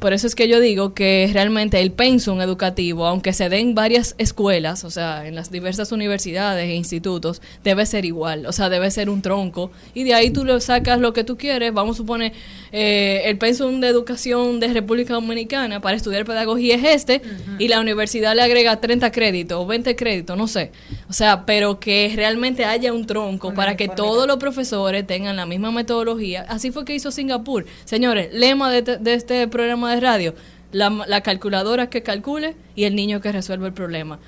por 0.00 0.12
eso 0.12 0.26
es 0.26 0.34
que 0.34 0.48
yo 0.48 0.58
digo 0.60 0.94
que 0.94 1.30
realmente 1.32 1.80
el 1.80 1.92
pensum 1.92 2.40
educativo, 2.40 3.06
aunque 3.06 3.32
se 3.32 3.48
dé 3.48 3.58
en 3.60 3.74
varias 3.74 4.14
escuelas, 4.18 4.82
o 4.84 4.90
sea, 4.90 5.26
en 5.28 5.34
las 5.34 5.50
diversas 5.52 5.92
universidades 5.92 6.68
e 6.68 6.74
institutos, 6.74 7.40
debe 7.62 7.86
ser 7.86 8.04
igual, 8.04 8.46
o 8.46 8.52
sea, 8.52 8.68
debe 8.68 8.90
ser 8.90 9.08
un 9.10 9.22
tronco. 9.22 9.70
Y 9.94 10.04
de 10.04 10.14
ahí 10.14 10.30
tú 10.30 10.44
lo 10.44 10.58
sacas 10.60 10.98
lo 11.00 11.12
que 11.12 11.22
tú 11.22 11.36
quieres. 11.36 11.72
Vamos 11.72 11.96
a 11.96 11.98
suponer, 11.98 12.32
eh, 12.72 13.22
el 13.26 13.38
pensum 13.38 13.80
de 13.80 13.88
educación 13.88 14.58
de 14.60 14.68
República 14.68 15.14
Dominicana 15.14 15.80
para 15.80 15.96
estudiar 15.96 16.24
pedagogía 16.24 16.76
es 16.76 16.84
este, 16.84 17.22
y 17.58 17.68
la 17.68 17.80
universidad 17.80 18.34
le 18.34 18.42
agrega 18.42 18.80
30 18.80 19.12
créditos 19.12 19.58
o 19.62 19.66
20 19.66 19.94
créditos, 19.96 20.36
no 20.36 20.48
sé. 20.48 20.72
O 21.08 21.12
sea, 21.12 21.44
pero 21.46 21.78
que 21.78 22.12
realmente 22.16 22.64
haya 22.64 22.92
un 22.92 23.06
tronco 23.06 23.52
para 23.54 23.76
que 23.76 23.88
todos 23.88 24.26
los 24.26 24.36
profesores 24.38 25.06
tengan 25.06 25.36
la 25.36 25.46
misma 25.46 25.70
metodología. 25.70 26.46
Así 26.48 26.70
fue 26.70 26.84
que 26.84 26.94
hizo 26.94 27.10
Singapur. 27.10 27.66
Señores, 27.84 28.30
lema 28.32 28.70
de, 28.70 28.82
te- 28.82 28.96
de 28.98 29.14
este 29.14 29.46
programa 29.48 29.89
de 29.94 30.00
radio, 30.00 30.34
la, 30.72 30.90
la 31.06 31.20
calculadora 31.22 31.88
que 31.90 32.02
calcule 32.02 32.54
y 32.74 32.84
el 32.84 32.94
niño 32.94 33.20
que 33.20 33.32
resuelve 33.32 33.66
el 33.68 33.72
problema. 33.72 34.18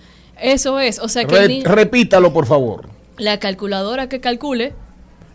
Eso 0.40 0.80
es, 0.80 0.98
o 0.98 1.08
sea 1.08 1.24
que 1.24 1.34
el 1.36 1.40
Re- 1.42 1.48
niño- 1.48 1.64
repítalo, 1.66 2.32
por 2.32 2.46
favor. 2.46 2.88
la 3.18 3.38
calculadora 3.38 4.08
que 4.08 4.20
calcule 4.20 4.72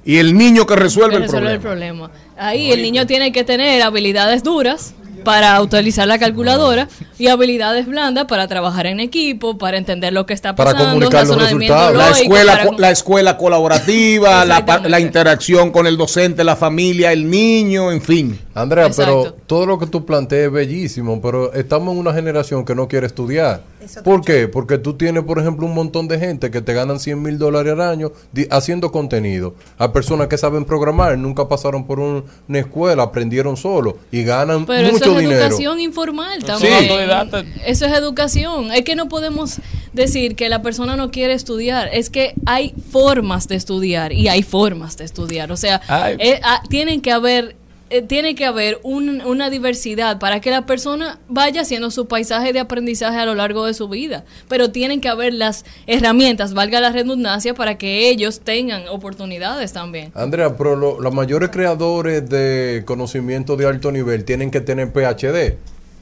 Y 0.04 0.18
el 0.18 0.38
niño 0.38 0.66
que 0.66 0.76
resuelve, 0.76 1.18
que 1.18 1.24
el, 1.24 1.30
problema. 1.30 1.52
el 1.54 1.60
problema. 1.60 2.12
Ahí 2.38 2.72
el 2.72 2.82
niño 2.82 3.06
tiene 3.08 3.32
que 3.32 3.44
tener 3.44 3.82
habilidades 3.84 4.44
duras 4.44 4.94
para 5.24 5.62
utilizar 5.62 6.08
la 6.08 6.20
calculadora 6.20 6.88
y 7.20 7.28
habilidades 7.28 7.86
blandas 7.86 8.26
para 8.26 8.48
trabajar 8.48 8.86
en 8.86 9.00
equipo, 9.02 9.58
para 9.58 9.78
entender 9.78 10.14
lo 10.14 10.26
que 10.26 10.34
está 10.34 10.56
Para 10.56 10.72
pasando, 10.72 10.94
comunicar 10.94 11.28
los 11.28 11.42
resultados. 11.42 11.98
La 11.98 12.10
escuela, 12.12 12.58
para 12.64 12.78
la 12.78 12.92
escuela 12.92 13.38
colaborativa, 13.38 14.46
la, 14.46 14.82
la 14.88 15.00
interacción 15.00 15.72
con 15.72 15.86
el 15.88 15.98
docente, 15.98 16.44
la 16.46 16.56
familia, 16.56 17.12
el 17.12 17.30
niño, 17.30 17.92
en 17.92 18.02
fin. 18.02 18.40
Andrea, 18.62 18.88
Exacto. 18.88 19.22
pero 19.24 19.34
todo 19.46 19.66
lo 19.66 19.78
que 19.80 19.86
tú 19.88 20.06
planteas 20.06 20.48
es 20.48 20.52
bellísimo, 20.52 21.22
pero 21.22 21.54
estamos 21.54 21.94
en 21.94 22.00
una 22.00 22.14
generación 22.14 22.66
que 22.66 22.74
no 22.76 22.88
quiere 22.88 23.08
estudiar. 23.08 23.62
Eso 23.84 24.04
¿Por 24.04 24.22
qué? 24.22 24.48
Porque 24.48 24.78
tú 24.78 24.96
tienes, 24.96 25.24
por 25.24 25.40
ejemplo, 25.40 25.66
un 25.66 25.74
montón 25.74 26.08
de 26.08 26.20
gente 26.20 26.52
que 26.52 26.62
te 26.62 26.74
ganan 26.74 27.00
100 27.00 27.22
mil 27.22 27.38
dólares 27.38 27.74
al 27.74 27.82
año 27.82 28.12
haciendo 28.50 28.92
contenido. 28.92 29.54
Hay 29.78 29.90
personas 29.90 30.28
que 30.28 30.38
saben 30.38 30.66
programar, 30.66 31.18
nunca 31.18 31.48
pasaron 31.48 31.86
por 31.86 32.00
un- 32.00 32.26
una 32.50 32.60
escuela, 32.60 33.04
aprendieron 33.04 33.56
solo 33.56 33.98
y 34.12 34.24
ganan 34.24 34.66
Pero 34.66 34.92
mucho 34.92 35.06
eso 35.06 35.14
es 35.14 35.20
dinero. 35.22 35.42
educación 35.42 35.80
informal 35.80 36.44
también. 36.44 36.74
autodidactas. 36.74 37.46
Eso 37.66 37.86
es 37.86 37.94
educación. 37.94 38.72
Es 38.72 38.82
que 38.82 38.96
no 38.96 39.08
podemos 39.08 39.60
decir 39.94 40.36
que 40.36 40.50
la 40.50 40.62
persona 40.62 40.96
no 40.98 41.12
quiere 41.12 41.34
estudiar. 41.34 41.90
Es 41.94 42.10
que 42.10 42.34
hay 42.46 42.74
formas 42.92 43.48
de 43.48 43.56
estudiar 43.56 44.12
y 44.12 44.28
hay 44.28 44.44
formas 44.44 44.98
de 44.98 45.06
estudiar. 45.06 45.52
O 45.52 45.58
sea, 45.58 45.82
eh, 46.20 46.40
ah, 46.44 46.62
tienen 46.70 47.02
que 47.02 47.12
haber 47.12 47.56
eh, 47.90 48.02
tiene 48.02 48.36
que 48.36 48.46
haber 48.46 48.80
un- 48.84 49.22
una 49.22 49.50
diversidad 49.50 50.20
para 50.20 50.40
que 50.42 50.52
la 50.52 50.66
persona 50.66 51.20
vaya 51.30 51.62
haciendo 51.62 51.90
su 51.92 52.08
paisaje 52.08 52.54
de 52.54 52.60
aprendizaje 52.60 53.18
a 53.18 53.26
lo 53.26 53.36
largo 53.36 53.66
de 53.66 53.74
su 53.74 53.88
vida. 53.88 54.26
Pero 54.48 54.72
tienen 54.72 55.02
que 55.02 55.10
haber 55.10 55.34
las 55.34 55.66
herramientas, 55.88 56.54
valga 56.54 56.80
la 56.82 56.92
redundancia, 56.92 57.54
para 57.54 57.78
que 57.78 58.10
ellos 58.10 58.42
tengan 58.42 58.88
oportunidades 58.90 59.74
también. 59.74 60.12
Andrea, 60.16 60.56
pero 60.58 60.76
lo- 60.76 61.00
los 61.00 61.14
mayores 61.14 61.50
creadores 61.50 62.30
de 62.30 62.84
conocimiento 62.86 63.56
de 63.56 63.66
alto 63.68 63.92
nivel 63.92 64.26
tienen 64.26 64.52
que 64.52 64.62
tener 64.62 64.92
PhD. 64.92 65.58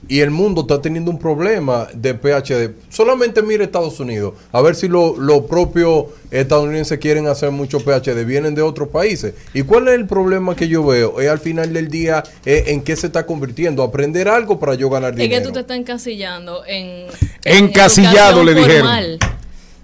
Y 0.07 0.19
el 0.19 0.29
mundo 0.31 0.61
está 0.61 0.81
teniendo 0.81 1.09
un 1.11 1.17
problema 1.19 1.87
de 1.93 2.13
PhD. 2.13 2.71
Solamente 2.89 3.41
mire 3.41 3.63
Estados 3.63 3.99
Unidos. 3.99 4.33
A 4.51 4.61
ver 4.61 4.75
si 4.75 4.87
los 4.87 5.17
lo 5.17 5.47
propios 5.47 6.05
estadounidenses 6.31 6.99
quieren 6.99 7.27
hacer 7.27 7.51
mucho 7.51 7.79
PhD. 7.79 8.23
Vienen 8.25 8.55
de 8.55 8.61
otros 8.61 8.89
países. 8.89 9.33
¿Y 9.53 9.63
cuál 9.63 9.87
es 9.87 9.95
el 9.95 10.05
problema 10.05 10.55
que 10.55 10.67
yo 10.67 10.85
veo? 10.85 11.19
Es 11.19 11.29
al 11.29 11.39
final 11.39 11.73
del 11.73 11.89
día 11.89 12.23
eh, 12.45 12.65
en 12.67 12.81
qué 12.83 12.95
se 12.95 13.07
está 13.07 13.25
convirtiendo. 13.25 13.83
Aprender 13.83 14.27
algo 14.27 14.59
para 14.59 14.75
yo 14.75 14.89
ganar 14.89 15.11
Es 15.11 15.17
dinero. 15.17 15.41
que 15.41 15.47
tú 15.47 15.53
te 15.53 15.59
estás 15.61 15.77
encasillando 15.77 16.63
en... 16.65 17.07
Encasillado, 17.43 18.41
educación 18.41 18.45
le 18.45 18.53
dijeron. 18.53 18.77
formal. 18.81 19.19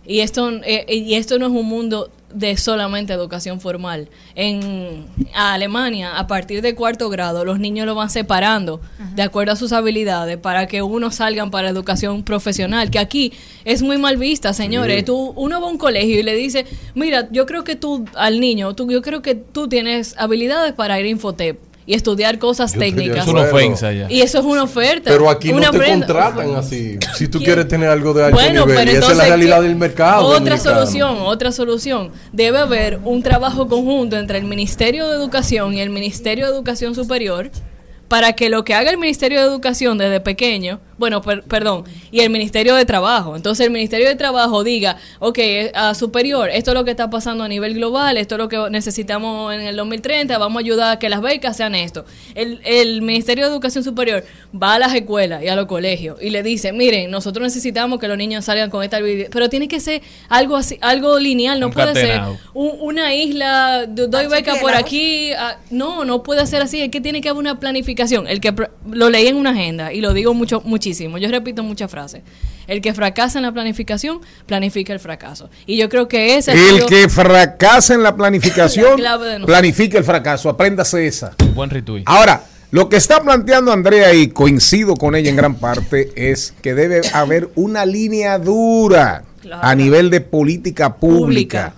Y 0.06 0.19
esto, 0.19 0.49
eh, 0.64 0.86
y 0.88 1.14
esto 1.14 1.38
no 1.38 1.48
es 1.48 1.52
un 1.52 1.68
mundo 1.68 2.10
de 2.34 2.57
solamente 2.57 3.14
educación 3.14 3.60
formal. 3.60 4.07
En 4.36 5.06
Alemania, 5.34 6.18
a 6.18 6.28
partir 6.28 6.61
de 6.61 6.76
cuarto 6.76 7.10
grado, 7.10 7.45
los 7.45 7.60
niños 7.60 7.86
lo 7.86 7.95
van 7.95 8.10
separando 8.10 8.82
de 9.15 9.22
acuerdo 9.22 9.53
a 9.53 9.56
sus 9.56 9.73
habilidades 9.73 10.38
para 10.38 10.68
que 10.68 10.82
unos 10.82 11.15
salgan 11.15 11.52
para 11.52 11.69
educación 11.69 12.23
profesional, 12.23 12.90
que 12.90 12.99
aquí 12.99 13.34
es 13.65 13.82
muy 13.82 13.98
mal 13.98 14.18
vista, 14.18 14.53
señores. 14.53 15.06
Tú, 15.06 15.34
uno 15.36 15.60
va 15.60 15.68
a 15.68 15.69
un 15.69 15.78
colegio 15.78 16.19
y 16.19 16.23
le 16.23 16.36
dice, 16.36 16.65
mira, 16.95 17.28
yo 17.32 17.45
creo 17.45 17.64
que 17.64 17.76
tú, 17.76 18.06
al 18.15 18.40
niño, 18.40 18.73
tú, 18.76 18.90
yo 18.90 19.02
creo 19.02 19.22
que 19.22 19.36
tú 19.36 19.68
tienes 19.68 20.15
habilidades 20.18 20.73
para 20.73 20.99
ir 20.99 21.06
a 21.06 21.10
Infotep 21.10 21.70
y 21.86 21.94
estudiar 21.95 22.38
cosas 22.40 22.74
Yo 22.74 22.80
técnicas. 22.80 23.26
Es 23.26 23.32
una 23.32 23.41
ofensa 23.41 23.91
ya. 23.91 24.10
Y 24.12 24.22
eso 24.22 24.40
es 24.40 24.45
una 24.45 24.64
oferta. 24.64 25.10
Pero 25.12 25.30
aquí 25.30 25.52
una 25.52 25.68
no 25.68 25.72
te 25.72 25.78
prenda- 25.80 26.06
contratan 26.08 26.56
así. 26.56 26.98
Si 27.16 27.28
tú 27.28 27.40
¿Quién? 27.40 27.45
quieres 27.48 27.68
tener 27.68 27.90
algo 27.90 28.14
de 28.14 28.26
alto 28.26 28.36
Bueno, 28.38 28.66
nivel. 28.66 28.78
pero 28.78 28.91
y 28.91 28.95
esa 28.95 29.12
es 29.12 29.18
la 29.18 29.26
realidad 29.26 29.58
¿qué? 29.62 29.68
del 29.68 29.76
mercado. 29.76 30.26
Otra 30.26 30.40
dominicano. 30.40 30.76
solución, 30.80 31.18
otra 31.22 31.52
solución. 31.52 32.12
Debe 32.32 32.60
haber 32.60 32.99
un 33.03 33.24
trabajo 33.24 33.68
conjunto 33.68 34.18
entre 34.18 34.38
el 34.38 34.45
Ministerio 34.45 35.08
de 35.10 35.16
Educación 35.16 35.74
y 35.74 35.82
el 35.82 35.90
Ministerio 35.90 36.45
de 36.48 36.52
Educación 36.53 36.94
Superior 36.95 37.49
para 38.08 38.34
que 38.34 38.49
lo 38.49 38.64
que 38.64 38.74
haga 38.74 38.90
el 38.91 38.98
Ministerio 38.98 39.40
de 39.41 39.48
Educación 39.48 39.98
desde 39.98 40.20
pequeño 40.20 40.80
bueno, 41.02 41.22
per- 41.22 41.44
perdón, 41.44 41.84
y 42.11 42.19
el 42.22 42.30
Ministerio 42.30 42.76
de 42.76 42.86
Trabajo. 42.86 43.36
Entonces 43.36 43.65
el 43.65 43.72
Ministerio 43.73 44.07
de 44.07 44.15
Trabajo 44.15 44.64
diga, 44.64 44.98
ok, 45.19 45.40
a 45.73 45.94
superior, 45.95 46.49
esto 46.49 46.72
es 46.72 46.76
lo 46.76 46.86
que 46.86 46.91
está 46.91 47.10
pasando 47.10 47.44
a 47.44 47.48
nivel 47.49 47.73
global, 47.73 48.15
esto 48.18 48.36
es 48.36 48.40
lo 48.40 48.48
que 48.48 48.57
necesitamos 48.69 49.53
en 49.53 49.61
el 49.61 49.76
2030, 49.76 50.38
vamos 50.38 50.60
a 50.60 50.64
ayudar 50.64 50.91
a 50.95 50.99
que 50.99 51.10
las 51.10 51.22
becas 51.22 51.57
sean 51.57 51.73
esto. 51.76 52.06
El, 52.36 52.61
el 52.64 53.02
Ministerio 53.02 53.45
de 53.45 53.52
Educación 53.52 53.84
Superior 53.84 54.23
va 54.56 54.76
a 54.76 54.80
las 54.80 54.94
escuelas 54.94 55.44
y 55.44 55.48
a 55.48 55.56
los 55.56 55.65
colegios 55.65 56.18
y 56.22 56.30
le 56.30 56.44
dice, 56.44 56.72
miren, 56.72 57.10
nosotros 57.10 57.44
necesitamos 57.44 57.99
que 57.99 58.07
los 58.07 58.18
niños 58.18 58.45
salgan 58.45 58.69
con 58.69 58.84
esta 58.84 58.98
habilidad, 58.98 59.30
pero 59.32 59.49
tiene 59.49 59.68
que 59.68 59.80
ser 59.80 60.02
algo 60.30 60.56
así, 60.56 60.78
algo 60.82 61.18
lineal, 61.19 61.60
no 61.60 61.72
puede 61.72 61.94
ser 61.95 62.19
un- 62.53 62.76
una 62.82 63.15
isla, 63.15 63.86
do- 63.88 64.07
doy 64.07 64.28
beca 64.28 64.52
por 64.61 64.72
aquí, 64.80 65.32
ah, 65.34 65.57
no, 65.72 66.06
no 66.06 66.22
puede 66.22 66.45
ser 66.45 66.61
así, 66.61 66.80
es 66.82 66.90
que 66.90 67.02
tiene 67.02 67.22
que 67.22 67.30
haber 67.30 67.40
una 67.40 67.60
planificación. 67.60 68.28
El 68.28 68.40
que 68.40 68.53
lo 68.91 69.10
leí 69.10 69.28
en 69.28 69.36
una 69.38 69.49
agenda 69.52 69.91
y 69.94 70.02
lo 70.02 70.14
digo 70.14 70.34
mucho 70.34 70.61
muchísimo, 70.65 70.82
yo 71.00 71.30
repito 71.30 71.64
muchas 71.64 71.90
frases. 71.92 72.22
El 72.68 72.82
que 72.82 72.94
fracasa 72.94 73.40
en 73.40 73.44
la 73.44 73.52
planificación, 73.52 74.22
planifica 74.46 74.94
el 74.94 75.00
fracaso. 75.00 75.50
Y 75.66 75.78
yo 75.78 75.90
creo 75.90 76.08
que 76.08 76.38
ese 76.38 76.52
ha 76.52 76.54
El 76.54 76.76
sido- 76.76 76.88
que 76.88 77.10
fracasa 77.10 77.94
en 77.94 78.04
la 78.04 78.16
planificación, 78.16 78.92
La 79.02 79.10
clave 79.10 79.26
de 79.26 79.32
nosotros. 79.40 79.48
planifica 79.58 79.98
el 79.98 80.04
fracaso. 80.04 80.50
Apréndase 80.50 81.06
esa. 81.08 81.36
Buen 81.54 81.70
retweet. 81.70 82.04
Ahora, 82.06 82.44
lo 82.72 82.88
que 82.88 82.96
está 82.98 83.22
planteando 83.22 83.72
Andrea 83.74 84.14
y 84.14 84.28
coincido 84.30 84.96
con 84.96 85.16
ella 85.16 85.30
en 85.30 85.36
gran 85.36 85.56
parte 85.56 86.12
es 86.16 86.54
que 86.62 86.74
debe 86.74 87.02
haber 87.14 87.50
una 87.56 87.86
línea 87.86 88.38
dura 88.40 89.24
Claro. 89.42 89.62
a 89.66 89.74
nivel 89.76 90.10
de 90.12 90.22
política 90.22 90.96
pública, 90.98 91.72
Pública. 91.72 91.74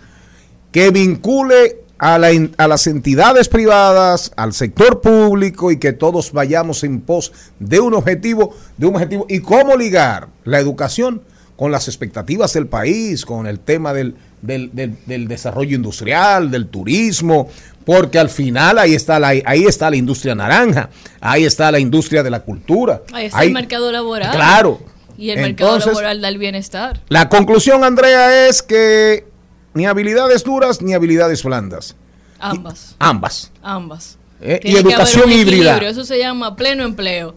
que 0.72 0.92
vincule 0.92 1.78
a, 2.04 2.18
la 2.20 2.30
a 2.58 2.68
las 2.68 2.88
entidades 2.88 3.48
privadas, 3.48 4.32
al 4.36 4.54
sector 4.54 5.00
público 5.00 5.72
y 5.72 5.78
que 5.80 5.94
todos 5.94 6.32
vayamos 6.34 6.84
en 6.84 7.00
pos 7.02 7.32
de 7.60 7.80
un 7.80 7.94
objetivo, 7.94 8.56
de 8.78 8.88
un 8.88 8.96
objetivo 8.96 9.26
y 9.30 9.40
cómo 9.40 9.76
ligar 9.78 10.28
la 10.44 10.60
educación 10.60 11.22
con 11.56 11.72
las 11.72 11.88
expectativas 11.88 12.52
del 12.54 12.68
país, 12.68 13.26
con 13.26 13.48
el 13.48 13.60
tema 13.60 13.94
del, 13.94 14.16
del- 14.42 14.72
del- 14.74 14.98
del 15.06 15.28
desarrollo 15.28 15.76
industrial, 15.76 16.52
del 16.52 16.68
turismo, 16.68 17.48
porque 17.86 18.18
al 18.20 18.30
final 18.30 18.80
ahí 18.80 18.96
está 18.96 19.20
la 19.20 19.30
ahí 19.46 19.64
está 19.66 19.90
la 19.90 19.96
industria 19.96 20.36
naranja, 20.36 20.90
ahí 21.22 21.46
está 21.46 21.72
la 21.72 21.80
industria 21.80 22.24
de 22.24 22.30
la 22.32 22.40
cultura. 22.42 23.02
Ahí 23.14 23.26
está 23.28 23.40
ahí- 23.40 23.48
el 23.48 23.54
mercado 23.54 23.92
laboral. 23.92 24.32
Claro. 24.32 24.82
Y 25.18 25.30
el 25.30 25.40
mercado 25.42 25.70
Entonces, 25.76 25.94
laboral 25.94 26.22
da 26.22 26.28
el 26.28 26.38
bienestar. 26.40 27.02
La 27.08 27.30
conclusión, 27.30 27.84
Andrea, 27.84 28.48
es 28.50 28.64
que 28.64 29.26
ni 29.74 29.86
habilidades 29.86 30.44
duras 30.44 30.82
ni 30.82 30.94
habilidades 30.94 31.44
blandas. 31.44 31.96
Ambas. 32.40 32.96
Ambas. 33.00 33.52
Ambas. 33.62 34.18
Eh, 34.42 34.60
y 34.64 34.72
Tiene 34.74 34.74
que 34.74 34.80
haber 34.80 34.94
educación 34.94 35.24
un 35.26 35.32
híbrida. 35.32 35.78
Eso 35.78 36.04
se 36.04 36.20
llama 36.20 36.56
pleno 36.56 36.84
empleo. 36.84 37.36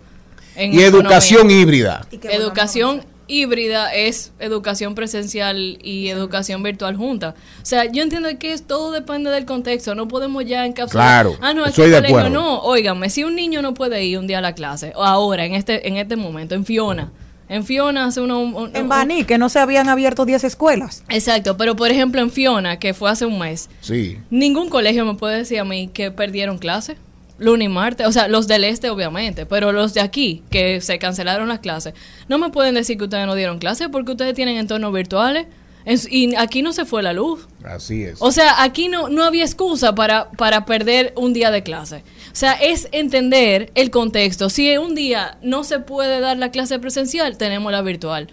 en 0.56 0.72
Y 0.74 0.78
economía. 0.82 0.88
educación 0.88 1.50
híbrida. 1.50 2.06
Educación 2.10 3.04
híbrida 3.28 3.92
es 3.94 4.32
educación 4.38 4.94
presencial 4.94 5.78
y 5.82 6.08
educación 6.08 6.62
virtual 6.62 6.96
junta. 6.96 7.34
O 7.62 7.66
sea, 7.66 7.84
yo 7.84 8.02
entiendo 8.02 8.28
que 8.38 8.52
es, 8.52 8.66
todo 8.66 8.90
depende 8.92 9.30
del 9.30 9.44
contexto. 9.44 9.94
No 9.94 10.08
podemos 10.08 10.44
ya 10.44 10.64
encapsular. 10.66 11.26
Claro, 11.26 11.38
ah, 11.40 11.52
no, 11.54 11.66
estoy 11.66 11.90
de 11.90 11.98
acuerdo. 11.98 12.30
no. 12.30 12.60
Óigame, 12.60 13.10
si 13.10 13.24
un 13.24 13.34
niño 13.34 13.62
no 13.62 13.74
puede 13.74 14.04
ir 14.04 14.18
un 14.18 14.26
día 14.26 14.38
a 14.38 14.42
la 14.42 14.54
clase, 14.54 14.92
o 14.96 15.04
ahora, 15.04 15.44
en 15.44 15.54
este, 15.54 15.86
en 15.88 15.96
este 15.96 16.16
momento, 16.16 16.54
en 16.54 16.64
Fiona. 16.64 17.12
En 17.48 17.64
Fiona 17.64 18.06
hace 18.06 18.20
uno, 18.20 18.40
un- 18.40 18.70
En 18.74 18.88
Baní, 18.88 19.24
que 19.24 19.38
no 19.38 19.48
se 19.48 19.58
habían 19.60 19.88
abierto 19.88 20.24
10 20.24 20.42
escuelas. 20.44 21.04
Exacto, 21.08 21.56
pero 21.56 21.76
por 21.76 21.90
ejemplo 21.90 22.20
en 22.20 22.30
Fiona, 22.30 22.78
que 22.78 22.92
fue 22.94 23.10
hace 23.10 23.24
un 23.26 23.38
mes, 23.38 23.68
Sí. 23.80 24.18
Ningún 24.30 24.68
colegio 24.68 25.04
me 25.04 25.14
puede 25.14 25.38
decir 25.38 25.60
a 25.60 25.64
mí 25.64 25.88
que 25.92 26.10
perdieron 26.10 26.58
clase. 26.58 26.96
Lunes 27.38 27.66
y 27.66 27.68
martes, 27.68 28.06
o 28.06 28.12
sea, 28.12 28.28
los 28.28 28.48
del 28.48 28.64
este 28.64 28.88
obviamente, 28.88 29.44
pero 29.44 29.70
los 29.70 29.92
de 29.92 30.00
aquí, 30.00 30.42
que 30.50 30.80
se 30.80 30.98
cancelaron 30.98 31.48
las 31.48 31.58
clases, 31.58 31.92
no 32.28 32.38
me 32.38 32.48
pueden 32.48 32.74
decir 32.74 32.96
que 32.96 33.04
ustedes 33.04 33.26
no 33.26 33.34
dieron 33.34 33.58
clase 33.58 33.90
porque 33.90 34.12
ustedes 34.12 34.34
tienen 34.34 34.56
entornos 34.56 34.90
virtuales 34.92 35.46
y 35.86 36.34
aquí 36.34 36.62
no 36.62 36.72
se 36.72 36.84
fue 36.84 37.02
la 37.02 37.12
luz. 37.12 37.46
Así 37.64 38.02
es. 38.02 38.16
O 38.20 38.32
sea, 38.32 38.62
aquí 38.62 38.88
no, 38.88 39.08
no 39.08 39.24
había 39.24 39.44
excusa 39.44 39.94
para, 39.94 40.30
para 40.32 40.66
perder 40.66 41.12
un 41.16 41.32
día 41.32 41.50
de 41.50 41.62
clase. 41.62 42.02
O 42.32 42.34
sea, 42.34 42.52
es 42.54 42.88
entender 42.90 43.70
el 43.74 43.90
contexto. 43.90 44.50
Si 44.50 44.76
un 44.78 44.94
día 44.96 45.38
no 45.42 45.62
se 45.62 45.78
puede 45.78 46.18
dar 46.20 46.38
la 46.38 46.50
clase 46.50 46.78
presencial, 46.80 47.38
tenemos 47.38 47.70
la 47.70 47.82
virtual. 47.82 48.28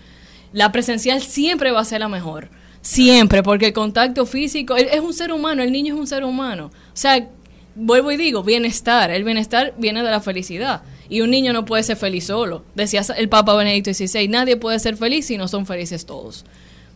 La 0.51 0.71
presencial 0.71 1.21
siempre 1.21 1.71
va 1.71 1.81
a 1.81 1.85
ser 1.85 1.99
la 1.99 2.09
mejor. 2.09 2.49
Siempre, 2.81 3.43
porque 3.43 3.67
el 3.67 3.73
contacto 3.73 4.25
físico 4.25 4.75
es 4.75 4.99
un 4.99 5.13
ser 5.13 5.31
humano, 5.31 5.63
el 5.63 5.71
niño 5.71 5.93
es 5.93 5.99
un 5.99 6.07
ser 6.07 6.23
humano. 6.23 6.65
O 6.65 6.95
sea, 6.97 7.29
vuelvo 7.75 8.11
y 8.11 8.17
digo, 8.17 8.43
bienestar. 8.43 9.11
El 9.11 9.23
bienestar 9.23 9.73
viene 9.77 10.03
de 10.03 10.09
la 10.09 10.21
felicidad. 10.21 10.81
Y 11.07 11.21
un 11.21 11.29
niño 11.29 11.53
no 11.53 11.65
puede 11.65 11.83
ser 11.83 11.97
feliz 11.97 12.25
solo. 12.25 12.65
Decía 12.75 13.03
el 13.15 13.29
Papa 13.29 13.55
Benedicto 13.55 13.93
XVI, 13.93 14.27
nadie 14.27 14.57
puede 14.57 14.79
ser 14.79 14.97
feliz 14.97 15.27
si 15.27 15.37
no 15.37 15.47
son 15.47 15.65
felices 15.65 16.05
todos. 16.05 16.45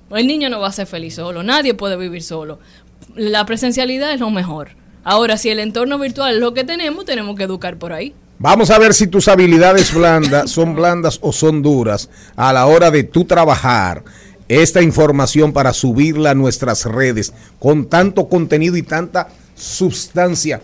El 0.09 0.27
niño 0.27 0.49
no 0.49 0.59
va 0.59 0.67
a 0.67 0.71
ser 0.71 0.87
feliz 0.87 1.15
solo, 1.15 1.43
nadie 1.43 1.73
puede 1.73 1.97
vivir 1.97 2.23
solo. 2.23 2.59
La 3.15 3.45
presencialidad 3.45 4.13
es 4.13 4.19
lo 4.19 4.29
mejor. 4.29 4.69
Ahora, 5.03 5.37
si 5.37 5.49
el 5.49 5.59
entorno 5.59 5.99
virtual 5.99 6.35
es 6.35 6.41
lo 6.41 6.53
que 6.53 6.63
tenemos, 6.63 7.05
tenemos 7.05 7.35
que 7.35 7.43
educar 7.43 7.77
por 7.77 7.93
ahí. 7.93 8.13
Vamos 8.39 8.69
a 8.69 8.77
ver 8.77 8.93
si 8.93 9.07
tus 9.07 9.27
habilidades 9.27 9.93
blandas 9.93 10.51
son 10.51 10.75
blandas 10.75 11.17
o 11.21 11.33
son 11.33 11.63
duras 11.63 12.09
a 12.35 12.53
la 12.53 12.67
hora 12.67 12.91
de 12.91 13.03
tú 13.03 13.25
trabajar 13.25 14.03
esta 14.47 14.81
información 14.81 15.53
para 15.53 15.73
subirla 15.73 16.31
a 16.31 16.35
nuestras 16.35 16.85
redes 16.85 17.33
con 17.59 17.87
tanto 17.87 18.29
contenido 18.29 18.77
y 18.77 18.83
tanta 18.83 19.29
sustancia. 19.55 20.61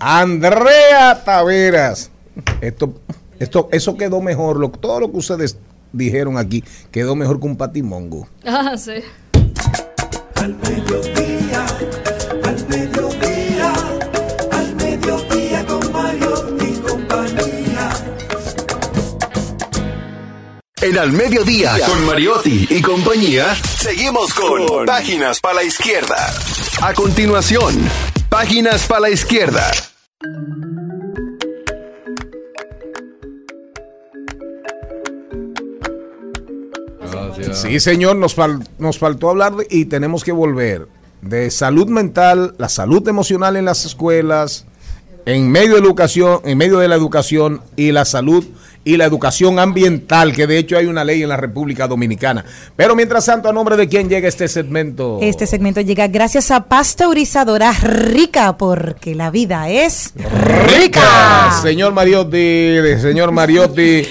Andrea 0.00 1.22
Taveras. 1.24 2.10
Esto, 2.60 2.94
esto, 3.38 3.68
eso 3.70 3.96
quedó 3.96 4.20
mejor. 4.20 4.70
Todo 4.78 5.00
lo 5.00 5.10
que 5.12 5.18
ustedes 5.18 5.56
dijeron 5.94 6.38
aquí 6.38 6.62
quedó 6.90 7.14
mejor 7.14 7.40
que 7.40 7.46
un 7.46 7.56
patimongo. 7.56 8.28
Ah, 8.44 8.76
sí. 8.76 8.92
Al 10.34 10.54
mediodía, 10.56 11.66
al 12.44 12.68
mediodía, 12.68 13.72
al 14.52 14.76
mediodía 14.76 15.66
con 15.66 15.92
Mario 15.92 16.56
y 16.60 16.72
compañía. 16.80 17.90
En 20.82 20.98
Al 20.98 21.12
Mediodía, 21.12 21.76
con 21.86 22.04
Mariotti 22.04 22.66
y 22.68 22.82
compañía, 22.82 23.54
seguimos 23.54 24.34
con 24.34 24.84
Páginas 24.84 25.40
para 25.40 25.54
la 25.54 25.64
Izquierda. 25.64 26.34
A 26.82 26.92
continuación, 26.92 27.74
Páginas 28.28 28.86
para 28.86 29.00
la 29.00 29.10
Izquierda. 29.10 29.70
Sí, 37.52 37.80
señor, 37.80 38.16
nos, 38.16 38.36
fal- 38.36 38.66
nos 38.78 38.98
faltó 38.98 39.30
hablar 39.30 39.54
de- 39.56 39.66
y 39.70 39.84
tenemos 39.86 40.24
que 40.24 40.32
volver 40.32 40.86
de 41.22 41.50
salud 41.50 41.88
mental, 41.88 42.54
la 42.58 42.68
salud 42.68 43.06
emocional 43.08 43.56
en 43.56 43.64
las 43.64 43.84
escuelas, 43.84 44.66
en 45.26 45.50
medio 45.50 45.74
de 45.74 45.80
educación, 45.80 46.40
en 46.44 46.58
medio 46.58 46.78
de 46.78 46.88
la 46.88 46.96
educación 46.96 47.62
y 47.76 47.92
la 47.92 48.04
salud 48.04 48.44
y 48.86 48.98
la 48.98 49.06
educación 49.06 49.58
ambiental, 49.58 50.34
que 50.34 50.46
de 50.46 50.58
hecho 50.58 50.76
hay 50.76 50.84
una 50.84 51.02
ley 51.04 51.22
en 51.22 51.30
la 51.30 51.38
República 51.38 51.88
Dominicana. 51.88 52.44
Pero 52.76 52.94
mientras 52.94 53.24
tanto, 53.24 53.48
a 53.48 53.52
nombre 53.54 53.78
de 53.78 53.88
quién 53.88 54.10
llega 54.10 54.28
este 54.28 54.46
segmento. 54.46 55.20
Este 55.22 55.46
segmento 55.46 55.80
llega 55.80 56.06
gracias 56.08 56.50
a 56.50 56.64
Pasteurizadora 56.64 57.72
Rica, 57.72 58.58
porque 58.58 59.14
la 59.14 59.30
vida 59.30 59.70
es 59.70 60.12
rica. 60.78 61.58
Señor 61.62 61.94
Mariotti, 61.94 62.76
señor 63.00 63.32
Mariotti, 63.32 64.02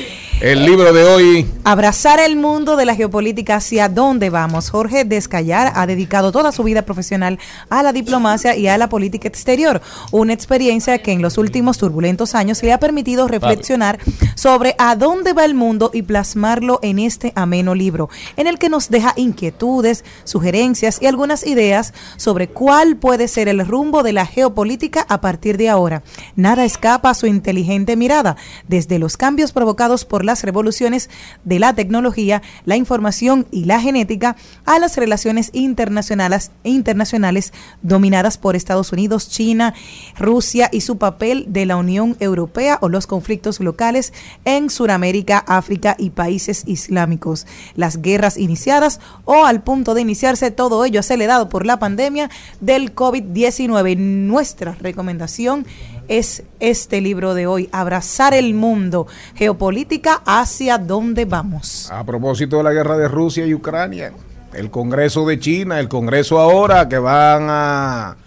el 0.42 0.66
libro 0.66 0.92
de 0.92 1.04
hoy. 1.04 1.48
Abrazar 1.64 2.20
el 2.20 2.36
mundo 2.36 2.76
de 2.76 2.86
la 2.86 2.96
geopolítica 2.96 3.56
hacia 3.56 3.88
dónde 3.88 4.30
vamos. 4.30 4.70
Jorge 4.70 5.06
Descallar 5.06 5.72
ha 5.76 5.88
dedicado 5.88 6.32
toda 6.32 6.52
su 6.52 6.64
vida 6.64 6.82
profesional 6.82 7.40
a 7.70 7.84
la 7.84 7.94
diplomacia 7.94 8.56
y 8.56 8.68
a 8.68 8.78
la 8.78 8.90
política 8.90 9.28
exterior, 9.28 9.82
una 10.12 10.34
experiencia 10.34 10.98
que 10.98 11.14
en 11.14 11.22
los 11.22 11.38
últimos 11.38 11.78
turbulentos 11.78 12.36
años 12.36 12.62
le 12.64 12.74
ha 12.74 12.80
permitido 12.80 13.28
reflexionar 13.28 14.00
sobre 14.36 14.76
a 14.78 14.96
dónde 14.96 15.34
va 15.34 15.46
el 15.46 15.56
mundo 15.56 15.92
y 15.94 16.02
plasmarlo 16.02 16.80
en 16.82 17.00
este 17.00 17.32
ameno 17.36 17.76
libro, 17.76 18.10
en 18.36 18.48
el 18.48 18.60
que 18.60 18.70
nos 18.70 18.90
deja 18.90 19.14
inquietudes, 19.16 20.04
sugerencias 20.26 21.02
y 21.02 21.06
algunas 21.06 21.48
ideas 21.48 21.94
sobre 22.18 22.50
cuál 22.50 22.98
puede 22.98 23.28
ser 23.28 23.48
el 23.48 23.66
rumbo 23.66 24.04
de 24.04 24.14
la 24.14 24.26
geopolítica 24.26 25.06
a 25.08 25.22
partir 25.22 25.58
de 25.58 25.70
ahora. 25.70 26.04
Nada 26.36 26.66
escapa 26.66 27.10
a 27.12 27.14
su 27.14 27.28
inteligente 27.28 27.96
mirada, 27.96 28.36
desde 28.68 29.00
los 29.00 29.16
cambios 29.16 29.54
provocados 29.54 30.04
por 30.04 30.26
las 30.34 30.44
revoluciones 30.44 31.12
de 31.44 31.60
la 31.60 31.76
tecnología, 31.76 32.42
la 32.66 32.76
información 32.76 33.46
y 33.52 33.66
la 33.66 33.80
genética 33.80 34.36
a 34.66 34.80
las 34.80 34.98
relaciones 34.98 35.52
internacionales, 35.54 36.50
internacionales 36.64 37.54
dominadas 37.84 38.40
por 38.40 38.56
Estados 38.56 38.92
Unidos, 38.92 39.30
China, 39.30 39.76
Rusia 40.18 40.70
y 40.72 40.82
su 40.82 40.98
papel 40.98 41.46
de 41.50 41.68
la 41.68 41.76
Unión 41.76 42.18
Europea 42.20 42.80
o 42.82 42.90
los 42.90 43.06
conflictos 43.06 43.60
locales 43.60 44.12
en 44.44 44.72
Sudamérica, 44.72 45.38
África 45.38 45.96
y 46.00 46.10
países 46.10 46.64
islámicos, 46.66 47.46
las 47.76 48.02
guerras 48.02 48.38
iniciadas 48.38 49.02
o 49.26 49.46
al 49.46 49.62
punto 49.62 49.94
de 49.94 50.02
iniciarse, 50.02 50.50
todo 50.50 50.84
ello 50.84 51.00
acelerado 51.00 51.48
por 51.48 51.68
la 51.68 51.78
pandemia 51.78 52.32
del 52.60 52.96
COVID-19. 52.96 53.98
Nuestra 53.98 54.72
recomendación 54.82 55.68
es 55.92 55.93
este 56.08 57.02
libro 57.02 57.34
de 57.34 57.48
hoy, 57.48 57.70
Abrazar 57.72 58.34
el 58.34 58.54
Mundo, 58.54 59.08
Geopolítica 59.36 60.22
hacia 60.26 60.78
dónde 60.78 61.26
vamos. 61.26 61.90
A 61.92 62.04
propósito 62.04 62.58
de 62.58 62.64
la 62.64 62.74
guerra 62.74 62.98
de 62.98 63.08
Rusia 63.08 63.46
y 63.46 63.54
Ucrania, 63.54 64.14
el 64.54 64.70
Congreso 64.70 65.26
de 65.26 65.40
China, 65.40 65.80
el 65.80 65.88
Congreso 65.88 66.40
ahora 66.40 66.88
que 66.88 66.98
van 66.98 67.48
a, 67.50 68.18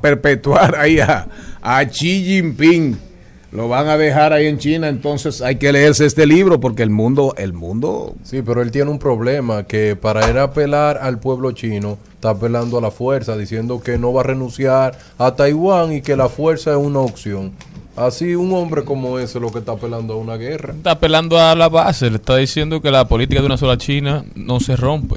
perpetuar 0.00 0.76
ahí 0.76 0.98
a 1.00 1.84
Xi 1.90 2.24
Jinping. 2.24 3.11
Lo 3.52 3.68
van 3.68 3.86
a 3.88 3.98
dejar 3.98 4.32
ahí 4.32 4.46
en 4.46 4.56
China, 4.58 4.88
entonces 4.88 5.42
hay 5.42 5.56
que 5.56 5.70
leerse 5.72 6.06
este 6.06 6.24
libro 6.26 6.58
porque 6.58 6.82
el 6.82 6.88
mundo, 6.88 7.34
el 7.36 7.52
mundo 7.52 8.14
Sí, 8.22 8.40
pero 8.40 8.62
él 8.62 8.70
tiene 8.70 8.90
un 8.90 8.98
problema 8.98 9.64
que 9.64 9.94
para 9.94 10.26
él 10.30 10.38
apelar 10.38 10.98
al 11.02 11.18
pueblo 11.18 11.52
chino, 11.52 11.98
está 12.14 12.30
apelando 12.30 12.78
a 12.78 12.80
la 12.80 12.90
fuerza, 12.90 13.36
diciendo 13.36 13.82
que 13.82 13.98
no 13.98 14.10
va 14.14 14.22
a 14.22 14.24
renunciar 14.24 14.98
a 15.18 15.34
Taiwán 15.36 15.92
y 15.92 16.00
que 16.00 16.16
la 16.16 16.30
fuerza 16.30 16.70
es 16.70 16.78
una 16.78 17.00
opción. 17.00 17.52
Así 17.94 18.34
un 18.34 18.54
hombre 18.54 18.84
como 18.84 19.18
ese 19.18 19.36
es 19.36 19.42
lo 19.42 19.52
que 19.52 19.58
está 19.58 19.72
apelando 19.72 20.14
a 20.14 20.16
una 20.16 20.36
guerra. 20.38 20.72
Está 20.72 20.92
apelando 20.92 21.38
a 21.38 21.54
la 21.54 21.68
base, 21.68 22.08
le 22.08 22.16
está 22.16 22.36
diciendo 22.36 22.80
que 22.80 22.90
la 22.90 23.06
política 23.06 23.40
de 23.42 23.46
una 23.46 23.58
sola 23.58 23.76
China 23.76 24.24
no 24.34 24.60
se 24.60 24.76
rompe. 24.76 25.16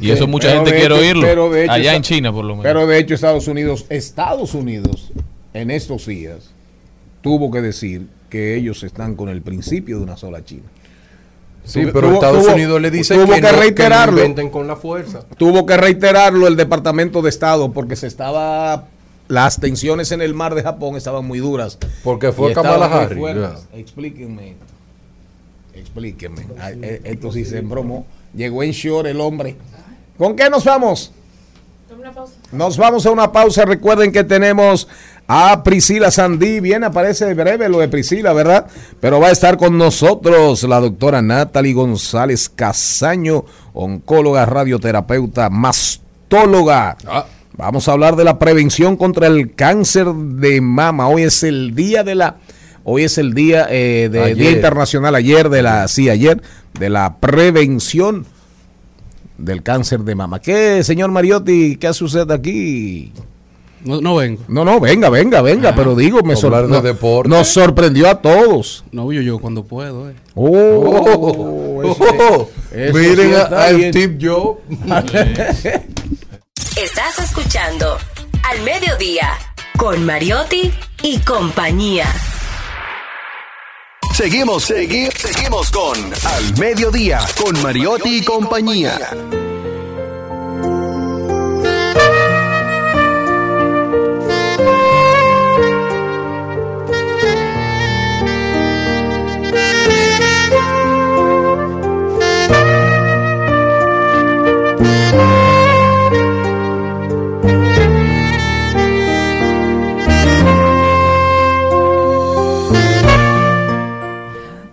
Y 0.00 0.10
eso 0.10 0.26
mucha 0.26 0.48
Pero 0.48 0.64
gente 0.64 0.76
quiere 0.76 0.94
hecho- 0.96 1.04
oírlo. 1.04 1.22
pero 1.22 1.50
de 1.50 1.62
hecho 1.64 1.72
allá 1.72 1.82
está- 1.84 1.96
en 1.96 2.02
China, 2.02 2.32
por 2.32 2.44
lo 2.44 2.54
menos. 2.56 2.64
Pero 2.64 2.86
de 2.88 2.98
hecho 2.98 3.14
Estados 3.14 3.46
Unidos, 3.46 3.86
Estados 3.90 4.54
Unidos, 4.54 5.12
en 5.54 5.70
estos 5.70 6.06
días, 6.06 6.50
tuvo 7.22 7.50
que 7.50 7.60
decir 7.60 8.06
que 8.28 8.56
ellos 8.56 8.82
están 8.82 9.16
con 9.16 9.28
el 9.28 9.42
principio 9.42 9.98
de 9.98 10.04
una 10.04 10.16
sola 10.16 10.44
China. 10.44 10.64
Sí, 11.64 11.80
pero 11.92 12.08
tuvo- 12.08 12.14
Estados 12.14 12.44
tuvo- 12.44 12.54
Unidos 12.54 12.80
le 12.80 12.90
dice 12.90 13.14
tuvo 13.14 13.26
que, 13.26 13.34
que 13.34 13.40
no, 13.42 13.46
que 13.48 13.52
no 13.54 13.60
reiterarlo. 13.60 14.18
inventen 14.20 14.50
con 14.50 14.66
la 14.66 14.76
fuerza. 14.76 15.24
Tuvo 15.36 15.66
que 15.66 15.76
reiterarlo 15.76 16.46
el 16.46 16.56
Departamento 16.56 17.20
de 17.22 17.28
Estado 17.28 17.72
porque 17.72 17.96
se 17.96 18.06
estaba 18.06 18.86
las 19.28 19.60
tensiones 19.60 20.10
en 20.12 20.22
el 20.22 20.34
mar 20.34 20.54
de 20.54 20.62
Japón 20.62 20.96
estaban 20.96 21.24
muy 21.24 21.38
duras. 21.38 21.78
Porque 22.02 22.32
fue 22.32 22.52
Kamala 22.52 22.86
Harris, 22.86 23.18
fuertes. 23.18 23.66
Explíquenme. 23.74 24.56
Explíquenme. 25.74 26.46
Ay, 26.58 26.78
eh, 26.82 27.00
Esto 27.04 27.30
sí 27.32 27.44
se 27.44 27.58
embromó. 27.58 28.06
Llegó 28.34 28.62
en 28.62 28.72
short 28.72 29.06
el 29.06 29.20
hombre. 29.20 29.56
¿Con 30.18 30.34
qué 30.36 30.50
nos 30.50 30.64
vamos? 30.64 31.12
Nos 32.52 32.76
vamos 32.76 33.06
a 33.06 33.10
una 33.10 33.30
pausa. 33.30 33.64
Recuerden 33.64 34.10
que 34.12 34.24
tenemos 34.24 34.88
a 35.32 35.62
Priscila 35.62 36.10
Sandí. 36.10 36.58
Bien, 36.58 36.82
aparece 36.82 37.32
breve 37.34 37.68
lo 37.68 37.78
de 37.78 37.86
Priscila, 37.86 38.32
¿verdad? 38.32 38.66
Pero 38.98 39.20
va 39.20 39.28
a 39.28 39.30
estar 39.30 39.56
con 39.56 39.78
nosotros 39.78 40.64
la 40.64 40.80
doctora 40.80 41.22
Natalie 41.22 41.72
González 41.72 42.48
Casaño, 42.48 43.44
oncóloga, 43.72 44.44
radioterapeuta, 44.44 45.48
mastóloga. 45.48 46.96
Vamos 47.56 47.86
a 47.86 47.92
hablar 47.92 48.16
de 48.16 48.24
la 48.24 48.40
prevención 48.40 48.96
contra 48.96 49.28
el 49.28 49.54
cáncer 49.54 50.08
de 50.12 50.60
mama. 50.60 51.06
Hoy 51.06 51.22
es 51.22 51.44
el 51.44 51.76
día 51.76 52.02
de 52.02 52.16
la... 52.16 52.38
Hoy 52.82 53.04
es 53.04 53.16
el 53.16 53.32
día, 53.32 53.68
eh, 53.70 54.08
de, 54.10 54.22
Ayer. 54.22 54.36
día 54.36 54.50
internacional 54.50 55.14
ayer 55.14 55.48
de 55.48 55.62
la, 55.62 55.86
sí, 55.86 56.08
ayer, 56.08 56.42
de 56.76 56.90
la 56.90 57.18
prevención 57.18 58.26
del 59.38 59.62
cáncer 59.62 60.00
de 60.00 60.16
mama. 60.16 60.40
¿Qué, 60.40 60.82
señor 60.82 61.12
Mariotti, 61.12 61.76
qué 61.76 61.86
hace 61.86 62.02
usted 62.02 62.28
aquí? 62.32 63.12
No, 63.84 64.00
no 64.00 64.16
vengo. 64.16 64.42
No, 64.48 64.64
no, 64.64 64.78
venga, 64.80 65.08
venga, 65.08 65.40
venga, 65.40 65.74
pero 65.74 65.94
digo, 65.94 66.22
me 66.22 66.34
de 66.34 66.76
no- 66.76 66.82
deporte. 66.82 67.28
nos 67.30 67.48
sorprendió 67.48 68.08
a 68.10 68.16
todos. 68.20 68.84
No, 68.92 69.10
yo, 69.12 69.22
yo 69.22 69.38
cuando 69.38 69.64
puedo, 69.64 70.10
eh. 70.10 70.14
Oh, 70.34 71.82
Oh, 71.82 72.48
eso 72.72 72.92
miren 72.98 73.30
sí 73.30 73.34
al 73.54 73.90
tip 73.90 74.18
yo. 74.18 74.60
Estás 76.76 77.18
escuchando 77.22 77.96
Al 78.50 78.60
Mediodía 78.62 79.30
con 79.76 80.04
Mariotti 80.04 80.70
y 81.02 81.18
compañía. 81.20 82.06
Seguimos, 84.14 84.70
segui- 84.70 85.10
seguimos 85.16 85.70
con 85.70 85.96
Al 85.98 86.58
Mediodía, 86.58 87.20
con 87.42 87.60
Mariotti 87.62 88.18
y 88.18 88.24
compañía. 88.24 88.98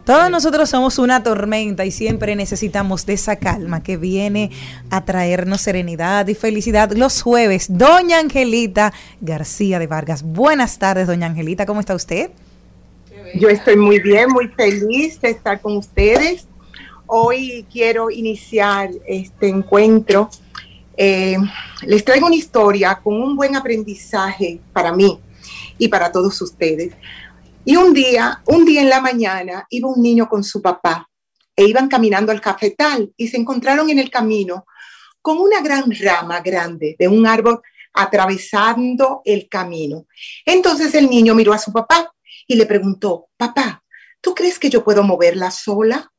Todos 0.07 0.31
nosotros 0.31 0.69
somos 0.69 0.99
una 0.99 1.21
tormenta 1.21 1.83
y 1.83 1.91
siempre 1.91 2.37
necesitamos 2.37 3.05
de 3.05 3.11
esa 3.11 3.35
calma 3.35 3.83
que 3.83 3.97
viene 3.97 4.51
a 4.89 5.03
traernos 5.03 5.59
serenidad 5.59 6.25
y 6.29 6.33
felicidad 6.33 6.93
los 6.93 7.21
jueves. 7.21 7.65
Doña 7.69 8.19
Angelita 8.19 8.93
García 9.19 9.79
de 9.79 9.87
Vargas. 9.87 10.23
Buenas 10.23 10.79
tardes, 10.79 11.07
doña 11.07 11.27
Angelita, 11.27 11.65
¿cómo 11.65 11.81
está 11.81 11.93
usted? 11.93 12.29
Yo 13.35 13.49
estoy 13.49 13.75
muy 13.75 13.99
bien, 13.99 14.29
muy 14.29 14.47
feliz 14.47 15.19
de 15.19 15.31
estar 15.31 15.59
con 15.59 15.75
ustedes. 15.75 16.47
Hoy 17.05 17.65
quiero 17.69 18.09
iniciar 18.09 18.91
este 19.05 19.49
encuentro. 19.49 20.29
Eh, 20.95 21.35
les 21.81 22.05
traigo 22.05 22.27
una 22.27 22.35
historia 22.37 22.97
con 23.03 23.13
un 23.21 23.35
buen 23.35 23.57
aprendizaje 23.57 24.61
para 24.71 24.93
mí 24.93 25.19
y 25.77 25.89
para 25.89 26.13
todos 26.13 26.41
ustedes. 26.41 26.93
Y 27.69 27.75
un 27.75 27.93
día, 27.93 28.41
un 28.45 28.63
día 28.63 28.79
en 28.79 28.87
la 28.87 29.01
mañana, 29.01 29.67
iba 29.69 29.89
un 29.89 30.01
niño 30.01 30.29
con 30.29 30.41
su 30.41 30.61
papá 30.61 31.05
e 31.53 31.65
iban 31.65 31.89
caminando 31.89 32.31
al 32.31 32.39
cafetal 32.39 33.11
y 33.17 33.27
se 33.27 33.35
encontraron 33.35 33.89
en 33.89 33.99
el 33.99 34.09
camino 34.09 34.65
con 35.21 35.37
una 35.37 35.59
gran 35.59 35.91
rama 35.99 36.39
grande 36.39 36.95
de 36.97 37.09
un 37.09 37.27
árbol 37.27 37.59
atravesando 37.91 39.21
el 39.25 39.49
camino. 39.49 40.07
Entonces 40.45 40.95
el 40.95 41.09
niño 41.09 41.35
miró 41.35 41.51
a 41.51 41.57
su 41.57 41.73
papá 41.73 42.09
y 42.47 42.55
le 42.55 42.65
preguntó, 42.65 43.27
papá, 43.35 43.83
¿tú 44.21 44.33
crees 44.33 44.57
que 44.59 44.69
yo 44.69 44.81
puedo 44.85 45.03
moverla 45.03 45.51
sola? 45.51 46.09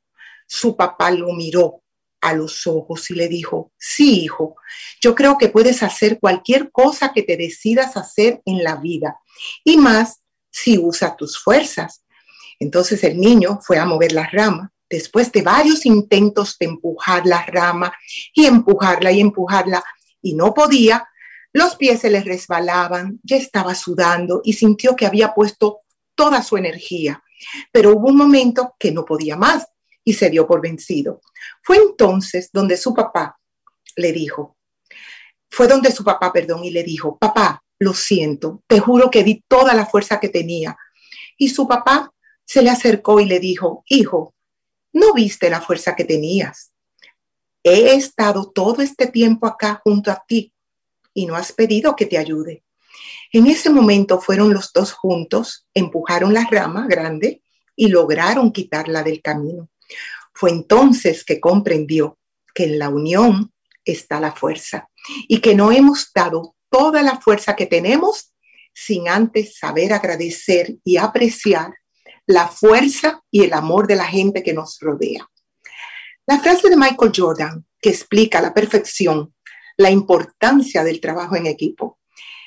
Su 0.47 0.77
papá 0.77 1.11
lo 1.13 1.33
miró 1.33 1.83
a 2.21 2.35
los 2.35 2.67
ojos 2.67 3.11
y 3.11 3.15
le 3.15 3.27
dijo, 3.27 3.73
sí, 3.79 4.25
hijo, 4.25 4.57
yo 5.01 5.15
creo 5.15 5.39
que 5.39 5.49
puedes 5.49 5.83
hacer 5.83 6.19
cualquier 6.21 6.71
cosa 6.71 7.15
que 7.15 7.23
te 7.23 7.39
decidas 7.39 7.97
hacer 7.97 8.43
en 8.45 8.63
la 8.63 8.77
vida 8.77 9.19
y 9.65 9.79
más 9.79 10.21
si 10.63 10.79
usas 10.79 11.17
tus 11.17 11.39
fuerzas. 11.39 12.05
Entonces 12.59 13.05
el 13.05 13.19
niño 13.19 13.61
fue 13.63 13.79
a 13.79 13.87
mover 13.87 14.13
la 14.13 14.29
rama. 14.31 14.73
Después 14.91 15.31
de 15.33 15.43
varios 15.43 15.85
intentos 15.87 16.57
de 16.59 16.67
empujar 16.67 17.27
la 17.27 17.45
rama 17.45 17.93
y 18.35 18.47
empujarla 18.47 19.13
y 19.13 19.21
empujarla 19.21 19.85
y 20.23 20.35
no 20.35 20.55
podía, 20.55 21.07
los 21.53 21.77
pies 21.77 22.01
se 22.01 22.11
le 22.11 22.23
resbalaban, 22.23 23.21
ya 23.23 23.37
estaba 23.37 23.75
sudando 23.75 24.41
y 24.45 24.55
sintió 24.55 24.97
que 24.97 25.07
había 25.07 25.35
puesto 25.35 25.81
toda 26.15 26.43
su 26.43 26.57
energía. 26.57 27.23
Pero 27.71 27.93
hubo 27.93 28.09
un 28.09 28.17
momento 28.17 28.75
que 28.79 28.91
no 28.91 29.05
podía 29.05 29.37
más 29.37 29.67
y 30.03 30.15
se 30.15 30.31
dio 30.31 30.47
por 30.47 30.61
vencido. 30.61 31.21
Fue 31.63 31.77
entonces 31.77 32.51
donde 32.53 32.77
su 32.77 32.95
papá 32.95 33.39
le 33.97 34.13
dijo, 34.13 34.57
fue 35.51 35.69
donde 35.69 35.93
su 35.93 36.05
papá, 36.05 36.33
perdón, 36.33 36.65
y 36.65 36.71
le 36.71 36.83
dijo, 36.83 37.19
papá, 37.19 37.63
lo 37.79 37.95
siento, 37.95 38.63
te 38.67 38.81
juro 38.81 39.11
que 39.11 39.25
di 39.25 39.45
toda 39.47 39.75
la 39.75 39.87
fuerza 39.87 40.21
que 40.21 40.29
tenía. 40.29 40.77
Y 41.37 41.51
su 41.51 41.69
papá 41.69 42.13
se 42.45 42.63
le 42.63 42.71
acercó 42.71 43.21
y 43.21 43.27
le 43.27 43.39
dijo, 43.41 43.85
hijo, 43.87 44.35
no 44.93 45.15
viste 45.15 45.51
la 45.51 45.61
fuerza 45.61 45.95
que 45.95 46.05
tenías. 46.05 46.73
He 47.63 47.95
estado 47.95 48.51
todo 48.51 48.83
este 48.83 49.07
tiempo 49.07 49.47
acá 49.47 49.81
junto 49.85 50.11
a 50.11 50.25
ti 50.27 50.53
y 51.13 51.27
no 51.27 51.37
has 51.37 51.53
pedido 51.53 51.95
que 51.95 52.07
te 52.07 52.19
ayude. 52.19 52.65
En 53.33 53.47
ese 53.47 53.71
momento 53.71 54.21
fueron 54.21 54.55
los 54.55 54.73
dos 54.73 54.93
juntos, 54.93 55.67
empujaron 55.75 56.33
la 56.33 56.47
rama 56.51 56.87
grande 56.89 57.43
y 57.77 57.89
lograron 57.89 58.53
quitarla 58.53 59.03
del 59.03 59.21
camino. 59.21 59.69
Fue 60.33 60.51
entonces 60.51 61.25
que 61.25 61.41
comprendió 61.41 62.19
que 62.55 62.65
en 62.65 62.79
la 62.79 62.89
unión 62.89 63.53
está 63.85 64.21
la 64.21 64.33
fuerza 64.33 64.89
y 65.29 65.41
que 65.41 65.55
no 65.55 65.73
hemos 65.73 66.11
dado 66.15 66.57
toda 66.71 67.03
la 67.03 67.21
fuerza 67.21 67.57
que 67.57 67.67
tenemos 67.67 68.33
sin 68.75 69.09
antes 69.09 69.59
saber 69.59 69.93
agradecer 69.93 70.77
y 70.85 70.97
apreciar 70.97 71.75
la 72.27 72.47
fuerza 72.47 73.23
y 73.31 73.43
el 73.45 73.53
amor 73.53 73.87
de 73.87 73.97
la 73.97 74.05
gente 74.05 74.43
que 74.43 74.53
nos 74.53 74.79
rodea. 74.81 75.29
La 76.27 76.39
frase 76.39 76.69
de 76.69 76.77
Michael 76.77 77.13
Jordan 77.15 77.65
que 77.81 77.91
explica 77.91 78.41
la 78.41 78.53
perfección 78.53 79.35
la 79.77 79.91
importancia 79.91 80.83
del 80.85 81.01
trabajo 81.01 81.37
en 81.37 81.47
equipo. 81.47 81.99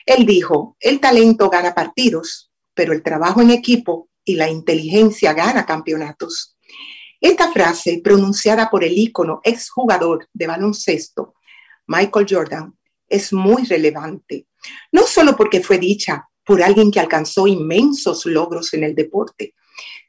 Él 0.05 0.25
dijo, 0.25 0.75
el 0.79 0.99
talento 0.99 1.49
gana 1.49 1.73
partidos, 1.73 2.51
pero 2.73 2.93
el 2.93 3.01
trabajo 3.01 3.41
en 3.41 3.51
equipo 3.51 4.09
y 4.23 4.35
la 4.35 4.49
inteligencia 4.49 5.33
gana 5.33 5.65
campeonatos. 5.65 6.57
Esta 7.19 7.51
frase, 7.51 8.01
pronunciada 8.03 8.69
por 8.69 8.83
el 8.83 8.97
ícono 8.97 9.39
exjugador 9.43 10.27
de 10.33 10.47
baloncesto, 10.47 11.35
Michael 11.87 12.27
Jordan, 12.29 12.77
es 13.11 13.33
muy 13.33 13.65
relevante, 13.65 14.47
no 14.91 15.03
solo 15.03 15.35
porque 15.35 15.61
fue 15.61 15.77
dicha 15.77 16.27
por 16.43 16.63
alguien 16.63 16.91
que 16.91 16.99
alcanzó 16.99 17.45
inmensos 17.47 18.25
logros 18.25 18.73
en 18.73 18.83
el 18.83 18.95
deporte, 18.95 19.53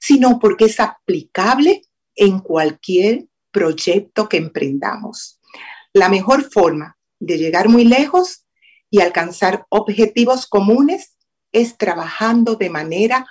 sino 0.01 0.39
porque 0.39 0.67
es 0.67 0.81
aplicable 0.81 1.83
en 2.15 2.39
cualquier 2.41 3.27
proyecto 3.51 4.29
que 4.29 4.39
emprendamos. 4.39 5.41
La 5.93 6.09
mejor 6.09 6.51
forma 6.51 6.97
de 7.19 7.39
llegar 7.39 7.69
muy 7.69 7.85
lejos 7.85 8.47
y 8.91 9.01
alcanzar 9.01 9.67
objetivos 9.69 10.47
comunes 10.47 11.17
es 11.53 11.77
trabajando 11.77 12.57
de 12.57 12.71
manera 12.71 13.27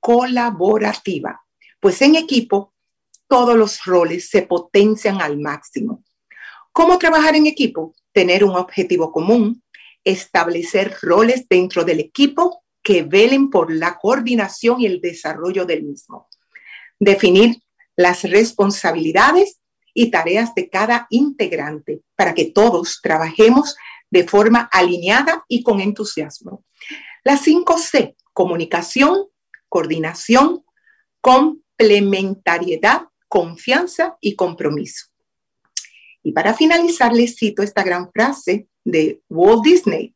colaborativa, 0.00 1.40
pues 1.80 2.00
en 2.02 2.14
equipo 2.14 2.74
todos 3.28 3.56
los 3.56 3.84
roles 3.84 4.28
se 4.28 4.42
potencian 4.42 5.20
al 5.20 5.38
máximo. 5.38 6.04
¿Cómo 6.72 6.98
trabajar 6.98 7.34
en 7.34 7.46
equipo? 7.46 7.94
Tener 8.16 8.44
un 8.44 8.56
objetivo 8.56 9.12
común, 9.12 9.62
establecer 10.02 10.96
roles 11.02 11.46
dentro 11.50 11.84
del 11.84 12.00
equipo 12.00 12.64
que 12.82 13.02
velen 13.02 13.50
por 13.50 13.70
la 13.70 13.98
coordinación 13.98 14.80
y 14.80 14.86
el 14.86 15.02
desarrollo 15.02 15.66
del 15.66 15.82
mismo. 15.82 16.26
Definir 16.98 17.60
las 17.94 18.22
responsabilidades 18.22 19.60
y 19.92 20.10
tareas 20.10 20.54
de 20.54 20.70
cada 20.70 21.06
integrante 21.10 22.00
para 22.14 22.32
que 22.32 22.46
todos 22.46 23.00
trabajemos 23.02 23.76
de 24.10 24.26
forma 24.26 24.66
alineada 24.72 25.44
y 25.46 25.62
con 25.62 25.80
entusiasmo. 25.80 26.64
Las 27.22 27.42
5 27.42 27.76
C, 27.76 28.16
comunicación, 28.32 29.26
coordinación, 29.68 30.64
complementariedad, 31.20 33.08
confianza 33.28 34.16
y 34.22 34.36
compromiso. 34.36 35.08
Y 36.26 36.32
para 36.32 36.54
finalizar, 36.54 37.12
les 37.14 37.36
cito 37.36 37.62
esta 37.62 37.84
gran 37.84 38.10
frase 38.10 38.66
de 38.84 39.22
Walt 39.28 39.62
Disney. 39.62 40.12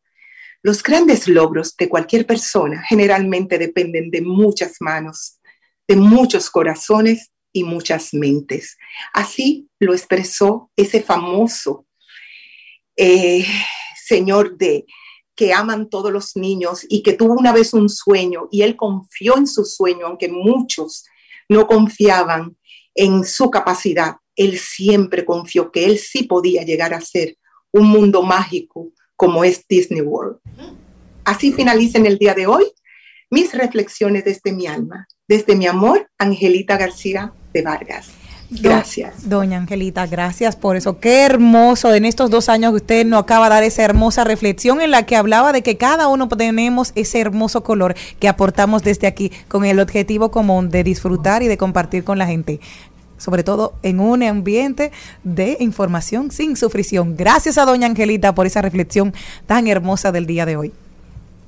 Los 0.60 0.82
grandes 0.82 1.28
logros 1.28 1.76
de 1.76 1.88
cualquier 1.88 2.26
persona 2.26 2.82
generalmente 2.82 3.58
dependen 3.58 4.10
de 4.10 4.20
muchas 4.20 4.78
manos, 4.80 5.38
de 5.86 5.94
muchos 5.94 6.50
corazones 6.50 7.30
y 7.52 7.62
muchas 7.62 8.12
mentes. 8.12 8.76
Así 9.12 9.68
lo 9.78 9.94
expresó 9.94 10.72
ese 10.74 11.00
famoso 11.00 11.86
eh, 12.96 13.46
señor 14.04 14.58
de 14.58 14.86
que 15.36 15.52
aman 15.52 15.88
todos 15.88 16.10
los 16.10 16.34
niños 16.34 16.84
y 16.88 17.04
que 17.04 17.12
tuvo 17.12 17.34
una 17.34 17.52
vez 17.52 17.72
un 17.72 17.88
sueño 17.88 18.48
y 18.50 18.62
él 18.62 18.74
confió 18.74 19.36
en 19.36 19.46
su 19.46 19.64
sueño, 19.64 20.06
aunque 20.06 20.28
muchos 20.28 21.04
no 21.48 21.68
confiaban 21.68 22.56
en 22.96 23.24
su 23.24 23.48
capacidad. 23.48 24.16
Él 24.36 24.58
siempre 24.58 25.24
confió 25.24 25.70
que 25.70 25.84
él 25.84 25.98
sí 25.98 26.24
podía 26.24 26.62
llegar 26.62 26.94
a 26.94 27.00
ser 27.00 27.36
un 27.72 27.88
mundo 27.88 28.22
mágico 28.22 28.92
como 29.16 29.44
es 29.44 29.66
Disney 29.68 30.00
World. 30.00 30.38
Así 31.24 31.52
finaliza 31.52 31.98
en 31.98 32.06
el 32.06 32.18
día 32.18 32.34
de 32.34 32.46
hoy 32.46 32.64
mis 33.30 33.52
reflexiones 33.54 34.24
desde 34.24 34.52
mi 34.52 34.66
alma, 34.66 35.06
desde 35.28 35.54
mi 35.54 35.66
amor, 35.66 36.10
Angelita 36.18 36.76
García 36.76 37.32
de 37.52 37.62
Vargas. 37.62 38.10
Gracias. 38.50 39.28
Doña 39.28 39.58
Angelita, 39.58 40.06
gracias 40.06 40.56
por 40.56 40.74
eso. 40.74 40.98
Qué 40.98 41.22
hermoso 41.22 41.94
en 41.94 42.04
estos 42.04 42.30
dos 42.30 42.48
años 42.48 42.72
que 42.72 42.76
usted 42.76 43.06
nos 43.06 43.22
acaba 43.22 43.48
de 43.48 43.54
dar 43.54 43.62
esa 43.62 43.84
hermosa 43.84 44.24
reflexión 44.24 44.80
en 44.80 44.90
la 44.90 45.06
que 45.06 45.14
hablaba 45.14 45.52
de 45.52 45.62
que 45.62 45.76
cada 45.76 46.08
uno 46.08 46.26
tenemos 46.26 46.90
ese 46.96 47.20
hermoso 47.20 47.62
color 47.62 47.94
que 48.18 48.26
aportamos 48.26 48.82
desde 48.82 49.06
aquí 49.06 49.30
con 49.46 49.64
el 49.64 49.78
objetivo 49.78 50.32
común 50.32 50.68
de 50.68 50.82
disfrutar 50.82 51.44
y 51.44 51.46
de 51.46 51.58
compartir 51.58 52.02
con 52.02 52.18
la 52.18 52.26
gente 52.26 52.58
sobre 53.20 53.44
todo 53.44 53.74
en 53.82 54.00
un 54.00 54.22
ambiente 54.24 54.90
de 55.22 55.56
información 55.60 56.32
sin 56.32 56.56
sufrición. 56.56 57.16
Gracias 57.16 57.58
a 57.58 57.64
doña 57.64 57.86
Angelita 57.86 58.34
por 58.34 58.46
esa 58.46 58.62
reflexión 58.62 59.14
tan 59.46 59.68
hermosa 59.68 60.10
del 60.10 60.26
día 60.26 60.46
de 60.46 60.56
hoy. 60.56 60.72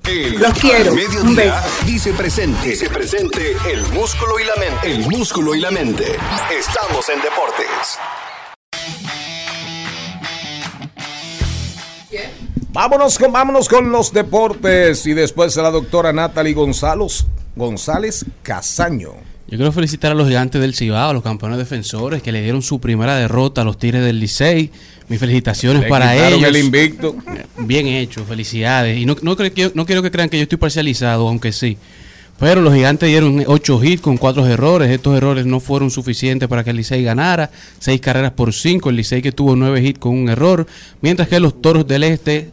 El 0.05 0.39
Los 0.40 0.53
quiero. 0.59 0.94
mediodía 0.94 1.62
dice 1.86 2.12
presente. 2.12 2.69
Dice 2.70 2.90
presente 2.90 3.57
el 3.70 3.82
músculo 3.93 4.39
y 4.40 4.44
la 4.44 4.57
mente. 4.57 4.93
El 4.93 5.09
músculo 5.09 5.55
y 5.55 5.61
la 5.61 5.70
mente. 5.70 6.16
Estamos 6.51 7.09
en 7.09 7.20
deportes. 7.23 7.99
Vámonos 12.73 13.19
con, 13.19 13.32
vámonos 13.32 13.69
con 13.69 13.93
los 13.93 14.15
deportes 14.15 15.07
y 15.07 15.12
después 15.12 15.59
a 15.59 15.62
la 15.62 15.70
doctora 15.70 16.11
Natalie 16.12 16.55
González, 16.55 17.27
González 17.55 18.24
Casaño. 18.43 19.11
Yo 19.47 19.59
quiero 19.59 19.73
felicitar 19.73 20.12
a 20.12 20.15
los 20.15 20.27
gigantes 20.27 20.59
del 20.59 20.74
Cibao, 20.74 21.11
a 21.11 21.12
los 21.12 21.23
campeones 21.23 21.59
defensores 21.59 22.23
que 22.23 22.32
le 22.32 22.40
dieron 22.40 22.62
su 22.62 22.81
primera 22.81 23.15
derrota 23.16 23.61
a 23.61 23.65
los 23.65 23.77
Tigres 23.77 24.03
del 24.03 24.19
Licey. 24.19 24.70
Mis 25.09 25.20
felicitaciones 25.20 25.82
Le 25.82 25.89
para 25.90 26.16
ellos. 26.16 26.43
el 26.43 26.57
invicto. 26.57 27.15
Bien 27.59 27.86
hecho, 27.89 28.24
felicidades. 28.24 28.97
Y 28.97 29.05
no, 29.05 29.16
no, 29.20 29.36
no 29.74 29.85
quiero 29.86 30.03
que 30.03 30.11
crean 30.11 30.31
que 30.31 30.39
yo 30.39 30.44
estoy 30.44 30.57
parcializado, 30.57 31.28
aunque 31.28 31.53
sí. 31.53 31.77
Pero 32.43 32.60
los 32.60 32.74
gigantes 32.74 33.09
dieron 33.09 33.44
8 33.47 33.85
hits 33.85 34.02
con 34.02 34.16
4 34.16 34.44
errores. 34.48 34.90
Estos 34.90 35.16
errores 35.16 35.47
no 35.47 35.60
fueron 35.60 35.93
suficientes 35.93 36.48
para 36.48 36.64
que 36.64 36.70
el 36.70 36.77
Licey 36.77 37.05
ganara. 37.05 37.52
6 37.78 38.01
carreras 38.01 38.32
por 38.32 38.52
5. 38.52 38.90
El 38.90 38.97
Licey 38.97 39.23
que 39.23 39.31
tuvo 39.31 39.55
9 39.55 39.81
hits 39.81 40.01
con 40.01 40.19
un 40.19 40.28
error. 40.28 40.66
Mientras 41.02 41.28
que 41.28 41.39
los 41.39 41.62
Toros 41.62 41.86
del 41.86 42.02
Este 42.02 42.51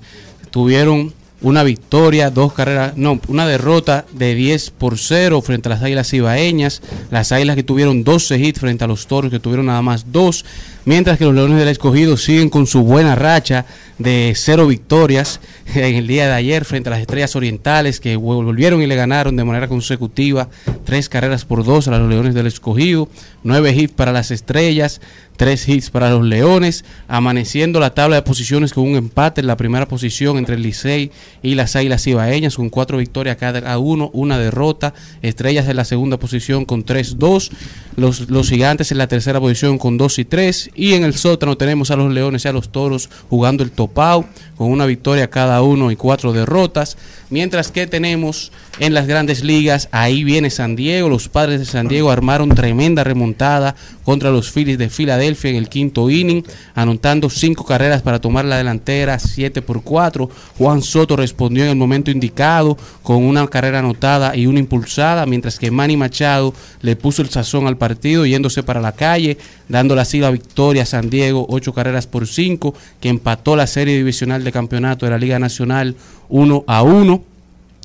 tuvieron 0.52 1.12
una 1.42 1.64
victoria, 1.64 2.30
dos 2.30 2.54
carreras, 2.54 2.98
no, 2.98 3.20
una 3.28 3.48
derrota 3.48 4.06
de 4.12 4.36
10 4.36 4.72
por 4.72 4.98
0 4.98 5.42
frente 5.42 5.70
a 5.70 5.72
las 5.72 5.84
Águilas 5.84 6.14
Ibaeñas. 6.14 6.82
Las 7.12 7.32
Águilas 7.32 7.56
que 7.56 7.64
tuvieron 7.64 8.04
12 8.04 8.38
hits 8.38 8.60
frente 8.60 8.84
a 8.84 8.88
los 8.88 9.08
Toros 9.08 9.32
que 9.32 9.40
tuvieron 9.40 9.68
nada 9.68 9.82
más 9.82 10.12
2. 10.12 10.46
Mientras 10.86 11.18
que 11.18 11.26
los 11.26 11.36
Leones 11.36 11.60
del 11.60 11.68
Escogido 11.68 12.18
siguen 12.18 12.50
con 12.50 12.66
su 12.66 12.84
buena 12.84 13.16
racha 13.16 13.66
de 14.00 14.34
cero 14.36 14.66
victorias 14.66 15.40
en 15.76 15.96
el 15.96 16.08
día 16.08 16.28
de 16.28 16.34
ayer 16.34 16.66
frente 16.66 16.90
a 16.90 16.92
las 16.92 17.02
Estrellas 17.02 17.36
Orientales 17.36 18.00
que 18.00 18.16
volvieron 18.16 18.82
y 18.82 18.88
le 18.88 18.96
ganaron 18.96 19.36
de 19.36 19.44
manera 19.44 19.68
consecutiva 19.68 20.50
tres 20.86 21.08
carreras 21.08 21.46
por 21.46 21.64
dos 21.64 21.88
a 21.88 21.98
los 21.98 22.10
Leones 22.10 22.34
del 22.34 22.48
Escogido, 22.48 23.08
nueve 23.44 23.74
hits 23.74 23.94
para 23.94 24.12
las 24.12 24.32
Estrellas, 24.32 25.00
tres 25.40 25.70
hits 25.70 25.90
para 25.90 26.10
los 26.10 26.26
Leones, 26.26 26.84
amaneciendo 27.08 27.80
la 27.80 27.94
tabla 27.94 28.18
de 28.18 28.24
posiciones 28.24 28.74
con 28.74 28.84
un 28.84 28.98
empate 28.98 29.40
en 29.40 29.48
la 29.48 29.56
primera 29.56 29.88
posición 29.88 30.38
entre 30.38 30.56
el 30.56 30.62
Licey 30.62 31.12
y 31.42 31.56
las 31.56 31.78
Águilas 31.78 32.06
Ibaeñas 32.08 32.58
con 32.58 32.70
cuatro 32.70 32.98
victorias 32.98 33.38
cada 33.38 33.80
uno, 33.80 34.10
una 34.12 34.38
derrota, 34.38 34.94
Estrellas 35.22 35.70
en 35.70 35.78
la 35.78 35.86
segunda 35.86 36.18
posición 36.18 36.66
con 36.66 36.84
3-2, 36.84 37.52
los, 37.96 38.30
los 38.30 38.50
Gigantes 38.50 38.92
en 38.92 38.98
la 38.98 39.08
tercera 39.08 39.40
posición 39.40 39.78
con 39.78 39.98
2 39.98 40.20
y 40.20 40.26
3 40.26 40.72
y 40.76 40.96
en 40.96 41.06
el 41.06 41.14
sótano 41.14 41.56
tenemos 41.56 41.90
a 41.90 41.96
los 41.96 42.12
Leones 42.12 42.44
y 42.44 42.50
a 42.50 42.52
los 42.52 42.70
Toros 42.70 43.10
jugando 43.30 43.64
el 43.64 43.72
topao 43.72 44.26
con 44.58 44.70
una 44.70 44.86
victoria 44.86 45.30
cada 45.30 45.62
uno 45.62 45.90
y 45.90 45.96
cuatro 45.96 46.34
derrotas, 46.34 46.98
mientras 47.30 47.72
que 47.72 47.88
tenemos 47.88 48.52
en 48.80 48.94
las 48.94 49.08
grandes 49.08 49.42
ligas, 49.42 49.88
ahí 49.94 50.26
viene 50.26 50.50
San 50.50 50.76
Diego, 50.76 51.08
los 51.08 51.30
padres 51.30 51.62
de 51.62 51.66
San 51.66 51.88
Diego 51.88 52.12
armaron 52.12 52.50
tremenda 52.50 53.06
remontada 53.06 53.76
contra 54.04 54.32
los 54.32 54.52
Phillies 54.52 54.78
de 54.78 54.90
Filadelfia 54.90 55.29
en 55.44 55.56
el 55.56 55.70
quinto 55.70 56.10
inning, 56.10 56.44
anotando 56.76 57.30
cinco 57.30 57.66
carreras 57.66 58.02
para 58.02 58.20
tomar 58.20 58.46
la 58.46 58.58
delantera, 58.58 59.20
7 59.20 59.62
por 59.62 59.84
4. 59.84 60.30
Juan 60.58 60.82
Soto 60.82 61.16
respondió 61.16 61.64
en 61.64 61.70
el 61.70 61.76
momento 61.76 62.12
indicado 62.12 62.78
con 63.04 63.24
una 63.24 63.48
carrera 63.48 63.80
anotada 63.80 64.36
y 64.36 64.48
una 64.48 64.60
impulsada, 64.60 65.26
mientras 65.26 65.60
que 65.60 65.72
Manny 65.72 65.98
Machado 65.98 66.54
le 66.82 66.96
puso 66.96 67.22
el 67.22 67.30
sazón 67.30 67.68
al 67.68 67.78
partido 67.78 68.26
yéndose 68.26 68.64
para 68.64 68.82
la 68.82 68.94
calle, 68.94 69.38
dándole 69.68 70.02
así 70.02 70.20
la 70.20 70.32
victoria 70.32 70.84
a 70.84 70.86
San 70.86 71.10
Diego, 71.10 71.46
8 71.50 71.74
carreras 71.74 72.08
por 72.08 72.28
5, 72.28 72.74
que 73.00 73.10
empató 73.10 73.56
la 73.56 73.68
serie 73.68 73.96
divisional 73.96 74.44
de 74.44 74.52
campeonato 74.52 75.06
de 75.06 75.12
la 75.12 75.18
Liga 75.18 75.40
Nacional 75.40 75.96
1 76.30 76.64
a 76.68 76.84
1. 76.84 77.29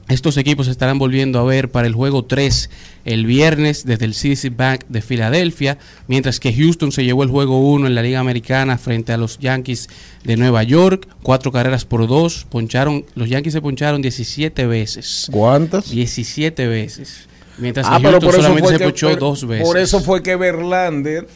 Estos 0.09 0.37
equipos 0.37 0.67
se 0.67 0.73
estarán 0.73 0.99
volviendo 0.99 1.39
a 1.39 1.45
ver 1.45 1.71
para 1.71 1.87
el 1.87 1.95
juego 1.95 2.25
3 2.25 2.69
el 3.07 3.25
viernes 3.25 3.87
desde 3.87 4.05
el 4.05 4.13
CDC 4.13 4.55
Bank 4.55 4.83
de 4.89 5.01
Filadelfia, 5.01 5.79
mientras 6.09 6.41
que 6.41 6.53
Houston 6.53 6.93
se 6.93 7.05
llevó 7.05 7.23
el 7.23 7.31
juego 7.31 7.61
1 7.73 7.87
en 7.87 7.95
la 7.95 8.03
Liga 8.03 8.21
Americana 8.21 8.77
frente 8.77 9.13
a 9.13 9.17
los 9.17 9.39
Yankees 9.39 9.89
de 10.23 10.37
Nueva 10.37 10.63
York, 10.63 11.09
cuatro 11.23 11.53
carreras 11.53 11.87
por 11.87 12.07
dos, 12.07 12.47
poncharon, 12.51 13.07
los 13.15 13.31
Yankees 13.31 13.55
se 13.55 13.63
poncharon 13.63 14.03
17 14.03 14.67
veces. 14.67 15.29
¿Cuántas? 15.33 15.91
17 15.91 16.67
veces. 16.67 17.27
Mientras 17.57 17.87
que 17.89 17.95
Ah, 17.95 17.99
pero 17.99 18.21
Houston 18.21 18.33
solamente 18.33 18.69
se 18.71 18.79
que, 18.79 18.85
ponchó 18.85 19.17
dos 19.17 19.47
veces. 19.47 19.67
por 19.67 19.79
eso 19.79 20.01
fue 20.01 20.23
que 20.23 20.37
Verlander 20.37 21.27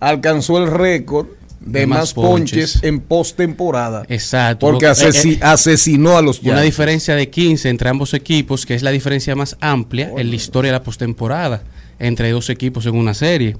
alcanzó 0.00 0.58
el 0.58 0.70
récord 0.70 1.26
de, 1.60 1.80
De 1.80 1.86
más, 1.86 1.98
más 1.98 2.14
ponches, 2.14 2.72
ponches. 2.74 2.84
en 2.84 3.00
postemporada. 3.00 4.04
Exacto. 4.08 4.66
Porque 4.66 4.86
Eh, 4.86 4.90
asesi- 4.90 5.34
eh, 5.36 5.38
asesinó 5.42 6.16
a 6.16 6.22
los 6.22 6.40
Una 6.42 6.60
diferencia 6.62 7.14
de 7.16 7.28
15 7.30 7.68
entre 7.68 7.88
ambos 7.88 8.14
equipos, 8.14 8.64
que 8.66 8.74
es 8.74 8.82
la 8.82 8.90
diferencia 8.90 9.34
más 9.34 9.56
amplia 9.60 10.12
en 10.16 10.30
la 10.30 10.36
historia 10.36 10.70
de 10.72 10.78
la 10.78 10.82
postemporada 10.84 11.62
entre 11.98 12.30
dos 12.30 12.48
equipos 12.50 12.86
en 12.86 12.94
una 12.94 13.12
serie. 13.14 13.56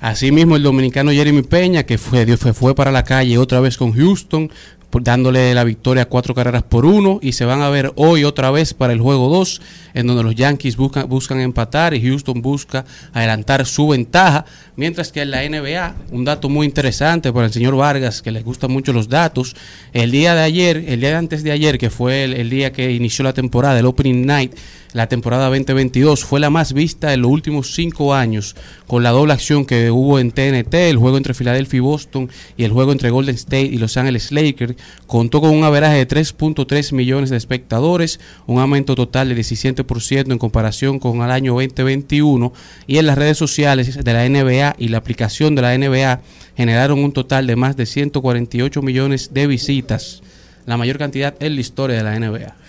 Asimismo, 0.00 0.54
el 0.56 0.62
dominicano 0.62 1.10
Jeremy 1.10 1.42
Peña, 1.42 1.82
que 1.82 1.98
fue, 1.98 2.24
fue, 2.36 2.52
fue 2.52 2.74
para 2.74 2.92
la 2.92 3.02
calle 3.02 3.36
otra 3.38 3.58
vez 3.60 3.76
con 3.76 3.92
Houston, 3.92 4.50
dándole 4.90 5.54
la 5.54 5.64
victoria 5.64 6.04
a 6.04 6.06
cuatro 6.06 6.34
carreras 6.34 6.62
por 6.62 6.86
uno 6.86 7.18
y 7.22 7.32
se 7.32 7.44
van 7.44 7.60
a 7.60 7.68
ver 7.68 7.92
hoy 7.96 8.24
otra 8.24 8.50
vez 8.50 8.72
para 8.72 8.92
el 8.92 9.00
juego 9.00 9.28
2 9.28 9.60
en 9.94 10.06
donde 10.06 10.22
los 10.22 10.34
Yankees 10.34 10.76
buscan, 10.76 11.08
buscan 11.08 11.40
empatar 11.40 11.94
y 11.94 12.00
Houston 12.00 12.40
busca 12.40 12.84
adelantar 13.12 13.66
su 13.66 13.88
ventaja, 13.88 14.44
mientras 14.76 15.12
que 15.12 15.22
en 15.22 15.30
la 15.30 15.48
NBA, 15.48 15.94
un 16.12 16.24
dato 16.24 16.48
muy 16.48 16.66
interesante 16.66 17.32
para 17.32 17.46
el 17.46 17.52
señor 17.52 17.76
Vargas, 17.76 18.22
que 18.22 18.30
le 18.30 18.42
gustan 18.42 18.70
mucho 18.70 18.92
los 18.92 19.08
datos, 19.08 19.56
el 19.92 20.10
día 20.10 20.34
de 20.34 20.42
ayer, 20.42 20.84
el 20.86 21.00
día 21.00 21.10
de 21.10 21.16
antes 21.16 21.42
de 21.42 21.52
ayer, 21.52 21.78
que 21.78 21.90
fue 21.90 22.24
el, 22.24 22.32
el 22.34 22.50
día 22.50 22.72
que 22.72 22.92
inició 22.92 23.24
la 23.24 23.32
temporada, 23.32 23.78
el 23.78 23.86
Opening 23.86 24.24
Night, 24.24 24.54
la 24.92 25.06
temporada 25.06 25.46
2022, 25.46 26.24
fue 26.24 26.40
la 26.40 26.50
más 26.50 26.72
vista 26.72 27.12
en 27.12 27.22
los 27.22 27.30
últimos 27.30 27.74
cinco 27.74 28.14
años, 28.14 28.56
con 28.86 29.02
la 29.02 29.10
doble 29.10 29.34
acción 29.34 29.66
que 29.66 29.90
hubo 29.90 30.18
en 30.18 30.30
TNT, 30.30 30.74
el 30.74 30.96
juego 30.96 31.16
entre 31.16 31.34
Filadelfia 31.34 31.76
y 31.76 31.80
Boston 31.80 32.30
y 32.56 32.64
el 32.64 32.72
juego 32.72 32.92
entre 32.92 33.10
Golden 33.10 33.34
State 33.34 33.66
y 33.66 33.78
Los 33.78 33.96
Ángeles 33.96 34.32
Lakers, 34.32 34.76
contó 35.06 35.40
con 35.40 35.50
un 35.50 35.64
averaje 35.64 35.96
de 35.96 36.08
3.3 36.08 36.92
millones 36.92 37.30
de 37.30 37.36
espectadores, 37.36 38.18
un 38.46 38.60
aumento 38.60 38.94
total 38.94 39.28
de 39.28 39.36
17% 39.36 40.32
en 40.32 40.38
comparación 40.38 40.98
con 40.98 41.22
el 41.22 41.30
año 41.30 41.52
2021, 41.52 42.52
y 42.86 42.98
en 42.98 43.06
las 43.06 43.18
redes 43.18 43.36
sociales 43.36 44.02
de 44.02 44.12
la 44.12 44.28
NBA 44.28 44.76
y 44.78 44.88
la 44.88 44.98
aplicación 44.98 45.54
de 45.54 45.62
la 45.62 45.76
NBA 45.76 46.20
generaron 46.56 46.98
un 47.04 47.12
total 47.12 47.46
de 47.46 47.56
más 47.56 47.76
de 47.76 47.86
148 47.86 48.82
millones 48.82 49.32
de 49.32 49.46
visitas, 49.46 50.22
la 50.66 50.76
mayor 50.76 50.98
cantidad 50.98 51.34
en 51.40 51.54
la 51.54 51.60
historia 51.60 51.96
de 51.96 52.02
la 52.02 52.18
NBA. 52.18 52.67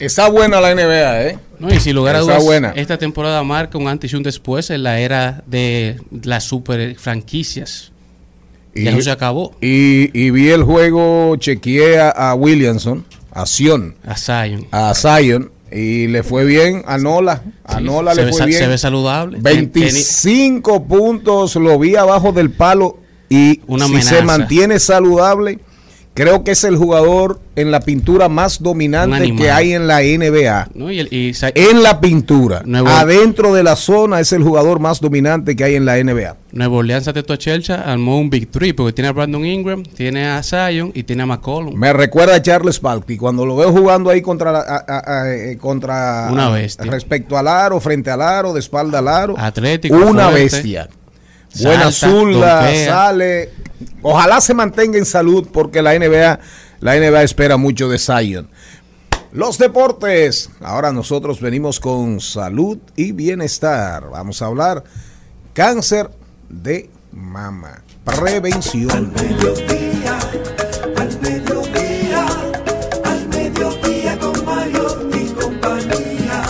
Está 0.00 0.28
buena 0.28 0.60
la 0.60 0.74
NBA, 0.74 1.22
¿eh? 1.28 1.38
No, 1.58 1.72
y 1.72 1.78
sin 1.78 1.94
lugar 1.94 2.16
a 2.16 2.20
dudas, 2.20 2.42
buena. 2.42 2.72
esta 2.74 2.96
temporada 2.98 3.42
marca 3.44 3.76
un 3.78 3.86
antes 3.86 4.12
y 4.12 4.16
un 4.16 4.22
después 4.22 4.70
en 4.70 4.82
la 4.82 4.98
era 4.98 5.42
de 5.46 6.00
las 6.22 6.44
super 6.44 6.96
franquicias. 6.96 7.92
Y, 8.74 8.84
Ya 8.84 8.92
eso 8.92 9.02
se 9.02 9.10
acabó. 9.10 9.54
Y, 9.60 10.10
y 10.18 10.30
vi 10.30 10.48
el 10.48 10.62
juego, 10.62 11.36
chequeé 11.36 11.98
a, 12.00 12.10
a 12.10 12.34
Williamson, 12.34 13.04
a 13.32 13.44
Sion, 13.46 13.94
A 14.06 14.16
Zion. 14.16 14.66
a 14.70 14.94
Zion, 14.94 15.50
y 15.70 16.06
le 16.06 16.22
fue 16.22 16.44
bien 16.44 16.82
a 16.86 16.96
Nola. 16.96 17.42
A 17.64 17.78
Sí, 17.78 17.84
Nola 17.84 18.14
le 18.14 18.32
fue 18.32 18.46
bien. 18.46 18.58
se 18.58 18.66
ve 18.68 18.78
saludable. 18.78 19.38
25 19.40 20.84
puntos, 20.84 21.56
lo 21.56 21.78
vi 21.78 21.96
abajo 21.96 22.32
del 22.32 22.50
palo 22.50 22.98
y 23.28 23.60
Una 23.66 23.84
si 23.86 23.90
amenaza. 23.92 24.16
se 24.16 24.22
mantiene 24.22 24.78
saludable, 24.78 25.58
creo 26.14 26.44
que 26.44 26.50
es 26.52 26.64
el 26.64 26.76
jugador 26.76 27.40
en 27.56 27.70
la 27.70 27.80
pintura 27.80 28.28
más 28.28 28.62
dominante 28.62 29.34
que 29.36 29.50
hay 29.50 29.72
en 29.72 29.86
la 29.86 30.02
NBA. 30.02 30.68
¿no? 30.74 30.90
Y 30.90 31.00
el- 31.00 31.08
y 31.12 31.32
Zi- 31.34 31.52
En 31.54 31.82
la 31.82 32.00
pintura, 32.00 32.62
Nuevo- 32.64 32.88
adentro 32.88 33.52
de 33.54 33.62
la 33.62 33.76
zona 33.76 34.20
es 34.20 34.32
el 34.32 34.42
jugador 34.42 34.80
más 34.80 35.00
dominante 35.00 35.54
que 35.56 35.64
hay 35.64 35.74
en 35.76 35.84
la 35.84 35.98
NBA. 35.98 36.36
Nueva 36.52 36.76
Orleans 36.78 37.06
Ateto 37.06 37.32
a 37.32 37.38
Chelcha 37.38 37.82
armó 37.82 38.18
un 38.18 38.28
Big 38.30 38.50
Three 38.50 38.72
porque 38.72 38.92
tiene 38.92 39.08
a 39.08 39.12
Brandon 39.12 39.44
Ingram, 39.44 39.82
tiene 39.84 40.26
a 40.26 40.42
Zion 40.42 40.90
y 40.94 41.02
tiene 41.04 41.22
a 41.22 41.26
McCollum. 41.26 41.74
Me 41.76 41.92
recuerda 41.92 42.34
a 42.36 42.42
Charles 42.42 42.80
Barkley 42.80 43.16
cuando 43.16 43.46
lo 43.46 43.56
veo 43.56 43.70
jugando 43.72 44.10
ahí 44.10 44.20
contra 44.22 44.50
la- 44.52 44.60
a- 44.60 44.84
a- 44.88 45.20
a- 45.22 45.32
eh, 45.34 45.58
contra 45.58 46.28
Una 46.32 46.48
bestia. 46.50 46.90
respecto 46.90 47.36
al 47.38 47.46
aro, 47.46 47.78
frente 47.80 48.10
al 48.10 48.22
aro, 48.22 48.52
de 48.52 48.60
espalda 48.60 48.98
al 48.98 49.08
aro. 49.08 49.34
Atlético, 49.38 49.94
Una 49.96 50.24
fuerte. 50.30 50.40
bestia. 50.42 50.88
Buena 51.58 51.90
Salta, 51.90 51.92
zurda, 51.92 52.62
donkea. 52.64 52.86
sale. 52.86 53.50
Ojalá 54.02 54.40
se 54.40 54.54
mantenga 54.54 54.98
en 54.98 55.06
salud 55.06 55.48
porque 55.52 55.82
la 55.82 55.98
NBA, 55.98 56.38
la 56.80 56.96
NBA 56.96 57.22
espera 57.22 57.56
mucho 57.56 57.88
de 57.88 57.98
Zion. 57.98 58.48
Los 59.32 59.58
deportes. 59.58 60.50
Ahora 60.60 60.92
nosotros 60.92 61.40
venimos 61.40 61.78
con 61.80 62.20
salud 62.20 62.78
y 62.96 63.12
bienestar. 63.12 64.10
Vamos 64.10 64.42
a 64.42 64.46
hablar 64.46 64.84
cáncer 65.54 66.10
de 66.48 66.90
mama. 67.12 67.82
Prevención. 68.04 69.12
mediodía, 69.14 70.18
al 70.96 71.20
mediodía, 71.20 72.26
al 73.04 73.28
mediodía 73.28 74.18
con 74.18 74.44
Mario 74.44 75.10
y 75.14 75.28
compañía. 75.32 76.42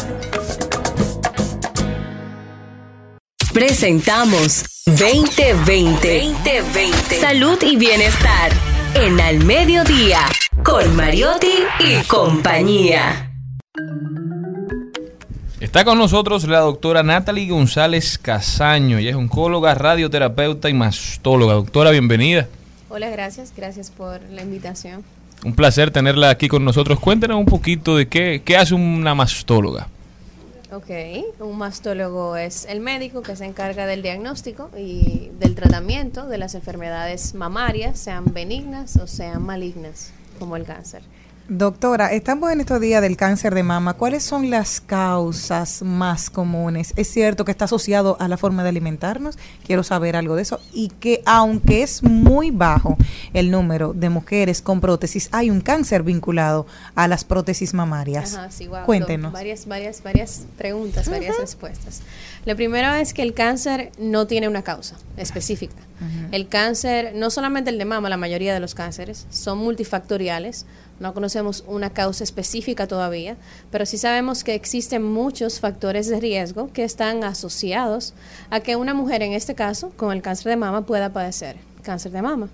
Presentamos 3.53 4.65
2020. 4.87 6.25
2020. 6.25 7.21
Salud 7.21 7.59
y 7.63 7.77
bienestar. 7.77 8.51
En 8.95 9.21
Al 9.21 9.45
Mediodía. 9.45 10.21
Con 10.65 10.97
Mariotti 10.97 11.53
y 11.81 12.03
compañía. 12.07 13.31
Está 15.61 15.85
con 15.85 15.99
nosotros 15.99 16.45
la 16.49 16.61
doctora 16.61 17.03
Natalie 17.03 17.51
González 17.51 18.17
Casaño. 18.17 18.97
Ella 18.97 19.11
es 19.11 19.17
oncóloga, 19.17 19.75
radioterapeuta 19.75 20.71
y 20.71 20.75
mastóloga. 20.75 21.53
Doctora, 21.53 21.91
bienvenida. 21.91 22.49
Hola, 22.89 23.11
gracias, 23.11 23.53
gracias 23.55 23.91
por 23.91 24.23
la 24.31 24.41
invitación. 24.41 25.05
Un 25.45 25.55
placer 25.55 25.91
tenerla 25.91 26.31
aquí 26.31 26.49
con 26.49 26.65
nosotros. 26.65 26.99
Cuéntenos 27.01 27.39
un 27.39 27.47
poquito 27.47 27.99
de 27.99 28.09
qué, 28.09 28.41
qué 28.43 28.57
hace 28.57 28.75
una 28.75 29.15
mastóloga. 29.15 29.89
Ok, 30.73 30.89
un 31.41 31.59
mastólogo 31.59 32.37
es 32.37 32.65
el 32.65 32.79
médico 32.79 33.23
que 33.23 33.35
se 33.35 33.45
encarga 33.45 33.87
del 33.87 34.03
diagnóstico 34.03 34.71
y 34.79 35.33
del 35.41 35.57
tratamiento 35.57 36.29
de 36.29 36.39
las 36.39 36.55
enfermedades 36.55 37.35
mamarias, 37.35 37.99
sean 37.99 38.27
benignas 38.33 38.95
o 38.95 39.09
sean 39.09 39.43
malignas, 39.43 40.13
como 40.39 40.55
el 40.55 40.65
cáncer. 40.65 41.03
Doctora, 41.53 42.13
estamos 42.13 42.53
en 42.53 42.61
estos 42.61 42.81
días 42.81 43.03
del 43.03 43.17
cáncer 43.17 43.57
de 43.57 43.65
mama. 43.65 43.95
¿Cuáles 43.95 44.23
son 44.23 44.51
las 44.51 44.81
causas 44.81 45.83
más 45.83 46.31
comunes? 46.31 46.93
Es 46.95 47.11
cierto 47.11 47.45
que 47.45 47.51
está 47.51 47.65
asociado 47.65 48.17
a 48.21 48.29
la 48.29 48.37
forma 48.37 48.63
de 48.63 48.69
alimentarnos. 48.69 49.37
Quiero 49.67 49.83
saber 49.83 50.15
algo 50.15 50.37
de 50.37 50.43
eso. 50.43 50.61
Y 50.73 50.91
que 51.01 51.23
aunque 51.27 51.83
es 51.83 52.05
muy 52.05 52.53
bajo 52.53 52.97
el 53.33 53.51
número 53.51 53.95
de 53.95 54.11
mujeres 54.11 54.63
con 54.63 54.81
prótesis, 54.81 55.29
hay 55.33 55.51
un 55.51 55.61
cáncer 55.61 56.05
vinculado 56.05 56.69
a 56.95 57.09
las 57.09 57.25
prótesis 57.25 57.75
mamarias. 57.75 58.37
Ajá, 58.37 58.53
sí, 58.53 58.67
guau, 58.67 58.87
Cuéntenos. 58.87 59.33
Varias, 59.33 59.67
varias, 59.67 60.05
varias 60.05 60.47
preguntas, 60.57 61.09
varias 61.09 61.37
respuestas. 61.37 62.03
Lo 62.45 62.55
primero 62.55 62.95
es 62.95 63.13
que 63.13 63.23
el 63.23 63.35
cáncer 63.35 63.91
no 63.99 64.29
tiene 64.29 64.47
una 64.47 64.63
causa 64.63 64.95
específica. 65.17 65.75
El 66.31 66.49
cáncer, 66.49 67.13
no 67.15 67.29
solamente 67.29 67.69
el 67.69 67.77
de 67.77 67.85
mama, 67.85 68.09
la 68.09 68.17
mayoría 68.17 68.55
de 68.55 68.61
los 68.61 68.75
cánceres, 68.75 69.27
son 69.29 69.59
multifactoriales. 69.59 70.65
No 71.01 71.15
conocemos 71.15 71.65
una 71.67 71.91
causa 71.91 72.23
específica 72.23 72.87
todavía, 72.87 73.37
pero 73.71 73.87
sí 73.87 73.99
sabemos 73.99 74.45
que 74.45 74.55
existen 74.55 75.03
muchos 75.03 75.59
factores 75.59 76.09
de 76.09 76.21
riesgo 76.21 76.71
que 76.73 76.85
están 76.85 77.25
asociados 77.25 78.15
a 78.51 78.61
que 78.61 78.77
una 78.77 78.95
mujer, 78.95 79.23
en 79.23 79.33
este 79.33 79.55
caso, 79.55 79.91
con 79.97 80.13
el 80.13 80.23
cáncer 80.23 80.51
de 80.51 80.57
mama, 80.57 80.87
pueda 80.87 81.13
padecer 81.13 81.57
cáncer 81.83 82.13
de 82.13 82.23
mama. 82.23 82.51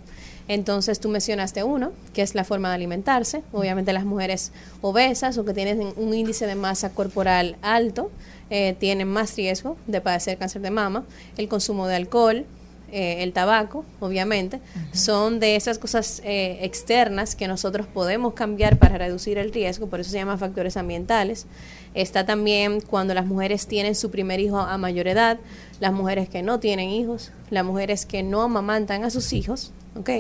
Entonces 0.49 1.01
tú 1.01 1.09
mencionaste 1.09 1.65
uno, 1.65 1.91
que 2.15 2.23
es 2.23 2.35
la 2.35 2.45
forma 2.45 2.69
de 2.69 2.77
alimentarse. 2.77 3.43
Obviamente 3.53 3.93
las 3.93 4.05
mujeres 4.05 4.53
obesas 4.81 5.37
o 5.39 5.45
que 5.45 5.53
tienen 5.53 5.93
un 5.97 6.15
índice 6.15 6.47
de 6.47 6.55
masa 6.55 6.91
corporal 6.91 7.57
alto 7.63 8.11
eh, 8.49 8.77
tienen 8.79 9.09
más 9.09 9.35
riesgo 9.37 9.77
de 9.89 10.01
padecer 10.01 10.39
cáncer 10.39 10.63
de 10.63 10.71
mama. 10.71 11.05
El 11.37 11.49
consumo 11.49 11.89
de 11.89 11.97
alcohol, 11.97 12.47
eh, 12.93 13.23
el 13.23 13.33
tabaco, 13.33 13.85
obviamente, 14.01 14.61
son 14.93 15.41
de 15.41 15.57
esas 15.57 15.79
cosas 15.79 16.23
eh, 16.25 16.59
externas 16.63 17.35
que 17.35 17.49
nosotros 17.49 17.87
podemos 17.87 18.35
cambiar 18.35 18.79
para 18.79 18.99
reducir 18.99 19.39
el 19.39 19.53
riesgo, 19.53 19.89
por 19.89 20.01
eso 20.01 20.11
se 20.11 20.19
llaman 20.19 20.39
factores 20.39 20.77
ambientales. 20.77 21.47
Está 21.95 22.27
también 22.27 22.81
cuando 22.81 23.15
las 23.15 23.27
mujeres 23.27 23.67
tienen 23.67 23.95
su 23.95 24.11
primer 24.11 24.39
hijo 24.39 24.59
a 24.59 24.79
mayor 24.79 25.09
edad, 25.09 25.39
las 25.81 25.93
mujeres 25.93 26.29
que 26.29 26.43
no 26.43 26.61
tienen 26.61 26.91
hijos, 26.91 27.33
las 27.51 27.65
mujeres 27.65 28.07
que 28.07 28.23
no 28.23 28.43
amamantan 28.43 29.05
a 29.05 29.11
sus 29.11 29.33
hijos, 29.33 29.73
¿ok? 29.97 30.11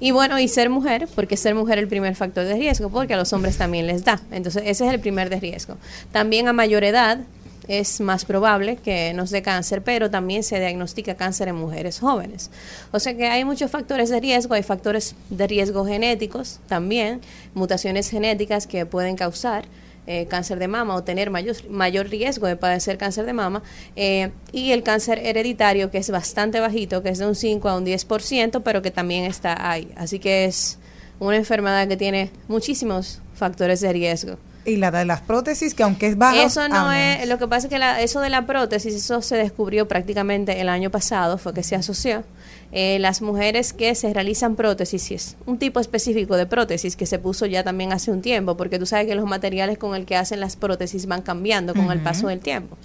Y 0.00 0.10
bueno, 0.10 0.38
y 0.38 0.48
ser 0.48 0.70
mujer, 0.70 1.08
porque 1.14 1.36
ser 1.36 1.54
mujer 1.54 1.78
es 1.78 1.82
el 1.82 1.88
primer 1.88 2.14
factor 2.14 2.44
de 2.44 2.54
riesgo, 2.54 2.90
porque 2.90 3.14
a 3.14 3.16
los 3.16 3.32
hombres 3.32 3.56
también 3.56 3.86
les 3.86 4.04
da. 4.04 4.20
Entonces, 4.30 4.62
ese 4.66 4.86
es 4.86 4.92
el 4.92 5.00
primer 5.00 5.30
de 5.30 5.40
riesgo. 5.40 5.76
También 6.12 6.48
a 6.48 6.52
mayor 6.52 6.84
edad 6.84 7.20
es 7.68 8.00
más 8.00 8.24
probable 8.24 8.76
que 8.76 9.12
nos 9.14 9.30
dé 9.30 9.42
cáncer, 9.42 9.82
pero 9.82 10.10
también 10.10 10.42
se 10.42 10.58
diagnostica 10.58 11.14
cáncer 11.14 11.48
en 11.48 11.56
mujeres 11.56 12.00
jóvenes. 12.00 12.50
O 12.92 12.98
sea 12.98 13.14
que 13.16 13.26
hay 13.26 13.44
muchos 13.44 13.70
factores 13.70 14.08
de 14.08 14.18
riesgo, 14.20 14.54
hay 14.54 14.62
factores 14.62 15.14
de 15.28 15.46
riesgo 15.46 15.84
genéticos 15.84 16.60
también, 16.66 17.20
mutaciones 17.54 18.08
genéticas 18.10 18.66
que 18.66 18.86
pueden 18.86 19.16
causar 19.16 19.66
eh, 20.10 20.26
cáncer 20.26 20.58
de 20.58 20.68
mama 20.68 20.94
o 20.94 21.04
tener 21.04 21.28
mayor, 21.28 21.56
mayor 21.68 22.08
riesgo 22.08 22.46
de 22.46 22.56
padecer 22.56 22.96
cáncer 22.96 23.26
de 23.26 23.34
mama, 23.34 23.62
eh, 23.94 24.30
y 24.52 24.72
el 24.72 24.82
cáncer 24.82 25.18
hereditario 25.18 25.90
que 25.90 25.98
es 25.98 26.08
bastante 26.08 26.60
bajito, 26.60 27.02
que 27.02 27.10
es 27.10 27.18
de 27.18 27.26
un 27.26 27.34
5 27.34 27.68
a 27.68 27.76
un 27.76 27.84
10%, 27.84 28.62
pero 28.62 28.80
que 28.80 28.90
también 28.90 29.24
está 29.24 29.70
ahí. 29.70 29.92
Así 29.96 30.18
que 30.18 30.46
es 30.46 30.78
una 31.20 31.36
enfermedad 31.36 31.86
que 31.88 31.98
tiene 31.98 32.30
muchísimos 32.48 33.20
factores 33.34 33.82
de 33.82 33.92
riesgo. 33.92 34.38
Y 34.68 34.76
la 34.76 34.90
de 34.90 35.04
las 35.04 35.20
prótesis, 35.22 35.74
que 35.74 35.82
aunque 35.82 36.06
es 36.08 36.18
baja. 36.18 36.42
Eso 36.42 36.68
no 36.68 36.92
es, 36.92 37.26
lo 37.28 37.38
que 37.38 37.48
pasa 37.48 37.66
es 37.66 37.70
que 37.72 37.78
la- 37.78 38.00
eso 38.02 38.20
de 38.20 38.30
la 38.30 38.46
prótesis, 38.46 38.94
eso 38.94 39.22
se 39.22 39.36
descubrió 39.36 39.88
prácticamente 39.88 40.60
el 40.60 40.68
año 40.68 40.90
pasado, 40.90 41.38
fue 41.38 41.54
que 41.54 41.62
se 41.62 41.74
asoció. 41.74 42.22
Eh, 42.70 42.98
las 42.98 43.22
mujeres 43.22 43.72
que 43.72 43.94
se 43.94 44.12
realizan 44.12 44.54
prótesis, 44.54 45.10
es 45.10 45.36
un 45.46 45.58
tipo 45.58 45.80
específico 45.80 46.36
de 46.36 46.44
prótesis 46.44 46.96
que 46.96 47.06
se 47.06 47.18
puso 47.18 47.46
ya 47.46 47.64
también 47.64 47.94
hace 47.94 48.10
un 48.10 48.20
tiempo, 48.20 48.58
porque 48.58 48.78
tú 48.78 48.84
sabes 48.84 49.06
que 49.06 49.14
los 49.14 49.24
materiales 49.24 49.78
con 49.78 49.94
el 49.94 50.04
que 50.04 50.16
hacen 50.16 50.38
las 50.38 50.56
prótesis 50.56 51.06
van 51.06 51.22
cambiando 51.22 51.72
con 51.72 51.90
el 51.90 52.00
paso 52.00 52.28
del 52.28 52.40
tiempo. 52.40 52.76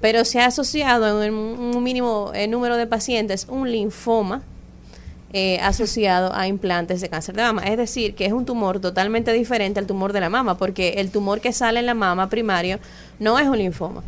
Pero 0.00 0.24
se 0.24 0.40
ha 0.40 0.46
asociado 0.46 1.22
en 1.22 1.34
un 1.34 1.76
un 1.76 1.82
mínimo 1.84 2.30
eh, 2.34 2.48
número 2.48 2.76
de 2.78 2.86
pacientes 2.86 3.46
un 3.50 3.70
linfoma 3.70 4.40
eh, 5.38 5.60
asociado 5.60 6.34
a 6.34 6.48
implantes 6.48 7.02
de 7.02 7.10
cáncer 7.10 7.36
de 7.36 7.42
mama. 7.42 7.60
Es 7.64 7.76
decir, 7.76 8.14
que 8.14 8.24
es 8.24 8.32
un 8.32 8.46
tumor 8.46 8.80
totalmente 8.80 9.34
diferente 9.34 9.78
al 9.78 9.86
tumor 9.86 10.14
de 10.14 10.20
la 10.20 10.30
mama, 10.30 10.56
porque 10.56 10.94
el 10.96 11.10
tumor 11.10 11.42
que 11.42 11.52
sale 11.52 11.80
en 11.80 11.84
la 11.84 11.92
mama 11.92 12.30
primario 12.30 12.78
no 13.18 13.38
es 13.38 13.46
un 13.46 13.58
linfoma. 13.58 14.02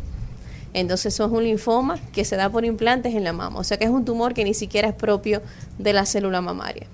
Entonces 0.73 1.13
eso 1.13 1.25
es 1.25 1.31
un 1.31 1.43
linfoma 1.43 1.99
que 2.13 2.25
se 2.25 2.35
da 2.35 2.49
por 2.49 2.65
implantes 2.65 3.13
en 3.13 3.23
la 3.23 3.31
mama. 3.31 3.59
O 3.59 3.63
sea 3.63 3.77
que 3.77 3.83
es 3.85 3.91
un 3.91 4.05
tumor 4.05 4.33
que 4.33 4.43
ni 4.43 4.55
siquiera 4.55 4.87
es 4.87 4.95
propio 4.95 5.43
de 5.77 5.93
la 5.93 6.07
célula 6.07 6.41
mamaria. 6.41 6.87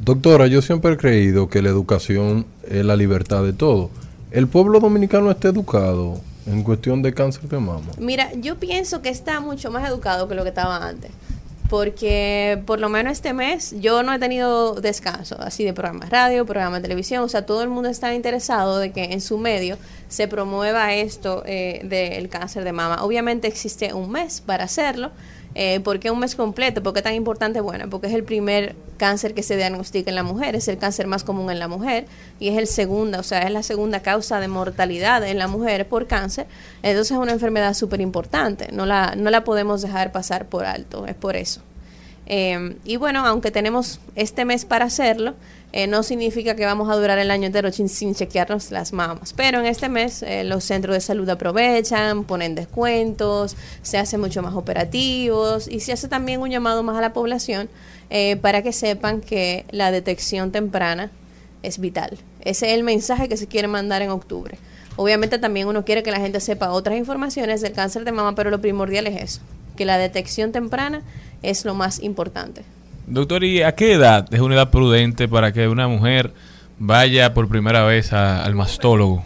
Doctora, 0.00 0.48
yo 0.48 0.60
siempre 0.60 0.94
he 0.94 0.96
creído 0.96 1.48
que 1.48 1.62
la 1.62 1.68
educación 1.68 2.44
es 2.68 2.84
la 2.84 2.96
libertad 2.96 3.44
de 3.44 3.52
todo. 3.52 3.90
¿El 4.32 4.48
pueblo 4.48 4.80
dominicano 4.80 5.30
está 5.30 5.46
educado 5.46 6.20
en 6.44 6.64
cuestión 6.64 7.02
de 7.02 7.14
cáncer 7.14 7.48
de 7.48 7.60
mama? 7.60 7.92
Mira, 8.00 8.32
yo 8.34 8.56
pienso 8.56 9.00
que 9.00 9.10
está 9.10 9.38
mucho 9.38 9.70
más 9.70 9.88
educado 9.88 10.26
que 10.26 10.34
lo 10.34 10.42
que 10.42 10.48
estaba 10.48 10.84
antes. 10.84 11.12
Porque 11.68 12.62
por 12.64 12.80
lo 12.80 12.88
menos 12.88 13.12
este 13.12 13.32
mes 13.34 13.74
yo 13.78 14.02
no 14.02 14.14
he 14.14 14.18
tenido 14.18 14.74
descanso, 14.74 15.36
así 15.38 15.64
de 15.64 15.74
programas 15.74 16.08
radio, 16.08 16.46
programas 16.46 16.80
de 16.80 16.88
televisión, 16.88 17.22
o 17.22 17.28
sea, 17.28 17.44
todo 17.44 17.62
el 17.62 17.68
mundo 17.68 17.90
está 17.90 18.14
interesado 18.14 18.78
de 18.78 18.90
que 18.90 19.04
en 19.04 19.20
su 19.20 19.36
medio 19.38 19.76
se 20.08 20.28
promueva 20.28 20.94
esto 20.94 21.42
eh, 21.46 21.80
del 21.84 22.28
cáncer 22.30 22.64
de 22.64 22.72
mama. 22.72 23.04
Obviamente 23.04 23.48
existe 23.48 23.92
un 23.92 24.10
mes 24.10 24.40
para 24.40 24.64
hacerlo. 24.64 25.10
Eh, 25.60 25.80
¿Por 25.80 25.98
qué 25.98 26.12
un 26.12 26.20
mes 26.20 26.36
completo? 26.36 26.84
¿Por 26.84 26.94
qué 26.94 27.02
tan 27.02 27.14
importante? 27.14 27.60
Bueno, 27.60 27.90
porque 27.90 28.06
es 28.06 28.14
el 28.14 28.22
primer 28.22 28.76
cáncer 28.96 29.34
que 29.34 29.42
se 29.42 29.56
diagnostica 29.56 30.08
en 30.08 30.14
la 30.14 30.22
mujer, 30.22 30.54
es 30.54 30.68
el 30.68 30.78
cáncer 30.78 31.08
más 31.08 31.24
común 31.24 31.50
en 31.50 31.58
la 31.58 31.66
mujer 31.66 32.06
y 32.38 32.50
es 32.50 32.56
el 32.56 32.68
segunda, 32.68 33.18
o 33.18 33.24
sea, 33.24 33.40
es 33.40 33.50
la 33.50 33.64
segunda 33.64 33.98
causa 33.98 34.38
de 34.38 34.46
mortalidad 34.46 35.26
en 35.26 35.36
la 35.36 35.48
mujer 35.48 35.88
por 35.88 36.06
cáncer. 36.06 36.46
Entonces 36.84 37.10
es 37.10 37.18
una 37.18 37.32
enfermedad 37.32 37.74
súper 37.74 38.00
importante, 38.00 38.68
no 38.70 38.86
la, 38.86 39.16
no 39.16 39.30
la 39.30 39.42
podemos 39.42 39.82
dejar 39.82 40.12
pasar 40.12 40.46
por 40.46 40.64
alto, 40.64 41.08
es 41.08 41.16
por 41.16 41.34
eso. 41.34 41.60
Eh, 42.26 42.76
y 42.84 42.96
bueno, 42.96 43.26
aunque 43.26 43.50
tenemos 43.50 43.98
este 44.14 44.44
mes 44.44 44.64
para 44.64 44.84
hacerlo, 44.84 45.34
eh, 45.72 45.86
no 45.86 46.02
significa 46.02 46.56
que 46.56 46.64
vamos 46.64 46.88
a 46.88 46.96
durar 46.96 47.18
el 47.18 47.30
año 47.30 47.46
entero 47.46 47.70
sin, 47.70 48.14
chequearnos 48.14 48.70
las 48.70 48.92
mamas. 48.92 49.34
Pero 49.34 49.60
en 49.60 49.66
este 49.66 49.88
mes 49.88 50.22
eh, 50.22 50.42
los 50.44 50.64
centros 50.64 50.94
de 50.94 51.00
salud 51.00 51.28
aprovechan, 51.28 52.24
ponen 52.24 52.54
descuentos, 52.54 53.54
se 53.82 53.98
hacen 53.98 54.20
mucho 54.20 54.42
más 54.42 54.54
operativos 54.54 55.68
y 55.68 55.80
se 55.80 55.92
hace 55.92 56.08
también 56.08 56.40
un 56.40 56.50
llamado 56.50 56.82
más 56.82 56.96
a 56.96 57.02
la 57.02 57.12
población 57.12 57.68
eh, 58.08 58.36
para 58.36 58.62
que 58.62 58.72
sepan 58.72 59.20
que 59.20 59.66
la 59.70 59.90
detección 59.90 60.52
temprana 60.52 61.10
es 61.62 61.78
vital. 61.78 62.16
Ese 62.40 62.68
es 62.68 62.72
el 62.72 62.82
mensaje 62.82 63.28
que 63.28 63.36
se 63.36 63.46
quiere 63.46 63.68
mandar 63.68 64.00
en 64.00 64.10
octubre. 64.10 64.58
Obviamente 64.96 65.38
también 65.38 65.68
uno 65.68 65.84
quiere 65.84 66.02
que 66.02 66.10
la 66.10 66.18
gente 66.18 66.40
sepa 66.40 66.72
otras 66.72 66.96
informaciones 66.96 67.60
del 67.60 67.72
cáncer 67.72 68.04
de 68.04 68.12
mama, 68.12 68.34
pero 68.34 68.50
lo 68.50 68.60
primordial 68.60 69.06
es 69.06 69.22
eso, 69.22 69.40
que 69.76 69.84
la 69.84 69.98
detección 69.98 70.50
temprana 70.50 71.02
es 71.42 71.64
lo 71.64 71.74
más 71.74 72.02
importante. 72.02 72.64
Doctor, 73.10 73.44
¿y 73.44 73.62
a 73.62 73.74
qué 73.74 73.92
edad 73.94 74.32
es 74.32 74.40
una 74.40 74.54
edad 74.54 74.70
prudente 74.70 75.28
para 75.28 75.52
que 75.52 75.66
una 75.68 75.88
mujer 75.88 76.32
vaya 76.78 77.32
por 77.34 77.48
primera 77.48 77.84
vez 77.84 78.12
a- 78.12 78.44
al 78.44 78.54
mastólogo? 78.54 79.22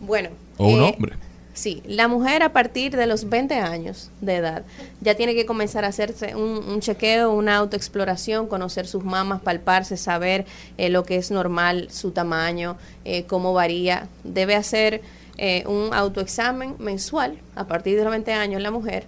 Bueno. 0.00 0.30
¿O 0.58 0.68
un 0.68 0.80
eh, 0.80 0.92
hombre? 0.94 1.12
Sí, 1.54 1.82
la 1.86 2.06
mujer 2.08 2.42
a 2.42 2.52
partir 2.52 2.94
de 2.94 3.06
los 3.06 3.30
20 3.30 3.54
años 3.54 4.10
de 4.20 4.34
edad 4.36 4.64
ya 5.00 5.14
tiene 5.14 5.34
que 5.34 5.46
comenzar 5.46 5.84
a 5.86 5.88
hacerse 5.88 6.34
un, 6.36 6.62
un 6.68 6.80
chequeo, 6.80 7.32
una 7.32 7.56
autoexploración, 7.56 8.46
conocer 8.46 8.86
sus 8.86 9.02
mamas, 9.04 9.40
palparse, 9.40 9.96
saber 9.96 10.44
eh, 10.76 10.90
lo 10.90 11.04
que 11.04 11.16
es 11.16 11.30
normal, 11.30 11.88
su 11.90 12.10
tamaño, 12.10 12.76
eh, 13.06 13.24
cómo 13.24 13.54
varía. 13.54 14.08
Debe 14.24 14.54
hacer 14.54 15.00
eh, 15.38 15.64
un 15.66 15.94
autoexamen 15.94 16.74
mensual 16.78 17.38
a 17.54 17.64
partir 17.66 17.96
de 17.96 18.04
los 18.04 18.10
20 18.10 18.34
años 18.34 18.60
la 18.60 18.70
mujer, 18.70 19.06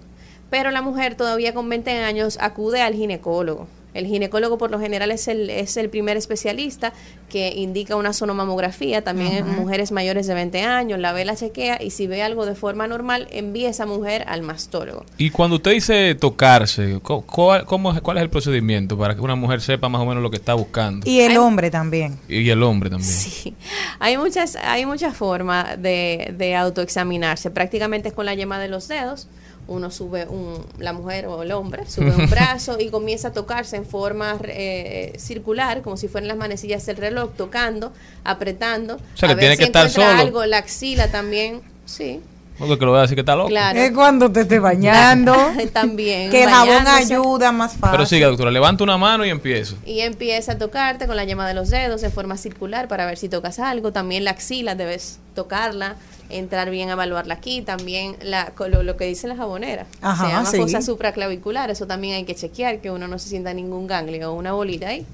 pero 0.49 0.71
la 0.71 0.81
mujer 0.81 1.15
todavía 1.17 1.53
con 1.53 1.69
20 1.69 1.91
años 2.03 2.39
acude 2.41 2.81
al 2.81 2.95
ginecólogo. 2.95 3.67
El 3.94 4.06
ginecólogo 4.06 4.59
por 4.59 4.70
lo 4.70 4.78
general 4.78 5.10
es 5.10 5.28
el, 5.28 5.48
es 5.51 5.77
el 5.77 5.89
primer 5.90 6.16
especialista 6.16 6.93
que 7.31 7.52
indica 7.56 7.97
una 7.97 8.12
sonomamografía, 8.12 9.02
también 9.02 9.32
en 9.32 9.48
mujeres 9.56 9.93
mayores 9.93 10.27
de 10.27 10.35
20 10.35 10.62
años, 10.62 10.98
la 10.98 11.12
ve, 11.12 11.24
la 11.24 11.35
chequea 11.36 11.82
y 11.82 11.90
si 11.90 12.06
ve 12.06 12.23
algo 12.23 12.47
de 12.47 12.55
forma 12.55 12.86
normal, 12.86 13.28
envía 13.31 13.69
a 13.69 13.70
esa 13.70 13.86
mujer 13.86 14.24
al 14.28 14.43
mastólogo. 14.43 15.05
Y 15.19 15.31
cuando 15.31 15.56
usted 15.56 15.73
dice 15.73 16.15
tocarse, 16.15 17.01
cu- 17.01 17.23
¿cuál, 17.27 17.65
cómo 17.65 17.93
es, 17.93 18.01
¿cuál 18.01 18.19
es 18.19 18.23
el 18.23 18.31
procedimiento 18.31 18.97
para 18.97 19.15
que 19.15 19.20
una 19.20 19.35
mujer 19.35 19.60
sepa 19.60 19.89
más 19.89 20.01
o 20.01 20.06
menos 20.06 20.23
lo 20.23 20.31
que 20.31 20.36
está 20.36 20.55
buscando? 20.55 21.09
Y 21.09 21.20
el 21.20 21.36
hombre 21.36 21.70
también. 21.70 22.19
Y 22.28 22.48
el 22.51 22.62
hombre 22.62 22.90
también. 22.90 23.10
Sí, 23.10 23.55
hay 23.98 24.16
muchas, 24.16 24.56
hay 24.56 24.86
muchas 24.86 25.16
formas 25.16 25.81
de, 25.82 26.35
de 26.36 26.55
autoexaminarse. 26.56 27.51
Prácticamente 27.51 28.09
es 28.09 28.15
con 28.15 28.27
la 28.27 28.35
yema 28.35 28.59
de 28.59 28.69
los 28.69 28.89
dedos. 28.89 29.28
Uno 29.69 29.90
sube, 29.90 30.27
un, 30.27 30.65
la 30.78 30.93
mujer 30.93 31.27
o 31.27 31.43
el 31.43 31.53
hombre, 31.53 31.89
sube 31.89 32.11
un 32.11 32.28
brazo 32.31 32.78
y 32.81 32.90
comienza 32.90 33.28
a 33.28 33.32
tocarse 33.32 33.77
en 33.77 33.86
forma 33.86 34.36
eh, 34.45 35.12
circular, 35.19 35.82
como 35.82 35.97
si 35.97 36.09
fueran 36.09 36.27
las 36.27 36.36
manecillas 36.36 36.85
del 36.86 36.97
reloj, 36.97 37.31
tocando, 37.36 37.93
apretando. 38.24 38.97
O 38.97 39.16
sea, 39.16 39.28
que 39.28 39.32
a 39.32 39.36
ver 39.36 39.39
tiene 39.39 39.55
si 39.55 39.59
que 39.59 39.65
estar 39.65 39.86
encuentra 39.86 40.11
solo. 40.11 40.23
algo, 40.23 40.47
la 40.47 40.59
axila 40.59 41.11
también, 41.11 41.61
sí. 41.85 42.20
Porque 42.59 42.77
que 42.77 42.85
lo 42.85 42.90
voy 42.90 42.99
a 42.99 43.03
decir 43.03 43.15
que 43.15 43.20
está 43.20 43.36
loco. 43.36 43.51
Claro. 43.51 43.78
Es 43.78 43.93
cuando 43.93 44.32
te 44.32 44.40
estés 44.40 44.61
bañando. 44.61 45.32
También. 45.73 46.28
Que 46.28 46.43
el 46.43 46.51
jabón 46.51 46.89
ayuda 46.89 47.53
más 47.53 47.74
fácil. 47.74 47.90
Pero 47.93 48.07
siga, 48.07 48.27
doctora, 48.27 48.51
levanta 48.51 48.82
una 48.82 48.99
mano 48.99 49.24
y 49.24 49.31
empiezo. 49.31 49.77
Y 49.86 50.01
empieza 50.01 50.53
a 50.53 50.59
tocarte 50.59 51.07
con 51.07 51.15
la 51.15 51.24
yema 51.24 51.47
de 51.47 51.55
los 51.55 51.70
dedos 51.70 52.03
en 52.03 52.11
forma 52.11 52.36
circular 52.36 52.89
para 52.89 53.07
ver 53.07 53.16
si 53.16 53.28
tocas 53.28 53.61
algo. 53.61 53.93
También 53.93 54.24
la 54.24 54.32
axila 54.32 54.74
debes 54.74 55.20
tocarla, 55.36 55.95
entrar 56.31 56.71
bien 56.71 56.89
a 56.91 56.93
evaluarla 56.93 57.35
aquí. 57.35 57.63
También 57.63 58.17
la, 58.23 58.53
lo, 58.59 58.83
lo 58.83 58.97
que 58.97 59.05
dice 59.07 59.29
la 59.29 59.37
jabonera. 59.37 59.87
Ajá, 60.01 60.25
se 60.25 60.33
llama 60.33 60.51
sí. 60.51 60.57
fosa 60.59 60.83
supraclavicular. 60.83 61.71
Eso 61.71 61.87
también 61.87 62.15
hay 62.15 62.25
que 62.25 62.35
chequear, 62.35 62.81
que 62.81 62.91
uno 62.91 63.09
no 63.09 63.19
se 63.19 63.29
sienta 63.29 63.55
ningún 63.55 63.87
ganglio 63.87 64.33
o 64.33 64.35
una 64.35 64.53
bolita 64.53 64.89
ahí, 64.89 65.07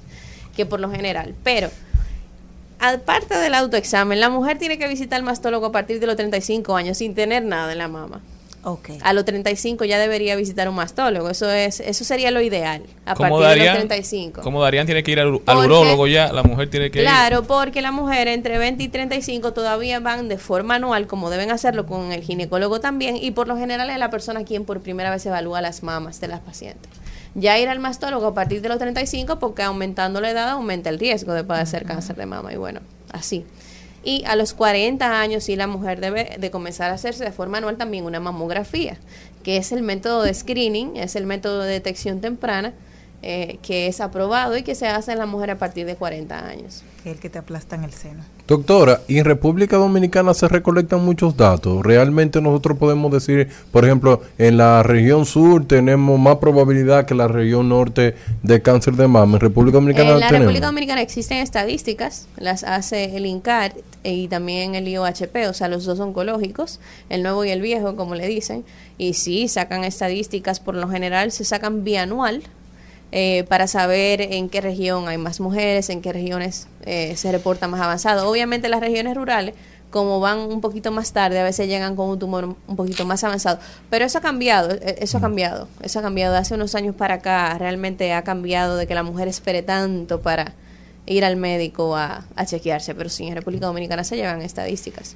que 0.55 0.65
por 0.65 0.79
lo 0.79 0.89
general. 0.91 1.35
Pero, 1.43 1.69
aparte 2.79 3.37
del 3.37 3.53
autoexamen, 3.55 4.19
la 4.19 4.29
mujer 4.29 4.57
tiene 4.57 4.77
que 4.77 4.87
visitar 4.87 5.17
al 5.17 5.23
mastólogo 5.23 5.67
a 5.67 5.71
partir 5.71 5.99
de 5.99 6.07
los 6.07 6.15
35 6.15 6.75
años 6.75 6.97
sin 6.97 7.15
tener 7.15 7.43
nada 7.43 7.71
en 7.71 7.77
la 7.77 7.87
mama. 7.87 8.21
Ok. 8.67 8.89
A 9.03 9.13
los 9.13 9.25
35 9.25 9.85
ya 9.85 9.99
debería 9.99 10.35
visitar 10.35 10.67
un 10.67 10.73
mastólogo. 10.73 11.29
Eso 11.29 11.47
es 11.51 11.79
eso 11.79 12.03
sería 12.03 12.31
lo 12.31 12.41
ideal. 12.41 12.81
A 13.05 13.13
partir 13.13 13.25
de 13.25 13.29
los 13.29 13.41
Darían, 13.41 13.75
35. 13.77 14.41
como 14.41 14.59
Darían 14.63 14.87
tiene 14.87 15.03
que 15.03 15.11
ir 15.11 15.19
al, 15.19 15.27
al 15.27 15.39
Porque- 15.41 15.65
urólogo 15.67 16.07
ya, 16.07 16.33
la 16.33 16.41
mujer 16.41 16.71
tiene 16.71 16.89
que 16.89 16.99
ir. 16.99 17.05
Claro, 17.05 17.43
porque 17.43 17.83
la 17.83 17.91
mujer 17.91 18.27
entre 18.27 18.57
20 18.57 18.83
y 18.83 18.87
35 18.87 19.53
todavía 19.53 19.99
van 19.99 20.27
de 20.29 20.39
forma 20.39 20.75
anual, 20.75 21.05
como 21.05 21.29
deben 21.29 21.51
hacerlo 21.51 21.85
con 21.85 22.11
el 22.11 22.23
ginecólogo 22.23 22.79
también, 22.79 23.17
y 23.17 23.29
por 23.31 23.47
lo 23.47 23.55
general 23.55 23.87
es 23.91 23.99
la 23.99 24.09
persona 24.09 24.43
quien 24.45 24.65
por 24.65 24.81
primera 24.81 25.11
vez 25.11 25.23
evalúa 25.27 25.61
las 25.61 25.83
mamas 25.83 26.19
de 26.19 26.27
las 26.27 26.39
pacientes. 26.39 26.89
Ya 27.35 27.59
ir 27.59 27.69
al 27.69 27.79
mastólogo 27.79 28.25
a 28.25 28.33
partir 28.33 28.61
de 28.61 28.69
los 28.69 28.79
35, 28.79 29.37
porque 29.37 29.61
aumentando 29.61 30.21
la 30.21 30.31
edad 30.31 30.49
aumenta 30.49 30.89
el 30.89 30.97
riesgo 30.97 31.33
de 31.33 31.43
padecer 31.43 31.85
cáncer 31.85 32.15
de 32.15 32.25
mama, 32.25 32.51
y 32.51 32.55
bueno, 32.55 32.79
así. 33.11 33.45
Y 34.05 34.23
a 34.25 34.35
los 34.35 34.53
40 34.53 35.19
años 35.19 35.43
sí 35.43 35.55
la 35.55 35.65
mujer 35.65 35.99
debe 35.99 36.35
de 36.37 36.51
comenzar 36.51 36.91
a 36.91 36.93
hacerse 36.93 37.25
de 37.25 37.31
forma 37.31 37.57
anual 37.57 37.75
también 37.75 38.05
una 38.05 38.19
mamografía, 38.19 38.97
que 39.43 39.57
es 39.57 39.71
el 39.71 39.81
método 39.81 40.21
de 40.21 40.33
screening, 40.33 40.95
es 40.95 41.15
el 41.15 41.25
método 41.25 41.63
de 41.63 41.73
detección 41.73 42.21
temprana 42.21 42.73
eh, 43.27 43.57
que 43.63 43.87
es 43.87 44.01
aprobado 44.01 44.55
y 44.55 44.61
que 44.61 44.75
se 44.75 44.87
hace 44.87 45.11
en 45.11 45.17
la 45.17 45.25
mujer 45.25 45.49
a 45.49 45.57
partir 45.57 45.87
de 45.87 45.95
40 45.95 46.47
años. 46.47 46.83
Que 47.01 47.09
es 47.09 47.15
el 47.15 47.19
que 47.19 47.31
te 47.31 47.39
aplastan 47.39 47.83
el 47.83 47.91
seno. 47.91 48.23
Doctora, 48.47 49.01
y 49.07 49.17
en 49.17 49.25
República 49.25 49.77
Dominicana 49.77 50.35
se 50.35 50.47
recolectan 50.47 51.03
muchos 51.03 51.35
datos. 51.35 51.83
Realmente 51.83 52.39
nosotros 52.39 52.77
podemos 52.77 53.11
decir, 53.11 53.49
por 53.71 53.83
ejemplo, 53.83 54.21
en 54.37 54.57
la 54.57 54.83
región 54.83 55.25
sur 55.25 55.65
tenemos 55.65 56.19
más 56.19 56.35
probabilidad 56.35 57.07
que 57.07 57.15
la 57.15 57.27
región 57.27 57.67
norte 57.67 58.13
de 58.43 58.61
cáncer 58.61 58.93
de 58.93 59.07
mama. 59.07 59.37
En 59.37 59.39
República 59.39 59.77
Dominicana 59.77 60.11
En 60.11 60.19
la 60.19 60.27
tenemos. 60.27 60.45
República 60.45 60.67
Dominicana 60.67 61.01
existen 61.01 61.39
estadísticas, 61.39 62.27
las 62.37 62.63
hace 62.63 63.17
el 63.17 63.25
INCAR 63.25 63.73
y 64.03 64.27
también 64.27 64.75
el 64.75 64.87
IOHP, 64.87 65.49
o 65.49 65.53
sea, 65.53 65.67
los 65.67 65.85
dos 65.85 65.99
oncológicos, 65.99 66.79
el 67.09 67.23
nuevo 67.23 67.43
y 67.43 67.49
el 67.49 67.61
viejo, 67.61 67.95
como 67.95 68.13
le 68.13 68.27
dicen, 68.27 68.63
y 68.99 69.15
sí, 69.15 69.47
sacan 69.47 69.83
estadísticas, 69.83 70.59
por 70.59 70.75
lo 70.75 70.87
general 70.89 71.31
se 71.31 71.43
sacan 71.43 71.83
bianual 71.83 72.43
eh, 73.11 73.45
para 73.47 73.67
saber 73.67 74.21
en 74.21 74.49
qué 74.49 74.61
región 74.61 75.07
hay 75.07 75.17
más 75.17 75.39
mujeres, 75.39 75.89
en 75.89 76.01
qué 76.01 76.11
regiones 76.11 76.67
eh, 76.85 77.15
se 77.15 77.31
reporta 77.31 77.67
más 77.67 77.81
avanzado. 77.81 78.29
Obviamente 78.29 78.67
las 78.69 78.81
regiones 78.81 79.15
rurales, 79.15 79.55
como 79.89 80.19
van 80.19 80.39
un 80.39 80.59
poquito 80.59 80.91
más 80.91 81.13
tarde, 81.13 81.39
a 81.39 81.43
veces 81.43 81.67
llegan 81.67 81.95
con 81.95 82.09
un 82.09 82.19
tumor 82.19 82.55
un 82.67 82.75
poquito 82.75 83.05
más 83.05 83.23
avanzado. 83.23 83.59
Pero 83.89 84.03
eso 84.03 84.17
ha 84.17 84.21
cambiado, 84.21 84.71
eh, 84.73 84.97
eso 84.99 85.19
ha 85.19 85.21
cambiado, 85.21 85.67
eso 85.81 85.99
ha 85.99 86.01
cambiado. 86.01 86.33
De 86.33 86.39
hace 86.39 86.55
unos 86.55 86.75
años 86.75 86.95
para 86.95 87.15
acá 87.15 87.57
realmente 87.57 88.11
ha 88.11 88.23
cambiado 88.23 88.75
de 88.75 88.87
que 88.87 88.95
la 88.95 89.03
mujer 89.03 89.27
espere 89.27 89.61
tanto 89.61 90.21
para 90.21 90.53
ir 91.05 91.23
al 91.23 91.37
médico 91.37 91.95
a, 91.95 92.25
a 92.35 92.45
chequearse. 92.45 92.95
Pero 92.95 93.09
sí, 93.09 93.27
en 93.27 93.35
República 93.35 93.67
Dominicana 93.67 94.03
se 94.03 94.17
llevan 94.17 94.41
estadísticas. 94.41 95.15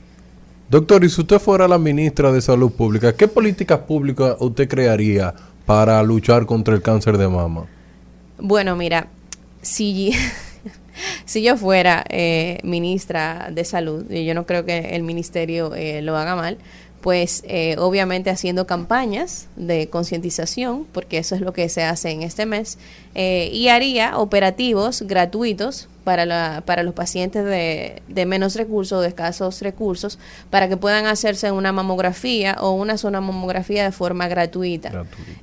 Doctor, 0.70 1.04
y 1.04 1.10
si 1.10 1.22
usted 1.22 1.40
fuera 1.40 1.68
la 1.68 1.80
ministra 1.80 2.32
de 2.32 2.42
Salud 2.42 2.72
Pública, 2.72 3.14
¿qué 3.14 3.28
políticas 3.28 3.80
públicas 3.80 4.36
usted 4.40 4.70
crearía 4.70 5.34
para 5.66 6.02
luchar 6.04 6.46
contra 6.46 6.76
el 6.76 6.84
cáncer 6.84 7.18
de 7.18 7.28
mama? 7.28 7.66
Bueno, 8.40 8.76
mira, 8.76 9.08
si, 9.62 10.14
si 11.26 11.42
yo 11.42 11.58
fuera 11.58 12.06
eh, 12.10 12.60
ministra 12.64 13.50
de 13.52 13.66
salud, 13.66 14.10
y 14.10 14.26
yo 14.26 14.34
no 14.34 14.46
creo 14.46 14.66
que 14.66 14.96
el 14.96 15.04
ministerio 15.04 15.76
eh, 15.76 16.02
lo 16.02 16.18
haga 16.18 16.36
mal, 16.36 16.58
pues 17.02 17.44
eh, 17.48 17.76
obviamente 17.78 18.30
haciendo 18.30 18.68
campañas 18.68 19.48
de 19.56 19.90
concientización, 19.90 20.86
porque 20.92 21.18
eso 21.18 21.36
es 21.36 21.42
lo 21.42 21.54
que 21.54 21.70
se 21.70 21.84
hace 21.84 22.12
en 22.12 22.24
este 22.24 22.46
mes, 22.46 22.78
eh, 23.16 23.50
y 23.54 23.70
haría 23.70 24.18
operativos 24.18 25.04
gratuitos 25.04 25.88
para, 26.04 26.26
la, 26.26 26.64
para 26.66 26.84
los 26.84 26.94
pacientes 26.94 27.46
de, 27.46 28.02
de 28.08 28.26
menos 28.26 28.56
recursos, 28.56 29.02
de 29.02 29.10
escasos 29.10 29.62
recursos, 29.62 30.18
para 30.50 30.68
que 30.70 30.78
puedan 30.78 31.06
hacerse 31.06 31.52
una 31.52 31.72
mamografía 31.72 32.56
o 32.62 32.72
una 32.72 32.98
zona 32.98 33.22
mamografía 33.22 33.84
de 33.84 33.92
forma 33.92 34.28
gratuita. 34.28 34.92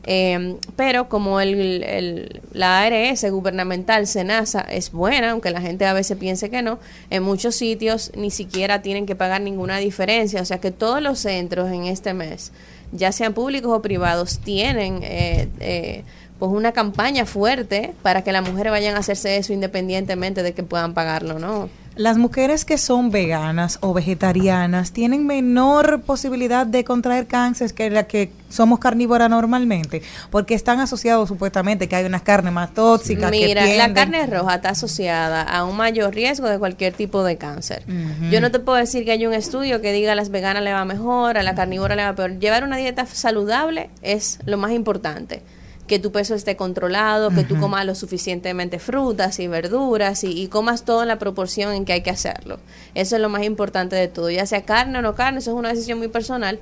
Eh, 0.05 0.57
pero 0.77 1.09
como 1.09 1.41
el, 1.41 1.83
el- 1.85 2.41
la 2.53 2.81
ARS 2.83 3.25
gubernamental, 3.31 4.07
SENASA, 4.07 4.61
es 4.63 4.91
buena, 4.93 5.31
aunque 5.33 5.51
la 5.51 5.61
gente 5.61 5.85
a 5.87 5.93
veces 5.93 6.17
piense 6.17 6.51
que 6.51 6.63
no, 6.63 6.79
en 7.11 7.23
muchos 7.23 7.55
sitios 7.55 8.13
ni 8.17 8.31
siquiera 8.31 8.83
tienen 8.83 9.07
que 9.07 9.15
pagar 9.17 9.41
ninguna 9.41 9.79
diferencia. 9.79 10.41
O 10.41 10.45
sea 10.45 10.59
que 10.59 10.71
todos 10.71 11.03
los 11.03 11.19
centros 11.19 11.71
en 11.71 11.85
este 11.85 12.15
mes, 12.15 12.53
ya 12.93 13.13
sean 13.13 13.35
públicos 13.35 13.73
o 13.73 13.83
privados, 13.83 14.39
tienen 14.39 15.01
eh, 15.03 15.49
eh, 15.61 16.05
pues 16.39 16.53
una 16.53 16.73
campaña 16.73 17.27
fuerte 17.27 17.95
para 18.03 18.23
que 18.23 18.33
las 18.33 18.49
mujeres 18.49 18.71
vayan 18.71 18.97
a 18.97 18.99
hacerse 18.99 19.37
eso 19.37 19.53
independientemente 19.53 20.43
de 20.43 20.53
que 20.53 20.63
puedan 20.63 20.95
pagarlo, 20.95 21.39
¿no? 21.39 21.69
Las 21.97 22.19
mujeres 22.19 22.67
que 22.67 22.77
son 22.77 23.11
veganas 23.11 23.79
o 23.81 23.95
vegetarianas 23.95 24.93
tienen 24.93 25.27
menor 25.27 26.03
posibilidad 26.03 26.67
de 26.67 26.85
contraer 26.85 27.27
cáncer 27.27 27.73
que 27.73 27.89
las 27.89 28.05
que 28.05 28.31
somos 28.51 28.81
carnívoras 28.81 29.31
normalmente, 29.31 30.03
porque 30.31 30.53
están 30.53 30.79
asociados 30.81 31.27
supuestamente 31.27 31.89
que 31.89 31.97
hay 31.97 32.05
unas 32.05 32.21
carnes 32.21 32.53
más 32.53 32.75
tóxicas. 32.75 33.31
que 33.31 33.39
Mira, 33.39 33.65
la 33.65 33.95
carne 33.95 34.27
roja 34.27 34.57
está 34.57 34.69
asociada 34.71 35.41
a 35.41 35.65
un 35.65 35.79
mayor 35.79 36.15
riesgo 36.15 36.51
de 36.51 36.59
cualquier 36.59 36.93
tipo 36.93 37.25
de 37.25 37.39
cáncer. 37.39 37.83
Yo 38.31 38.43
no 38.43 38.51
te 38.51 38.59
puedo 38.59 38.77
decir 38.77 39.07
que 39.07 39.13
hay 39.13 39.27
un 39.27 39.33
estudio 39.33 39.81
que 39.81 39.91
diga 39.95 40.13
a 40.13 40.15
las 40.15 40.29
veganas 40.29 40.63
le 40.63 40.75
va 40.75 40.85
mejor, 40.85 41.39
a 41.39 41.43
la 41.43 41.55
carnívora 41.55 41.97
le 41.97 42.05
va 42.05 42.15
peor. 42.15 42.39
Llevar 42.39 42.63
una 42.63 42.77
dieta 42.77 43.07
saludable 43.07 43.89
es 44.03 44.39
lo 44.45 44.59
más 44.59 44.73
importante. 44.73 45.43
Que 45.87 45.99
tu 45.99 46.11
peso 46.13 46.35
esté 46.35 46.57
controlado, 46.57 47.31
que 47.31 47.45
tú 47.45 47.55
Ujú. 47.55 47.63
comas 47.65 47.87
lo 47.87 47.95
suficientemente 47.95 48.79
frutas 48.79 49.39
y 49.39 49.47
verduras 49.47 50.25
y, 50.25 50.33
y 50.43 50.49
comas 50.49 50.85
todo 50.85 51.03
en 51.03 51.09
la 51.09 51.19
proporción 51.19 51.73
en 51.73 51.85
que 51.85 51.93
hay 51.93 52.03
que 52.03 52.11
hacerlo. 52.11 52.59
Eso 52.95 53.17
es 53.17 53.23
lo 53.23 53.29
más 53.29 53.45
importante 53.45 53.95
de 53.97 54.09
todo. 54.09 54.31
Ya 54.31 54.47
sea 54.47 54.63
carne 54.63 54.99
o 54.99 55.03
no 55.03 55.15
carne, 55.15 55.39
eso 55.39 55.53
es 55.53 55.57
una 55.57 55.69
decisión 55.71 55.99
muy 55.99 56.09
personal. 56.09 56.59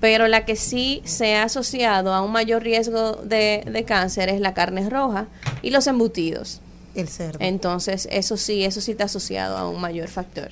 Pero 0.00 0.28
la 0.28 0.44
que 0.44 0.54
sí 0.54 1.02
se 1.04 1.34
ha 1.34 1.42
asociado 1.42 2.14
a 2.14 2.22
un 2.22 2.30
mayor 2.30 2.62
riesgo 2.62 3.14
de, 3.24 3.64
de 3.66 3.82
cáncer 3.84 4.28
es 4.28 4.40
la 4.40 4.54
carne 4.54 4.88
roja 4.88 5.26
y 5.60 5.70
los 5.70 5.88
embutidos. 5.88 6.60
El 6.94 7.08
cerdo. 7.08 7.38
Entonces, 7.40 8.08
eso 8.10 8.36
sí, 8.36 8.64
eso 8.64 8.80
sí 8.80 8.92
está 8.92 9.04
asociado 9.04 9.56
a 9.56 9.68
un 9.68 9.80
mayor 9.80 10.06
factor. 10.08 10.50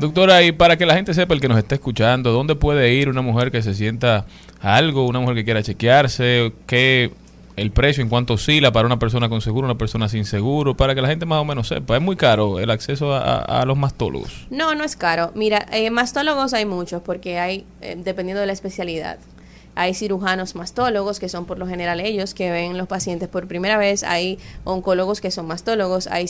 Doctora, 0.00 0.42
y 0.42 0.50
para 0.50 0.76
que 0.76 0.84
la 0.84 0.94
gente 0.94 1.14
sepa, 1.14 1.32
el 1.34 1.40
que 1.40 1.48
nos 1.48 1.58
está 1.58 1.76
escuchando, 1.76 2.32
¿dónde 2.32 2.56
puede 2.56 2.92
ir 2.92 3.08
una 3.08 3.22
mujer 3.22 3.52
que 3.52 3.62
se 3.62 3.74
sienta 3.74 4.26
algo, 4.60 5.06
una 5.06 5.20
mujer 5.20 5.36
que 5.36 5.44
quiera 5.44 5.62
chequearse? 5.62 6.52
¿Qué 6.66 7.12
el 7.58 7.70
precio 7.70 8.02
en 8.02 8.08
cuanto 8.08 8.34
oscila 8.34 8.72
para 8.72 8.86
una 8.86 8.98
persona 8.98 9.28
con 9.28 9.40
seguro, 9.40 9.66
una 9.66 9.78
persona 9.78 10.08
sin 10.08 10.24
seguro? 10.24 10.76
Para 10.76 10.94
que 10.94 11.02
la 11.02 11.08
gente 11.08 11.26
más 11.26 11.40
o 11.40 11.44
menos 11.44 11.68
sepa. 11.68 11.96
Es 11.96 12.02
muy 12.02 12.16
caro 12.16 12.58
el 12.58 12.70
acceso 12.70 13.14
a, 13.14 13.64
los 13.66 13.76
mastólogos. 13.76 14.46
No, 14.50 14.74
no 14.74 14.84
es 14.84 14.96
caro. 14.96 15.32
Mira, 15.34 15.66
eh, 15.72 15.90
mastólogos 15.90 16.54
hay 16.54 16.64
muchos 16.64 17.02
porque 17.02 17.38
hay, 17.38 17.66
eh, 17.80 17.96
dependiendo 17.98 18.40
de 18.40 18.46
la 18.46 18.52
especialidad. 18.52 19.18
Hay 19.78 19.94
cirujanos 19.94 20.56
mastólogos, 20.56 21.20
que 21.20 21.28
son 21.28 21.46
por 21.46 21.56
lo 21.56 21.68
general 21.68 22.00
ellos 22.00 22.34
que 22.34 22.50
ven 22.50 22.76
los 22.76 22.88
pacientes 22.88 23.28
por 23.28 23.46
primera 23.46 23.78
vez. 23.78 24.02
Hay 24.02 24.40
oncólogos 24.64 25.20
que 25.20 25.30
son 25.30 25.46
mastólogos. 25.46 26.08
Hay, 26.08 26.26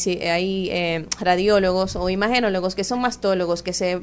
eh, 0.70 1.06
radiólogos 1.18 1.96
o 1.96 2.10
imagenólogos 2.10 2.74
que 2.74 2.84
son 2.84 3.00
mastólogos, 3.00 3.62
que, 3.62 3.72
se, 3.72 4.02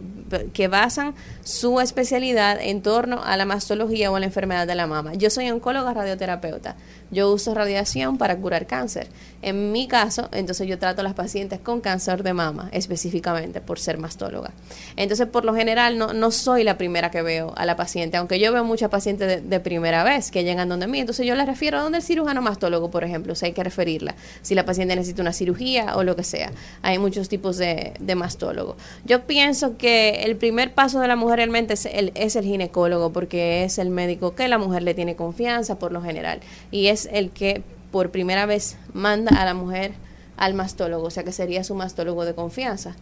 que 0.52 0.68
basan 0.68 1.14
su 1.44 1.80
especialidad 1.80 2.60
en 2.60 2.82
torno 2.82 3.24
a 3.24 3.38
la 3.38 3.46
mastología 3.46 4.10
o 4.10 4.16
a 4.16 4.20
la 4.20 4.26
enfermedad 4.26 4.66
de 4.66 4.74
la 4.74 4.88
mama. 4.88 5.14
Yo 5.14 5.30
soy 5.30 5.52
oncóloga 5.52 5.94
radioterapeuta. 5.94 6.76
Yo 7.12 7.32
uso 7.32 7.54
radiación 7.54 8.18
para 8.18 8.36
curar 8.38 8.66
cáncer. 8.66 9.10
En 9.44 9.72
mi 9.72 9.88
caso, 9.88 10.28
entonces 10.32 10.68
yo 10.68 10.80
trato 10.80 11.02
a 11.02 11.04
las 11.04 11.14
pacientes 11.14 11.60
con 11.60 11.82
cáncer 11.82 12.24
de 12.24 12.34
mama, 12.34 12.70
específicamente 12.72 13.62
por 13.62 13.78
ser 13.78 14.00
mastóloga. 14.00 14.54
Entonces, 14.96 15.28
por 15.28 15.46
lo 15.46 15.54
general, 15.54 16.00
no, 16.00 16.14
no 16.14 16.32
soy 16.32 16.64
la 16.64 16.80
primera 16.80 17.12
que 17.12 17.22
veo 17.22 17.54
a 17.56 17.68
la 17.68 17.76
paciente, 17.76 18.18
aunque 18.18 18.40
yo 18.40 18.52
veo 18.52 18.64
muchas 18.64 18.90
pacientes 18.90 19.28
de, 19.28 19.35
de 19.41 19.60
primera 19.60 20.03
vez 20.03 20.32
que 20.32 20.44
llegan 20.44 20.70
donde 20.70 20.88
mí. 20.88 20.99
Entonces, 20.99 21.26
yo 21.26 21.36
la 21.36 21.45
refiero 21.45 21.78
a 21.78 21.82
donde 21.82 21.99
el 21.99 22.03
cirujano 22.03 22.41
mastólogo, 22.41 22.91
por 22.91 23.03
ejemplo, 23.03 23.36
si 23.36 23.45
hay 23.45 23.53
que 23.53 23.64
referirla. 23.64 24.16
Si 24.41 24.56
la 24.56 24.66
paciente 24.66 24.95
necesita 24.95 25.22
una 25.22 25.34
cirugía 25.34 25.95
o 25.95 26.03
lo 26.03 26.16
que 26.16 26.24
sea. 26.24 26.52
Hay 26.82 26.99
muchos 26.99 27.30
tipos 27.30 27.57
de, 27.57 27.94
de 27.99 28.16
mastólogo. 28.16 28.76
Yo 29.06 29.26
pienso 29.26 29.78
que 29.78 30.24
el 30.24 30.36
primer 30.36 30.74
paso 30.74 30.99
de 30.99 31.07
la 31.07 31.16
mujer 31.16 31.38
realmente 31.38 31.74
es 31.74 31.86
el, 31.86 32.12
es 32.16 32.36
el 32.36 32.45
ginecólogo, 32.45 33.12
porque 33.12 33.64
es 33.64 33.78
el 33.78 33.90
médico 33.90 34.36
que 34.36 34.48
la 34.48 34.57
mujer 34.57 34.84
le 34.84 34.94
tiene 34.94 35.16
confianza 35.16 35.80
por 35.80 35.91
lo 35.91 36.02
general. 36.02 36.40
Y 36.72 36.88
es 36.88 37.10
el 37.12 37.32
que 37.32 37.64
por 37.91 38.12
primera 38.12 38.45
vez 38.45 38.78
manda 38.94 39.41
a 39.41 39.45
la 39.45 39.53
mujer 39.53 39.94
al 40.38 40.53
mastólogo, 40.53 41.07
o 41.07 41.10
sea 41.10 41.24
que 41.24 41.32
sería 41.32 41.64
su 41.64 41.76
mastólogo 41.76 42.26
de 42.26 42.36
confianza. 42.36 42.95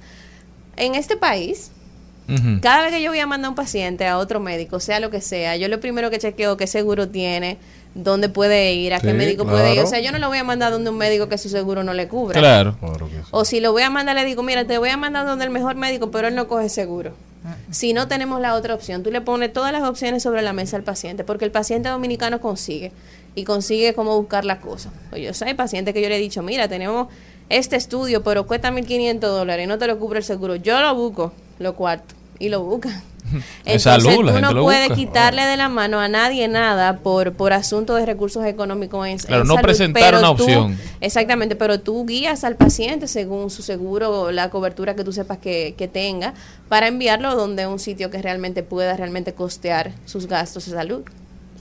En 0.76 0.96
este 0.96 1.18
país, 1.18 1.72
cada 2.62 2.84
vez 2.84 2.92
que 2.92 3.02
yo 3.02 3.12
voy 3.12 3.20
a 3.20 3.28
mandar 3.28 3.48
a 3.48 3.50
un 3.50 3.56
paciente 3.56 4.08
a 4.08 4.18
otro 4.18 4.40
médico, 4.40 4.80
sea 4.80 5.00
lo 5.00 5.10
que 5.10 5.22
sea, 5.22 5.56
yo 5.58 5.68
lo 5.68 5.80
primero 5.80 6.10
que 6.10 6.20
chequeo 6.20 6.58
qué 6.58 6.68
seguro 6.68 7.10
tiene, 7.10 7.58
dónde 7.96 8.30
puede 8.30 8.74
ir, 8.74 8.94
a 8.94 9.00
qué 9.00 9.14
médico 9.14 9.46
puede 9.46 9.76
ir. 9.76 9.82
O 9.82 9.88
sea, 9.88 10.00
yo 10.00 10.12
no 10.12 10.20
lo 10.20 10.28
voy 10.28 10.38
a 10.38 10.44
mandar 10.44 10.72
donde 10.72 10.90
un 10.90 10.98
médico 10.98 11.30
que 11.30 11.38
su 11.38 11.50
seguro 11.50 11.84
no 11.84 11.94
le 11.94 12.08
cubra. 12.08 12.40
Claro. 12.40 12.78
O 13.32 13.46
si 13.46 13.60
lo 13.60 13.72
voy 13.72 13.84
a 13.84 13.90
mandar, 13.90 14.16
le 14.16 14.26
digo, 14.26 14.44
mira, 14.44 14.66
te 14.66 14.78
voy 14.78 14.90
a 14.90 14.98
mandar 14.98 15.26
donde 15.26 15.46
el 15.46 15.52
mejor 15.52 15.76
médico, 15.76 16.12
pero 16.12 16.28
él 16.28 16.36
no 16.36 16.48
coge 16.48 16.70
seguro. 16.70 17.14
Si 17.72 17.92
no 17.92 18.08
tenemos 18.08 18.40
la 18.40 18.56
otra 18.56 18.74
opción, 18.74 19.04
tú 19.04 19.12
le 19.12 19.20
pones 19.20 19.52
todas 19.52 19.74
las 19.74 19.84
opciones 19.84 20.24
sobre 20.24 20.42
la 20.42 20.54
mesa 20.54 20.78
al 20.78 20.84
paciente, 20.84 21.26
porque 21.26 21.44
el 21.44 21.52
paciente 21.52 21.90
dominicano 21.90 22.40
consigue 22.40 22.94
y 23.36 23.44
consigue 23.44 23.94
cómo 23.94 24.18
buscar 24.18 24.46
la 24.46 24.62
cosa. 24.62 24.92
Oye, 25.12 25.30
o 25.30 25.34
sea, 25.34 25.50
hay 25.50 25.54
pacientes 25.54 25.94
que 25.94 26.02
yo 26.02 26.08
le 26.08 26.16
he 26.16 26.20
dicho, 26.20 26.42
mira, 26.42 26.70
tenemos 26.70 27.10
este 27.50 27.76
estudio, 27.76 28.24
pero 28.24 28.46
cuesta 28.48 28.72
1.500 28.72 29.20
dólares 29.20 29.66
y 29.66 29.68
no 29.68 29.78
te 29.78 29.88
lo 29.88 30.00
cubre 30.00 30.20
el 30.20 30.26
seguro. 30.26 30.56
Yo 30.56 30.82
lo 30.82 30.96
busco, 30.96 31.34
lo 31.60 31.76
cuarto, 31.76 32.16
y 32.40 32.50
lo 32.50 32.64
buscan. 32.64 33.02
Es 33.66 33.86
Entonces, 33.86 34.04
salud, 34.14 34.32
tú 34.32 34.42
no 34.42 34.64
busca. 34.64 34.94
quitarle 34.94 35.44
de 35.46 35.56
la 35.58 35.70
mano 35.70 36.00
a 36.00 36.08
nadie 36.10 36.48
nada 36.50 36.98
por, 36.98 37.34
por 37.34 37.54
asunto 37.54 37.96
de 37.96 38.06
recursos 38.06 38.46
económicos 38.46 39.08
en, 39.08 39.18
Claro, 39.18 39.42
en 39.44 39.48
no 39.48 39.54
salud, 39.56 39.64
presentar 39.66 40.04
pero 40.04 40.20
una 40.20 40.36
tú- 40.36 40.44
opción. 40.44 40.78
Exactamente, 41.02 41.56
pero 41.56 41.80
tú 41.80 42.06
guías 42.06 42.44
al 42.44 42.58
paciente 42.58 43.08
según 43.08 43.50
su 43.50 43.64
seguro, 43.64 44.32
la 44.32 44.50
cobertura 44.50 44.96
que 44.96 45.04
tú 45.04 45.14
sepas 45.14 45.38
que, 45.40 45.74
que 45.78 45.88
tenga, 45.88 46.34
para 46.70 46.88
enviarlo 46.88 47.34
donde 47.36 47.66
un 47.66 47.80
sitio 47.80 48.12
que 48.12 48.22
realmente 48.22 48.62
pueda 48.62 48.96
realmente 48.98 49.34
costear 49.34 49.94
sus 50.06 50.28
gastos 50.28 50.66
de 50.66 50.74
salud. 50.74 51.02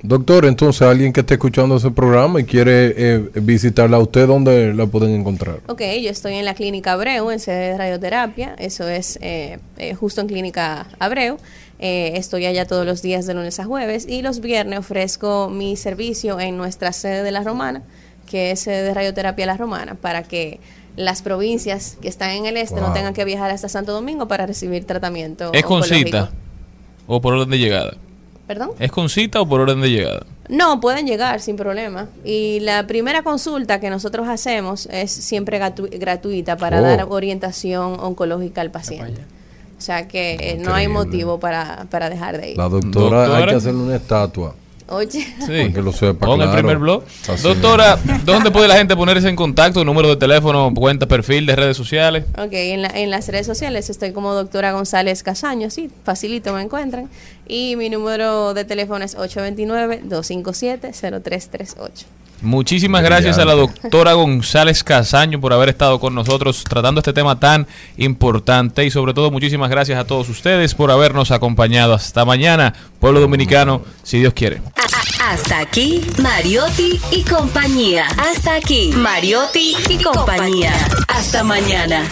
Doctor, 0.02 0.46
entonces 0.46 0.82
alguien 0.82 1.12
que 1.12 1.20
esté 1.20 1.34
escuchando 1.34 1.76
ese 1.76 1.92
programa 1.92 2.40
y 2.40 2.44
quiere 2.44 2.92
eh, 2.96 3.30
visitarla 3.34 3.98
a 3.98 4.00
usted, 4.00 4.26
¿dónde 4.26 4.74
la 4.74 4.86
pueden 4.86 5.14
encontrar? 5.14 5.60
Ok, 5.68 5.80
yo 6.02 6.10
estoy 6.10 6.34
en 6.34 6.44
la 6.44 6.54
clínica 6.54 6.92
Abreu, 6.92 7.30
en 7.30 7.38
sede 7.38 7.70
de 7.70 7.78
radioterapia, 7.78 8.56
eso 8.58 8.88
es 8.88 9.16
eh, 9.22 9.60
eh, 9.78 9.94
justo 9.94 10.20
en 10.20 10.26
clínica 10.26 10.88
Abreu. 10.98 11.38
Eh, 11.78 12.16
estoy 12.16 12.46
allá 12.46 12.64
todos 12.64 12.84
los 12.84 13.02
días 13.02 13.26
de 13.26 13.34
lunes 13.34 13.58
a 13.60 13.64
jueves 13.64 14.06
y 14.08 14.22
los 14.22 14.40
viernes 14.40 14.80
ofrezco 14.80 15.50
mi 15.50 15.76
servicio 15.76 16.38
en 16.38 16.56
nuestra 16.56 16.92
sede 16.92 17.22
de 17.22 17.30
La 17.30 17.42
Romana, 17.42 17.82
que 18.26 18.52
es 18.52 18.60
sede 18.60 18.82
de 18.82 18.94
radioterapia 18.94 19.46
La 19.46 19.56
Romana, 19.56 19.94
para 19.94 20.22
que 20.22 20.60
las 20.96 21.22
provincias 21.22 21.96
que 22.00 22.08
están 22.08 22.30
en 22.30 22.46
el 22.46 22.56
este 22.56 22.80
no 22.80 22.92
tengan 22.92 23.14
que 23.14 23.24
viajar 23.24 23.50
hasta 23.50 23.68
Santo 23.68 23.92
Domingo 23.92 24.28
para 24.28 24.46
recibir 24.46 24.84
tratamiento. 24.84 25.52
¿Es 25.52 25.64
con 25.64 25.82
cita 25.82 26.30
o 27.06 27.20
por 27.20 27.34
orden 27.34 27.50
de 27.50 27.58
llegada? 27.58 27.96
¿Perdón? 28.46 28.70
¿Es 28.78 28.90
con 28.90 29.08
cita 29.08 29.40
o 29.40 29.48
por 29.48 29.60
orden 29.60 29.80
de 29.80 29.90
llegada? 29.90 30.26
No, 30.48 30.80
pueden 30.80 31.06
llegar 31.06 31.40
sin 31.40 31.56
problema. 31.56 32.08
Y 32.24 32.60
la 32.60 32.86
primera 32.86 33.22
consulta 33.22 33.80
que 33.80 33.88
nosotros 33.88 34.28
hacemos 34.28 34.86
es 34.90 35.10
siempre 35.12 35.58
gratu- 35.60 35.88
gratuita 35.98 36.56
para 36.56 36.80
Oh. 36.80 36.82
dar 36.82 37.06
orientación 37.08 37.98
oncológica 38.00 38.60
al 38.60 38.70
paciente. 38.70 39.22
O 39.78 39.80
sea 39.80 40.06
que 40.06 40.34
eh, 40.40 40.58
no 40.60 40.74
hay 40.74 40.86
motivo 40.88 41.40
para, 41.40 41.86
para 41.90 42.10
dejar 42.10 42.40
de 42.40 42.50
ir. 42.52 42.56
La 42.58 42.68
doctora, 42.68 43.36
hay 43.36 43.46
que 43.46 43.54
hacerle 43.54 43.82
una 43.82 43.96
estatua. 43.96 44.54
Oye, 44.92 45.26
Sí. 45.46 45.72
Que 45.72 45.80
lo 45.82 45.92
sepa, 45.92 46.26
Pon 46.26 46.42
el 46.42 46.50
primer 46.50 46.78
blog. 46.78 47.02
Así 47.28 47.42
Doctora, 47.42 47.98
¿dónde 48.24 48.50
puede 48.50 48.68
la 48.68 48.76
gente 48.76 48.94
ponerse 48.94 49.28
en 49.28 49.36
contacto? 49.36 49.84
Número 49.84 50.08
de 50.08 50.16
teléfono, 50.16 50.72
cuenta, 50.74 51.06
perfil 51.06 51.46
de 51.46 51.56
redes 51.56 51.76
sociales. 51.76 52.24
ok, 52.38 52.52
en, 52.52 52.82
la- 52.82 52.88
en 52.90 53.10
las 53.10 53.26
redes 53.28 53.46
sociales 53.46 53.88
estoy 53.90 54.12
como 54.12 54.34
doctora 54.34 54.72
González 54.72 55.22
Casaño, 55.22 55.70
sí, 55.70 55.90
facilito 56.04 56.52
me 56.52 56.62
encuentran. 56.62 57.08
Y 57.48 57.76
mi 57.76 57.88
número 57.90 58.54
de 58.54 58.64
teléfono 58.64 59.04
es 59.04 59.16
829-257-0338. 59.16 62.04
Muchísimas 62.42 63.02
gracias 63.04 63.38
a 63.38 63.44
la 63.44 63.54
doctora 63.54 64.14
González 64.14 64.82
Casaño 64.82 65.40
por 65.40 65.52
haber 65.52 65.68
estado 65.68 66.00
con 66.00 66.12
nosotros 66.12 66.64
tratando 66.64 66.98
este 66.98 67.12
tema 67.12 67.38
tan 67.38 67.68
importante 67.96 68.84
y 68.84 68.90
sobre 68.90 69.14
todo 69.14 69.30
muchísimas 69.30 69.70
gracias 69.70 69.96
a 69.98 70.04
todos 70.04 70.28
ustedes 70.28 70.74
por 70.74 70.90
habernos 70.90 71.30
acompañado. 71.30 71.94
Hasta 71.94 72.24
mañana, 72.24 72.74
pueblo 72.98 73.20
dominicano, 73.20 73.82
si 74.02 74.18
Dios 74.18 74.34
quiere. 74.34 74.60
Hasta 75.20 75.60
aquí, 75.60 76.00
Mariotti 76.20 77.00
y 77.12 77.22
compañía. 77.22 78.08
Hasta 78.18 78.56
aquí, 78.56 78.90
Mariotti 78.92 79.76
y 79.88 80.02
compañía. 80.02 80.74
Hasta 81.06 81.44
mañana. 81.44 82.10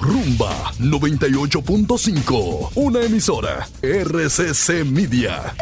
Rumba 0.00 0.72
98.5, 0.80 2.70
una 2.74 3.02
emisora 3.02 3.68
RCC 3.80 4.84
Media. 4.84 5.54